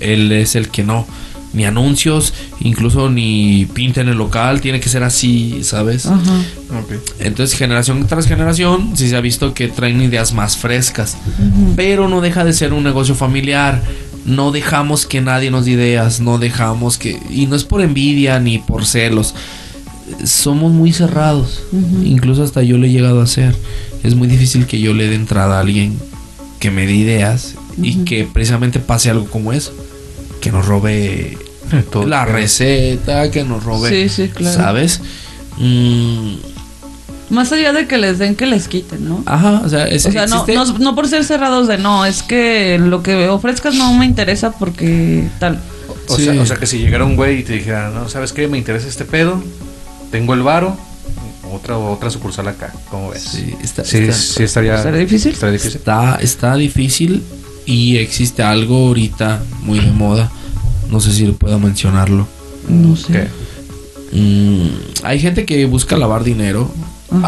Él 0.00 0.30
es 0.32 0.54
el 0.54 0.68
que 0.68 0.84
no. 0.84 1.06
Ni 1.54 1.64
anuncios, 1.64 2.34
incluso 2.60 3.08
ni 3.08 3.66
pinta 3.72 4.02
en 4.02 4.08
el 4.08 4.18
local. 4.18 4.60
Tiene 4.60 4.80
que 4.80 4.88
ser 4.90 5.02
así, 5.02 5.60
¿sabes? 5.62 6.06
Entonces, 7.20 7.58
generación 7.58 8.06
tras 8.06 8.26
generación, 8.26 8.92
sí 8.94 9.08
se 9.08 9.16
ha 9.16 9.20
visto 9.22 9.54
que 9.54 9.68
traen 9.68 10.00
ideas 10.02 10.34
más 10.34 10.58
frescas. 10.58 11.16
Pero 11.74 12.06
no 12.08 12.20
deja 12.20 12.44
de 12.44 12.52
ser 12.52 12.74
un 12.74 12.84
negocio 12.84 13.14
familiar. 13.14 13.82
No 14.26 14.52
dejamos 14.52 15.06
que 15.06 15.22
nadie 15.22 15.50
nos 15.50 15.64
dé 15.64 15.72
ideas. 15.72 16.20
No 16.20 16.38
dejamos 16.38 16.98
que. 16.98 17.18
Y 17.30 17.46
no 17.46 17.56
es 17.56 17.64
por 17.64 17.80
envidia 17.80 18.38
ni 18.40 18.58
por 18.58 18.84
celos. 18.84 19.34
Somos 20.24 20.72
muy 20.72 20.92
cerrados. 20.92 21.62
Incluso 22.04 22.42
hasta 22.42 22.62
yo 22.62 22.76
lo 22.76 22.84
he 22.84 22.90
llegado 22.90 23.20
a 23.20 23.24
hacer. 23.24 23.56
Es 24.02 24.14
muy 24.14 24.28
difícil 24.28 24.66
que 24.66 24.80
yo 24.80 24.92
le 24.92 25.08
dé 25.08 25.14
entrada 25.14 25.56
a 25.56 25.60
alguien 25.60 25.98
que 26.60 26.70
me 26.70 26.86
dé 26.86 26.94
ideas 26.94 27.54
y 27.80 28.04
que 28.04 28.24
precisamente 28.24 28.80
pase 28.80 29.08
algo 29.08 29.26
como 29.26 29.52
eso. 29.52 29.72
Que 30.40 30.50
nos 30.52 30.66
robe 30.66 31.36
Todo 31.90 32.06
la 32.06 32.24
receta, 32.24 33.30
que 33.30 33.44
nos 33.44 33.62
robe. 33.64 33.90
Sí, 33.90 34.08
sí, 34.08 34.28
claro. 34.28 34.56
¿Sabes? 34.56 35.00
Mm, 35.58 36.34
Más 37.30 37.52
allá 37.52 37.72
de 37.72 37.86
que 37.86 37.98
les 37.98 38.18
den, 38.18 38.34
que 38.36 38.46
les 38.46 38.68
quiten, 38.68 39.06
¿no? 39.08 39.22
ajá, 39.26 39.60
o 39.64 39.68
sea, 39.68 39.86
es, 39.86 40.06
O 40.06 40.10
sea, 40.12 40.26
no, 40.26 40.46
no, 40.46 40.64
no 40.78 40.94
por 40.94 41.08
ser 41.08 41.24
cerrados 41.24 41.68
de 41.68 41.76
no, 41.76 42.06
es 42.06 42.22
que 42.22 42.78
lo 42.78 43.02
que 43.02 43.28
ofrezcas 43.28 43.74
no 43.74 43.92
me 43.94 44.06
interesa 44.06 44.52
porque 44.52 45.28
tal. 45.38 45.60
O, 46.08 46.16
Sí. 46.16 46.24
sea, 46.24 46.40
o 46.40 46.46
sea, 46.46 46.56
que 46.56 46.66
si 46.66 46.78
llegara 46.78 47.04
un 47.04 47.16
güey 47.16 47.40
y 47.40 47.42
te 47.42 47.52
dijera, 47.54 47.90
no, 47.90 48.08
¿sabes 48.08 48.32
qué? 48.32 48.48
Me 48.48 48.56
interesa 48.56 48.88
este 48.88 49.04
pedo. 49.04 49.42
Tengo 50.10 50.32
el 50.32 50.42
varo. 50.42 50.74
Otra, 51.52 51.76
otra 51.76 52.08
sucursal 52.10 52.48
acá. 52.48 52.72
¿Cómo 52.90 53.10
ves? 53.10 53.22
Sí, 53.22 53.54
está, 53.62 53.84
Sí, 53.84 53.98
está- 53.98 54.12
sí 54.14 54.42
estaría... 54.42 54.76
¿Estaría 54.76 55.00
difícil? 55.00 55.32
Estaría 55.32 55.52
difícil. 55.54 55.76
Está, 55.76 56.18
está 56.20 56.54
difícil 56.56 57.22
y 57.68 57.98
existe 57.98 58.42
algo 58.42 58.86
ahorita 58.88 59.42
muy 59.60 59.78
de 59.78 59.92
moda. 59.92 60.32
No 60.90 61.00
sé 61.00 61.12
si 61.12 61.26
puedo 61.34 61.58
mencionarlo. 61.58 62.26
No 62.66 62.96
sé. 62.96 63.12
¿Qué? 63.12 64.18
Mm, 64.18 65.04
hay 65.04 65.20
gente 65.20 65.44
que 65.44 65.66
busca 65.66 65.98
lavar 65.98 66.24
dinero 66.24 66.72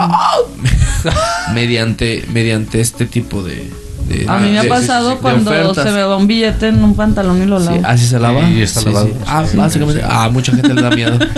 mediante, 1.54 2.24
mediante 2.32 2.80
este 2.80 3.04
tipo 3.04 3.42
de, 3.42 3.70
de- 4.11 4.27
A 4.28 4.39
mí 4.39 4.51
me 4.51 4.59
ha 4.59 4.65
pasado 4.69 5.19
cuando 5.19 5.74
se 5.74 5.85
me 5.91 6.03
va 6.03 6.16
un 6.16 6.27
billete 6.27 6.69
en 6.69 6.82
un 6.82 6.95
pantalón 6.95 7.43
y 7.43 7.47
lo 7.47 7.59
lavo. 7.59 7.77
Sí, 7.77 7.82
así 7.85 8.07
se 8.07 8.19
lava. 8.19 8.47
Sí, 8.47 8.62
está 8.62 8.82
lavado. 8.82 9.11
Ah, 9.27 9.45
básicamente. 9.55 10.03
Ah, 10.07 10.28
mucha 10.32 10.53
gente 10.53 10.74
le 10.74 10.82
da 10.82 10.91
miedo. 10.91 11.19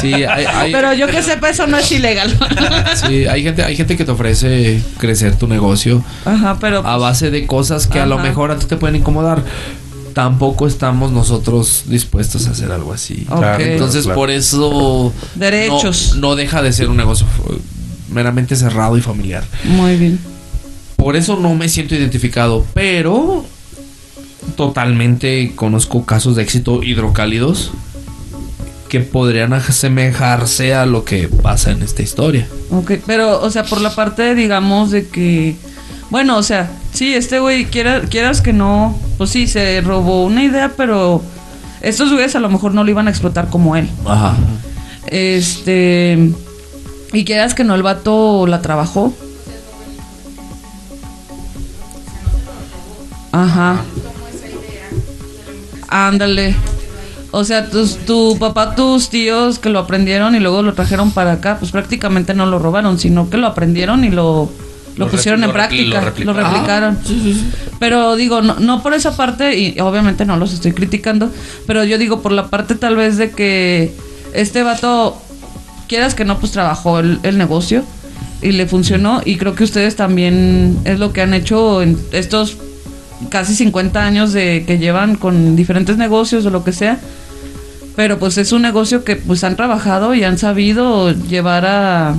Sí, 0.00 0.12
hay, 0.12 0.44
hay- 0.44 0.72
Pero 0.72 0.92
yo 0.92 1.06
que 1.08 1.22
sepa, 1.22 1.48
eso 1.50 1.66
no 1.66 1.76
es 1.78 1.90
ilegal. 1.92 2.36
sí, 3.08 3.26
hay 3.26 3.42
gente, 3.42 3.62
hay 3.64 3.74
gente 3.76 3.96
que 3.96 4.04
te 4.04 4.10
ofrece 4.10 4.82
crecer 4.98 5.36
tu 5.36 5.46
negocio 5.48 6.02
Ajá, 6.24 6.56
pero. 6.60 6.86
a 6.86 6.96
base 6.98 7.30
de 7.30 7.46
cosas 7.46 7.86
que 7.86 7.98
a 8.00 8.06
lo 8.06 8.18
mejor 8.18 8.50
a 8.50 8.56
ti 8.58 8.66
te 8.66 8.76
pueden 8.76 8.96
incomodar. 8.96 9.42
Tampoco 10.14 10.66
estamos 10.66 11.12
nosotros 11.12 11.84
dispuestos 11.86 12.46
a 12.48 12.50
hacer 12.50 12.72
algo 12.72 12.92
así. 12.92 13.24
Ok. 13.30 13.38
Claro, 13.38 13.64
Entonces, 13.64 14.04
claro. 14.04 14.18
por 14.18 14.30
eso. 14.30 15.12
Derechos. 15.36 16.14
No, 16.16 16.30
no 16.30 16.36
deja 16.36 16.60
de 16.62 16.72
ser 16.72 16.88
un 16.88 16.96
negocio 16.96 17.24
meramente 18.10 18.56
cerrado 18.56 18.96
y 18.96 19.00
familiar. 19.00 19.44
Muy 19.64 19.96
bien. 19.96 20.18
Por 20.98 21.16
eso 21.16 21.36
no 21.36 21.54
me 21.54 21.68
siento 21.68 21.94
identificado, 21.94 22.66
pero 22.74 23.44
totalmente 24.56 25.52
conozco 25.54 26.04
casos 26.04 26.34
de 26.36 26.42
éxito 26.42 26.82
hidrocálidos 26.82 27.70
que 28.88 29.00
podrían 29.00 29.52
asemejarse 29.52 30.74
a 30.74 30.86
lo 30.86 31.04
que 31.04 31.28
pasa 31.28 31.70
en 31.70 31.82
esta 31.82 32.02
historia. 32.02 32.48
Ok, 32.70 32.92
pero, 33.06 33.40
o 33.40 33.50
sea, 33.50 33.62
por 33.64 33.80
la 33.80 33.94
parte, 33.94 34.34
digamos, 34.34 34.90
de 34.90 35.06
que. 35.06 35.56
Bueno, 36.10 36.36
o 36.38 36.42
sea, 36.42 36.70
sí, 36.92 37.14
este 37.14 37.38
güey, 37.38 37.66
quiera- 37.66 38.00
quieras 38.02 38.40
que 38.40 38.52
no. 38.52 38.98
Pues 39.18 39.30
sí, 39.30 39.46
se 39.46 39.80
robó 39.82 40.24
una 40.24 40.42
idea, 40.42 40.72
pero. 40.76 41.22
Estos 41.80 42.10
güeyes 42.10 42.34
a 42.34 42.40
lo 42.40 42.48
mejor 42.50 42.74
no 42.74 42.82
lo 42.82 42.90
iban 42.90 43.06
a 43.06 43.10
explotar 43.10 43.48
como 43.50 43.76
él. 43.76 43.88
Ajá. 44.04 44.36
Este. 45.06 46.32
Y 47.12 47.24
quieras 47.24 47.54
que 47.54 47.62
no, 47.64 47.74
el 47.76 47.82
vato 47.82 48.46
la 48.48 48.60
trabajó. 48.62 49.14
Ajá. 53.32 53.82
Ándale. 55.88 56.54
O 57.30 57.44
sea, 57.44 57.68
tus, 57.68 57.96
tu 58.06 58.36
papá, 58.38 58.74
tus 58.74 59.10
tíos 59.10 59.58
que 59.58 59.68
lo 59.68 59.78
aprendieron 59.80 60.34
y 60.34 60.40
luego 60.40 60.62
lo 60.62 60.72
trajeron 60.74 61.10
para 61.10 61.32
acá, 61.32 61.58
pues 61.58 61.70
prácticamente 61.72 62.32
no 62.34 62.46
lo 62.46 62.58
robaron, 62.58 62.98
sino 62.98 63.28
que 63.28 63.36
lo 63.36 63.46
aprendieron 63.46 64.02
y 64.04 64.08
lo, 64.10 64.50
lo, 64.96 65.04
Lo 65.04 65.10
pusieron 65.10 65.42
en 65.44 65.48
lo 65.50 65.54
repli- 65.54 65.90
práctica, 65.90 66.00
lo 66.24 66.32
lo 66.32 66.40
replicaron. 66.40 66.96
replicaron. 66.96 67.52
Pero 67.78 68.16
digo, 68.16 68.40
no, 68.40 68.54
no 68.58 68.82
por 68.82 68.94
esa 68.94 69.14
parte, 69.14 69.58
y 69.58 69.78
obviamente 69.80 70.24
no 70.24 70.38
los 70.38 70.54
estoy 70.54 70.72
criticando, 70.72 71.30
pero 71.66 71.84
yo 71.84 71.98
digo 71.98 72.22
por 72.22 72.32
la 72.32 72.46
parte 72.48 72.74
tal 72.74 72.96
vez 72.96 73.18
de 73.18 73.30
que 73.30 73.92
este 74.32 74.62
vato, 74.62 75.20
quieras 75.86 76.14
que 76.14 76.24
no, 76.24 76.38
pues 76.40 76.52
trabajó 76.52 76.98
el, 76.98 77.20
el 77.24 77.36
negocio 77.36 77.84
y 78.40 78.52
le 78.52 78.66
funcionó, 78.66 79.20
y 79.22 79.36
creo 79.36 79.54
que 79.54 79.64
ustedes 79.64 79.96
también 79.96 80.78
es 80.84 80.98
lo 80.98 81.12
que 81.12 81.20
han 81.20 81.34
hecho 81.34 81.82
en 81.82 81.98
estos 82.12 82.56
casi 83.30 83.54
50 83.54 84.04
años 84.04 84.32
de 84.32 84.64
que 84.66 84.78
llevan 84.78 85.16
con 85.16 85.56
diferentes 85.56 85.96
negocios 85.96 86.46
o 86.46 86.50
lo 86.50 86.64
que 86.64 86.72
sea. 86.72 86.98
Pero 87.96 88.18
pues 88.18 88.38
es 88.38 88.52
un 88.52 88.62
negocio 88.62 89.02
que 89.04 89.16
pues 89.16 89.42
han 89.44 89.56
trabajado 89.56 90.14
y 90.14 90.22
han 90.22 90.38
sabido 90.38 91.10
llevar 91.10 91.66
a, 91.66 92.14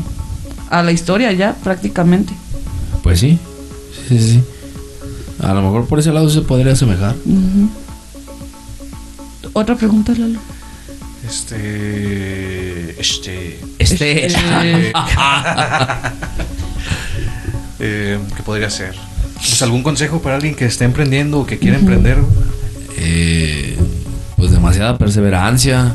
a 0.69 0.83
la 0.83 0.91
historia 0.91 1.31
ya 1.31 1.55
prácticamente. 1.63 2.33
Pues 3.01 3.19
sí. 3.19 3.39
Sí, 4.07 4.19
sí, 4.19 4.31
sí. 4.31 4.43
A 5.41 5.53
lo 5.53 5.61
mejor 5.61 5.87
por 5.87 5.99
ese 5.99 6.11
lado 6.11 6.29
se 6.29 6.41
podría 6.41 6.73
asemejar. 6.73 7.15
Otra 9.53 9.75
pregunta, 9.75 10.13
Lalo. 10.17 10.39
Este. 11.27 12.99
Este. 12.99 13.59
Este. 13.77 14.27
Eh, 14.27 14.91
eh, 17.79 18.19
¿Qué 18.35 18.43
podría 18.43 18.69
ser? 18.69 18.95
Pues 19.39 19.61
algún 19.61 19.83
consejo 19.83 20.21
para 20.21 20.35
alguien 20.35 20.55
que 20.55 20.65
esté 20.65 20.85
emprendiendo 20.85 21.39
o 21.39 21.45
que 21.45 21.57
quiera 21.57 21.77
emprender. 21.77 22.17
eh, 22.97 23.77
pues 24.35 24.51
demasiada 24.51 24.97
perseverancia. 24.97 25.93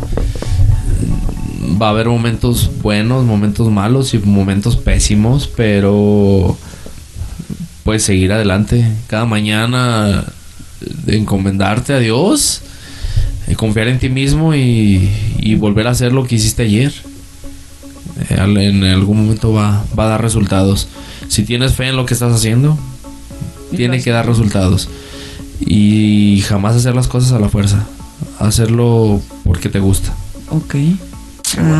Va 1.81 1.89
a 1.89 1.91
haber 1.91 2.09
momentos 2.09 2.71
buenos, 2.83 3.25
momentos 3.25 3.71
malos 3.71 4.15
y 4.15 4.19
momentos 4.19 4.77
pésimos, 4.77 5.49
pero 5.49 6.57
pues 7.85 8.03
seguir 8.03 8.33
adelante. 8.33 8.87
Cada 9.07 9.25
mañana 9.25 10.25
de 11.05 11.17
encomendarte 11.17 11.93
a 11.95 11.99
Dios, 11.99 12.63
eh, 13.49 13.55
confiar 13.57 13.89
en 13.89 13.99
ti 13.99 14.09
mismo 14.09 14.55
y, 14.55 15.11
y 15.39 15.55
volver 15.57 15.87
a 15.87 15.91
hacer 15.91 16.13
lo 16.13 16.25
que 16.25 16.37
hiciste 16.37 16.63
ayer. 16.63 16.93
Eh, 18.31 18.37
en 18.39 18.85
algún 18.85 19.23
momento 19.25 19.53
va, 19.53 19.85
va 19.99 20.05
a 20.05 20.09
dar 20.09 20.23
resultados. 20.23 20.89
Si 21.29 21.43
tienes 21.45 21.75
fe 21.75 21.89
en 21.89 21.97
lo 21.97 22.07
que 22.07 22.15
estás 22.15 22.33
haciendo, 22.35 22.79
tiene 23.77 24.03
que 24.03 24.11
dar 24.11 24.27
resultados. 24.27 24.89
Y 25.61 26.43
jamás 26.49 26.77
hacer 26.77 26.95
las 26.95 27.09
cosas 27.09 27.33
a 27.33 27.39
la 27.39 27.49
fuerza. 27.49 27.85
Hacerlo 28.39 29.21
porque 29.45 29.69
te 29.69 29.81
gusta. 29.81 30.13
ok. 30.51 30.75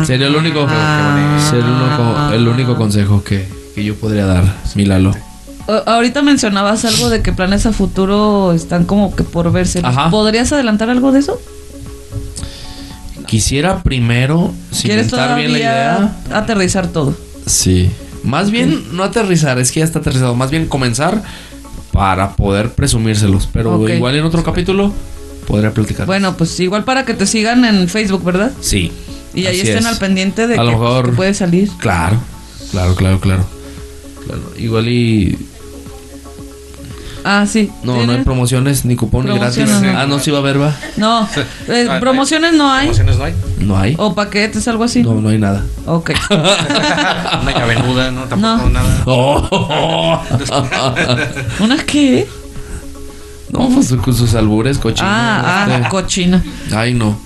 Sería 0.05 0.27
el 0.27 0.35
único, 0.35 0.65
Ah. 0.69 1.37
sería 1.49 1.65
el 1.65 1.71
único, 1.73 2.33
el 2.33 2.47
único 2.47 2.75
consejo 2.77 3.23
que, 3.23 3.45
que 3.73 3.83
yo 3.83 3.95
podría 3.95 4.25
dar, 4.25 4.45
Milalo. 4.75 5.13
Ahorita 5.85 6.21
mencionabas 6.21 6.85
algo 6.85 7.09
de 7.09 7.21
que 7.21 7.33
planes 7.33 7.65
a 7.65 7.73
futuro 7.73 8.53
están 8.53 8.85
como 8.85 9.15
que 9.15 9.23
por 9.23 9.51
verse. 9.51 9.81
Ajá. 9.83 10.09
¿Podrías 10.11 10.53
adelantar 10.53 10.89
algo 10.91 11.11
de 11.11 11.19
eso? 11.19 11.41
Quisiera 13.25 13.81
primero 13.81 14.53
¿Quieres 14.81 15.07
cimentar 15.07 15.37
bien 15.37 15.51
la 15.53 15.57
idea. 15.57 16.15
aterrizar 16.31 16.87
todo? 16.87 17.15
Sí. 17.47 17.89
Más 18.23 18.51
bien 18.51 18.83
no 18.95 19.03
aterrizar, 19.03 19.57
es 19.59 19.71
que 19.71 19.79
ya 19.79 19.85
está 19.85 19.99
aterrizado. 19.99 20.35
Más 20.35 20.51
bien 20.51 20.67
comenzar 20.67 21.23
para 21.95 22.35
poder 22.35 22.71
presumírselos. 22.71 23.47
Pero 23.51 23.87
igual 23.87 24.15
en 24.15 24.25
otro 24.25 24.43
capítulo 24.43 24.91
podría 25.47 25.71
platicar. 25.71 26.05
Bueno, 26.05 26.35
pues 26.35 26.59
igual 26.59 26.83
para 26.83 27.05
que 27.05 27.13
te 27.13 27.25
sigan 27.25 27.63
en 27.63 27.87
Facebook, 27.87 28.23
¿verdad? 28.23 28.51
Sí. 28.59 28.91
Y 29.33 29.45
ahí 29.47 29.61
estén 29.61 29.77
es. 29.77 29.85
al 29.85 29.97
pendiente 29.97 30.45
de 30.47 30.55
A 30.55 30.57
que, 30.57 30.63
lo 30.63 30.71
mejor- 30.71 31.09
que 31.11 31.15
puede 31.15 31.33
salir. 31.33 31.69
Claro, 31.79 32.17
claro, 32.71 32.95
claro, 32.95 33.19
claro. 33.19 33.45
Claro, 34.25 34.41
Igual 34.57 34.87
y 34.89 35.37
Ah, 37.27 37.45
sí. 37.47 37.71
no, 37.83 38.05
no 38.05 38.11
hay 38.11 38.23
promociones 38.23 38.85
ni 38.85 38.95
cupón 38.95 39.25
ni 39.25 39.35
gratis. 39.35 39.67
No. 39.67 39.97
Ah, 39.99 40.05
no, 40.07 40.19
sí 40.19 40.29
va 40.29 40.37
a 40.37 40.41
haber, 40.41 40.61
va. 40.61 40.75
No, 40.97 41.27
eh, 41.67 41.87
Ah, 41.89 41.99
promociones 41.99 42.53
no 42.53 42.71
hay. 42.71 42.85
¿Promociones 42.89 43.17
no 43.17 43.23
hay? 43.23 43.33
No 43.59 43.77
hay. 43.79 43.95
O 43.97 44.13
paquetes, 44.13 44.67
algo 44.67 44.83
así. 44.83 45.01
No, 45.01 45.15
no 45.15 45.29
hay 45.29 45.39
nada. 45.39 45.65
Ok. 45.87 46.11
Una 46.29 47.51
llave 47.51 47.79
nuda, 47.81 48.11
no, 48.11 48.25
tampoco 48.25 48.63
No. 48.65 48.69
nada. 48.69 49.03
Oh. 49.07 50.21
¿Una 51.59 51.77
qué? 51.85 52.27
no, 53.51 53.69
pues 53.69 53.93
con 53.93 54.13
sus 54.15 54.33
albures, 54.35 54.77
cochinos. 54.77 55.09
Ah, 55.11 55.65
ah, 55.67 55.75
este. 55.77 55.89
cochina. 55.89 56.43
Ay, 56.75 56.93
no. 56.93 57.17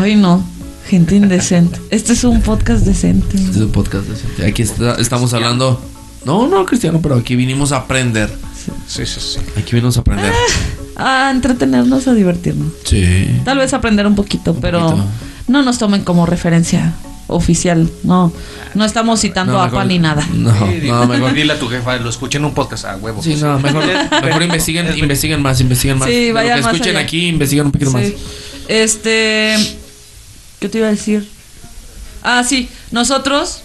Ay, 0.00 0.16
no. 0.16 0.42
Gente 0.88 1.16
indecente. 1.16 1.80
Este 1.90 2.12
es 2.12 2.24
un 2.24 2.42
podcast 2.42 2.84
decente. 2.84 3.36
Este 3.36 3.50
es 3.50 3.56
un 3.56 3.72
podcast 3.72 4.04
decente. 4.06 4.46
Aquí 4.46 4.62
está- 4.62 4.96
estamos 4.96 5.32
hablando. 5.34 5.80
No, 6.24 6.46
no, 6.48 6.64
Cristiano, 6.66 7.00
pero 7.02 7.14
aquí 7.16 7.36
vinimos 7.36 7.72
a 7.72 7.76
aprender. 7.78 8.30
Sí, 8.86 9.06
sí, 9.06 9.20
sí. 9.20 9.38
Aquí 9.56 9.72
vinimos 9.72 9.96
a 9.96 10.00
aprender. 10.00 10.32
A 10.96 11.30
entretenernos, 11.30 12.06
a 12.08 12.14
divertirnos. 12.14 12.72
Sí. 12.84 13.40
Tal 13.44 13.58
vez 13.58 13.72
aprender 13.74 14.06
un 14.06 14.14
poquito, 14.14 14.54
pero 14.60 14.80
poquito. 14.90 15.04
no 15.48 15.62
nos 15.62 15.78
tomen 15.78 16.02
como 16.04 16.24
referencia 16.26 16.94
oficial. 17.28 17.90
No, 18.04 18.32
no 18.74 18.84
estamos 18.84 19.20
citando 19.20 19.52
No, 19.54 19.60
a 19.60 19.64
mejor- 19.64 19.78
Pan 19.80 19.88
ni 19.88 19.98
nada. 19.98 20.26
No, 20.32 20.50
Sí, 20.52 20.86
no, 20.86 21.02
dile- 21.04 21.08
mejor. 21.08 21.34
Dile 21.34 21.52
a 21.52 21.58
tu 21.58 21.68
jefa, 21.68 21.96
lo 21.96 22.08
escuché 22.08 22.38
en 22.38 22.44
un 22.46 22.54
podcast 22.54 22.84
a 22.86 22.96
huevo. 22.96 23.22
Sí, 23.22 23.34
no, 23.36 23.58
mejor, 23.58 23.84
mejor 24.24 24.42
investiguen, 24.42 24.96
investiguen 24.96 25.42
más, 25.42 25.60
investiguen 25.60 25.98
más. 25.98 26.08
Sí, 26.08 26.14
De 26.14 26.28
lo 26.28 26.34
vayan 26.34 26.56
que 26.58 26.62
más 26.62 26.72
escuchen 26.74 26.96
allá. 26.96 27.04
aquí, 27.04 27.26
investiguen 27.28 27.66
un 27.66 27.72
poquito 27.72 27.90
más. 27.90 28.04
Este. 28.68 29.56
¿Qué 30.60 30.68
te 30.68 30.78
iba 30.78 30.86
a 30.86 30.90
decir? 30.90 31.28
Ah, 32.22 32.42
sí. 32.42 32.68
Nosotros 32.90 33.60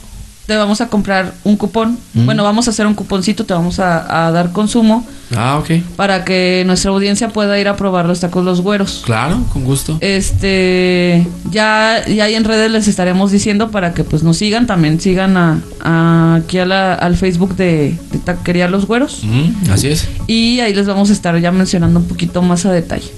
te 0.51 0.57
vamos 0.57 0.81
a 0.81 0.87
comprar 0.89 1.33
un 1.45 1.55
cupón. 1.55 1.97
Mm. 2.13 2.25
Bueno, 2.25 2.43
vamos 2.43 2.67
a 2.67 2.71
hacer 2.71 2.85
un 2.85 2.93
cuponcito, 2.93 3.45
te 3.45 3.53
vamos 3.53 3.79
a, 3.79 4.27
a 4.27 4.31
dar 4.31 4.51
consumo 4.51 5.07
Ah, 5.33 5.57
ok. 5.59 5.81
para 5.95 6.25
que 6.25 6.63
nuestra 6.65 6.91
audiencia 6.91 7.29
pueda 7.29 7.57
ir 7.57 7.69
a 7.69 7.77
probar 7.77 8.05
los 8.05 8.19
tacos 8.19 8.43
los 8.43 8.59
güeros. 8.59 9.01
Claro, 9.05 9.39
con 9.53 9.63
gusto. 9.63 9.97
Este, 10.01 11.25
ya, 11.51 12.05
ya 12.05 12.25
ahí 12.25 12.35
en 12.35 12.43
redes 12.43 12.69
les 12.69 12.89
estaremos 12.89 13.31
diciendo 13.31 13.71
para 13.71 13.93
que 13.93 14.03
pues 14.03 14.23
nos 14.23 14.35
sigan, 14.37 14.67
también 14.67 14.99
sigan 14.99 15.37
a, 15.37 15.61
a- 15.81 16.35
aquí 16.43 16.57
a 16.57 16.65
la- 16.65 16.95
al 16.95 17.15
Facebook 17.15 17.55
de, 17.55 17.97
de 18.11 18.19
Taquería 18.19 18.67
Los 18.67 18.87
Güeros. 18.87 19.21
Mm, 19.23 19.71
así 19.71 19.87
es. 19.87 20.09
Y 20.27 20.59
ahí 20.59 20.73
les 20.73 20.85
vamos 20.85 21.09
a 21.09 21.13
estar 21.13 21.39
ya 21.39 21.51
mencionando 21.53 21.99
un 21.99 22.07
poquito 22.07 22.41
más 22.41 22.65
a 22.65 22.73
detalle. 22.73 23.09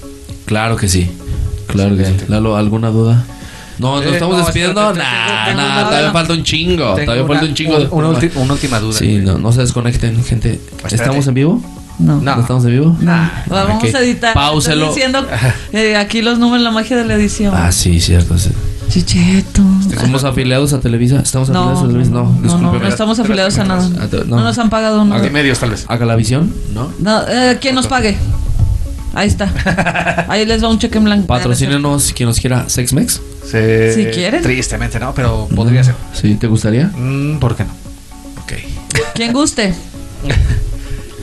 Claro 0.44 0.76
que 0.76 0.86
sí. 0.86 1.10
Claro 1.66 1.96
que 1.96 2.04
sí. 2.04 2.12
Lalo, 2.28 2.56
¿alguna 2.56 2.90
duda? 2.90 3.24
No, 3.78 3.96
¿nos 3.96 4.04
Eh, 4.06 4.10
estamos 4.14 4.38
no, 4.38 4.44
despidiendo? 4.44 4.80
espérate, 4.90 5.54
Nah, 5.54 5.54
nah, 5.54 5.84
todavía 5.88 6.12
falta 6.12 6.32
un 6.32 6.42
chingo. 6.44 6.84
Todavía 6.94 7.22
una- 7.24 7.26
falta 7.26 7.44
un 7.46 7.54
chingo. 7.54 7.76
Una, 7.90 8.08
ulti- 8.10 8.30
una 8.36 8.52
última 8.52 8.78
duda. 8.80 8.98
Sí, 8.98 9.16
no, 9.18 9.38
no 9.38 9.52
se 9.52 9.60
desconecten, 9.60 10.22
gente. 10.24 10.60
¿Estamos 10.90 11.26
en 11.26 11.34
vivo? 11.34 11.62
No. 11.98 12.16
No. 12.20 12.34
¿No 12.36 12.40
estamos 12.42 12.64
en 12.64 12.70
vivo? 12.70 12.96
No. 13.00 13.30
vamos 13.48 13.94
a 13.94 14.00
editar. 14.00 14.34
Páuselo. 14.34 14.86
Estoy 14.86 14.94
diciendo 14.96 15.26
eh, 15.72 15.96
aquí 15.96 16.22
los 16.22 16.38
números, 16.38 16.62
la 16.64 16.70
magia 16.72 16.96
de 16.96 17.04
la 17.04 17.14
edición. 17.14 17.54
Ah, 17.56 17.70
sí, 17.72 18.00
cierto. 18.00 18.36
sí. 18.38 18.50
Chicheto. 18.90 19.62
Somos 20.00 20.24
afiliados 20.24 20.72
a 20.72 20.80
Televisa. 20.80 21.20
¿Estamos 21.20 21.48
No, 21.48 21.70
afiliados 21.70 21.78
a 21.80 21.82
no, 21.82 21.88
Televisa? 21.88 22.10
No, 22.10 22.24
no, 22.24 22.72
no, 22.72 22.78
no 22.78 22.88
estamos 22.88 23.18
afiliados 23.18 23.58
a 23.58 23.64
nada. 23.64 23.88
No, 23.88 24.24
no. 24.36 24.40
nos 24.44 24.58
han 24.58 24.70
pagado 24.70 25.04
nada. 25.04 25.20
De 25.22 25.30
medios, 25.30 25.58
tal 25.58 25.70
vez. 25.70 25.84
¿A 25.88 25.96
Galavisión? 25.96 26.52
¿No? 26.74 26.92
No, 27.00 27.22
eh, 27.28 27.58
¿Quién 27.60 27.74
nos 27.74 27.86
pague? 27.86 28.16
Ahí 29.14 29.28
está. 29.28 29.48
Ahí 30.28 30.44
les 30.44 30.62
va 30.62 30.68
un 30.68 30.78
cheque 30.78 30.98
en 30.98 31.04
blanco. 31.04 31.26
Patrocínenos 31.28 32.12
quien 32.14 32.28
nos 32.28 32.40
quiera. 32.40 32.68
¿Sexmex? 32.68 33.20
Se- 33.50 33.92
Si 33.94 34.06
quieren. 34.06 34.42
Tristemente, 34.42 34.98
no, 34.98 35.14
pero 35.14 35.48
podría 35.54 35.84
ser. 35.84 35.94
Sí, 36.12 36.34
¿te 36.36 36.46
gustaría? 36.46 36.86
Mm, 36.94 37.38
¿Por 37.38 37.56
qué 37.56 37.64
no? 37.64 37.70
Ok. 38.42 38.52
Quien 39.14 39.32
guste. 39.32 39.74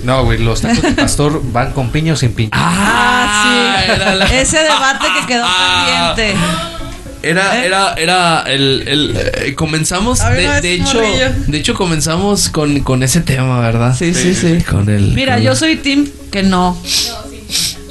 No, 0.04 0.24
güey, 0.26 0.40
los 0.40 0.62
tacos 0.62 0.82
de 0.82 0.92
pastor 0.94 1.42
van 1.52 1.74
con 1.74 1.92
piña 1.92 2.14
o 2.14 2.16
sin 2.16 2.34
piña. 2.34 2.50
Ah, 2.54 3.84
sí. 3.86 3.92
era 3.92 4.16
la- 4.16 4.26
Ese 4.42 4.58
debate 4.58 5.06
que 5.20 5.28
quedó 5.28 5.44
Ah. 5.46 6.14
pendiente. 6.16 6.44
Era, 7.22 7.62
¿Eh? 7.62 7.68
era, 7.68 7.94
era 7.94 8.44
el, 8.48 8.84
el, 8.88 9.16
eh, 9.16 9.54
comenzamos, 9.54 10.18
de, 10.18 10.74
hecho, 10.74 10.96
morrillo. 10.96 11.30
de 11.46 11.56
hecho 11.60 11.76
comenzamos 11.76 12.50
con, 12.50 12.80
con 12.80 13.04
ese 13.04 13.22
tema, 13.22 13.60
¿verdad? 13.60 13.96
Sí, 13.96 14.16
sí, 14.16 14.34
sí. 14.34 14.64
Con 14.68 14.90
el. 14.90 15.14
Mira, 15.14 15.36
con- 15.36 15.44
yo 15.44 15.56
soy 15.56 15.76
Tim 15.76 16.10
que 16.32 16.42
no. 16.42 16.76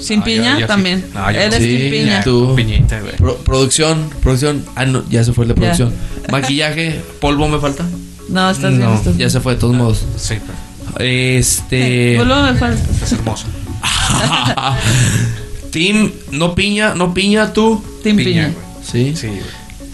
Sin 0.02 0.20
No, 0.20 0.26
yo- 0.26 0.32
piña 0.32 0.54
yo 0.54 0.60
sí. 0.60 0.66
también. 0.66 1.04
No, 1.14 1.30
yo 1.30 1.40
Él 1.40 1.50
no. 1.50 1.56
es 1.56 1.62
Sí, 1.62 1.76
Tim 1.78 1.90
piña. 1.90 2.22
tú. 2.24 2.54
Piñita, 2.56 3.00
güey. 3.00 3.16
Pro- 3.16 3.36
producción, 3.38 4.10
producción. 4.22 4.64
Ah, 4.76 4.84
no, 4.86 5.04
ya 5.08 5.22
se 5.24 5.32
fue 5.32 5.44
el 5.44 5.48
de 5.48 5.54
Ya. 5.54 5.60
producción. 5.60 5.92
Maquillaje, 6.30 7.00
polvo 7.20 7.48
me 7.48 7.58
falta. 7.58 7.84
No, 8.28 8.48
estás 8.50 8.76
bien, 8.76 8.88
estás 8.90 9.16
Ya 9.18 9.28
se 9.30 9.40
fue 9.40 9.54
de 9.54 9.60
todos 9.60 9.74
modos. 9.74 10.04
Sí, 10.16 10.36
pero 10.44 11.04
Este. 11.04 12.16
Solo 12.18 12.42
me 12.42 12.54
falta. 12.54 12.82
es 13.04 13.12
hermoso. 13.12 13.46
Team, 15.72 16.10
no 16.32 16.54
piña, 16.54 16.94
no 16.94 17.14
piña 17.14 17.52
tú. 17.52 17.82
Tim 18.02 18.16
piña. 18.16 18.50
güey. 18.52 18.56
Sí. 18.82 19.16
Sí, 19.16 19.26
güey. 19.28 19.40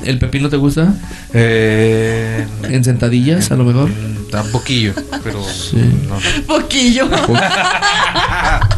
¿El 0.04 0.18
pepino 0.18 0.48
te 0.48 0.56
gusta? 0.56 0.94
Eh, 1.34 2.46
¿En 2.64 2.84
sentadillas, 2.84 3.50
a 3.50 3.56
lo 3.56 3.64
mejor? 3.64 3.88
mm, 3.90 4.16
un 4.44 4.50
poquillo, 4.52 4.92
pero 5.24 5.42
Sí. 5.44 5.76
no. 6.08 6.18
Poquillo. 6.46 7.08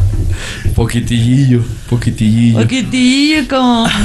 Poquitillillo, 0.79 1.59
poquitillillo. 1.89 2.59
Poquitillo 2.61 3.47
como. 3.49 3.85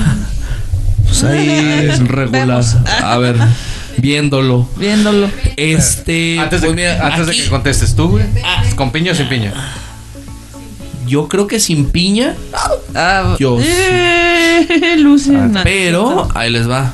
Pues 1.06 1.22
ahí 1.22 1.48
es 1.88 2.00
regular. 2.08 2.48
Vemos. 2.48 2.76
A 3.04 3.18
ver, 3.18 3.36
viéndolo. 3.98 4.68
Viéndolo. 4.76 5.30
Este. 5.56 6.40
Antes, 6.40 6.62
de, 6.62 6.72
pues 6.72 7.00
antes 7.00 7.26
de 7.28 7.32
que 7.36 7.48
contestes 7.48 7.94
tú, 7.94 8.08
güey. 8.08 8.24
¿Con 8.74 8.90
piña 8.90 9.12
o 9.12 9.14
sin 9.14 9.28
piña? 9.28 9.52
Yo 11.06 11.28
creo 11.28 11.46
que 11.46 11.60
sin 11.60 11.90
piña, 11.90 12.34
Ah, 12.96 13.36
Yo 13.38 13.60
sí. 13.60 13.66
eh, 13.68 14.96
Luciana. 14.98 15.62
pero 15.62 16.26
ahí 16.34 16.50
les 16.50 16.68
va. 16.68 16.92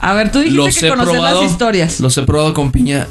A 0.00 0.12
ver, 0.12 0.30
tú 0.30 0.40
dijiste 0.40 0.56
Los 0.56 0.76
que 0.78 0.92
probado. 0.92 1.42
las 1.42 1.50
historias. 1.50 2.00
Los 2.00 2.18
he 2.18 2.22
probado 2.24 2.52
con 2.52 2.70
piña 2.70 3.06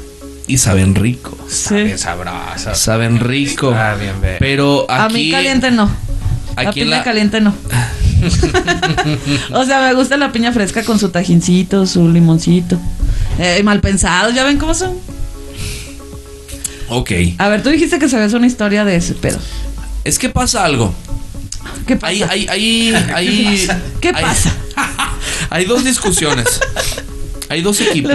y 0.48 0.58
saben 0.58 0.94
rico. 0.96 1.38
Sí. 1.48 1.96
sabrosa. 1.96 2.74
Saben 2.74 3.20
rico. 3.20 3.70
Bien, 3.70 4.20
ve. 4.20 4.36
Pero 4.40 4.86
aquí. 4.88 5.02
A 5.04 5.08
mí 5.08 5.30
caliente 5.30 5.70
no. 5.70 5.88
La 6.56 6.70
Aquí 6.70 6.80
piña 6.82 6.96
la- 6.96 7.04
caliente 7.04 7.40
no. 7.40 7.54
o 9.52 9.64
sea, 9.64 9.80
me 9.80 9.94
gusta 9.94 10.16
la 10.16 10.32
piña 10.32 10.50
fresca 10.52 10.82
con 10.82 10.98
su 10.98 11.10
tajincito, 11.10 11.86
su 11.86 12.08
limoncito. 12.08 12.76
Eh, 13.38 13.62
mal 13.62 13.80
pensados, 13.80 14.34
ya 14.34 14.42
ven 14.42 14.58
cómo 14.58 14.74
son. 14.74 14.94
Ok. 16.88 17.12
A 17.38 17.48
ver, 17.48 17.62
tú 17.62 17.68
dijiste 17.68 17.98
que 17.98 18.08
sabías 18.08 18.32
una 18.32 18.46
historia 18.46 18.84
de 18.84 18.96
ese 18.96 19.14
pedo. 19.14 19.38
Es 20.04 20.18
que 20.18 20.30
pasa 20.30 20.64
algo. 20.64 20.92
¿Qué 21.86 21.96
pasa? 21.96 22.08
Hay, 22.08 22.22
hay, 22.22 22.48
hay, 22.48 22.94
hay, 23.14 23.68
¿Qué 24.00 24.12
pasa? 24.12 24.52
hay 25.50 25.64
dos 25.66 25.84
discusiones. 25.84 26.60
Hay 27.50 27.62
dos 27.62 27.80
equipos. 27.80 28.12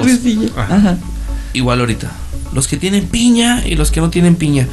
Ajá. 0.58 0.98
Igual 1.54 1.80
ahorita. 1.80 2.12
Los 2.54 2.68
que 2.68 2.78
tienen 2.78 3.08
piña 3.08 3.64
y 3.66 3.76
los 3.76 3.92
que 3.92 4.02
no 4.02 4.10
tienen 4.10 4.36
piña. 4.36 4.68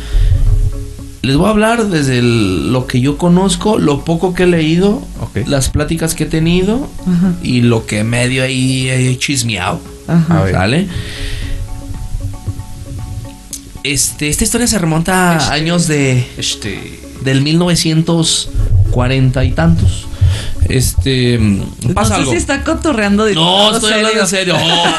Les 1.22 1.36
voy 1.36 1.46
a 1.46 1.50
hablar 1.50 1.86
desde 1.88 2.18
el- 2.18 2.72
lo 2.72 2.86
que 2.86 3.00
yo 3.00 3.18
conozco, 3.18 3.78
lo 3.78 4.04
poco 4.04 4.32
que 4.34 4.44
he 4.44 4.46
leído, 4.46 5.02
las 5.46 5.68
pláticas 5.68 6.14
que 6.14 6.24
he 6.24 6.26
tenido 6.26 6.88
Ajá. 7.06 7.34
y 7.42 7.60
lo 7.60 7.86
que 7.86 8.04
medio 8.04 8.42
ahí 8.42 8.88
he 8.88 9.16
chismeado. 9.18 9.80
Ajá. 10.08 10.42
Este, 13.82 14.28
esta 14.28 14.44
historia 14.44 14.66
se 14.66 14.78
remonta 14.78 15.32
a 15.32 15.36
Este- 15.38 15.52
años 15.54 15.86
de 15.88 16.26
Este. 16.36 17.00
del 17.24 17.40
1940 17.42 19.44
y 19.44 19.52
tantos. 19.52 20.06
Este, 20.68 21.38
pasa 21.94 22.10
no 22.10 22.14
sé 22.16 22.20
algo. 22.20 22.30
si 22.32 22.36
está 22.38 22.62
cotorreando 22.62 23.24
de 23.24 23.34
No, 23.34 23.74
estoy 23.74 23.92
hablando 23.92 24.20
en 24.20 24.26
serio. 24.26 24.56
siempre, 24.60 24.90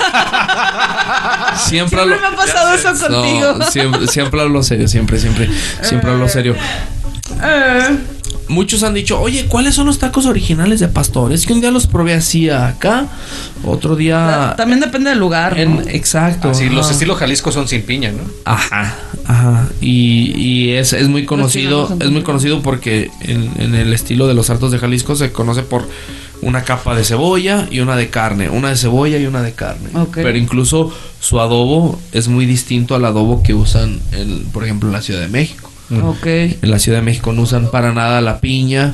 Siempre 1.66 2.02
hablo- 2.02 2.20
me 2.20 2.28
ha 2.28 2.36
pasado 2.36 2.74
eso 2.74 3.08
contigo. 3.08 3.54
No, 3.58 3.72
siempre, 3.72 4.08
siempre 4.08 4.42
hablo 4.42 4.64
serio, 4.64 4.88
siempre, 4.88 5.20
siempre, 5.20 5.50
siempre 5.82 6.12
hablo 6.12 6.28
serio. 6.30 6.56
Muchos 8.52 8.84
han 8.84 8.94
dicho, 8.94 9.20
oye, 9.20 9.46
¿cuáles 9.48 9.76
son 9.76 9.88
los 9.88 9.98
tacos 9.98 10.26
originales 10.26 10.80
de 10.80 10.88
pastor? 10.88 11.32
Es 11.32 11.46
que 11.46 11.54
un 11.54 11.62
día 11.62 11.72
los 11.72 11.88
probé 11.88 12.14
así 12.14 12.50
acá, 12.50 13.08
otro 13.64 13.96
día 13.96 14.54
También 14.58 14.80
depende 14.80 15.10
del 15.10 15.20
lugar. 15.20 15.58
¿no? 15.58 15.82
exacto. 15.88 16.50
Así, 16.50 16.70
los 16.70 16.86
ajá. 16.86 16.94
estilos 16.94 17.18
Jalisco 17.18 17.52
son 17.52 17.68
sin 17.68 17.84
piña, 17.84 18.12
¿no? 18.12 18.24
Ajá, 18.46 18.96
ajá. 19.26 19.70
Y, 19.80 20.34
y 20.36 20.72
es, 20.72 20.94
es 20.94 21.08
muy 21.08 21.26
conocido, 21.26 21.96
es 22.00 22.12
muy 22.12 22.24
conocido 22.24 22.62
porque 22.62 23.10
en, 23.22 23.52
en 23.58 23.74
el 23.74 23.94
estilo 23.94 24.28
de 24.28 24.34
los 24.34 24.50
Altos 24.50 24.72
de 24.72 24.80
Jalisco 24.80 25.16
se 25.16 25.32
conoce 25.32 25.64
por 25.64 25.88
una 26.42 26.64
capa 26.64 26.96
de 26.96 27.04
cebolla 27.04 27.68
y 27.70 27.80
una 27.80 27.96
de 27.96 28.10
carne, 28.10 28.50
una 28.50 28.70
de 28.70 28.76
cebolla 28.76 29.18
y 29.18 29.26
una 29.26 29.42
de 29.42 29.54
carne. 29.54 29.90
Ok. 29.94 30.16
Pero 30.16 30.38
incluso 30.38 30.92
su 31.20 31.40
adobo 31.40 32.00
es 32.12 32.28
muy 32.28 32.46
distinto 32.46 32.96
al 32.96 33.06
adobo 33.06 33.44
que 33.44 33.54
usan, 33.54 34.02
en, 34.12 34.44
por 34.46 34.64
ejemplo, 34.64 34.90
en 34.90 34.94
la 34.94 35.02
Ciudad 35.02 35.22
de 35.22 35.28
México. 35.28 35.71
Ok. 36.04 36.26
En 36.26 36.72
la 36.72 36.80
Ciudad 36.80 37.00
de 37.00 37.04
México 37.06 37.34
no 37.34 37.42
usan 37.44 37.70
para 37.72 37.94
nada 37.94 38.22
la 38.22 38.40
piña. 38.40 38.94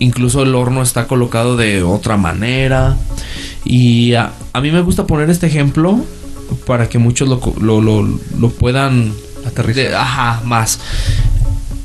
Incluso 0.00 0.42
el 0.42 0.54
horno 0.54 0.82
está 0.82 1.06
colocado 1.06 1.56
de 1.56 1.82
otra 1.82 2.16
manera. 2.16 2.96
Y 3.64 4.14
a, 4.14 4.32
a 4.52 4.60
mí 4.60 4.70
me 4.72 4.80
gusta 4.82 5.06
poner 5.06 5.30
este 5.30 5.46
ejemplo 5.46 5.98
para 6.66 6.88
que 6.88 6.98
muchos 6.98 7.28
lo, 7.28 7.40
co- 7.40 7.54
lo, 7.60 7.80
lo- 7.80 8.18
lo 8.38 8.50
puedan 8.50 9.12
Aterrizar. 9.46 9.84
de- 9.90 9.94
ajá, 9.96 10.40
más. 10.44 10.80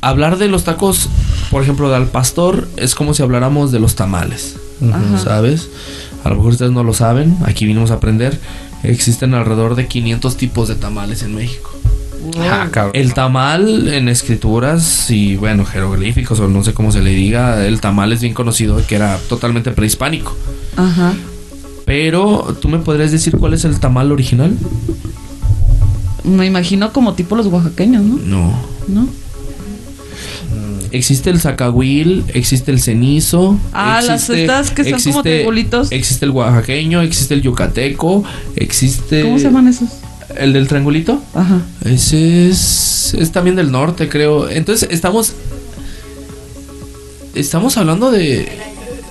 Hablar 0.02 0.38
de 0.38 0.48
los 0.48 0.64
tacos, 0.64 1.10
por 1.52 1.62
ejemplo, 1.62 1.90
de 1.90 1.96
al 1.98 2.08
pastor, 2.08 2.68
es 2.78 2.96
como 2.96 3.14
si 3.14 3.22
habláramos 3.22 3.72
de 3.72 3.80
los 3.80 3.96
tamales. 3.96 4.56
Ajá. 4.82 5.20
¿Sabes? 5.24 5.70
A 6.24 6.30
lo 6.30 6.36
mejor 6.38 6.52
ustedes 6.54 6.72
no 6.72 6.84
lo 6.84 6.94
saben, 6.94 7.38
aquí 7.46 7.66
vinimos 7.66 7.92
a 7.92 7.96
aprender. 7.96 8.40
Existen 8.84 9.34
alrededor 9.34 9.76
de 9.76 9.88
500 9.88 10.38
tipos 10.38 10.68
de 10.70 10.76
tamales 10.76 11.22
en 11.24 11.36
México. 11.36 11.70
Ah, 12.40 12.68
cabrón. 12.72 12.96
El 12.96 13.14
tamal 13.14 13.88
en 13.88 14.10
escrituras 14.10 15.10
y 15.10 15.36
bueno, 15.36 15.66
jeroglíficos 15.66 16.40
o 16.40 16.48
no 16.48 16.64
sé 16.64 16.74
cómo 16.74 16.92
se 16.92 17.02
le 17.02 17.12
diga, 17.12 17.66
el 17.66 17.80
tamal 17.82 18.12
es 18.14 18.22
bien 18.22 18.34
conocido 18.34 18.82
que 18.88 18.96
era 18.96 19.18
totalmente 19.30 19.72
prehispánico. 19.72 20.36
Ajá. 20.76 21.14
Pero, 21.86 22.56
¿tú 22.62 22.68
me 22.70 22.78
podrías 22.80 23.12
decir 23.12 23.36
cuál 23.38 23.54
es 23.54 23.66
el 23.66 23.80
tamal 23.80 24.12
original? 24.12 24.56
Me 26.24 26.46
imagino 26.46 26.94
como 26.94 27.14
tipo 27.14 27.36
los 27.36 27.48
oaxaqueños, 27.48 28.04
¿no? 28.04 28.18
No. 28.18 28.54
¿No? 28.88 29.08
Existe 30.92 31.30
el 31.30 31.40
zacahuil, 31.40 32.26
existe 32.34 32.72
el 32.72 32.80
cenizo. 32.82 33.58
Ah, 33.74 34.02
las 34.02 34.30
existe- 34.30 34.42
estas 34.42 34.72
que 34.72 34.84
son 34.90 35.12
como 35.14 35.24
triangulitos. 35.24 35.92
Existe 35.92 36.26
el 36.26 36.32
oaxaqueño, 36.32 37.02
existe 37.02 37.36
el 37.36 37.42
yucateco, 37.44 38.24
existe... 38.56 39.22
¿Cómo 39.22 39.38
se 39.38 39.46
llaman 39.46 39.68
esos? 39.68 39.90
¿El 40.36 40.54
del 40.54 40.68
triangulito? 40.68 41.22
Ajá. 41.34 41.60
Ese 41.86 42.50
es, 42.50 43.14
es 43.18 43.32
también 43.32 43.56
del 43.56 43.72
norte, 43.72 44.08
creo. 44.10 44.50
Entonces, 44.50 44.90
estamos... 44.92 45.34
Estamos 47.36 47.78
hablando 47.78 48.12
de... 48.12 48.48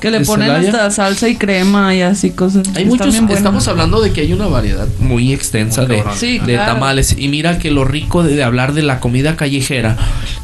Que 0.01 0.13
le 0.13 0.21
¿De 0.21 0.27
ponen 0.27 0.47
Celaya? 0.49 0.69
hasta 0.69 0.91
salsa 0.93 1.29
y 1.29 1.35
crema 1.35 1.93
y 1.93 2.03
así 2.03 2.31
cosas. 2.31 2.69
Hay 2.77 2.85
muchos, 2.85 3.13
estamos 3.17 3.67
hablando 3.67 4.01
de 4.01 4.13
que 4.13 4.21
hay 4.21 4.33
una 4.33 4.47
variedad 4.47 4.87
muy 5.01 5.33
extensa 5.33 5.87
Muy 5.87 5.97
de. 5.97 6.05
Sí, 6.17 6.39
de 6.39 6.55
claro. 6.55 6.75
tamales. 6.75 7.17
Y 7.19 7.27
mira 7.27 7.59
que 7.59 7.73
lo 7.73 7.85
rico 7.85 8.23
de, 8.23 8.37
de 8.37 8.45
hablar 8.45 8.75
de 8.75 8.83
la 8.83 9.01
comida 9.01 9.35
callejera 9.35 9.97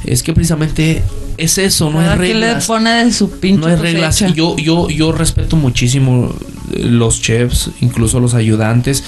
es 0.05 0.25
que 0.25 0.33
precisamente 0.33 1.05
es 1.37 1.59
eso, 1.59 1.89
no 1.91 2.01
hay 2.01 2.07
Cada 2.07 2.17
le 2.17 2.23
reglas. 2.33 2.67
pone 2.67 3.05
de 3.05 3.13
su 3.13 3.31
pinche 3.31 3.61
No 3.61 3.67
hay 3.69 3.77
reglas. 3.77 4.19
Yo, 4.35 4.57
yo, 4.57 4.89
yo 4.91 5.13
respeto 5.13 5.55
muchísimo 5.55 6.35
los 6.77 7.23
chefs, 7.23 7.71
incluso 7.81 8.19
los 8.19 8.35
ayudantes, 8.35 9.05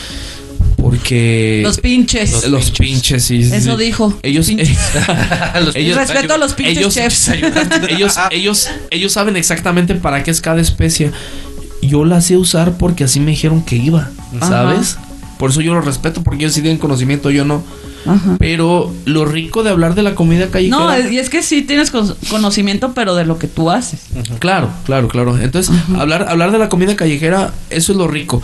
porque 0.77 1.61
Los 1.63 1.81
pinches. 1.81 2.47
los 2.49 2.71
pinches, 2.71 3.25
sí, 3.25 3.43
sí, 3.45 3.55
Eso 3.55 3.77
sí. 3.77 3.85
dijo. 3.85 4.17
Ellos, 4.23 4.47
Pinches. 4.47 4.71
ellos, 5.75 5.97
Respeto 5.97 6.35
a 6.35 6.39
los 6.39 6.55
pinches 6.55 6.79
ellos, 6.79 6.95
chefs. 6.95 7.29
ellos, 7.89 8.15
ellos, 8.31 8.69
ellos 8.91 9.13
saben 9.13 9.37
exactamente 9.37 9.95
para 9.95 10.23
qué 10.23 10.31
es 10.31 10.41
cada 10.41 10.61
especie. 10.61 11.11
Yo 11.83 12.05
la 12.05 12.21
sé 12.21 12.37
usar 12.37 12.79
porque 12.79 13.05
así 13.05 13.21
me 13.21 13.31
dijeron 13.33 13.63
que 13.63 13.77
iba, 13.77 14.11
¿sabes? 14.41 14.97
Por 15.39 15.51
eso 15.51 15.61
yo 15.61 15.75
lo 15.75 15.81
respeto, 15.83 16.23
porque 16.23 16.45
ellos 16.45 16.55
sí 16.55 16.63
tienen 16.63 16.79
conocimiento, 16.79 17.31
yo 17.31 17.45
no. 17.45 17.63
Ajá. 18.07 18.37
Pero 18.39 18.93
lo 19.05 19.25
rico 19.25 19.63
de 19.63 19.71
hablar 19.71 19.95
de 19.95 20.03
la 20.03 20.15
comida 20.15 20.49
callejera. 20.51 20.77
No, 20.79 20.93
es- 20.93 21.11
y 21.13 21.19
es 21.19 21.29
que 21.31 21.43
sí 21.43 21.63
tienes 21.63 21.91
con- 21.91 22.15
conocimiento, 22.31 22.93
pero 22.95 23.15
de 23.15 23.25
lo 23.25 23.39
que 23.39 23.47
tú 23.49 23.71
haces. 23.71 24.01
Claro, 24.39 24.71
claro, 24.85 25.09
claro. 25.09 25.39
Entonces, 25.39 25.75
hablar, 25.97 26.27
hablar 26.29 26.53
de 26.53 26.59
la 26.59 26.69
comida 26.69 26.97
callejera, 26.97 27.53
eso 27.71 27.93
es 27.93 27.99
lo 27.99 28.09
rico. 28.09 28.43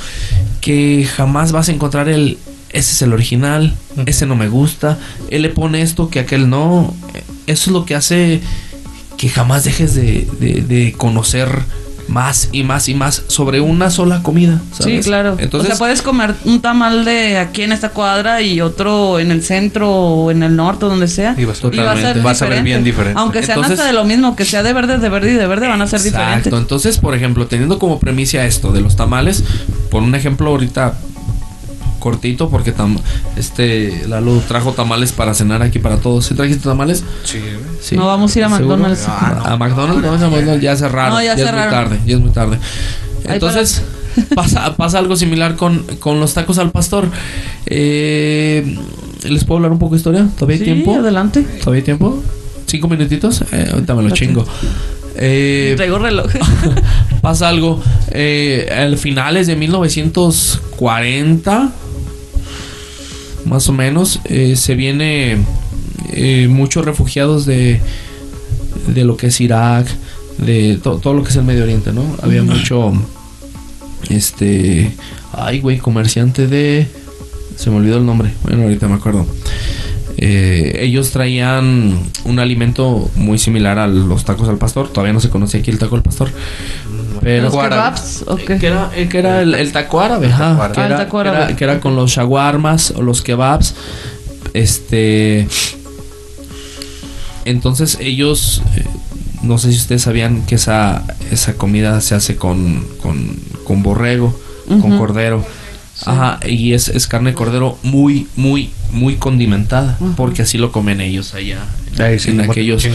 Que 0.60 1.06
jamás 1.16 1.52
vas 1.52 1.68
a 1.68 1.72
encontrar 1.72 2.09
el. 2.09 2.39
Ese 2.70 2.93
es 2.93 3.02
el 3.02 3.12
original, 3.12 3.74
ese 4.06 4.24
no 4.24 4.34
me 4.34 4.48
gusta, 4.48 4.98
él 5.28 5.43
le 5.43 5.51
pone 5.51 5.82
esto 5.82 6.09
que 6.09 6.20
aquel 6.20 6.48
no. 6.48 6.94
Eso 7.47 7.68
es 7.70 7.72
lo 7.72 7.84
que 7.84 7.94
hace 7.94 8.40
que 9.18 9.28
jamás 9.28 9.64
dejes 9.64 9.94
de, 9.94 10.26
de- 10.40 10.62
de 10.62 10.93
conocer 10.97 11.51
más 12.12 12.51
y 12.52 12.62
más 12.62 12.89
y 12.89 12.94
más 12.94 13.22
sobre 13.26 13.60
una 13.60 13.90
sola 13.90 14.22
comida. 14.22 14.60
¿sabes? 14.72 15.05
Sí, 15.05 15.09
claro. 15.09 15.36
Entonces, 15.39 15.70
o 15.72 15.74
sea, 15.74 15.78
puedes 15.78 16.02
comer 16.02 16.34
un 16.44 16.60
tamal 16.60 17.05
de 17.05 17.39
aquí 17.39 17.62
en 17.62 17.72
esta 17.72 17.89
cuadra 17.89 18.43
y 18.43 18.60
otro 18.60 19.18
en 19.18 19.30
el 19.30 19.43
centro 19.43 19.90
o 19.90 20.30
en 20.30 20.43
el 20.43 20.55
norte, 20.55 20.86
donde 20.86 21.09
sea. 21.09 21.34
Y 21.39 21.44
vas 21.44 21.62
a- 21.64 21.68
va 21.68 21.70
a 21.70 21.72
ser 21.72 21.84
Totalmente. 21.84 22.20
vas 22.20 22.43
a 22.43 22.47
ver 22.48 22.62
bien 22.62 22.84
diferente. 22.84 23.18
Aunque 23.18 23.43
sean 23.43 23.59
Entonces- 23.59 23.78
hasta 23.80 23.86
de 23.86 23.94
lo 23.94 24.05
mismo, 24.05 24.36
que 24.36 24.44
sea 24.44 24.62
de 24.62 24.72
verde, 24.72 24.98
de 24.98 25.09
verde 25.09 25.32
y 25.32 25.34
de 25.34 25.47
verde, 25.47 25.68
van 25.68 25.80
a 25.82 25.86
ser 25.86 26.01
Exacto. 26.01 26.18
diferentes. 26.18 26.52
Entonces, 26.52 26.98
por 26.98 27.14
ejemplo, 27.14 27.47
teniendo 27.47 27.78
como 27.78 27.98
premisa 27.98 28.44
esto 28.44 28.72
de 28.72 28.80
los 28.82 28.94
tamales, 28.97 29.43
por 29.90 30.02
un 30.02 30.14
ejemplo 30.14 30.48
ahorita 30.48 30.94
cortito, 32.03 32.49
porque 32.51 32.74
tam- 32.74 32.99
este 33.37 34.03
Lalo 34.09 34.43
trajo 34.49 34.73
tamales 34.73 35.12
para 35.12 35.35
cenar 35.35 35.62
aquí 35.62 35.79
para 35.79 35.99
todos. 35.99 36.27
¿Sí 36.27 36.35
trajiste 36.35 36.65
tamales? 36.65 37.05
Sí. 37.24 37.39
No 37.97 38.07
vamos 38.07 38.35
a 38.35 38.39
ir 38.39 38.45
a. 38.45 38.49
McDonald's. 38.49 39.05
Ah, 39.09 39.35
no. 39.39 39.45
A 39.47 39.57
McDonald's, 39.57 40.03
no, 40.03 40.12
a 40.12 40.19
McDonald's 40.31 40.62
ya 40.62 40.74
cerraron. 40.77 41.15
No, 41.15 41.23
ya 41.23 41.37
ya, 41.37 41.45
es 41.45 41.53
muy 41.53 41.61
tarde, 41.70 41.99
ya 42.05 42.15
es 42.16 42.20
muy 42.20 42.31
tarde. 42.33 42.59
Entonces, 43.24 43.83
pasa, 44.35 44.74
pasa 44.77 44.99
algo 44.99 45.15
similar 45.16 45.55
con, 45.57 45.79
con 46.01 46.19
los 46.20 46.35
tacos 46.35 46.59
al 46.59 46.70
pastor. 46.73 47.09
Eh, 47.66 48.77
¿Les 49.23 49.45
puedo 49.45 49.59
hablar 49.59 49.70
un 49.73 49.79
poco 49.79 49.95
de 49.95 49.99
historia? 49.99 50.27
¿Todavía 50.37 50.55
hay 50.57 50.59
Sí, 50.59 50.65
tiempo? 50.65 50.97
adelante. 50.97 51.43
¿Todavía 51.61 51.79
hay 51.79 51.85
tiempo? 51.85 52.20
¿Cinco 52.66 52.89
minutitos? 52.89 53.43
Eh, 53.53 53.70
ahorita 53.73 53.95
me 53.95 54.03
lo 54.03 54.11
chingo. 54.11 54.45
Eh, 55.16 55.74
Traigo 55.77 55.99
reloj. 56.01 56.27
pasa 57.23 57.49
algo. 57.49 57.81
Eh, 58.11 58.69
al 58.77 58.99
finales 58.99 59.47
de 59.47 59.55
1940, 59.57 61.70
más 63.44 63.69
o 63.69 63.73
menos, 63.73 64.20
eh, 64.24 64.56
se 64.56 64.74
viene 64.74 65.39
eh, 66.12 66.48
muchos 66.48 66.85
refugiados 66.85 67.47
de, 67.47 67.81
de 68.94 69.05
lo 69.05 69.16
que 69.16 69.28
es 69.28 69.40
Irak, 69.40 69.86
de 70.39 70.78
to- 70.82 70.98
todo 70.98 71.14
lo 71.14 71.23
que 71.23 71.31
es 71.31 71.36
el 71.36 71.44
Medio 71.44 71.62
Oriente, 71.64 71.93
¿no? 71.93 72.05
Había 72.23 72.43
mucho, 72.43 72.93
este, 74.09 74.93
ay, 75.32 75.60
güey, 75.60 75.78
comerciante 75.78 76.47
de, 76.47 76.86
se 77.56 77.70
me 77.70 77.77
olvidó 77.77 77.98
el 77.98 78.06
nombre, 78.06 78.32
bueno, 78.44 78.62
ahorita 78.64 78.89
me 78.89 78.94
acuerdo. 78.94 79.27
Eh, 80.19 80.81
ellos 80.85 81.10
traían 81.10 81.98
un 82.24 82.39
alimento 82.39 83.10
muy 83.16 83.39
similar 83.39 83.78
a 83.78 83.86
los 83.89 84.24
tacos 84.24 84.48
al 84.48 84.59
pastor. 84.59 84.89
Todavía 84.93 85.12
no 85.14 85.20
se 85.20 85.31
conocía 85.31 85.59
aquí 85.60 85.70
el 85.70 85.78
taco 85.78 85.97
al 85.97 86.02
pastor. 86.02 86.31
Pero 87.23 87.44
¿Los 87.44 87.53
kebabs 87.55 88.24
o 88.27 88.36
qué? 88.36 88.59
que 88.59 88.66
era, 88.66 88.90
que 88.90 89.19
era 89.19 89.43
el, 89.43 89.55
el 89.55 89.70
taco 89.73 90.01
árabe, 90.01 90.27
ajá, 90.27 90.57
taco 90.57 90.62
árabe. 90.62 90.74
que, 90.74 90.81
Ah, 90.81 90.85
el 90.86 90.93
era, 90.93 90.99
taco 91.05 91.16
que 91.16 91.20
era- 91.28 91.36
árabe. 91.39 91.57
que 91.57 91.65
era 91.65 91.81
con 91.81 91.94
los 91.97 92.11
shawarmas 92.11 92.90
o 92.97 93.03
los 93.03 93.23
kebabs. 93.23 93.74
Este. 94.55 95.47
Entonces 97.44 97.99
ellos. 98.01 98.62
eh, 98.77 98.85
no 99.43 99.59
sé 99.59 99.73
si 99.73 99.78
ustedes 99.78 100.03
sabían 100.03 100.47
que 100.47 100.55
esa, 100.55 101.03
esa 101.32 101.55
comida 101.55 102.01
se 102.01 102.15
hace 102.15 102.36
con, 102.36 102.86
con, 103.03 103.36
con 103.65 103.82
borrego, 103.82 104.39
con 104.69 104.97
cordero. 104.99 105.44
Ajá, 106.07 106.39
y 106.47 106.73
es, 106.74 106.89
es 106.89 107.07
carne 107.09 107.31
de 107.31 107.35
cordero 107.35 107.77
muy, 107.82 108.28
muy, 108.36 108.70
muy 108.93 109.16
condimentada. 109.16 109.99
Porque 110.16 110.43
así 110.43 110.59
lo 110.59 110.70
comen 110.70 111.01
ellos 111.01 111.35
allá. 111.35 111.59
Ahí 111.99 112.19
sí, 112.20 112.31
en 112.31 112.40
aquellos 112.43 112.82
de 112.85 112.90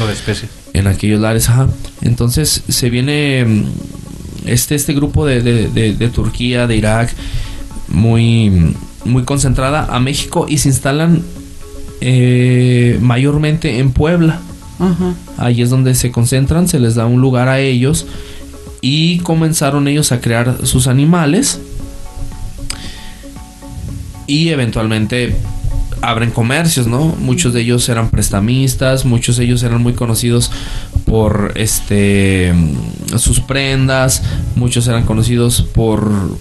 en 0.74 0.88
aquellos 0.88 1.20
lares, 1.20 1.50
ajá. 1.50 1.68
Entonces 2.02 2.64
se 2.70 2.90
viene 2.90 3.44
mm, 3.46 3.66
este, 4.48 4.76
este 4.76 4.94
grupo 4.94 5.26
de, 5.26 5.42
de- 5.42 5.68
de- 5.68 5.94
de 5.94 6.10
Turquía, 6.10 6.68
de 6.68 6.76
Irak, 6.78 7.14
muy, 7.90 8.74
muy 9.06 9.24
concentrada 9.24 9.88
a 9.90 10.00
México 10.00 10.46
y 10.50 10.58
se 10.58 10.70
instalan 10.70 11.22
eh, 12.02 12.98
mayormente 13.02 13.80
en 13.80 13.92
Puebla. 13.92 14.40
Ajá. 14.80 15.14
Ahí 15.38 15.62
es 15.62 15.70
donde 15.70 15.96
se 15.96 16.12
concentran, 16.12 16.68
se 16.68 16.80
les 16.80 16.96
da 16.96 17.06
un 17.06 17.22
lugar 17.22 17.48
a 17.48 17.60
ellos 17.60 18.06
y 18.82 19.20
comenzaron 19.20 19.88
ellos 19.88 20.12
a 20.12 20.22
crear 20.22 20.66
sus 20.66 20.88
animales 20.88 21.60
y 24.28 24.50
eventualmente 24.50 25.36
abren 26.02 26.32
comercios, 26.32 26.88
¿no? 26.88 27.16
Muchos 27.20 27.54
de 27.54 27.62
ellos 27.62 27.88
eran 27.90 28.10
prestamistas, 28.10 29.06
muchos 29.06 29.38
de 29.38 29.46
ellos 29.46 29.64
eran 29.64 29.82
muy 29.82 29.94
conocidos 29.94 30.52
por 31.06 31.54
este 31.56 32.54
sus 33.18 33.40
prendas, 33.40 34.24
muchos 34.56 34.88
eran 34.88 35.06
conocidos 35.06 35.62
por 35.62 36.38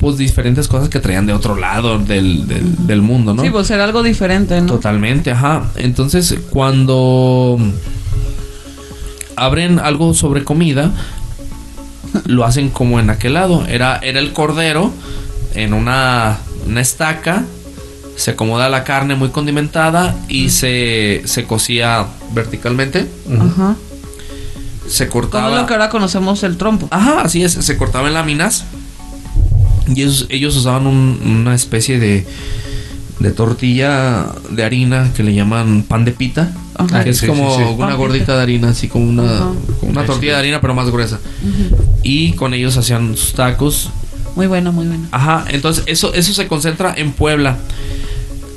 pues 0.00 0.16
diferentes 0.16 0.66
cosas 0.66 0.88
que 0.88 0.98
traían 0.98 1.26
de 1.26 1.32
otro 1.32 1.56
lado 1.56 1.98
del, 1.98 2.48
del, 2.48 2.86
del 2.86 3.02
mundo, 3.02 3.34
¿no? 3.34 3.42
Sí, 3.42 3.50
pues 3.50 3.70
era 3.70 3.84
algo 3.84 4.02
diferente, 4.02 4.60
¿no? 4.60 4.66
Totalmente, 4.66 5.30
ajá. 5.30 5.70
Entonces, 5.76 6.36
cuando 6.50 7.58
abren 9.36 9.78
algo 9.78 10.14
sobre 10.14 10.44
comida, 10.44 10.92
lo 12.26 12.44
hacen 12.44 12.70
como 12.70 13.00
en 13.00 13.10
aquel 13.10 13.34
lado. 13.34 13.66
Era, 13.66 13.98
era 14.02 14.20
el 14.20 14.32
cordero 14.32 14.92
en 15.54 15.72
una, 15.72 16.38
una 16.66 16.80
estaca. 16.80 17.44
Se 18.18 18.32
acomoda 18.32 18.68
la 18.68 18.82
carne 18.82 19.14
muy 19.14 19.28
condimentada 19.28 20.16
y 20.28 20.50
se, 20.50 21.22
se 21.24 21.44
cocía 21.44 22.04
verticalmente. 22.34 23.06
Ajá. 23.40 23.76
Se 24.88 25.08
Como 25.08 25.22
cortaba. 25.22 25.60
lo 25.60 25.66
que 25.66 25.74
ahora 25.74 25.88
conocemos 25.88 26.42
el 26.42 26.56
trompo. 26.56 26.88
Ajá, 26.90 27.20
así 27.22 27.44
es, 27.44 27.52
se 27.52 27.76
cortaba 27.76 28.08
en 28.08 28.14
láminas. 28.14 28.64
Y 29.86 30.02
ellos, 30.02 30.26
ellos 30.30 30.56
usaban 30.56 30.86
un- 30.88 31.20
una 31.42 31.54
especie 31.54 32.00
de, 32.00 32.26
de 33.20 33.30
tortilla 33.30 34.26
de 34.50 34.64
harina 34.64 35.12
que 35.14 35.22
le 35.22 35.32
llaman 35.34 35.82
pan 35.86 36.04
de 36.04 36.10
pita. 36.12 36.50
Ajá. 36.74 37.04
Que 37.04 37.10
es 37.10 37.18
Sí, 37.18 37.26
como 37.28 37.56
sí, 37.56 37.62
sí. 37.62 37.74
una 37.78 37.94
gordita 37.94 38.36
de 38.36 38.42
harina, 38.42 38.70
así 38.70 38.88
como 38.88 39.08
una, 39.08 39.50
como 39.80 39.92
una 39.92 40.04
tortilla 40.04 40.32
de 40.34 40.38
harina, 40.40 40.60
pero 40.60 40.74
más 40.74 40.90
gruesa. 40.90 41.20
Y 42.02 42.32
con 42.32 42.52
ellos 42.52 42.76
hacían 42.76 43.16
sus 43.16 43.32
tacos. 43.34 43.90
Muy 44.34 44.46
bueno, 44.48 44.72
muy 44.72 44.86
bueno. 44.86 45.06
Ajá, 45.12 45.44
entonces 45.48 45.84
eso, 45.86 46.14
eso 46.14 46.32
se 46.32 46.46
concentra 46.48 46.94
en 46.96 47.12
Puebla. 47.12 47.56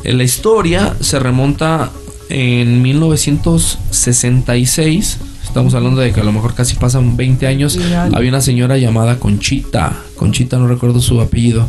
Eh, 0.03 0.14
La 0.14 0.23
historia 0.23 0.95
se 0.99 1.19
remonta 1.19 1.91
en 2.30 2.82
1966. 2.82 5.18
Estamos 5.44 5.73
hablando 5.73 5.99
de 6.02 6.14
que 6.14 6.22
a 6.22 6.23
lo 6.23 6.32
mejor 6.32 6.53
casi 6.53 6.76
pasan 6.76 7.18
20 7.18 7.48
años. 7.48 7.78
Había 8.14 8.30
una 8.30 8.41
señora 8.41 8.78
llamada 8.78 9.19
Conchita. 9.19 9.95
Conchita, 10.15 10.57
no 10.57 10.68
recuerdo 10.68 11.02
su 11.02 11.19
apellido. 11.19 11.68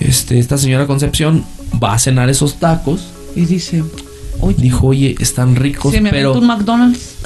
Este, 0.00 0.38
esta 0.38 0.58
señora 0.58 0.86
Concepción 0.86 1.44
va 1.82 1.94
a 1.94 1.98
cenar 1.98 2.28
esos 2.28 2.56
tacos. 2.60 3.06
Y 3.34 3.46
dice, 3.46 3.82
oye, 4.40 4.56
Dijo, 4.58 4.88
oye, 4.88 5.14
están 5.18 5.56
ricos, 5.56 5.92
si 5.92 6.00
me 6.00 6.10
pero. 6.10 6.34
un 6.34 6.46
McDonald's. 6.46 7.16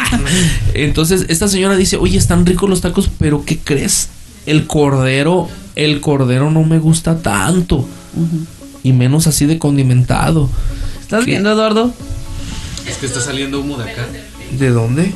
Entonces, 0.74 1.26
esta 1.28 1.48
señora 1.48 1.76
dice, 1.76 1.96
oye, 1.96 2.18
están 2.18 2.46
ricos 2.46 2.68
los 2.70 2.80
tacos, 2.80 3.10
pero 3.18 3.44
¿qué 3.44 3.58
crees? 3.58 4.08
El 4.46 4.66
cordero, 4.66 5.48
el 5.74 6.00
cordero 6.00 6.50
no 6.50 6.62
me 6.64 6.78
gusta 6.78 7.18
tanto. 7.18 7.86
Y 8.82 8.92
menos 8.92 9.26
así 9.26 9.46
de 9.46 9.58
condimentado. 9.58 10.48
¿Estás 11.00 11.20
¿Qué? 11.24 11.32
viendo, 11.32 11.52
Eduardo? 11.52 11.92
Es 12.86 12.96
que 12.96 13.06
está 13.06 13.20
saliendo 13.20 13.60
humo 13.60 13.76
de 13.78 13.90
acá. 13.90 14.06
¿De 14.52 14.70
dónde? 14.70 15.12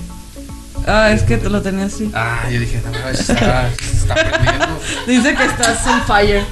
Ah, 0.87 1.11
es 1.11 1.23
que 1.25 1.37
te 1.37 1.51
lo 1.51 1.63
tenía 1.63 1.87
así. 1.87 2.11
Ah, 2.15 2.49
yo 2.51 2.61
dije, 2.61 2.81
no 2.85 2.93
mames, 2.93 3.29
está, 3.29 3.71
está 3.71 4.15
prendiendo. 4.15 4.81
Dice 5.07 5.35
que 5.35 5.45
estás 5.45 5.85
on 5.87 6.03
fire. 6.07 6.45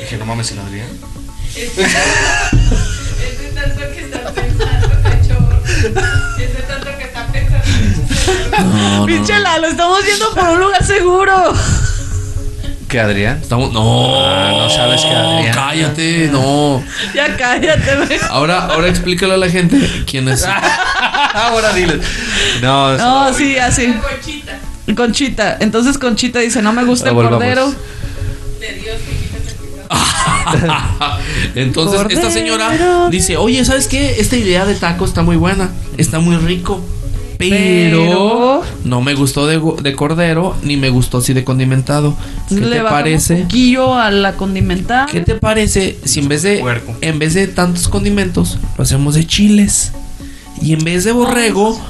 Dije, 0.00 0.16
no 0.18 0.26
mames, 0.26 0.48
¿se 0.48 0.56
lo 0.56 0.62
Adrián? 0.62 0.88
Es 1.54 1.76
de 1.76 1.84
tanto 3.54 3.80
que 3.92 4.00
está 4.00 4.32
pensando, 4.32 4.88
cachorro. 5.02 5.62
Es 5.66 6.56
de 6.56 6.62
tanto 6.66 6.98
que 6.98 7.04
está 7.04 7.26
pensando. 7.26 8.76
No, 8.76 9.06
Pinche 9.06 9.38
Lalo, 9.38 9.68
estamos 9.68 10.04
yendo 10.04 10.34
por 10.34 10.48
un 10.48 10.60
lugar 10.60 10.84
seguro. 10.84 11.54
¿Qué 12.90 12.98
Adrián? 12.98 13.38
Estamos, 13.40 13.72
no, 13.72 14.16
Ah, 14.26 14.50
no 14.52 14.68
sabes 14.68 15.00
que 15.02 15.08
Adrián- 15.14 15.54
Cállate, 15.54 16.28
no. 16.32 16.82
Ya 17.14 17.36
cállate, 17.36 17.96
güey. 17.96 18.18
Ahora, 18.28 18.66
ahora 18.66 18.88
explícale 18.88 19.34
a 19.34 19.36
la 19.36 19.48
gente 19.48 19.78
quién 20.06 20.28
es. 20.28 20.44
Ahora 21.34 21.72
dile. 21.72 22.00
No, 22.60 22.96
No, 22.98 23.32
sí, 23.32 23.56
así. 23.58 23.94
Conchita. 23.94 24.58
Conchita. 24.96 25.56
Entonces 25.60 25.96
Conchita 25.98 26.40
dice, 26.40 26.60
no 26.62 26.72
me 26.72 26.82
gusta 26.84 27.10
el 27.10 27.14
Volvamos. 27.14 27.38
cordero. 27.38 27.70
De 28.60 28.72
Dios 28.74 28.96
que. 29.06 29.20
Entonces, 31.60 32.00
esta 32.10 32.30
señora 32.30 33.08
dice, 33.10 33.36
oye, 33.36 33.64
¿sabes 33.64 33.86
qué? 33.88 34.20
Esta 34.20 34.36
idea 34.36 34.64
de 34.64 34.74
taco 34.74 35.04
está 35.04 35.22
muy 35.22 35.36
buena, 35.36 35.70
está 35.96 36.18
muy 36.20 36.36
rico. 36.36 36.84
Pero, 37.48 37.98
Pero- 38.02 38.62
no 38.84 39.00
me 39.00 39.14
gustó 39.14 39.46
de, 39.46 39.94
cordero, 39.96 40.54
ni 40.62 40.76
me 40.76 40.90
gustó 40.90 41.18
así 41.18 41.32
de 41.32 41.42
condimentado. 41.44 42.16
¿Qué 42.48 42.56
Le 42.56 42.76
te 42.76 42.82
parece? 42.82 43.34
Un 43.36 43.42
poquillo 43.42 43.94
a 43.94 44.10
la 44.10 44.34
condimentada. 44.36 45.06
¿Qué 45.06 45.20
te 45.20 45.34
parece 45.34 45.98
si 46.04 46.20
en 46.20 46.28
vez 46.28 46.42
de 46.42 46.58
Puerco. 46.58 46.94
en 47.00 47.18
vez 47.18 47.34
de 47.34 47.48
tantos 47.48 47.88
condimentos 47.88 48.58
lo 48.76 48.82
hacemos 48.84 49.14
de 49.14 49.26
chiles 49.26 49.92
y 50.60 50.74
en 50.74 50.84
vez 50.84 51.04
de 51.04 51.12
borrego 51.12 51.80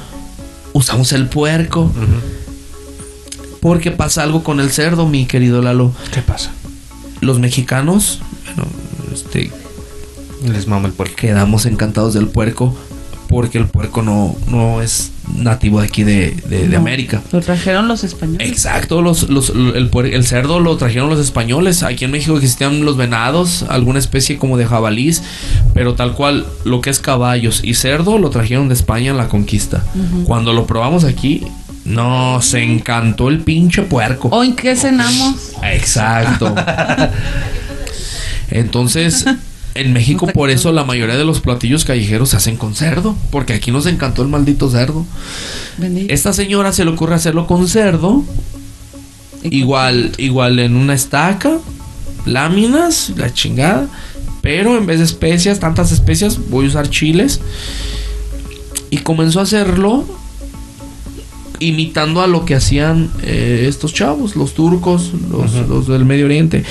usamos 0.72 1.12
el 1.12 1.26
puerco? 1.28 1.90
Porque 3.60 3.90
pasa 3.90 4.22
algo 4.22 4.42
con 4.42 4.60
el 4.60 4.70
cerdo, 4.70 5.06
mi 5.06 5.26
querido 5.26 5.60
Lalo. 5.62 5.92
¿Qué 6.14 6.22
pasa? 6.22 6.50
Los 7.20 7.38
mexicanos, 7.38 8.20
bueno, 8.46 8.64
este, 9.12 9.50
Les 10.50 10.66
mama 10.66 10.88
el 10.88 10.94
puerco. 10.94 11.16
quedamos 11.16 11.66
encantados 11.66 12.14
del 12.14 12.28
puerco 12.28 12.74
porque 13.28 13.58
el 13.58 13.66
puerco 13.66 14.00
no, 14.02 14.34
no 14.48 14.80
es 14.80 15.10
nativo 15.36 15.80
de 15.80 15.86
aquí 15.86 16.02
de, 16.04 16.30
de- 16.48 16.60
de 16.62 16.68
No, 16.68 16.78
América. 16.78 17.22
Lo 17.32 17.40
trajeron 17.40 17.88
los 17.88 18.04
españoles. 18.04 18.48
Exacto, 18.48 19.02
los, 19.02 19.28
los- 19.30 19.50
el, 19.50 19.90
el 20.12 20.26
cerdo 20.26 20.60
lo 20.60 20.76
trajeron 20.76 21.08
los 21.10 21.18
españoles. 21.20 21.82
Aquí 21.82 22.04
en 22.04 22.10
México 22.10 22.36
existían 22.36 22.84
los 22.84 22.96
venados, 22.96 23.64
alguna 23.68 23.98
especie 23.98 24.38
como 24.38 24.56
de 24.56 24.66
jabalís, 24.66 25.22
pero 25.74 25.94
tal 25.94 26.14
cual 26.14 26.46
lo 26.64 26.80
que 26.80 26.90
es 26.90 26.98
caballos 26.98 27.60
y 27.64 27.74
cerdo 27.74 28.18
lo 28.18 28.30
trajeron 28.30 28.68
de 28.68 28.74
España 28.74 29.10
en 29.10 29.16
la 29.16 29.28
conquista. 29.28 29.82
Cuando 30.24 30.52
lo 30.52 30.66
probamos 30.66 31.04
aquí, 31.04 31.42
nos 31.84 32.52
encantó 32.54 33.28
el 33.28 33.40
pinche 33.40 33.82
puerco. 33.82 34.28
¿O 34.28 34.44
en 34.44 34.54
qué 34.54 34.76
cenamos? 34.76 35.52
Exacto. 35.62 36.54
Entonces, 38.50 39.24
en 39.74 39.92
México 39.92 40.26
por 40.26 40.50
eso 40.50 40.72
la 40.72 40.84
mayoría 40.84 41.16
de 41.16 41.24
los 41.24 41.40
platillos 41.40 41.84
callejeros 41.84 42.30
se 42.30 42.36
hacen 42.36 42.56
con 42.56 42.74
cerdo, 42.74 43.16
porque 43.30 43.52
aquí 43.52 43.70
nos 43.70 43.86
encantó 43.86 44.22
el 44.22 44.28
maldito 44.28 44.70
cerdo. 44.70 45.06
Bendito. 45.78 46.12
Esta 46.12 46.32
señora 46.32 46.72
se 46.72 46.84
le 46.84 46.90
ocurre 46.90 47.14
hacerlo 47.14 47.46
con 47.46 47.68
cerdo, 47.68 48.24
igual 49.42 50.12
igual 50.18 50.58
en 50.58 50.76
una 50.76 50.94
estaca, 50.94 51.58
láminas, 52.26 53.12
la 53.16 53.32
chingada, 53.32 53.88
pero 54.42 54.76
en 54.76 54.86
vez 54.86 54.98
de 54.98 55.04
especias, 55.04 55.60
tantas 55.60 55.92
especias, 55.92 56.38
voy 56.48 56.66
a 56.66 56.68
usar 56.68 56.88
chiles. 56.90 57.40
Y 58.92 58.98
comenzó 58.98 59.38
a 59.38 59.44
hacerlo 59.44 60.04
imitando 61.60 62.22
a 62.22 62.26
lo 62.26 62.44
que 62.44 62.54
hacían 62.54 63.10
eh, 63.22 63.66
estos 63.68 63.92
chavos, 63.92 64.34
los 64.34 64.54
turcos, 64.54 65.12
los, 65.30 65.52
los 65.68 65.86
del 65.86 66.04
Medio 66.04 66.24
Oriente, 66.24 66.64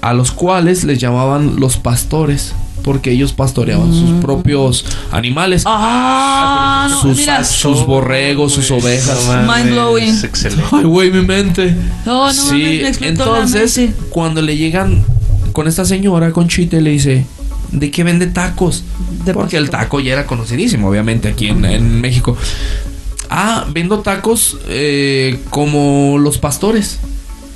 a 0.00 0.12
los 0.14 0.30
cuales 0.32 0.84
les 0.84 0.98
llamaban 0.98 1.56
los 1.60 1.76
pastores, 1.76 2.54
porque 2.84 3.10
ellos 3.10 3.32
pastoreaban 3.32 3.92
sus 3.92 4.10
propios 4.22 4.84
animales, 5.10 5.64
Ah, 5.66 6.88
sus, 7.02 7.16
mira. 7.18 7.44
sus 7.44 7.84
borregos, 7.84 8.52
sus 8.52 8.70
ovejas. 8.70 9.18
Mind 9.46 9.70
blowing. 9.72 10.04
Es 10.08 10.24
excelente. 10.24 10.64
Ay, 10.72 10.84
güey, 10.84 11.10
mi 11.10 11.22
mente. 11.22 11.74
No, 12.06 12.26
no, 12.26 12.32
sí, 12.32 12.82
me 13.00 13.08
entonces, 13.08 13.76
mente. 13.78 13.94
cuando 14.10 14.40
le 14.42 14.56
llegan 14.56 15.04
con 15.52 15.66
esta 15.66 15.84
señora, 15.84 16.32
con 16.32 16.48
Chite, 16.48 16.80
le 16.80 16.90
dice, 16.90 17.26
¿de 17.72 17.90
qué 17.90 18.04
vende 18.04 18.26
tacos? 18.28 18.84
De 19.24 19.34
Porque 19.34 19.56
el 19.56 19.68
taco 19.70 19.98
ya 20.00 20.12
era 20.12 20.26
conocidísimo, 20.26 20.88
obviamente, 20.88 21.28
aquí 21.28 21.48
en, 21.48 21.64
en 21.64 22.00
México. 22.00 22.36
Ah, 23.28 23.66
vendo 23.70 23.98
tacos 24.00 24.56
eh, 24.68 25.38
como 25.50 26.16
los 26.18 26.38
pastores. 26.38 26.98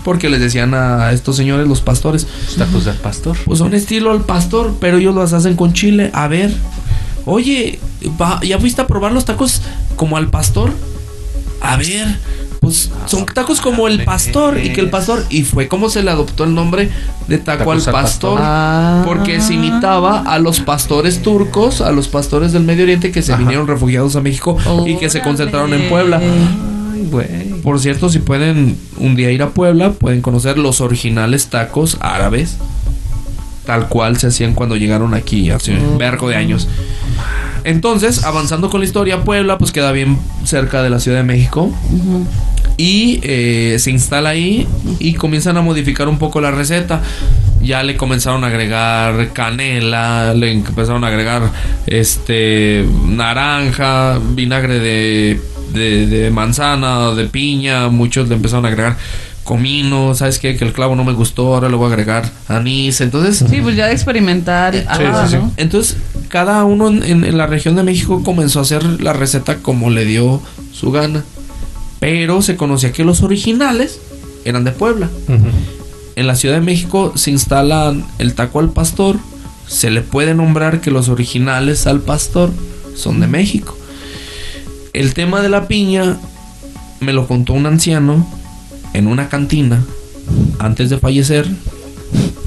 Porque 0.04 0.28
les 0.28 0.40
decían 0.40 0.74
a 0.74 1.12
estos 1.12 1.36
señores 1.36 1.66
los 1.68 1.80
pastores. 1.80 2.26
Los 2.46 2.56
tacos 2.56 2.84
del 2.84 2.96
pastor. 2.96 3.36
Pues 3.44 3.58
son 3.58 3.72
estilo 3.74 4.10
al 4.10 4.22
pastor, 4.24 4.74
pero 4.80 4.98
ellos 4.98 5.14
los 5.14 5.32
hacen 5.32 5.54
con 5.56 5.72
chile. 5.72 6.10
A 6.12 6.26
ver, 6.28 6.52
oye, 7.24 7.78
va- 8.20 8.40
¿ya 8.42 8.58
fuiste 8.58 8.82
a 8.82 8.86
probar 8.86 9.12
los 9.12 9.24
tacos 9.24 9.62
como 9.96 10.16
al 10.16 10.28
pastor? 10.28 10.72
A 11.60 11.76
ver, 11.76 12.18
pues 12.60 12.90
son 13.06 13.24
tacos 13.26 13.60
como 13.60 13.86
el 13.86 14.02
pastor 14.04 14.58
y 14.58 14.72
que 14.72 14.80
el 14.80 14.90
pastor 14.90 15.24
y 15.30 15.42
fue 15.42 15.68
como 15.68 15.88
se 15.88 16.02
le 16.02 16.10
adoptó 16.10 16.42
el 16.42 16.54
nombre 16.54 16.90
de 17.28 17.38
taco 17.38 17.58
Tacos 17.60 17.86
al 17.88 17.94
al 17.94 18.02
pastor. 18.02 18.38
Ah. 18.42 19.02
porque 19.04 19.40
se 19.40 19.54
imitaba 19.54 20.20
a 20.26 20.40
los 20.40 20.58
pastores 20.58 21.22
turcos, 21.22 21.80
a 21.80 21.92
los 21.92 22.08
pastores 22.08 22.52
del 22.52 22.64
Medio 22.64 22.82
Oriente 22.82 23.12
que 23.12 23.22
se 23.22 23.32
Ajá. 23.32 23.40
vinieron 23.40 23.68
refugiados 23.68 24.16
a 24.16 24.20
México 24.20 24.56
y 24.86 24.96
que 24.96 25.08
se 25.08 25.20
concentraron 25.22 25.72
en 25.72 25.88
Puebla. 25.88 26.20
Güey. 27.10 27.60
Por 27.62 27.80
cierto, 27.80 28.08
si 28.08 28.18
pueden 28.18 28.76
un 28.98 29.14
día 29.16 29.30
ir 29.30 29.42
a 29.42 29.50
Puebla, 29.50 29.92
pueden 29.92 30.20
conocer 30.20 30.58
los 30.58 30.80
originales 30.80 31.48
tacos 31.48 31.98
árabes. 32.00 32.58
Tal 33.66 33.88
cual 33.88 34.16
se 34.16 34.26
hacían 34.26 34.54
cuando 34.54 34.76
llegaron 34.76 35.14
aquí 35.14 35.50
hace 35.50 35.76
un 35.76 35.98
vergo 35.98 36.28
de 36.28 36.36
años. 36.36 36.68
Entonces, 37.64 38.24
avanzando 38.24 38.70
con 38.70 38.80
la 38.80 38.86
historia, 38.86 39.22
Puebla 39.22 39.58
pues 39.58 39.70
queda 39.70 39.92
bien 39.92 40.18
cerca 40.44 40.82
de 40.82 40.90
la 40.90 40.98
Ciudad 40.98 41.18
de 41.18 41.24
México. 41.24 41.72
Y 42.76 43.20
eh, 43.22 43.76
se 43.78 43.90
instala 43.90 44.30
ahí 44.30 44.66
y 44.98 45.14
comienzan 45.14 45.56
a 45.56 45.62
modificar 45.62 46.08
un 46.08 46.18
poco 46.18 46.40
la 46.40 46.50
receta. 46.50 47.02
Ya 47.62 47.84
le 47.84 47.96
comenzaron 47.96 48.42
a 48.42 48.48
agregar 48.48 49.32
canela, 49.32 50.34
le 50.34 50.50
empezaron 50.50 51.04
a 51.04 51.08
agregar 51.08 51.52
este 51.86 52.84
naranja, 53.06 54.18
vinagre 54.34 54.80
de, 54.80 55.40
de, 55.72 56.06
de 56.06 56.30
manzana, 56.30 57.10
de 57.14 57.24
piña. 57.26 57.88
Muchos 57.88 58.28
le 58.28 58.34
empezaron 58.36 58.64
a 58.64 58.68
agregar 58.68 58.96
comino. 59.44 60.14
¿Sabes 60.14 60.38
qué? 60.38 60.56
Que 60.56 60.64
el 60.64 60.72
clavo 60.72 60.94
no 60.96 61.04
me 61.04 61.12
gustó, 61.12 61.54
ahora 61.54 61.68
le 61.68 61.76
voy 61.76 61.86
a 61.86 61.88
agregar 61.88 62.30
anís. 62.48 63.00
Entonces, 63.00 63.44
Sí, 63.50 63.60
pues 63.60 63.76
ya 63.76 63.86
de 63.86 63.92
experimentar. 63.92 64.74
Sí, 64.74 64.82
ah, 64.88 65.24
sí, 65.26 65.30
sí. 65.32 65.36
¿no? 65.36 65.52
entonces, 65.56 65.96
cada 66.28 66.64
uno 66.64 66.88
en, 66.88 67.02
en- 67.02 67.24
en 67.24 67.36
la 67.38 67.46
región 67.46 67.74
de 67.76 67.82
México 67.82 68.22
comenzó 68.24 68.60
a 68.60 68.62
hacer 68.62 69.00
la 69.00 69.12
receta 69.12 69.56
como 69.58 69.90
le 69.90 70.04
dio 70.04 70.40
su 70.72 70.92
gana. 70.92 71.24
Pero 72.00 72.42
se 72.42 72.56
conocía 72.56 72.92
que 72.92 73.04
los 73.04 73.22
originales 73.22 74.00
eran 74.44 74.64
de 74.64 74.72
Puebla. 74.72 75.08
En 76.16 76.26
la 76.26 76.34
Ciudad 76.34 76.56
de 76.56 76.60
México 76.60 77.12
se 77.16 77.30
instalan 77.30 78.04
el 78.18 78.34
taco 78.34 78.58
al 78.60 78.70
pastor. 78.70 79.16
Se 79.66 79.90
le 79.90 80.02
puede 80.02 80.34
nombrar 80.34 80.80
que 80.80 80.90
los 80.90 81.08
originales 81.08 81.86
al 81.86 82.00
pastor 82.00 82.50
son 82.96 83.20
de 83.20 83.28
México. 83.28 83.76
El 84.92 85.14
tema 85.14 85.40
de 85.40 85.48
la 85.48 85.68
piña 85.68 86.16
me 87.00 87.12
lo 87.12 87.26
contó 87.26 87.52
un 87.54 87.66
anciano 87.66 88.26
en 88.92 89.06
una 89.06 89.28
cantina 89.28 89.82
antes 90.58 90.90
de 90.90 90.98
fallecer. 90.98 91.48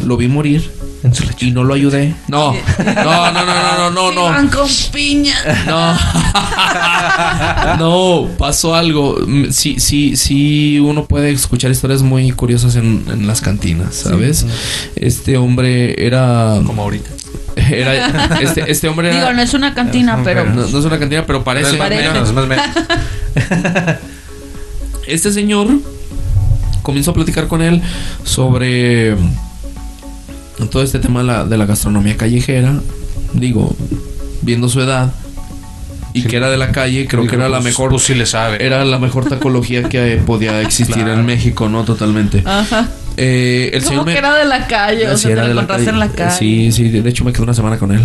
Lo 0.05 0.17
vi 0.17 0.27
morir 0.27 0.69
En 1.03 1.15
su 1.15 1.23
leche. 1.23 1.47
y 1.47 1.51
no 1.51 1.63
lo 1.63 1.73
ayudé. 1.73 2.13
No, 2.27 2.53
no, 2.53 3.31
no, 3.33 3.33
no, 3.33 3.45
no, 3.45 3.89
no, 3.91 4.11
no, 4.11 4.23
Van 4.25 4.45
no. 4.45 4.51
con 4.51 4.67
piña. 4.93 5.35
No. 5.65 5.97
No, 7.79 8.27
pasó 8.37 8.75
algo. 8.75 9.17
Mm, 9.25 9.45
Sí, 9.51 9.79
sí, 9.79 10.15
sí, 10.15 10.79
uno 10.79 11.05
puede 11.05 11.31
escuchar 11.31 11.71
historias 11.71 12.01
muy 12.03 12.31
curiosas 12.31 12.75
en, 12.75 13.05
en 13.11 13.25
las 13.27 13.41
cantinas, 13.41 13.95
¿sabes? 13.95 14.45
Este 14.95 15.37
hombre 15.37 16.05
era. 16.05 16.59
Como 16.65 16.81
ahorita. 16.83 17.09
era 17.71 18.39
este, 18.41 18.69
este 18.69 18.87
hombre 18.87 19.09
Digo, 19.11 19.23
era. 19.23 19.33
no 19.33 19.41
es 19.41 19.53
una 19.53 19.73
cantina, 19.73 20.19
pero. 20.23 20.45
No, 20.45 20.67
no 20.67 20.79
es 20.79 20.85
una 20.85 20.99
cantina, 20.99 21.25
pero 21.25 21.43
parece. 21.43 21.71
Más 21.71 21.77
Parece. 21.89 22.09
menos, 22.09 22.27
es 22.29 22.33
más 22.35 22.47
menos. 22.47 22.65
Este 25.07 25.31
señor 25.31 25.67
comenzó 26.81 27.11
a 27.11 27.13
platicar 27.13 27.47
con 27.47 27.61
él 27.61 27.81
sobre 28.23 29.15
todo 30.71 30.81
este 30.83 30.97
tema 30.99 31.19
de 31.19 31.25
la, 31.27 31.45
de 31.45 31.57
la 31.57 31.65
gastronomía 31.65 32.17
callejera. 32.17 32.79
Digo, 33.33 33.75
viendo 34.41 34.67
su 34.69 34.81
edad 34.81 35.11
y 36.13 36.21
Sí. 36.21 36.27
que 36.27 36.37
era 36.37 36.49
de 36.49 36.57
la 36.57 36.71
calle, 36.71 37.07
creo 37.07 37.21
Digo, 37.21 37.29
que 37.31 37.35
era 37.35 37.49
la 37.49 37.57
pues, 37.57 37.65
mejor. 37.65 37.91
Pues 37.91 38.03
sí 38.03 38.15
le 38.15 38.25
sabe. 38.25 38.65
Era 38.65 38.83
la 38.85 38.97
mejor 38.97 39.25
tacología 39.27 39.83
que 39.89 40.19
podía 40.25 40.61
existir 40.61 40.95
Claro. 40.95 41.13
en 41.13 41.25
México, 41.25 41.69
¿no? 41.69 41.83
Totalmente. 41.83 42.41
Ajá. 42.45 42.87
Eh, 43.17 43.71
el 43.73 43.79
Como 43.83 43.89
señor 43.91 44.05
me- 44.05 44.11
que 44.13 44.17
era 44.19 44.35
de 44.35 44.45
la 44.45 44.67
calle, 44.67 45.09
o 45.09 45.17
sea, 45.17 45.31
era 45.31 45.41
te 45.43 45.47
de 45.49 45.53
lo 45.53 45.55
la 45.55 45.61
encontraste 45.63 45.89
en 45.89 45.99
la 45.99 46.09
calle. 46.09 46.37
Sí, 46.37 46.71
sí, 46.71 46.89
de 46.89 47.09
hecho 47.09 47.23
me 47.23 47.31
quedé 47.31 47.43
una 47.43 47.53
semana 47.53 47.77
con 47.77 47.91
él. 47.91 48.01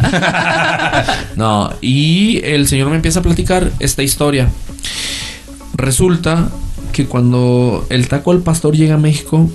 no, 1.36 1.70
y 1.80 2.40
el 2.44 2.68
señor 2.68 2.90
me 2.90 2.96
empieza 2.96 3.20
a 3.20 3.22
platicar 3.22 3.70
esta 3.80 4.02
historia. 4.02 4.48
Resulta 5.74 6.48
que 6.92 7.06
cuando 7.06 7.86
el 7.90 8.08
taco 8.08 8.32
al 8.32 8.40
pastor 8.40 8.76
llega 8.76 8.94
a 8.94 8.98
México, 8.98 9.50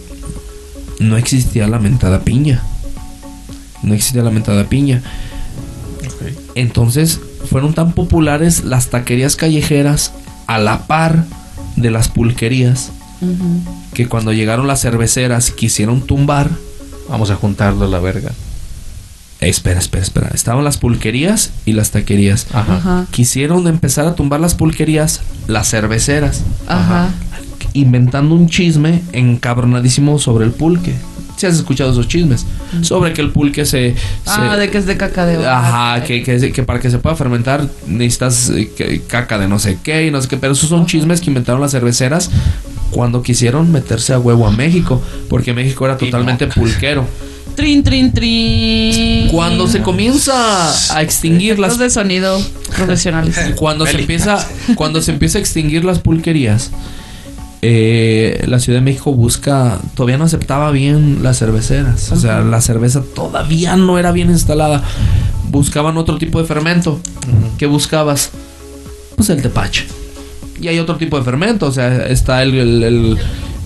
no 1.00 1.18
existía 1.18 1.68
la 1.68 1.80
mentada 1.80 2.22
piña. 2.22 2.64
No 3.84 3.94
existía 3.94 4.24
la 4.24 4.32
mentada 4.32 4.64
piña. 4.66 5.02
Entonces 6.56 7.20
fueron 7.50 7.74
tan 7.74 7.92
populares 7.94 8.64
las 8.64 8.88
taquerías 8.90 9.36
callejeras 9.36 10.14
a 10.48 10.58
la 10.58 10.88
par 10.88 11.26
de 11.76 11.92
las 11.92 12.08
pulquerías 12.08 12.92
Que 13.94 14.08
cuando 14.08 14.34
llegaron 14.34 14.68
las 14.68 14.82
cerveceras 14.82 15.52
quisieron 15.52 16.02
tumbar. 16.02 16.50
Vamos 17.10 17.30
a 17.30 17.36
juntarlo 17.36 17.86
a 17.86 17.88
la 17.88 18.00
verga. 18.00 18.32
Eh, 19.42 19.50
espera, 19.50 19.80
espera, 19.80 20.04
espera. 20.04 20.32
Estaban 20.34 20.64
las 20.64 20.78
pulquerías 20.78 21.52
y 21.66 21.74
las 21.74 21.92
taquerías. 21.92 22.48
Ajá. 22.54 22.78
Ajá. 22.78 23.06
Quisieron 23.12 23.68
empezar 23.68 24.08
a 24.08 24.16
tumbar 24.16 24.40
las 24.40 24.56
pulquerías, 24.56 25.22
las 25.48 25.70
cerveceras, 25.70 26.42
Ajá. 26.68 27.10
inventando 27.74 28.34
un 28.36 28.48
chisme 28.50 29.02
encabronadísimo 29.14 30.18
sobre 30.20 30.46
el 30.46 30.52
pulque. 30.52 30.96
Si 31.38 31.46
has 31.46 31.56
escuchado 31.56 31.92
esos 31.92 32.08
chismes. 32.08 32.46
sobre 32.82 33.12
que 33.12 33.22
el 33.22 33.30
pulque 33.32 33.66
se... 33.66 33.94
Ah, 34.26 34.52
se- 34.54 34.58
de 34.58 34.70
que 34.72 34.78
es 34.78 34.86
de 34.86 34.96
caca 34.96 35.26
de. 35.26 35.46
Ajá, 35.46 36.02
que, 36.06 36.24
que, 36.24 36.52
que 36.54 36.64
para 36.64 36.80
que 36.80 36.90
se 36.90 36.98
pueda 36.98 37.18
fermentar 37.18 37.68
necesitas 37.88 38.50
eh, 38.52 38.72
que- 38.76 39.02
caca 39.02 39.38
de 39.38 39.50
no 39.50 39.60
sé 39.60 39.78
qué 39.84 40.08
y 40.08 40.12
no 40.12 40.22
sé 40.22 40.30
qué. 40.30 40.38
Pero 40.38 40.54
esos 40.54 40.70
son 40.70 40.86
chismes 40.86 41.20
que 41.20 41.30
inventaron 41.30 41.60
las 41.62 41.72
cerveceras 41.72 42.32
cuando 42.96 43.22
quisieron 43.22 43.74
meterse 43.74 44.14
a 44.14 44.20
huevo 44.20 44.48
a 44.48 44.52
México. 44.52 45.02
Porque 45.30 45.54
México 45.54 45.84
era 45.86 45.98
totalmente 45.98 46.48
pulquero. 46.48 47.06
Trin, 47.54 47.84
trin, 47.84 48.14
trin. 48.14 49.28
Cuando 49.28 49.68
se 49.68 49.82
comienza 49.82 50.72
a 50.96 51.02
extinguir 51.02 51.54
Efectos 51.54 51.68
las 51.68 51.78
de 51.78 51.90
sonido 51.90 52.42
profesionales. 52.76 53.38
cuando 53.58 53.86
se 53.86 54.00
empieza 54.00 54.48
cuando 54.76 55.02
se 55.02 55.12
empieza 55.12 55.38
a 55.38 55.42
extinguir 55.42 55.84
las 55.86 56.00
pulquerías 56.00 56.72
eh, 57.62 58.44
la 58.48 58.60
Ciudad 58.60 58.80
de 58.80 58.84
México 58.84 59.14
busca 59.14 59.80
todavía 59.96 60.18
no 60.18 60.26
aceptaba 60.26 60.72
bien 60.72 61.20
las 61.22 61.40
cerveceras 61.40 62.12
o 62.12 62.18
sea 62.18 62.42
la 62.42 62.60
cerveza 62.60 63.04
todavía 63.16 63.78
no 63.78 63.98
era 63.98 64.12
bien 64.12 64.30
instalada 64.30 64.84
buscaban 65.50 65.98
otro 65.98 66.18
tipo 66.18 66.42
de 66.42 66.48
fermento 66.48 67.00
¿qué 67.58 67.68
buscabas? 67.68 68.32
pues 69.16 69.30
el 69.30 69.42
tepache 69.42 69.86
y 70.60 70.68
hay 70.68 70.80
otro 70.80 70.96
tipo 70.98 71.18
de 71.18 71.24
fermento 71.24 71.66
o 71.68 71.72
sea 71.72 72.08
está 72.08 72.42
el, 72.44 72.54
el, 72.56 72.84
el- 72.84 73.18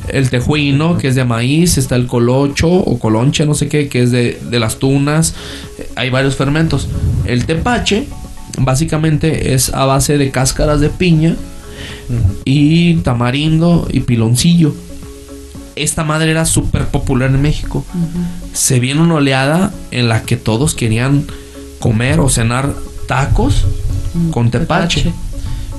el 0.08 0.30
tejuino, 0.32 0.98
que 0.98 1.10
es 1.10 1.14
de 1.14 1.24
maíz, 1.24 1.78
está 1.78 1.96
el 1.96 2.08
colocho 2.08 2.68
o 2.68 2.98
colonche, 2.98 3.46
no 3.46 3.54
sé 3.54 3.68
qué, 3.68 3.88
que 3.90 4.02
es 4.02 4.10
de, 4.10 4.42
de 4.50 4.60
las 4.60 4.78
tunas. 4.80 5.36
Eh, 5.78 5.88
Hay 5.96 6.10
varios 6.10 6.36
fermentos. 6.36 6.88
El 7.26 7.46
tepache, 7.46 8.08
básicamente, 8.58 9.54
es 9.54 9.72
a 9.72 9.86
base 9.86 10.18
de 10.18 10.32
cáscaras 10.32 10.80
de 10.80 10.90
piña 10.90 11.36
y 12.44 12.96
tamarindo 12.96 13.88
y 13.92 14.00
piloncillo. 14.00 14.74
Esta 15.76 16.04
madre 16.04 16.32
era 16.32 16.46
súper 16.46 16.88
popular 16.88 17.30
en 17.30 17.42
México. 17.44 17.86
Se 18.52 18.80
viene 18.80 19.02
una 19.02 19.16
oleada 19.16 19.72
en 19.92 20.10
la 20.10 20.24
que 20.24 20.38
todos 20.38 20.74
querían 20.74 21.26
comer 21.80 22.20
o 22.20 22.30
cenar 22.30 22.74
tacos 23.08 23.66
con 24.32 24.50
tepache. 24.50 25.02
tepache. 25.04 25.29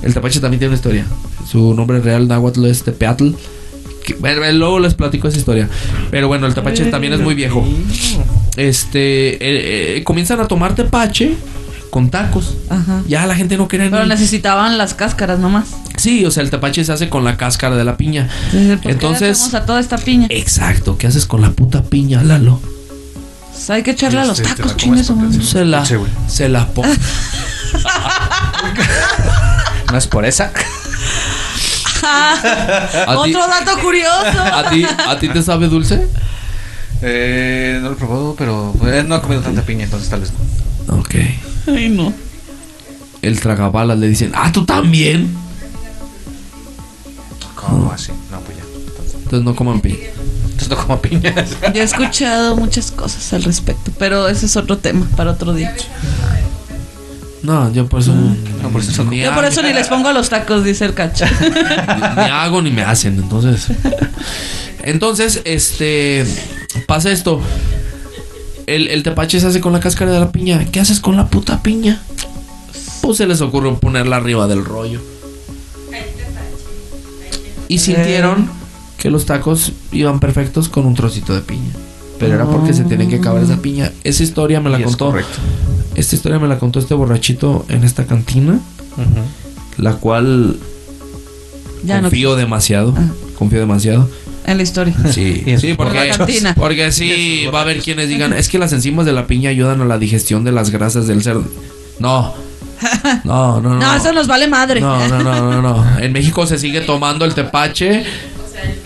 El 0.01 0.13
tepache 0.13 0.39
también 0.39 0.59
tiene 0.59 0.69
una 0.69 0.75
historia. 0.77 1.05
Su 1.49 1.73
nombre 1.73 1.99
real 1.99 2.27
náhuatl 2.27 2.65
es 2.65 2.83
Tepeatl. 2.83 3.31
Que- 4.03 4.15
bueno, 4.15 4.41
luego 4.53 4.79
les 4.79 4.93
platico 4.95 5.27
esa 5.27 5.37
historia. 5.37 5.69
Pero 6.09 6.27
bueno, 6.27 6.47
el 6.47 6.53
tepache 6.55 6.85
también 6.85 7.13
es 7.13 7.19
muy 7.19 7.35
viejo. 7.35 7.63
Este, 8.57 9.35
eh, 9.35 9.97
eh, 9.97 10.03
comienzan 10.03 10.39
a 10.39 10.47
tomar 10.47 10.73
tepache 10.75 11.35
con 11.91 12.09
tacos. 12.09 12.55
Ajá. 12.69 13.01
Ya 13.07 13.25
la 13.27 13.35
gente 13.35 13.57
no 13.57 13.67
quería 13.67 13.89
Pero 13.91 14.03
ni- 14.03 14.09
necesitaban 14.09 14.77
las 14.77 14.93
cáscaras 14.93 15.39
nomás. 15.39 15.67
Sí, 15.97 16.25
o 16.25 16.31
sea, 16.31 16.41
el 16.41 16.49
tepache 16.49 16.83
se 16.83 16.91
hace 16.91 17.09
con 17.09 17.23
la 17.23 17.37
cáscara 17.37 17.75
de 17.75 17.83
la 17.83 17.95
piña. 17.97 18.27
Entonces, 18.53 18.69
¿por 18.77 18.81
qué 18.81 18.91
Entonces, 18.91 19.53
a 19.53 19.65
toda 19.65 19.79
esta 19.79 19.97
piña? 19.97 20.25
exacto, 20.31 20.97
¿qué 20.97 21.05
haces 21.07 21.25
con 21.27 21.41
la 21.41 21.51
puta 21.51 21.83
piña, 21.83 22.23
Lalo? 22.23 22.59
Pues 23.51 23.69
hay 23.69 23.83
que 23.83 23.91
echarle 23.91 24.19
a 24.21 24.25
los 24.25 24.39
Este, 24.39 24.55
tacos, 24.55 24.75
chingues. 24.77 25.11
Se 25.43 25.63
la, 25.65 25.85
se 25.85 26.49
la 26.49 26.67
pon- 26.69 26.87
No 29.91 29.97
es 29.97 30.07
por 30.07 30.25
esa. 30.25 30.51
¿A 32.03 33.23
ti, 33.25 33.35
Otro 33.35 33.47
dato 33.47 33.77
curioso. 33.81 34.41
a 34.41 34.69
ti, 34.69 34.85
¿A 35.07 35.19
ti 35.19 35.29
te 35.29 35.43
sabe 35.43 35.67
dulce? 35.67 36.07
Eh, 37.01 37.79
no 37.81 37.89
lo 37.89 37.93
he 37.95 37.97
probado, 37.97 38.35
pero 38.37 38.73
eh, 38.85 39.03
no 39.05 39.15
he 39.17 39.21
comido 39.21 39.41
tanta 39.41 39.61
piña, 39.63 39.83
entonces 39.85 40.09
tal 40.09 40.21
vez 40.21 40.31
no. 40.87 40.95
Ok. 40.99 41.15
Ay, 41.67 41.89
no. 41.89 42.13
El 43.21 43.39
tragabalas 43.39 43.97
le 43.99 44.07
dicen, 44.07 44.31
ah, 44.35 44.51
tú 44.51 44.65
también. 44.65 45.35
¿Cómo 47.55 47.91
así? 47.91 48.11
No, 48.31 48.39
pues 48.41 48.57
ya. 48.57 48.63
Entonces, 48.63 49.13
Entonces 49.15 49.43
no 49.43 49.55
coman 49.55 49.81
piña. 49.81 49.97
entonces 50.43 50.69
no 50.69 50.77
como 50.77 51.01
piñas. 51.01 51.49
Yo 51.73 51.81
he 51.81 51.83
escuchado 51.83 52.55
muchas 52.55 52.91
cosas 52.91 53.31
al 53.33 53.43
respecto, 53.43 53.91
pero 53.99 54.27
ese 54.27 54.45
es 54.47 54.55
otro 54.57 54.77
tema 54.77 55.05
para 55.15 55.31
otro 55.31 55.53
día. 55.53 55.75
No, 57.43 57.71
yo 57.73 57.87
por 57.87 58.01
eso 58.01 58.13
No, 58.13 58.69
por 58.69 58.81
eso 58.81 59.03
ni, 59.05 59.21
Yo 59.21 59.33
por 59.33 59.45
eso 59.45 59.63
ni 59.63 59.73
les 59.73 59.87
pongo 59.87 60.09
a 60.09 60.13
los 60.13 60.29
tacos, 60.29 60.63
dice 60.63 60.85
el 60.85 60.93
cacho. 60.93 61.25
ni 62.17 62.23
hago 62.23 62.61
ni 62.61 62.71
me 62.71 62.83
hacen, 62.83 63.15
entonces. 63.15 63.67
Entonces, 64.83 65.41
este 65.45 66.25
pasa 66.87 67.11
esto. 67.11 67.41
El, 68.67 68.87
el 68.87 69.03
tepache 69.03 69.39
se 69.39 69.47
hace 69.47 69.59
con 69.59 69.73
la 69.73 69.79
cáscara 69.79 70.11
de 70.11 70.19
la 70.19 70.31
piña. 70.31 70.65
¿Qué 70.71 70.79
haces 70.79 70.99
con 70.99 71.17
la 71.17 71.27
puta 71.27 71.61
piña? 71.63 72.01
Pues 73.01 73.17
se 73.17 73.25
les 73.25 73.41
ocurre 73.41 73.73
ponerla 73.73 74.17
arriba 74.17 74.47
del 74.47 74.63
rollo. 74.63 75.01
Y 77.67 77.79
sintieron 77.79 78.49
que 78.97 79.09
los 79.09 79.25
tacos 79.25 79.73
iban 79.91 80.19
perfectos 80.19 80.69
con 80.69 80.85
un 80.85 80.93
trocito 80.93 81.33
de 81.33 81.41
piña. 81.41 81.71
Pero 82.19 82.35
era 82.35 82.45
porque 82.45 82.73
se 82.73 82.83
tenían 82.83 83.09
que 83.09 83.15
acabar 83.15 83.41
esa 83.41 83.57
piña. 83.57 83.91
Esa 84.03 84.21
historia 84.21 84.61
me 84.61 84.69
la 84.69 84.79
Y 84.79 84.83
contó. 84.83 85.13
Esta 86.01 86.15
historia 86.15 86.39
me 86.39 86.47
la 86.47 86.57
contó 86.57 86.79
este 86.79 86.95
borrachito 86.95 87.63
en 87.69 87.83
esta 87.83 88.05
cantina. 88.05 88.59
La 89.77 89.93
cual 89.93 90.57
Ya 91.83 91.97
no. 91.97 92.01
confío 92.09 92.35
demasiado. 92.35 92.93
Ah. 92.97 93.05
Confío 93.37 93.59
demasiado. 93.59 94.09
En 94.47 94.57
la 94.57 94.63
historia. 94.63 94.95
Sí, 95.11 95.43
sí, 95.59 95.75
porque. 95.75 96.09
Cantina. 96.17 96.55
porque 96.55 96.91
sí, 96.91 97.45
va 97.53 97.59
a 97.59 97.61
haber 97.61 97.81
quienes 97.81 98.09
digan, 98.09 98.33
es 98.33 98.49
que 98.49 98.57
las 98.57 98.73
enzimas 98.73 99.05
de 99.05 99.13
la 99.13 99.27
piña 99.27 99.51
ayudan 99.51 99.79
a 99.81 99.85
la 99.85 99.99
digestión 99.99 100.43
de 100.43 100.51
las 100.51 100.71
grasas 100.71 101.05
del 101.07 101.21
cerdo. 101.23 101.45
No. 101.99 102.33
No, 103.23 103.61
no, 103.61 103.75
no. 103.75 103.79
No, 103.79 103.95
eso 103.95 104.11
nos 104.11 104.25
vale 104.25 104.47
madre. 104.47 104.81
No, 104.81 105.07
no, 105.07 105.21
no, 105.21 105.51
no, 105.51 105.61
no. 105.61 105.99
En 106.03 106.11
México 106.11 106.47
se 106.47 106.57
sigue 106.57 106.81
tomando 106.81 107.25
el 107.25 107.35
tepache. 107.35 107.99
O 108.43 108.51
sea, 108.51 108.63
el 108.63 108.79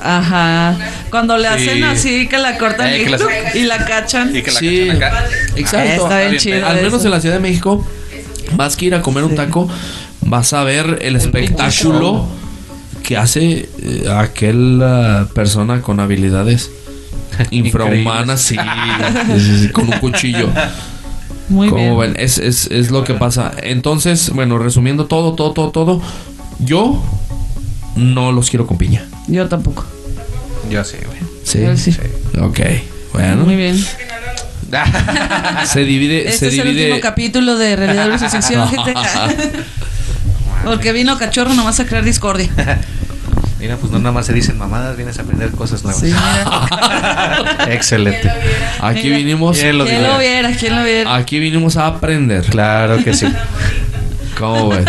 Ajá. 0.00 0.76
Cuando 1.10 1.36
le 1.36 1.48
Sí. 1.48 1.68
hacen 1.68 1.84
así 1.84 2.28
que 2.28 2.38
la 2.38 2.56
cortan 2.58 2.88
Eh, 2.90 3.00
y, 3.00 3.04
que 3.04 3.10
las- 3.10 3.22
y 3.54 3.62
la 3.64 3.84
cachan. 3.84 4.34
Y 4.36 4.42
que 4.42 4.52
la 4.52 4.58
Sí, 4.60 4.86
cachan 4.88 4.96
acá. 5.02 5.24
exacto. 5.56 6.02
Está 6.04 6.20
bien 6.20 6.36
chido. 6.36 6.66
Al 6.66 6.76
menos 6.76 6.94
eso. 6.94 7.04
en 7.06 7.10
la 7.10 7.20
Ciudad 7.20 7.34
de 7.36 7.40
México, 7.40 7.84
más 8.56 8.76
que 8.76 8.86
ir 8.86 8.94
a 8.94 9.02
comer 9.02 9.24
un 9.24 9.34
taco, 9.34 9.68
vas 10.20 10.52
a 10.52 10.62
ver 10.64 10.98
el 11.02 11.16
espectáculo 11.16 12.26
que 13.02 13.16
hace 13.16 13.68
eh, 13.82 14.04
aquella 14.16 15.26
persona 15.34 15.80
con 15.82 15.98
habilidades 16.00 16.70
infrahumanas, 17.50 18.40
sí, 18.42 18.56
con 19.72 19.84
un 19.92 19.98
cuchillo. 20.00 20.48
Muy 21.48 21.70
Como 21.70 21.98
bien. 21.98 22.14
ven, 22.14 22.22
es, 22.22 22.36
es, 22.38 22.66
es 22.70 22.90
lo 22.90 23.04
que 23.04 23.14
pasa. 23.14 23.52
Entonces, 23.62 24.30
bueno, 24.34 24.58
resumiendo 24.58 25.06
todo, 25.06 25.32
todo, 25.32 25.52
todo, 25.52 25.70
todo, 25.70 26.02
yo 26.58 27.02
no 27.96 28.32
los 28.32 28.50
quiero 28.50 28.66
con 28.66 28.76
piña. 28.76 29.06
Yo 29.28 29.48
tampoco. 29.48 29.84
Yo 30.70 30.82
sí, 30.84 30.96
güey. 31.04 31.18
Sí. 31.44 31.60
Yo 31.62 31.76
sí. 31.76 31.96
Ok. 32.40 32.60
Bueno. 33.12 33.44
Muy 33.44 33.56
bien. 33.56 33.76
Se 35.64 35.80
divide, 35.84 36.28
Este 36.28 36.38
se 36.38 36.48
es 36.48 36.58
el 36.58 36.64
divide. 36.68 36.84
último 36.86 37.00
capítulo 37.00 37.56
de 37.56 37.74
Realidad 37.76 38.08
versus 38.08 38.30
Ficción, 38.30 38.68
gente. 38.68 38.92
Porque 40.64 40.92
vino 40.92 41.16
cachorro 41.18 41.54
nomás 41.54 41.80
a 41.80 41.86
crear 41.86 42.04
discordia. 42.04 42.50
Mira, 43.58 43.76
pues 43.76 43.90
no 43.90 43.98
nada 43.98 44.12
más 44.12 44.26
se 44.26 44.32
dicen 44.34 44.56
mamadas, 44.58 44.96
vienes 44.96 45.18
a 45.18 45.22
aprender 45.22 45.50
cosas 45.50 45.82
nuevas. 45.82 46.00
Sí, 46.00 46.06
mira. 46.12 47.56
Excelente. 47.74 48.30
Aquí 48.80 49.04
Mira. 49.04 49.16
vinimos. 49.16 49.58
¿Quién 49.58 49.78
lo 49.78 49.84
¿Quién 49.84 49.96
diría? 49.96 50.12
lo 50.12 50.18
viera? 50.20 50.50
¿Quién 50.52 50.76
lo 50.76 50.84
viera? 50.84 51.14
Aquí 51.16 51.40
vinimos 51.40 51.76
a 51.76 51.86
aprender. 51.88 52.44
Claro 52.44 53.02
que 53.02 53.14
sí. 53.14 53.26
¿Cómo 54.38 54.68
ven? 54.68 54.84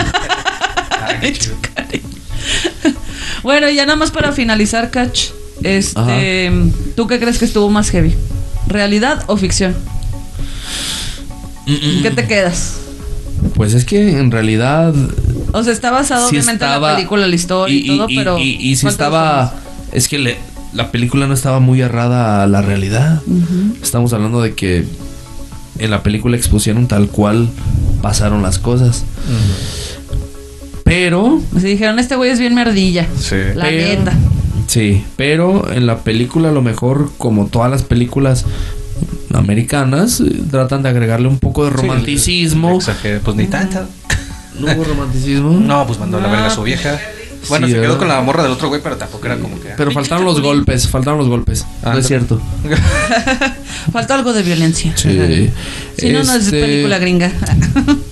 Bueno, 3.43 3.69
ya 3.69 3.85
nada 3.85 3.95
más 3.97 4.11
para 4.11 4.31
finalizar, 4.31 4.89
Catch. 4.91 5.29
Este, 5.63 6.51
¿tú 6.95 7.07
qué 7.07 7.19
crees 7.19 7.37
que 7.37 7.45
estuvo 7.45 7.69
más 7.69 7.89
heavy? 7.89 8.15
¿Realidad 8.67 9.23
o 9.27 9.35
ficción? 9.37 9.75
Mm, 11.65 12.01
¿Qué 12.01 12.11
te 12.11 12.25
quedas? 12.27 12.77
Pues 13.55 13.73
es 13.73 13.85
que 13.85 14.17
en 14.17 14.31
realidad 14.31 14.93
O 15.53 15.63
sea, 15.63 15.71
está 15.73 15.91
basado 15.91 16.27
sí 16.29 16.35
obviamente 16.37 16.65
en 16.65 16.71
la 16.81 16.95
película, 16.95 17.27
la 17.27 17.35
historia 17.35 17.75
y, 17.75 17.87
todo, 17.87 18.07
pero. 18.07 18.37
y, 18.39 18.57
y 18.59 18.75
sí 18.75 18.83
¿cuál 18.83 18.97
te 18.97 19.03
estaba 19.03 19.53
es 19.91 20.07
que 20.07 20.19
le- 20.19 20.37
la 20.73 20.91
película 20.91 21.25
no 21.27 21.33
estaba 21.33 21.59
muy 21.59 21.81
errada 21.81 22.43
a 22.43 22.47
la 22.47 22.61
realidad. 22.61 23.21
Estamos 23.81 24.13
hablando 24.13 24.39
de 24.41 24.53
que 24.53 24.85
en 25.79 25.89
la 25.91 26.03
película 26.03 26.37
expusieron 26.37 26.87
tal 26.87 27.07
cual 27.07 27.49
pasaron 28.03 28.43
las 28.43 28.59
cosas. 28.59 29.03
Pero 30.89 31.39
Así 31.55 31.67
dijeron, 31.67 31.99
este 31.99 32.15
güey 32.15 32.31
es 32.31 32.39
bien 32.39 32.55
merdilla. 32.55 33.07
Sí. 33.19 33.35
La 33.55 33.65
Pero- 33.65 33.87
neta. 33.99 34.13
Sí, 34.67 35.03
pero 35.15 35.71
en 35.71 35.85
la 35.87 35.99
película 35.99 36.49
a 36.49 36.51
lo 36.51 36.61
mejor, 36.61 37.11
como 37.17 37.47
todas 37.47 37.71
las 37.71 37.81
películas 37.81 38.45
americanas, 39.33 40.19
eh, 40.19 40.41
tratan 40.51 40.83
de 40.83 40.89
agregarle 40.89 41.27
un 41.27 41.39
poco 41.39 41.63
de 41.63 41.71
romanticismo. 41.71 42.75
Exageré, 42.77 43.19
pues 43.19 43.35
ni 43.35 43.45
tanta. 43.47 43.85
¿No 44.59 44.71
hubo 44.73 44.83
romanticismo? 44.83 45.51
No, 45.51 45.87
pues 45.87 45.97
mandó 45.99 46.19
la 46.19 46.27
verga 46.27 46.47
a 46.47 46.49
su 46.51 46.63
vieja. 46.63 46.99
Bueno, 47.47 47.67
Sí, 47.67 47.71
se 47.73 47.77
quedó 47.79 47.93
¿verdad? 47.93 47.97
con 47.99 48.07
la 48.09 48.21
morra 48.21 48.43
del 48.43 48.51
otro 48.51 48.67
güey, 48.67 48.81
pero 48.83 48.97
tampoco 48.97 49.25
era 49.25 49.37
como 49.37 49.59
que. 49.61 49.69
Pero 49.77 49.91
faltaron 49.91 50.25
los 50.25 50.41
golpes, 50.41 50.87
faltaron 50.89 51.17
los 51.19 51.29
golpes. 51.29 51.65
no 51.83 51.97
es 51.97 52.05
cierto. 52.05 52.41
Falta 53.93 54.15
algo 54.15 54.33
de 54.33 54.43
violencia. 54.43 54.91
Sí. 54.95 55.49
Si 55.97 56.09
no, 56.09 56.23
no 56.23 56.33
es 56.33 56.45
Este, 56.45 56.61
película 56.61 56.97
gringa. 56.99 57.31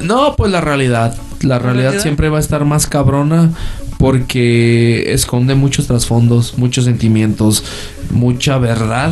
No, 0.02 0.36
pues 0.38 0.52
la 0.52 0.62
realidad. 0.62 1.16
La 1.42 1.60
realidad 1.60 1.96
siempre 2.00 2.30
va 2.30 2.38
a 2.38 2.42
estar 2.42 2.66
más 2.66 2.88
cabrona 2.88 3.50
porque 3.98 5.12
esconde 5.14 5.56
muchos 5.56 5.88
trasfondos, 5.88 6.58
muchos 6.58 6.86
sentimientos, 6.86 7.64
mucha 8.12 8.58
verdad 8.58 9.12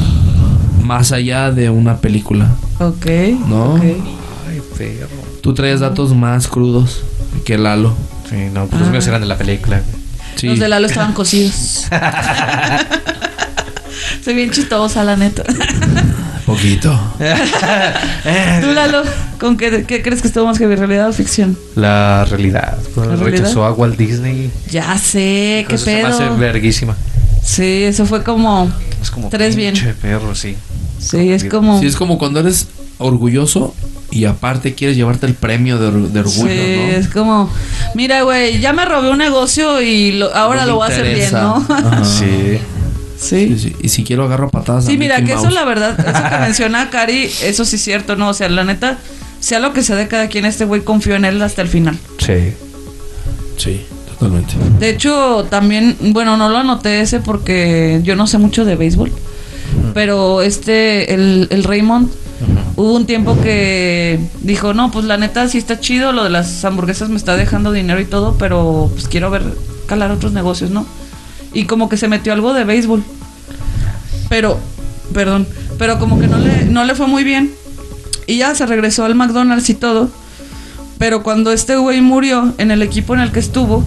más 0.83 1.11
allá 1.11 1.51
de 1.51 1.69
una 1.69 1.97
película. 1.97 2.49
Ok. 2.79 3.05
No. 3.47 3.75
Ay, 3.77 4.01
perro. 4.77 5.07
Tú 5.41 5.53
traes 5.53 5.79
datos 5.79 6.13
más 6.15 6.47
crudos 6.47 7.01
que 7.45 7.57
Lalo. 7.57 7.95
Sí, 8.29 8.35
no, 8.53 8.65
pues 8.67 8.79
los 8.81 8.89
Ah. 8.89 8.91
míos 8.91 9.07
eran 9.07 9.21
de 9.21 9.27
la 9.27 9.37
película. 9.37 9.81
Sí. 10.35 10.47
Los 10.47 10.59
de 10.59 10.67
Lalo 10.67 10.87
estaban 10.87 11.13
cocidos. 11.13 11.85
Soy 14.23 14.33
bien 14.33 14.49
chistosa, 14.51 15.03
la 15.03 15.15
neta. 15.15 15.43
Poquito. 16.55 16.99
Tú, 18.61 18.71
Lalo, 18.73 19.03
¿con 19.39 19.57
qué, 19.57 19.83
qué 19.87 20.01
crees 20.01 20.21
que 20.21 20.27
estuvo 20.27 20.45
más 20.45 20.57
que 20.57 20.67
realidad 20.67 21.09
o 21.09 21.13
ficción? 21.13 21.57
La 21.75 22.25
realidad. 22.25 22.77
¿La 22.95 23.03
realidad? 23.03 23.25
Rechazó 23.25 23.65
a 23.65 23.71
Walt 23.73 23.97
Disney. 23.97 24.51
Ya 24.69 24.97
sé, 24.97 25.65
qué 25.67 25.75
Eso 25.75 25.85
se 25.85 25.95
me 25.95 26.03
hace 26.03 26.23
pedo. 26.23 26.37
verguísima. 26.37 26.95
Sí, 27.43 27.83
eso 27.83 28.05
fue 28.05 28.23
como. 28.23 28.71
Es 29.01 29.11
como 29.11 29.29
Tres 29.29 29.55
bien. 29.55 29.73
pinche 29.73 29.93
perro, 29.93 30.33
sí. 30.33 30.55
Sí, 30.99 31.31
es 31.31 31.43
como. 31.45 31.79
Sí, 31.79 31.87
es 31.87 31.95
como 31.95 32.17
cuando 32.17 32.39
eres 32.39 32.67
orgulloso 32.97 33.75
y 34.09 34.25
aparte 34.25 34.73
quieres 34.73 34.95
llevarte 34.95 35.25
el 35.25 35.33
premio 35.33 35.77
de, 35.77 35.91
de 36.09 36.19
orgullo, 36.21 36.49
Sí, 36.49 36.75
¿no? 36.77 36.83
es 36.97 37.07
como, 37.09 37.49
mira, 37.95 38.21
güey, 38.21 38.59
ya 38.61 38.71
me 38.71 38.85
robé 38.85 39.09
un 39.11 39.17
negocio 39.17 39.81
y 39.81 40.13
lo- 40.13 40.33
ahora 40.33 40.61
No 40.61 40.67
lo 40.67 40.75
voy 40.77 40.85
a 40.85 40.87
hacer 40.91 41.03
bien, 41.03 41.15
interesa. 41.17 41.41
¿no? 41.41 41.65
Ajá. 41.69 42.05
Sí. 42.05 42.57
Sí. 43.17 43.47
Sí, 43.47 43.59
sí. 43.59 43.75
Y 43.81 43.89
si 43.89 44.03
quiero 44.03 44.25
agarro 44.25 44.49
patadas. 44.49 44.85
a 44.85 44.87
Sí, 44.87 44.97
mira, 44.97 45.19
Mickey 45.19 45.33
que 45.33 45.39
eso 45.39 45.49
la 45.49 45.63
verdad, 45.63 45.99
eso 45.99 46.29
que 46.29 46.37
menciona 46.41 46.89
Cari, 46.89 47.29
eso 47.43 47.65
sí 47.65 47.75
es 47.77 47.83
cierto, 47.83 48.15
¿no? 48.15 48.29
O 48.29 48.33
sea, 48.33 48.49
la 48.49 48.63
neta, 48.63 48.97
sea 49.39 49.59
lo 49.59 49.73
que 49.73 49.83
sea 49.83 49.95
de 49.95 50.07
cada 50.07 50.27
quien, 50.27 50.45
este 50.45 50.65
güey 50.65 50.81
confió 50.81 51.15
en 51.15 51.25
él 51.25 51.41
hasta 51.41 51.61
el 51.61 51.67
final. 51.67 51.97
Sí. 52.17 52.53
Sí, 53.57 53.85
totalmente. 54.07 54.53
De 54.79 54.89
hecho, 54.89 55.45
también, 55.49 55.95
bueno, 55.99 56.37
no 56.37 56.49
lo 56.49 56.57
anoté 56.57 57.01
ese 57.01 57.19
porque 57.19 58.01
yo 58.03 58.15
no 58.15 58.27
sé 58.27 58.37
mucho 58.37 58.65
de 58.65 58.75
béisbol, 58.75 59.11
pero 59.93 60.41
este, 60.41 61.13
el, 61.13 61.47
el 61.49 61.63
Raymond, 61.63 62.09
hubo 62.75 62.93
un 62.93 63.05
tiempo 63.05 63.39
que 63.41 64.19
dijo, 64.41 64.73
no, 64.73 64.91
pues 64.91 65.05
la 65.05 65.17
neta 65.17 65.47
sí 65.47 65.57
está 65.57 65.79
chido, 65.79 66.11
lo 66.11 66.23
de 66.23 66.29
las 66.29 66.65
hamburguesas 66.65 67.09
me 67.09 67.17
está 67.17 67.37
dejando 67.37 67.71
dinero 67.71 67.99
y 67.99 68.05
todo, 68.05 68.35
pero 68.37 68.89
pues 68.93 69.07
quiero 69.07 69.29
ver, 69.31 69.43
calar 69.85 70.11
otros 70.11 70.33
negocios, 70.33 70.71
¿no? 70.71 70.85
Y 71.55 71.65
como 71.65 71.89
que 71.89 71.97
se 71.97 72.07
metió 72.07 72.33
algo 72.33 72.53
de 72.53 72.63
béisbol. 72.65 73.03
Pero, 74.29 74.59
perdón, 75.13 75.47
pero 75.79 75.97
como 75.97 76.19
que 76.19 76.27
no 76.27 76.37
le, 76.37 76.65
no 76.65 76.83
le 76.83 76.93
fue 76.93 77.07
muy 77.07 77.23
bien. 77.23 77.51
Y 78.27 78.37
ya 78.37 78.53
se 78.53 78.65
regresó 78.67 79.05
al 79.05 79.15
McDonald's 79.15 79.69
y 79.69 79.73
todo. 79.73 80.09
Pero 80.99 81.23
cuando 81.23 81.51
este 81.51 81.75
güey 81.77 82.01
murió 82.01 82.53
en 82.59 82.69
el 82.71 82.81
equipo 82.83 83.13
en 83.15 83.21
el 83.21 83.31
que 83.31 83.39
estuvo, 83.39 83.83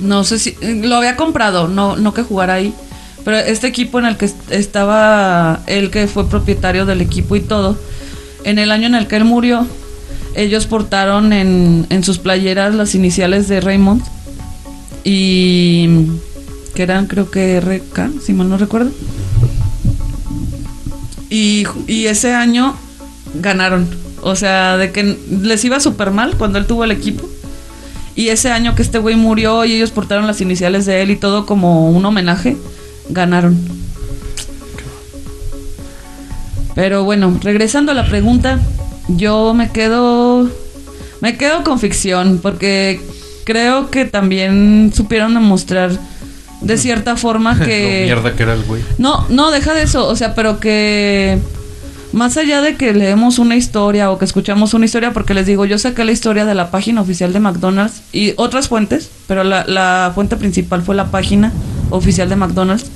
no 0.00 0.24
sé 0.24 0.38
si 0.38 0.56
lo 0.62 0.96
había 0.96 1.16
comprado, 1.16 1.68
no, 1.68 1.96
no 1.96 2.12
que 2.12 2.22
jugara 2.22 2.54
ahí. 2.54 2.74
Pero 3.24 3.38
este 3.38 3.66
equipo 3.66 3.98
en 3.98 4.04
el 4.06 4.16
que 4.18 4.26
est- 4.26 4.50
estaba 4.52 5.60
él 5.66 5.90
que 5.90 6.06
fue 6.08 6.28
propietario 6.28 6.84
del 6.84 7.00
equipo 7.00 7.36
y 7.36 7.40
todo, 7.40 7.78
en 8.44 8.58
el 8.58 8.70
año 8.70 8.86
en 8.86 8.94
el 8.94 9.06
que 9.06 9.16
él 9.16 9.24
murió, 9.24 9.66
ellos 10.34 10.66
portaron 10.66 11.32
en, 11.32 11.86
en 11.88 12.04
sus 12.04 12.18
playeras 12.18 12.74
las 12.74 12.94
iniciales 12.94 13.48
de 13.48 13.60
Raymond 13.62 14.02
y 15.04 15.88
que 16.74 16.82
eran 16.82 17.06
creo 17.06 17.30
que 17.30 17.60
RK, 17.60 18.20
si 18.20 18.32
mal 18.32 18.48
no 18.48 18.58
recuerdo. 18.58 18.90
Y, 21.30 21.66
y 21.86 22.06
ese 22.06 22.34
año 22.34 22.76
ganaron. 23.34 23.88
O 24.22 24.36
sea, 24.36 24.76
de 24.76 24.90
que 24.90 25.18
les 25.28 25.64
iba 25.64 25.80
súper 25.80 26.10
mal 26.10 26.36
cuando 26.36 26.58
él 26.58 26.66
tuvo 26.66 26.84
el 26.84 26.90
equipo. 26.90 27.28
Y 28.16 28.28
ese 28.28 28.50
año 28.50 28.74
que 28.74 28.82
este 28.82 28.98
güey 28.98 29.16
murió 29.16 29.64
y 29.64 29.74
ellos 29.74 29.90
portaron 29.90 30.26
las 30.26 30.40
iniciales 30.40 30.86
de 30.86 31.02
él 31.02 31.10
y 31.10 31.16
todo 31.16 31.46
como 31.46 31.90
un 31.90 32.04
homenaje, 32.04 32.56
ganaron. 33.08 33.58
Pero 36.74 37.04
bueno, 37.04 37.38
regresando 37.42 37.92
a 37.92 37.94
la 37.94 38.06
pregunta, 38.06 38.60
yo 39.08 39.54
me 39.54 39.70
quedo 39.70 40.48
me 41.20 41.36
quedo 41.36 41.64
con 41.64 41.78
ficción 41.78 42.38
porque 42.42 43.00
creo 43.44 43.90
que 43.90 44.04
también 44.04 44.92
supieron 44.94 45.34
demostrar 45.34 45.92
de 46.64 46.76
cierta 46.78 47.16
forma 47.16 47.54
Lo 47.58 47.64
que 47.64 48.02
mierda 48.04 48.34
que 48.34 48.42
era 48.42 48.54
el 48.54 48.62
güey. 48.64 48.82
no, 48.98 49.26
no, 49.28 49.50
deja 49.50 49.74
de 49.74 49.82
eso. 49.82 50.06
O 50.08 50.16
sea, 50.16 50.34
pero 50.34 50.58
que 50.60 51.38
más 52.12 52.36
allá 52.36 52.60
de 52.60 52.76
que 52.76 52.92
leemos 52.94 53.38
una 53.38 53.56
historia 53.56 54.10
o 54.10 54.18
que 54.18 54.24
escuchamos 54.24 54.72
una 54.74 54.84
historia, 54.84 55.12
porque 55.12 55.34
les 55.34 55.46
digo, 55.46 55.64
yo 55.64 55.78
saqué 55.78 56.04
la 56.04 56.12
historia 56.12 56.44
de 56.44 56.54
la 56.54 56.70
página 56.70 57.00
oficial 57.00 57.32
de 57.32 57.40
McDonald's 57.40 58.02
y 58.12 58.34
otras 58.36 58.68
fuentes, 58.68 59.10
pero 59.26 59.42
la, 59.44 59.64
la 59.66 60.12
fuente 60.14 60.36
principal 60.36 60.82
fue 60.82 60.94
la 60.94 61.06
página 61.10 61.52
oficial 61.90 62.28
de 62.28 62.36
McDonald's. 62.36 62.86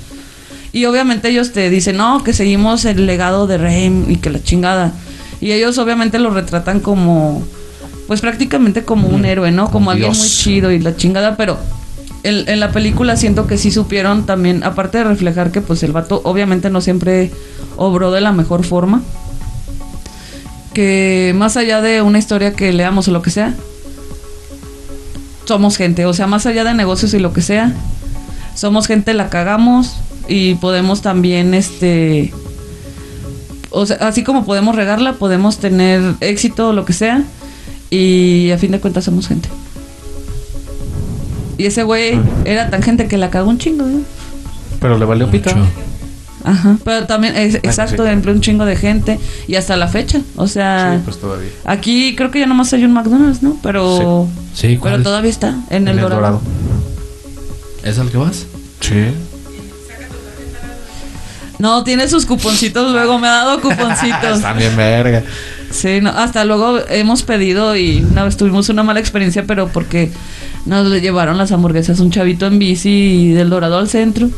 Y 0.72 0.84
obviamente 0.84 1.30
ellos 1.30 1.52
te 1.52 1.70
dicen, 1.70 1.96
no, 1.96 2.22
que 2.22 2.32
seguimos 2.32 2.84
el 2.84 3.06
legado 3.06 3.46
de 3.46 3.58
Rem 3.58 4.10
y 4.10 4.16
que 4.16 4.30
la 4.30 4.42
chingada. 4.42 4.92
Y 5.40 5.52
ellos 5.52 5.78
obviamente 5.78 6.18
lo 6.18 6.30
retratan 6.30 6.80
como, 6.80 7.42
pues 8.06 8.20
prácticamente 8.20 8.84
como 8.84 9.08
un 9.08 9.24
héroe, 9.24 9.50
¿no? 9.50 9.64
Como 9.64 9.72
Como 9.72 9.90
alguien 9.92 10.12
Dios. 10.12 10.18
muy 10.22 10.28
chido 10.28 10.70
y 10.70 10.78
la 10.78 10.94
chingada, 10.94 11.36
pero 11.36 11.58
en, 12.22 12.48
en 12.48 12.60
la 12.60 12.72
película 12.72 13.16
siento 13.16 13.46
que 13.46 13.58
sí 13.58 13.70
supieron 13.70 14.26
también, 14.26 14.64
aparte 14.64 14.98
de 14.98 15.04
reflejar 15.04 15.50
que 15.50 15.60
pues 15.60 15.82
el 15.82 15.92
vato 15.92 16.20
obviamente 16.24 16.70
no 16.70 16.80
siempre 16.80 17.30
obró 17.76 18.10
de 18.10 18.20
la 18.20 18.32
mejor 18.32 18.64
forma, 18.64 19.02
que 20.74 21.32
más 21.36 21.56
allá 21.56 21.80
de 21.80 22.02
una 22.02 22.18
historia 22.18 22.52
que 22.52 22.72
leamos 22.72 23.08
o 23.08 23.10
lo 23.10 23.22
que 23.22 23.30
sea, 23.30 23.54
somos 25.44 25.76
gente, 25.76 26.04
o 26.06 26.12
sea, 26.12 26.26
más 26.26 26.44
allá 26.46 26.62
de 26.62 26.74
negocios 26.74 27.14
y 27.14 27.18
lo 27.18 27.32
que 27.32 27.40
sea, 27.40 27.72
somos 28.54 28.86
gente, 28.86 29.14
la 29.14 29.30
cagamos 29.30 29.96
y 30.28 30.56
podemos 30.56 31.00
también, 31.00 31.54
este, 31.54 32.32
o 33.70 33.86
sea, 33.86 33.96
así 34.00 34.22
como 34.22 34.44
podemos 34.44 34.76
regarla, 34.76 35.14
podemos 35.14 35.58
tener 35.58 36.02
éxito 36.20 36.68
o 36.68 36.72
lo 36.72 36.84
que 36.84 36.92
sea 36.92 37.24
y 37.90 38.50
a 38.50 38.58
fin 38.58 38.72
de 38.72 38.80
cuentas 38.80 39.04
somos 39.04 39.28
gente. 39.28 39.48
Y 41.58 41.66
ese 41.66 41.82
güey 41.82 42.18
era 42.44 42.70
tan 42.70 42.82
gente 42.82 43.08
que 43.08 43.18
la 43.18 43.30
cagó 43.30 43.50
un 43.50 43.58
chingo, 43.58 43.84
¿eh? 43.86 44.00
Pero 44.80 44.96
le 44.96 45.04
valió 45.04 45.30
pita. 45.30 45.54
Mucho. 45.54 45.68
Ajá, 46.44 46.78
pero 46.84 47.06
también, 47.06 47.36
es, 47.36 47.56
exacto, 47.56 48.04
sí. 48.04 48.10
empleó 48.10 48.34
un 48.34 48.40
chingo 48.40 48.64
de 48.64 48.76
gente 48.76 49.18
y 49.48 49.56
hasta 49.56 49.76
la 49.76 49.88
fecha, 49.88 50.20
o 50.36 50.46
sea, 50.46 50.94
Sí, 50.94 51.02
pues 51.04 51.20
todavía. 51.20 51.50
aquí 51.64 52.14
creo 52.16 52.30
que 52.30 52.38
ya 52.38 52.46
nomás 52.46 52.72
hay 52.72 52.84
un 52.84 52.92
McDonald's, 52.92 53.42
¿no? 53.42 53.58
Pero, 53.62 54.28
Sí, 54.54 54.76
¿cuál? 54.76 54.92
pero 54.94 55.02
todavía 55.04 55.30
está 55.30 55.56
en, 55.68 55.88
el, 55.88 56.00
Dorado. 56.00 56.40
¿Es 57.82 57.98
al 57.98 58.08
que 58.10 58.16
vas? 58.16 58.46
Sí. 58.80 59.08
No, 61.58 61.82
tiene 61.82 62.08
sus 62.08 62.24
cuponcitos, 62.24 62.92
luego 62.92 63.18
me 63.18 63.26
ha 63.26 63.32
dado 63.32 63.60
cuponcitos. 63.60 64.40
Bien 64.56 64.76
verga. 64.76 65.24
Sí, 65.70 66.00
no, 66.00 66.10
hasta 66.10 66.44
luego 66.44 66.78
hemos 66.88 67.22
pedido 67.22 67.76
y 67.76 68.06
una 68.10 68.24
vez 68.24 68.36
tuvimos 68.36 68.68
una 68.68 68.82
mala 68.82 69.00
experiencia, 69.00 69.44
pero 69.46 69.68
porque 69.68 70.10
nos 70.66 70.86
le 70.86 71.00
llevaron 71.00 71.36
las 71.36 71.52
hamburguesas 71.52 72.00
un 72.00 72.10
chavito 72.10 72.46
en 72.46 72.58
bici 72.58 73.32
del 73.32 73.50
Dorado 73.50 73.78
al 73.78 73.88
centro. 73.88 74.30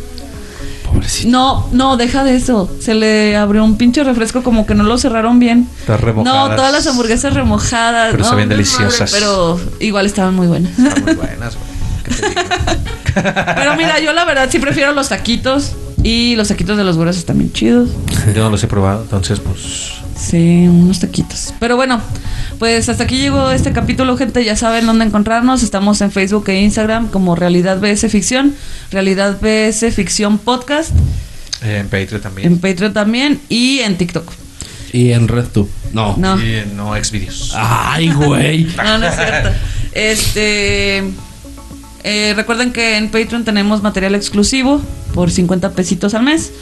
Pobrecito. 0.85 1.31
No, 1.31 1.69
no, 1.71 1.97
deja 1.97 2.25
de 2.25 2.35
eso. 2.35 2.69
Se 2.81 2.95
le 2.95 3.37
abrió 3.37 3.65
un 3.65 3.77
pinche 3.77 4.03
refresco 4.03 4.43
como 4.43 4.67
que 4.67 4.75
no 4.75 4.83
lo 4.83 4.99
cerraron 4.99 5.39
bien. 5.39 5.69
Están 5.81 6.01
remojadas. 6.01 6.51
No, 6.51 6.57
todas 6.57 6.73
las 6.73 6.87
hamburguesas 6.89 7.33
remojadas. 7.33 8.11
Pero 8.11 8.25
no, 8.25 8.29
sabían 8.29 8.49
deliciosas. 8.49 9.13
Pero 9.13 9.61
igual 9.79 10.07
estaban 10.07 10.35
muy 10.35 10.49
buenas. 10.49 10.77
Están 10.77 11.05
muy 11.05 11.15
buenas, 11.15 11.57
güey. 11.57 11.81
Pero 13.15 13.77
mira, 13.77 14.01
yo 14.01 14.13
la 14.13 14.25
verdad 14.25 14.49
sí 14.51 14.59
prefiero 14.59 14.93
los 14.93 15.09
taquitos. 15.09 15.75
Y 16.03 16.35
los 16.37 16.49
taquitos 16.49 16.77
de 16.79 16.85
los 16.85 16.97
güeros 16.97 17.17
están 17.19 17.39
bien 17.39 17.53
chidos. 17.53 17.91
Yo 18.35 18.43
no 18.43 18.51
los 18.51 18.63
he 18.63 18.67
probado, 18.67 19.03
entonces 19.03 19.41
pues. 19.41 19.93
Sí, 20.17 20.67
unos 20.69 20.99
taquitos. 21.01 21.55
Pero 21.61 21.77
bueno, 21.77 22.01
pues 22.59 22.89
hasta 22.89 23.05
aquí 23.05 23.17
llegó 23.19 23.51
este 23.51 23.73
capítulo, 23.73 24.17
gente. 24.17 24.45
Ya 24.45 24.57
saben 24.57 24.87
dónde 24.87 25.05
encontrarnos. 25.05 25.63
Estamos 25.63 26.01
en 26.01 26.11
Facebook 26.11 26.49
e 26.49 26.61
Instagram 26.61 27.09
como 27.09 27.37
Realidad 27.37 27.81
BS 27.81 28.09
Ficción, 28.11 28.55
Realidad 28.91 29.39
BS 29.41 29.91
Ficción 29.95 30.39
Podcast, 30.39 30.91
En 31.63 31.89
Patreon 31.89 32.21
también. 32.23 32.53
en 32.53 32.59
Patreon 32.59 32.93
también 32.93 33.41
y 33.49 33.81
en 33.81 33.97
TikTok. 33.97 34.31
Y 34.93 35.13
en 35.13 35.29
RedTube. 35.29 35.71
No. 35.93 36.17
No, 36.17 36.41
Y 36.43 36.55
en 36.55 36.77
No 36.77 36.93
Xvideos. 37.03 37.53
Ay, 37.57 38.11
güey. 38.13 38.65
no, 38.77 38.99
no 38.99 39.07
es 39.07 39.15
cierto. 39.15 39.51
Este. 39.93 41.05
Eh, 42.05 42.33
recuerden 42.37 42.73
que 42.73 42.97
en 42.97 43.11
Patreon 43.11 43.45
tenemos 43.45 43.83
material 43.83 44.15
exclusivo 44.15 44.81
por 45.15 45.31
50 45.31 45.71
pesitos 45.73 46.15
al 46.15 46.23
mes 46.23 46.53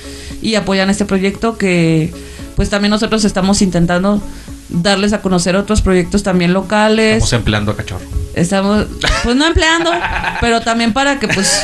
y 0.43 0.55
apoyan 0.55 0.91
este 0.91 1.05
proyecto 1.05 1.57
que 1.59 2.13
pues 2.57 2.71
también 2.71 2.91
nosotros 2.91 3.25
estamos 3.25 3.63
intentando 3.63 4.21
darles 4.69 5.13
a 5.13 5.23
conocer 5.23 5.57
otros 5.57 5.81
proyectos 5.81 6.23
también 6.23 6.53
locales. 6.53 7.17
Estamos 7.17 7.33
empleando 7.35 7.71
a 7.73 7.77
cachorro. 7.77 8.05
Estamos, 8.35 8.87
pues 9.23 9.37
no 9.37 9.47
empleando, 9.47 9.91
pero 10.41 10.61
también 10.61 10.93
para 10.93 11.19
que, 11.21 11.29
pues, 11.29 11.61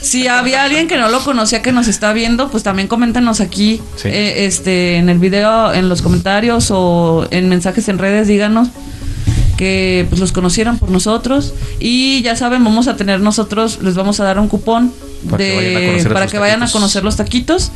si 0.00 0.26
había 0.26 0.64
alguien 0.64 0.88
que 0.88 0.98
no 0.98 1.08
lo 1.08 1.20
conocía 1.24 1.62
que 1.62 1.70
nos 1.72 1.86
está 1.88 2.12
viendo, 2.12 2.50
pues 2.50 2.62
también 2.64 2.88
coméntenos 2.88 3.40
aquí, 3.40 3.80
Sí. 3.96 4.08
eh, 4.08 4.46
este, 4.46 4.96
en 4.96 5.08
el 5.08 5.18
video, 5.18 5.72
en 5.72 5.88
los 5.88 6.02
comentarios 6.02 6.68
o 6.70 7.26
en 7.30 7.48
mensajes 7.48 7.88
en 7.88 7.98
redes, 7.98 8.26
díganos 8.28 8.68
que 9.62 10.06
pues 10.08 10.20
los 10.20 10.32
conocieran 10.32 10.78
por 10.78 10.90
nosotros 10.90 11.54
y 11.78 12.20
ya 12.22 12.34
saben 12.34 12.64
vamos 12.64 12.88
a 12.88 12.96
tener 12.96 13.20
nosotros 13.20 13.78
les 13.82 13.94
vamos 13.94 14.18
a 14.20 14.24
dar 14.24 14.38
un 14.40 14.48
cupón 14.48 14.92
Para 15.30 15.38
que 15.44 15.54
vayan 15.56 15.76
a 15.76 15.80
de 15.80 16.10
para 16.10 16.26
que 16.26 16.38
vayan 16.38 16.62
a 16.64 16.70
conocer 16.70 17.04
los 17.04 17.14
taquitos 17.16 17.70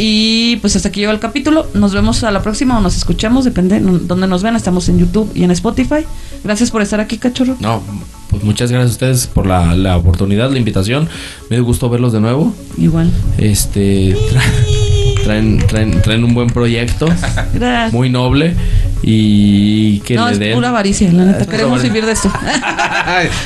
Y 0.00 0.56
pues 0.60 0.76
hasta 0.76 0.88
aquí 0.90 1.00
llegó 1.00 1.10
el 1.12 1.18
capítulo. 1.18 1.66
Nos 1.74 1.92
vemos 1.92 2.22
a 2.22 2.30
la 2.30 2.40
próxima 2.40 2.78
o 2.78 2.80
nos 2.80 2.96
escuchamos, 2.96 3.44
depende 3.44 3.78
n- 3.78 3.98
donde 4.06 4.28
nos 4.28 4.44
vean. 4.44 4.54
Estamos 4.54 4.88
en 4.88 4.96
YouTube 5.00 5.28
y 5.34 5.42
en 5.42 5.50
Spotify. 5.50 6.04
Gracias 6.44 6.70
por 6.70 6.82
estar 6.82 7.00
aquí, 7.00 7.18
cachorro. 7.18 7.56
No, 7.58 7.82
pues 8.30 8.44
muchas 8.44 8.70
gracias 8.70 8.90
a 8.90 8.92
ustedes 8.92 9.26
por 9.26 9.46
la, 9.46 9.74
la 9.74 9.96
oportunidad, 9.96 10.52
la 10.52 10.58
invitación. 10.58 11.08
Me 11.50 11.56
dio 11.56 11.64
gusto 11.64 11.88
verlos 11.90 12.12
de 12.12 12.20
nuevo. 12.20 12.54
Igual. 12.76 13.10
Este 13.38 14.14
tra- 14.14 15.24
traen, 15.24 15.58
traen, 15.66 16.00
traen 16.00 16.22
un 16.22 16.32
buen 16.32 16.48
proyecto, 16.50 17.06
Gracias. 17.52 17.92
muy 17.92 18.08
noble 18.08 18.54
y 19.02 20.00
que 20.00 20.16
no, 20.16 20.26
le 20.26 20.32
es 20.32 20.38
den 20.38 20.54
pura 20.54 20.68
avaricia, 20.70 21.10
la 21.12 21.24
neta. 21.24 21.40
Es 21.42 21.46
Queremos 21.46 21.82
vivir 21.82 22.04
de 22.04 22.12
esto. 22.12 22.30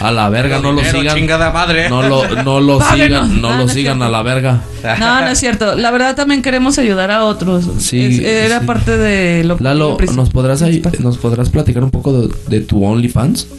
a 0.01 0.11
la 0.11 0.29
verga, 0.29 0.59
no 0.61 0.73
lo 0.73 0.83
sigan. 0.85 1.15
chingada 1.16 1.51
madre. 1.53 1.89
No 1.89 2.03
lo, 2.03 2.43
no 2.43 2.61
lo 2.61 2.81
sigan, 2.81 3.41
no 3.41 3.51
lo 3.51 3.57
no 3.59 3.62
es 3.65 3.73
sigan 3.73 3.99
cierto. 3.99 4.05
a 4.05 4.09
la 4.09 4.23
verga. 4.23 4.61
No, 4.99 5.20
no 5.20 5.27
es 5.29 5.39
cierto. 5.39 5.74
La 5.77 5.91
verdad 5.91 6.16
también 6.16 6.43
queremos 6.43 6.79
ayudar 6.79 7.11
a 7.11 7.24
otros. 7.24 7.69
Sí, 7.79 8.01
Es- 8.05 8.19
era 8.20 8.61
sí. 8.61 8.66
parte 8.66 8.97
de 8.97 9.45
lo 9.45 9.57
Lalo, 9.61 9.97
¿nos 10.15 10.31
podrás. 10.31 10.62
¿nos 11.01 11.19
podrás 11.19 11.51
platicar 11.51 11.85
un 11.85 11.91
poco 11.91 12.12
de, 12.12 12.35
de 12.49 12.61
tu 12.61 12.85
OnlyFans? 12.85 13.47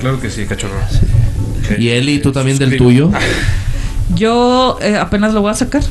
Claro 0.00 0.20
que 0.20 0.30
sí, 0.30 0.46
cachorro. 0.46 0.74
Y 1.78 1.90
Eli, 1.90 2.18
tú 2.18 2.32
también 2.32 2.58
del 2.58 2.76
tuyo. 2.76 3.12
Yo 4.16 4.78
eh, 4.82 4.96
apenas 4.96 5.32
lo 5.32 5.42
voy 5.42 5.52
a 5.52 5.54
sacar. 5.54 5.82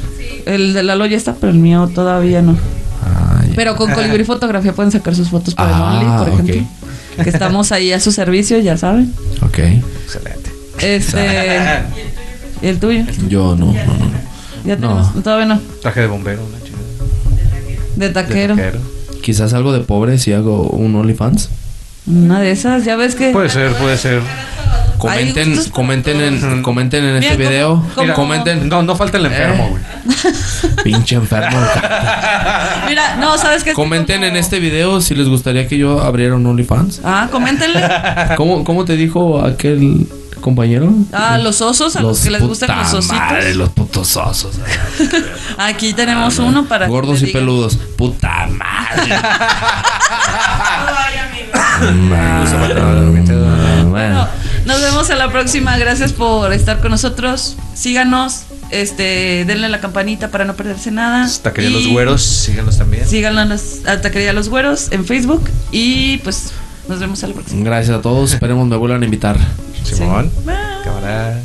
El 0.45 0.73
de 0.73 0.83
Lalo 0.83 1.05
ya 1.05 1.15
está, 1.15 1.33
pero 1.35 1.51
el 1.53 1.59
mío 1.59 1.89
todavía 1.95 2.41
no. 2.41 2.57
Ah. 3.51 3.53
Pero 3.55 3.75
con 3.75 3.91
Colibrí 3.91 4.23
Fotografía 4.23 4.73
pueden 4.73 4.91
sacar 4.91 5.15
sus 5.15 5.29
fotos 5.29 5.53
para 5.55 5.69
Ah, 5.71 5.99
el 6.01 6.07
Only, 6.07 6.17
por 6.19 6.33
ejemplo. 6.33 6.67
Que 7.23 7.29
estamos 7.29 7.71
ahí 7.71 7.91
a 7.91 7.99
su 7.99 8.11
servicio, 8.11 8.57
ya 8.59 8.77
saben. 8.77 9.13
Ok. 9.41 9.59
Excelente. 9.59 10.51
Este. 10.79 11.19
¿Y 12.61 12.67
el 12.67 12.79
tuyo? 12.79 13.03
Yo 13.27 13.55
no, 13.55 13.67
no, 13.67 13.73
no. 13.73 14.11
Ya 14.65 14.75
No. 14.75 14.87
tenemos. 14.87 15.23
Todavía 15.23 15.45
no. 15.47 15.61
Traje 15.81 16.01
de 16.01 16.07
bombero, 16.07 16.41
una 16.45 16.57
chingada. 16.63 16.83
De 17.95 18.07
De 18.07 18.13
taquero. 18.13 18.55
taquero. 18.55 18.79
Quizás 19.21 19.53
algo 19.53 19.73
de 19.73 19.79
pobre 19.81 20.17
si 20.17 20.33
hago 20.33 20.63
un 20.69 20.95
OnlyFans. 20.95 21.49
Una 22.07 22.39
de 22.39 22.51
esas, 22.51 22.85
ya 22.85 22.95
ves 22.95 23.15
que. 23.15 23.31
Puede 23.31 23.49
ser, 23.49 23.73
puede 23.73 23.97
ser. 23.97 24.21
Comenten, 25.01 25.69
comenten 25.71 26.21
en, 26.21 26.61
comenten 26.63 27.03
en 27.03 27.23
este 27.23 27.35
video. 27.37 27.77
¿cómo- 27.95 28.13
cómo- 28.13 28.13
Comenten. 28.13 28.69
No, 28.69 28.83
no 28.83 28.95
falta 28.95 29.17
el 29.17 29.25
enfermo, 29.25 29.65
Eh. 29.65 29.69
güey. 29.71 29.81
Pinche 30.83 31.15
enfermo. 31.15 31.57
Mira, 32.87 33.15
no, 33.17 33.37
¿sabes 33.37 33.63
qué? 33.63 33.73
Comenten 33.73 34.23
en 34.23 34.35
este 34.35 34.59
video 34.59 35.01
si 35.01 35.15
les 35.15 35.27
gustaría 35.27 35.67
que 35.67 35.77
yo 35.77 36.01
abriera 36.01 36.35
un 36.35 36.45
OnlyFans. 36.45 37.01
Ah, 37.03 37.27
coméntenle. 37.31 37.81
¿Cómo, 38.37 38.63
cómo 38.63 38.85
te 38.85 38.95
dijo 38.95 39.43
aquel 39.43 40.07
compañero? 40.39 40.91
Ah, 41.13 41.37
los 41.37 41.61
osos, 41.61 41.95
a 41.95 42.01
los, 42.01 42.19
que 42.19 42.29
les 42.31 42.41
gustan 42.41 42.77
los 42.77 42.93
ositos. 42.93 43.17
Madre, 43.17 43.55
los 43.55 43.69
putos 43.69 44.15
osos. 44.17 44.55
Aquí 45.57 45.93
tenemos 45.93 46.37
uno 46.39 46.65
para. 46.65 46.87
Gordos 46.87 47.21
y 47.23 47.25
digan. 47.25 47.41
peludos. 47.41 47.75
Puta 47.97 48.47
madre. 48.47 49.15
Ay, 50.97 51.17
amigo. 51.17 51.51
Bueno, 52.59 53.89
Bueno, 53.89 54.27
nos 54.65 54.81
vemos 54.81 55.09
a 55.09 55.15
la 55.15 55.31
próxima. 55.31 55.77
Gracias 55.77 56.13
por 56.13 56.53
estar 56.53 56.79
con 56.79 56.91
nosotros. 56.91 57.57
Síganos. 57.73 58.43
Este, 58.69 59.43
denle 59.45 59.65
a 59.65 59.69
la 59.69 59.81
campanita 59.81 60.29
para 60.31 60.45
no 60.45 60.55
perderse 60.55 60.91
nada. 60.91 61.29
Taquería 61.41 61.69
Y 61.69 61.73
Los 61.73 61.87
Güeros, 61.87 62.21
síganos 62.21 62.77
también. 62.77 63.05
Síganlo 63.05 63.41
a 63.41 64.01
Taquería 64.01 64.31
Los 64.31 64.47
Güeros 64.47 64.91
en 64.91 65.05
Facebook. 65.05 65.49
Y 65.71 66.19
pues 66.19 66.51
nos 66.87 66.99
vemos 66.99 67.23
a 67.23 67.27
la 67.27 67.33
próxima. 67.33 67.63
gracias 67.65 67.97
a 67.97 68.01
todos. 68.01 68.33
Esperemos 68.33 68.67
me 68.67 68.77
vuelvan 68.77 69.01
a 69.01 69.05
invitar. 69.05 69.37
Simón. 69.83 70.31
Bye. 70.45 70.55
Cámara. 70.83 71.41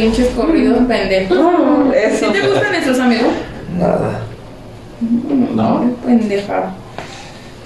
Pinches 0.00 0.28
corridos 0.30 0.78
pendejos. 0.88 1.38
Eso. 1.94 2.26
¿Sí 2.26 2.32
te 2.32 2.48
gustan 2.48 2.74
esos 2.74 2.98
amigos? 2.98 3.32
Nada. 3.78 4.20
No. 5.54 5.90
Pendeja. 6.04 6.72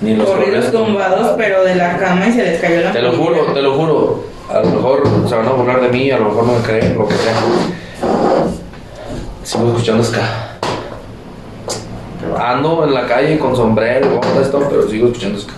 Ni 0.00 0.16
Corridos 0.16 0.70
tumbados, 0.70 1.34
pero 1.38 1.64
de 1.64 1.76
la 1.76 1.96
cama 1.96 2.26
y 2.26 2.32
se 2.32 2.42
les 2.42 2.60
cayó 2.60 2.80
la 2.82 2.92
Te 2.92 3.00
lo 3.00 3.12
juro, 3.12 3.52
te 3.54 3.62
lo 3.62 3.74
juro. 3.74 4.24
A 4.50 4.60
lo 4.60 4.70
mejor 4.70 5.02
se 5.26 5.34
van 5.34 5.46
a 5.46 5.52
burlar 5.52 5.80
de 5.80 5.88
mí, 5.88 6.10
a 6.10 6.18
lo 6.18 6.26
mejor 6.26 6.46
no 6.46 6.52
me 6.54 6.60
creen, 6.60 6.98
lo 6.98 7.08
que 7.08 7.14
sea. 7.14 7.34
Sigo 9.44 9.68
escuchando 9.68 10.04
ska. 10.04 10.58
Ando 12.38 12.84
en 12.84 12.94
la 12.94 13.06
calle 13.06 13.38
con 13.38 13.56
sombrero, 13.56 14.20
con 14.20 14.42
esto, 14.42 14.66
pero 14.68 14.88
sigo 14.88 15.06
escuchando 15.06 15.38
ska. 15.38 15.54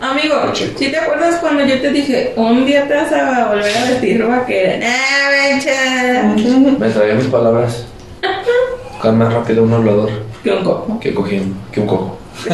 Amigo, 0.00 0.34
¿sí 0.54 0.90
te 0.90 0.96
acuerdas 0.96 1.36
cuando 1.40 1.64
yo 1.64 1.80
te 1.80 1.90
dije, 1.90 2.32
un 2.36 2.66
día 2.66 2.86
te 2.86 2.94
vas 2.94 3.10
a 3.12 3.48
volver 3.48 3.76
a 3.76 3.84
vestir 3.90 4.22
vaquera? 4.26 4.78
¡Ah, 4.86 5.30
mancha! 5.52 6.34
Me 6.78 6.88
traía 6.90 7.14
mis 7.14 7.26
palabras. 7.26 7.86
Buscar 8.92 9.12
más 9.14 9.32
rápido 9.32 9.62
un 9.62 9.72
hablador 9.72 10.10
¿Qué 10.42 10.50
un 10.50 10.64
cojo? 10.64 11.00
que 11.00 11.14
cogiendo, 11.14 11.56
que 11.72 11.80
un 11.80 11.86
cojo. 11.86 12.18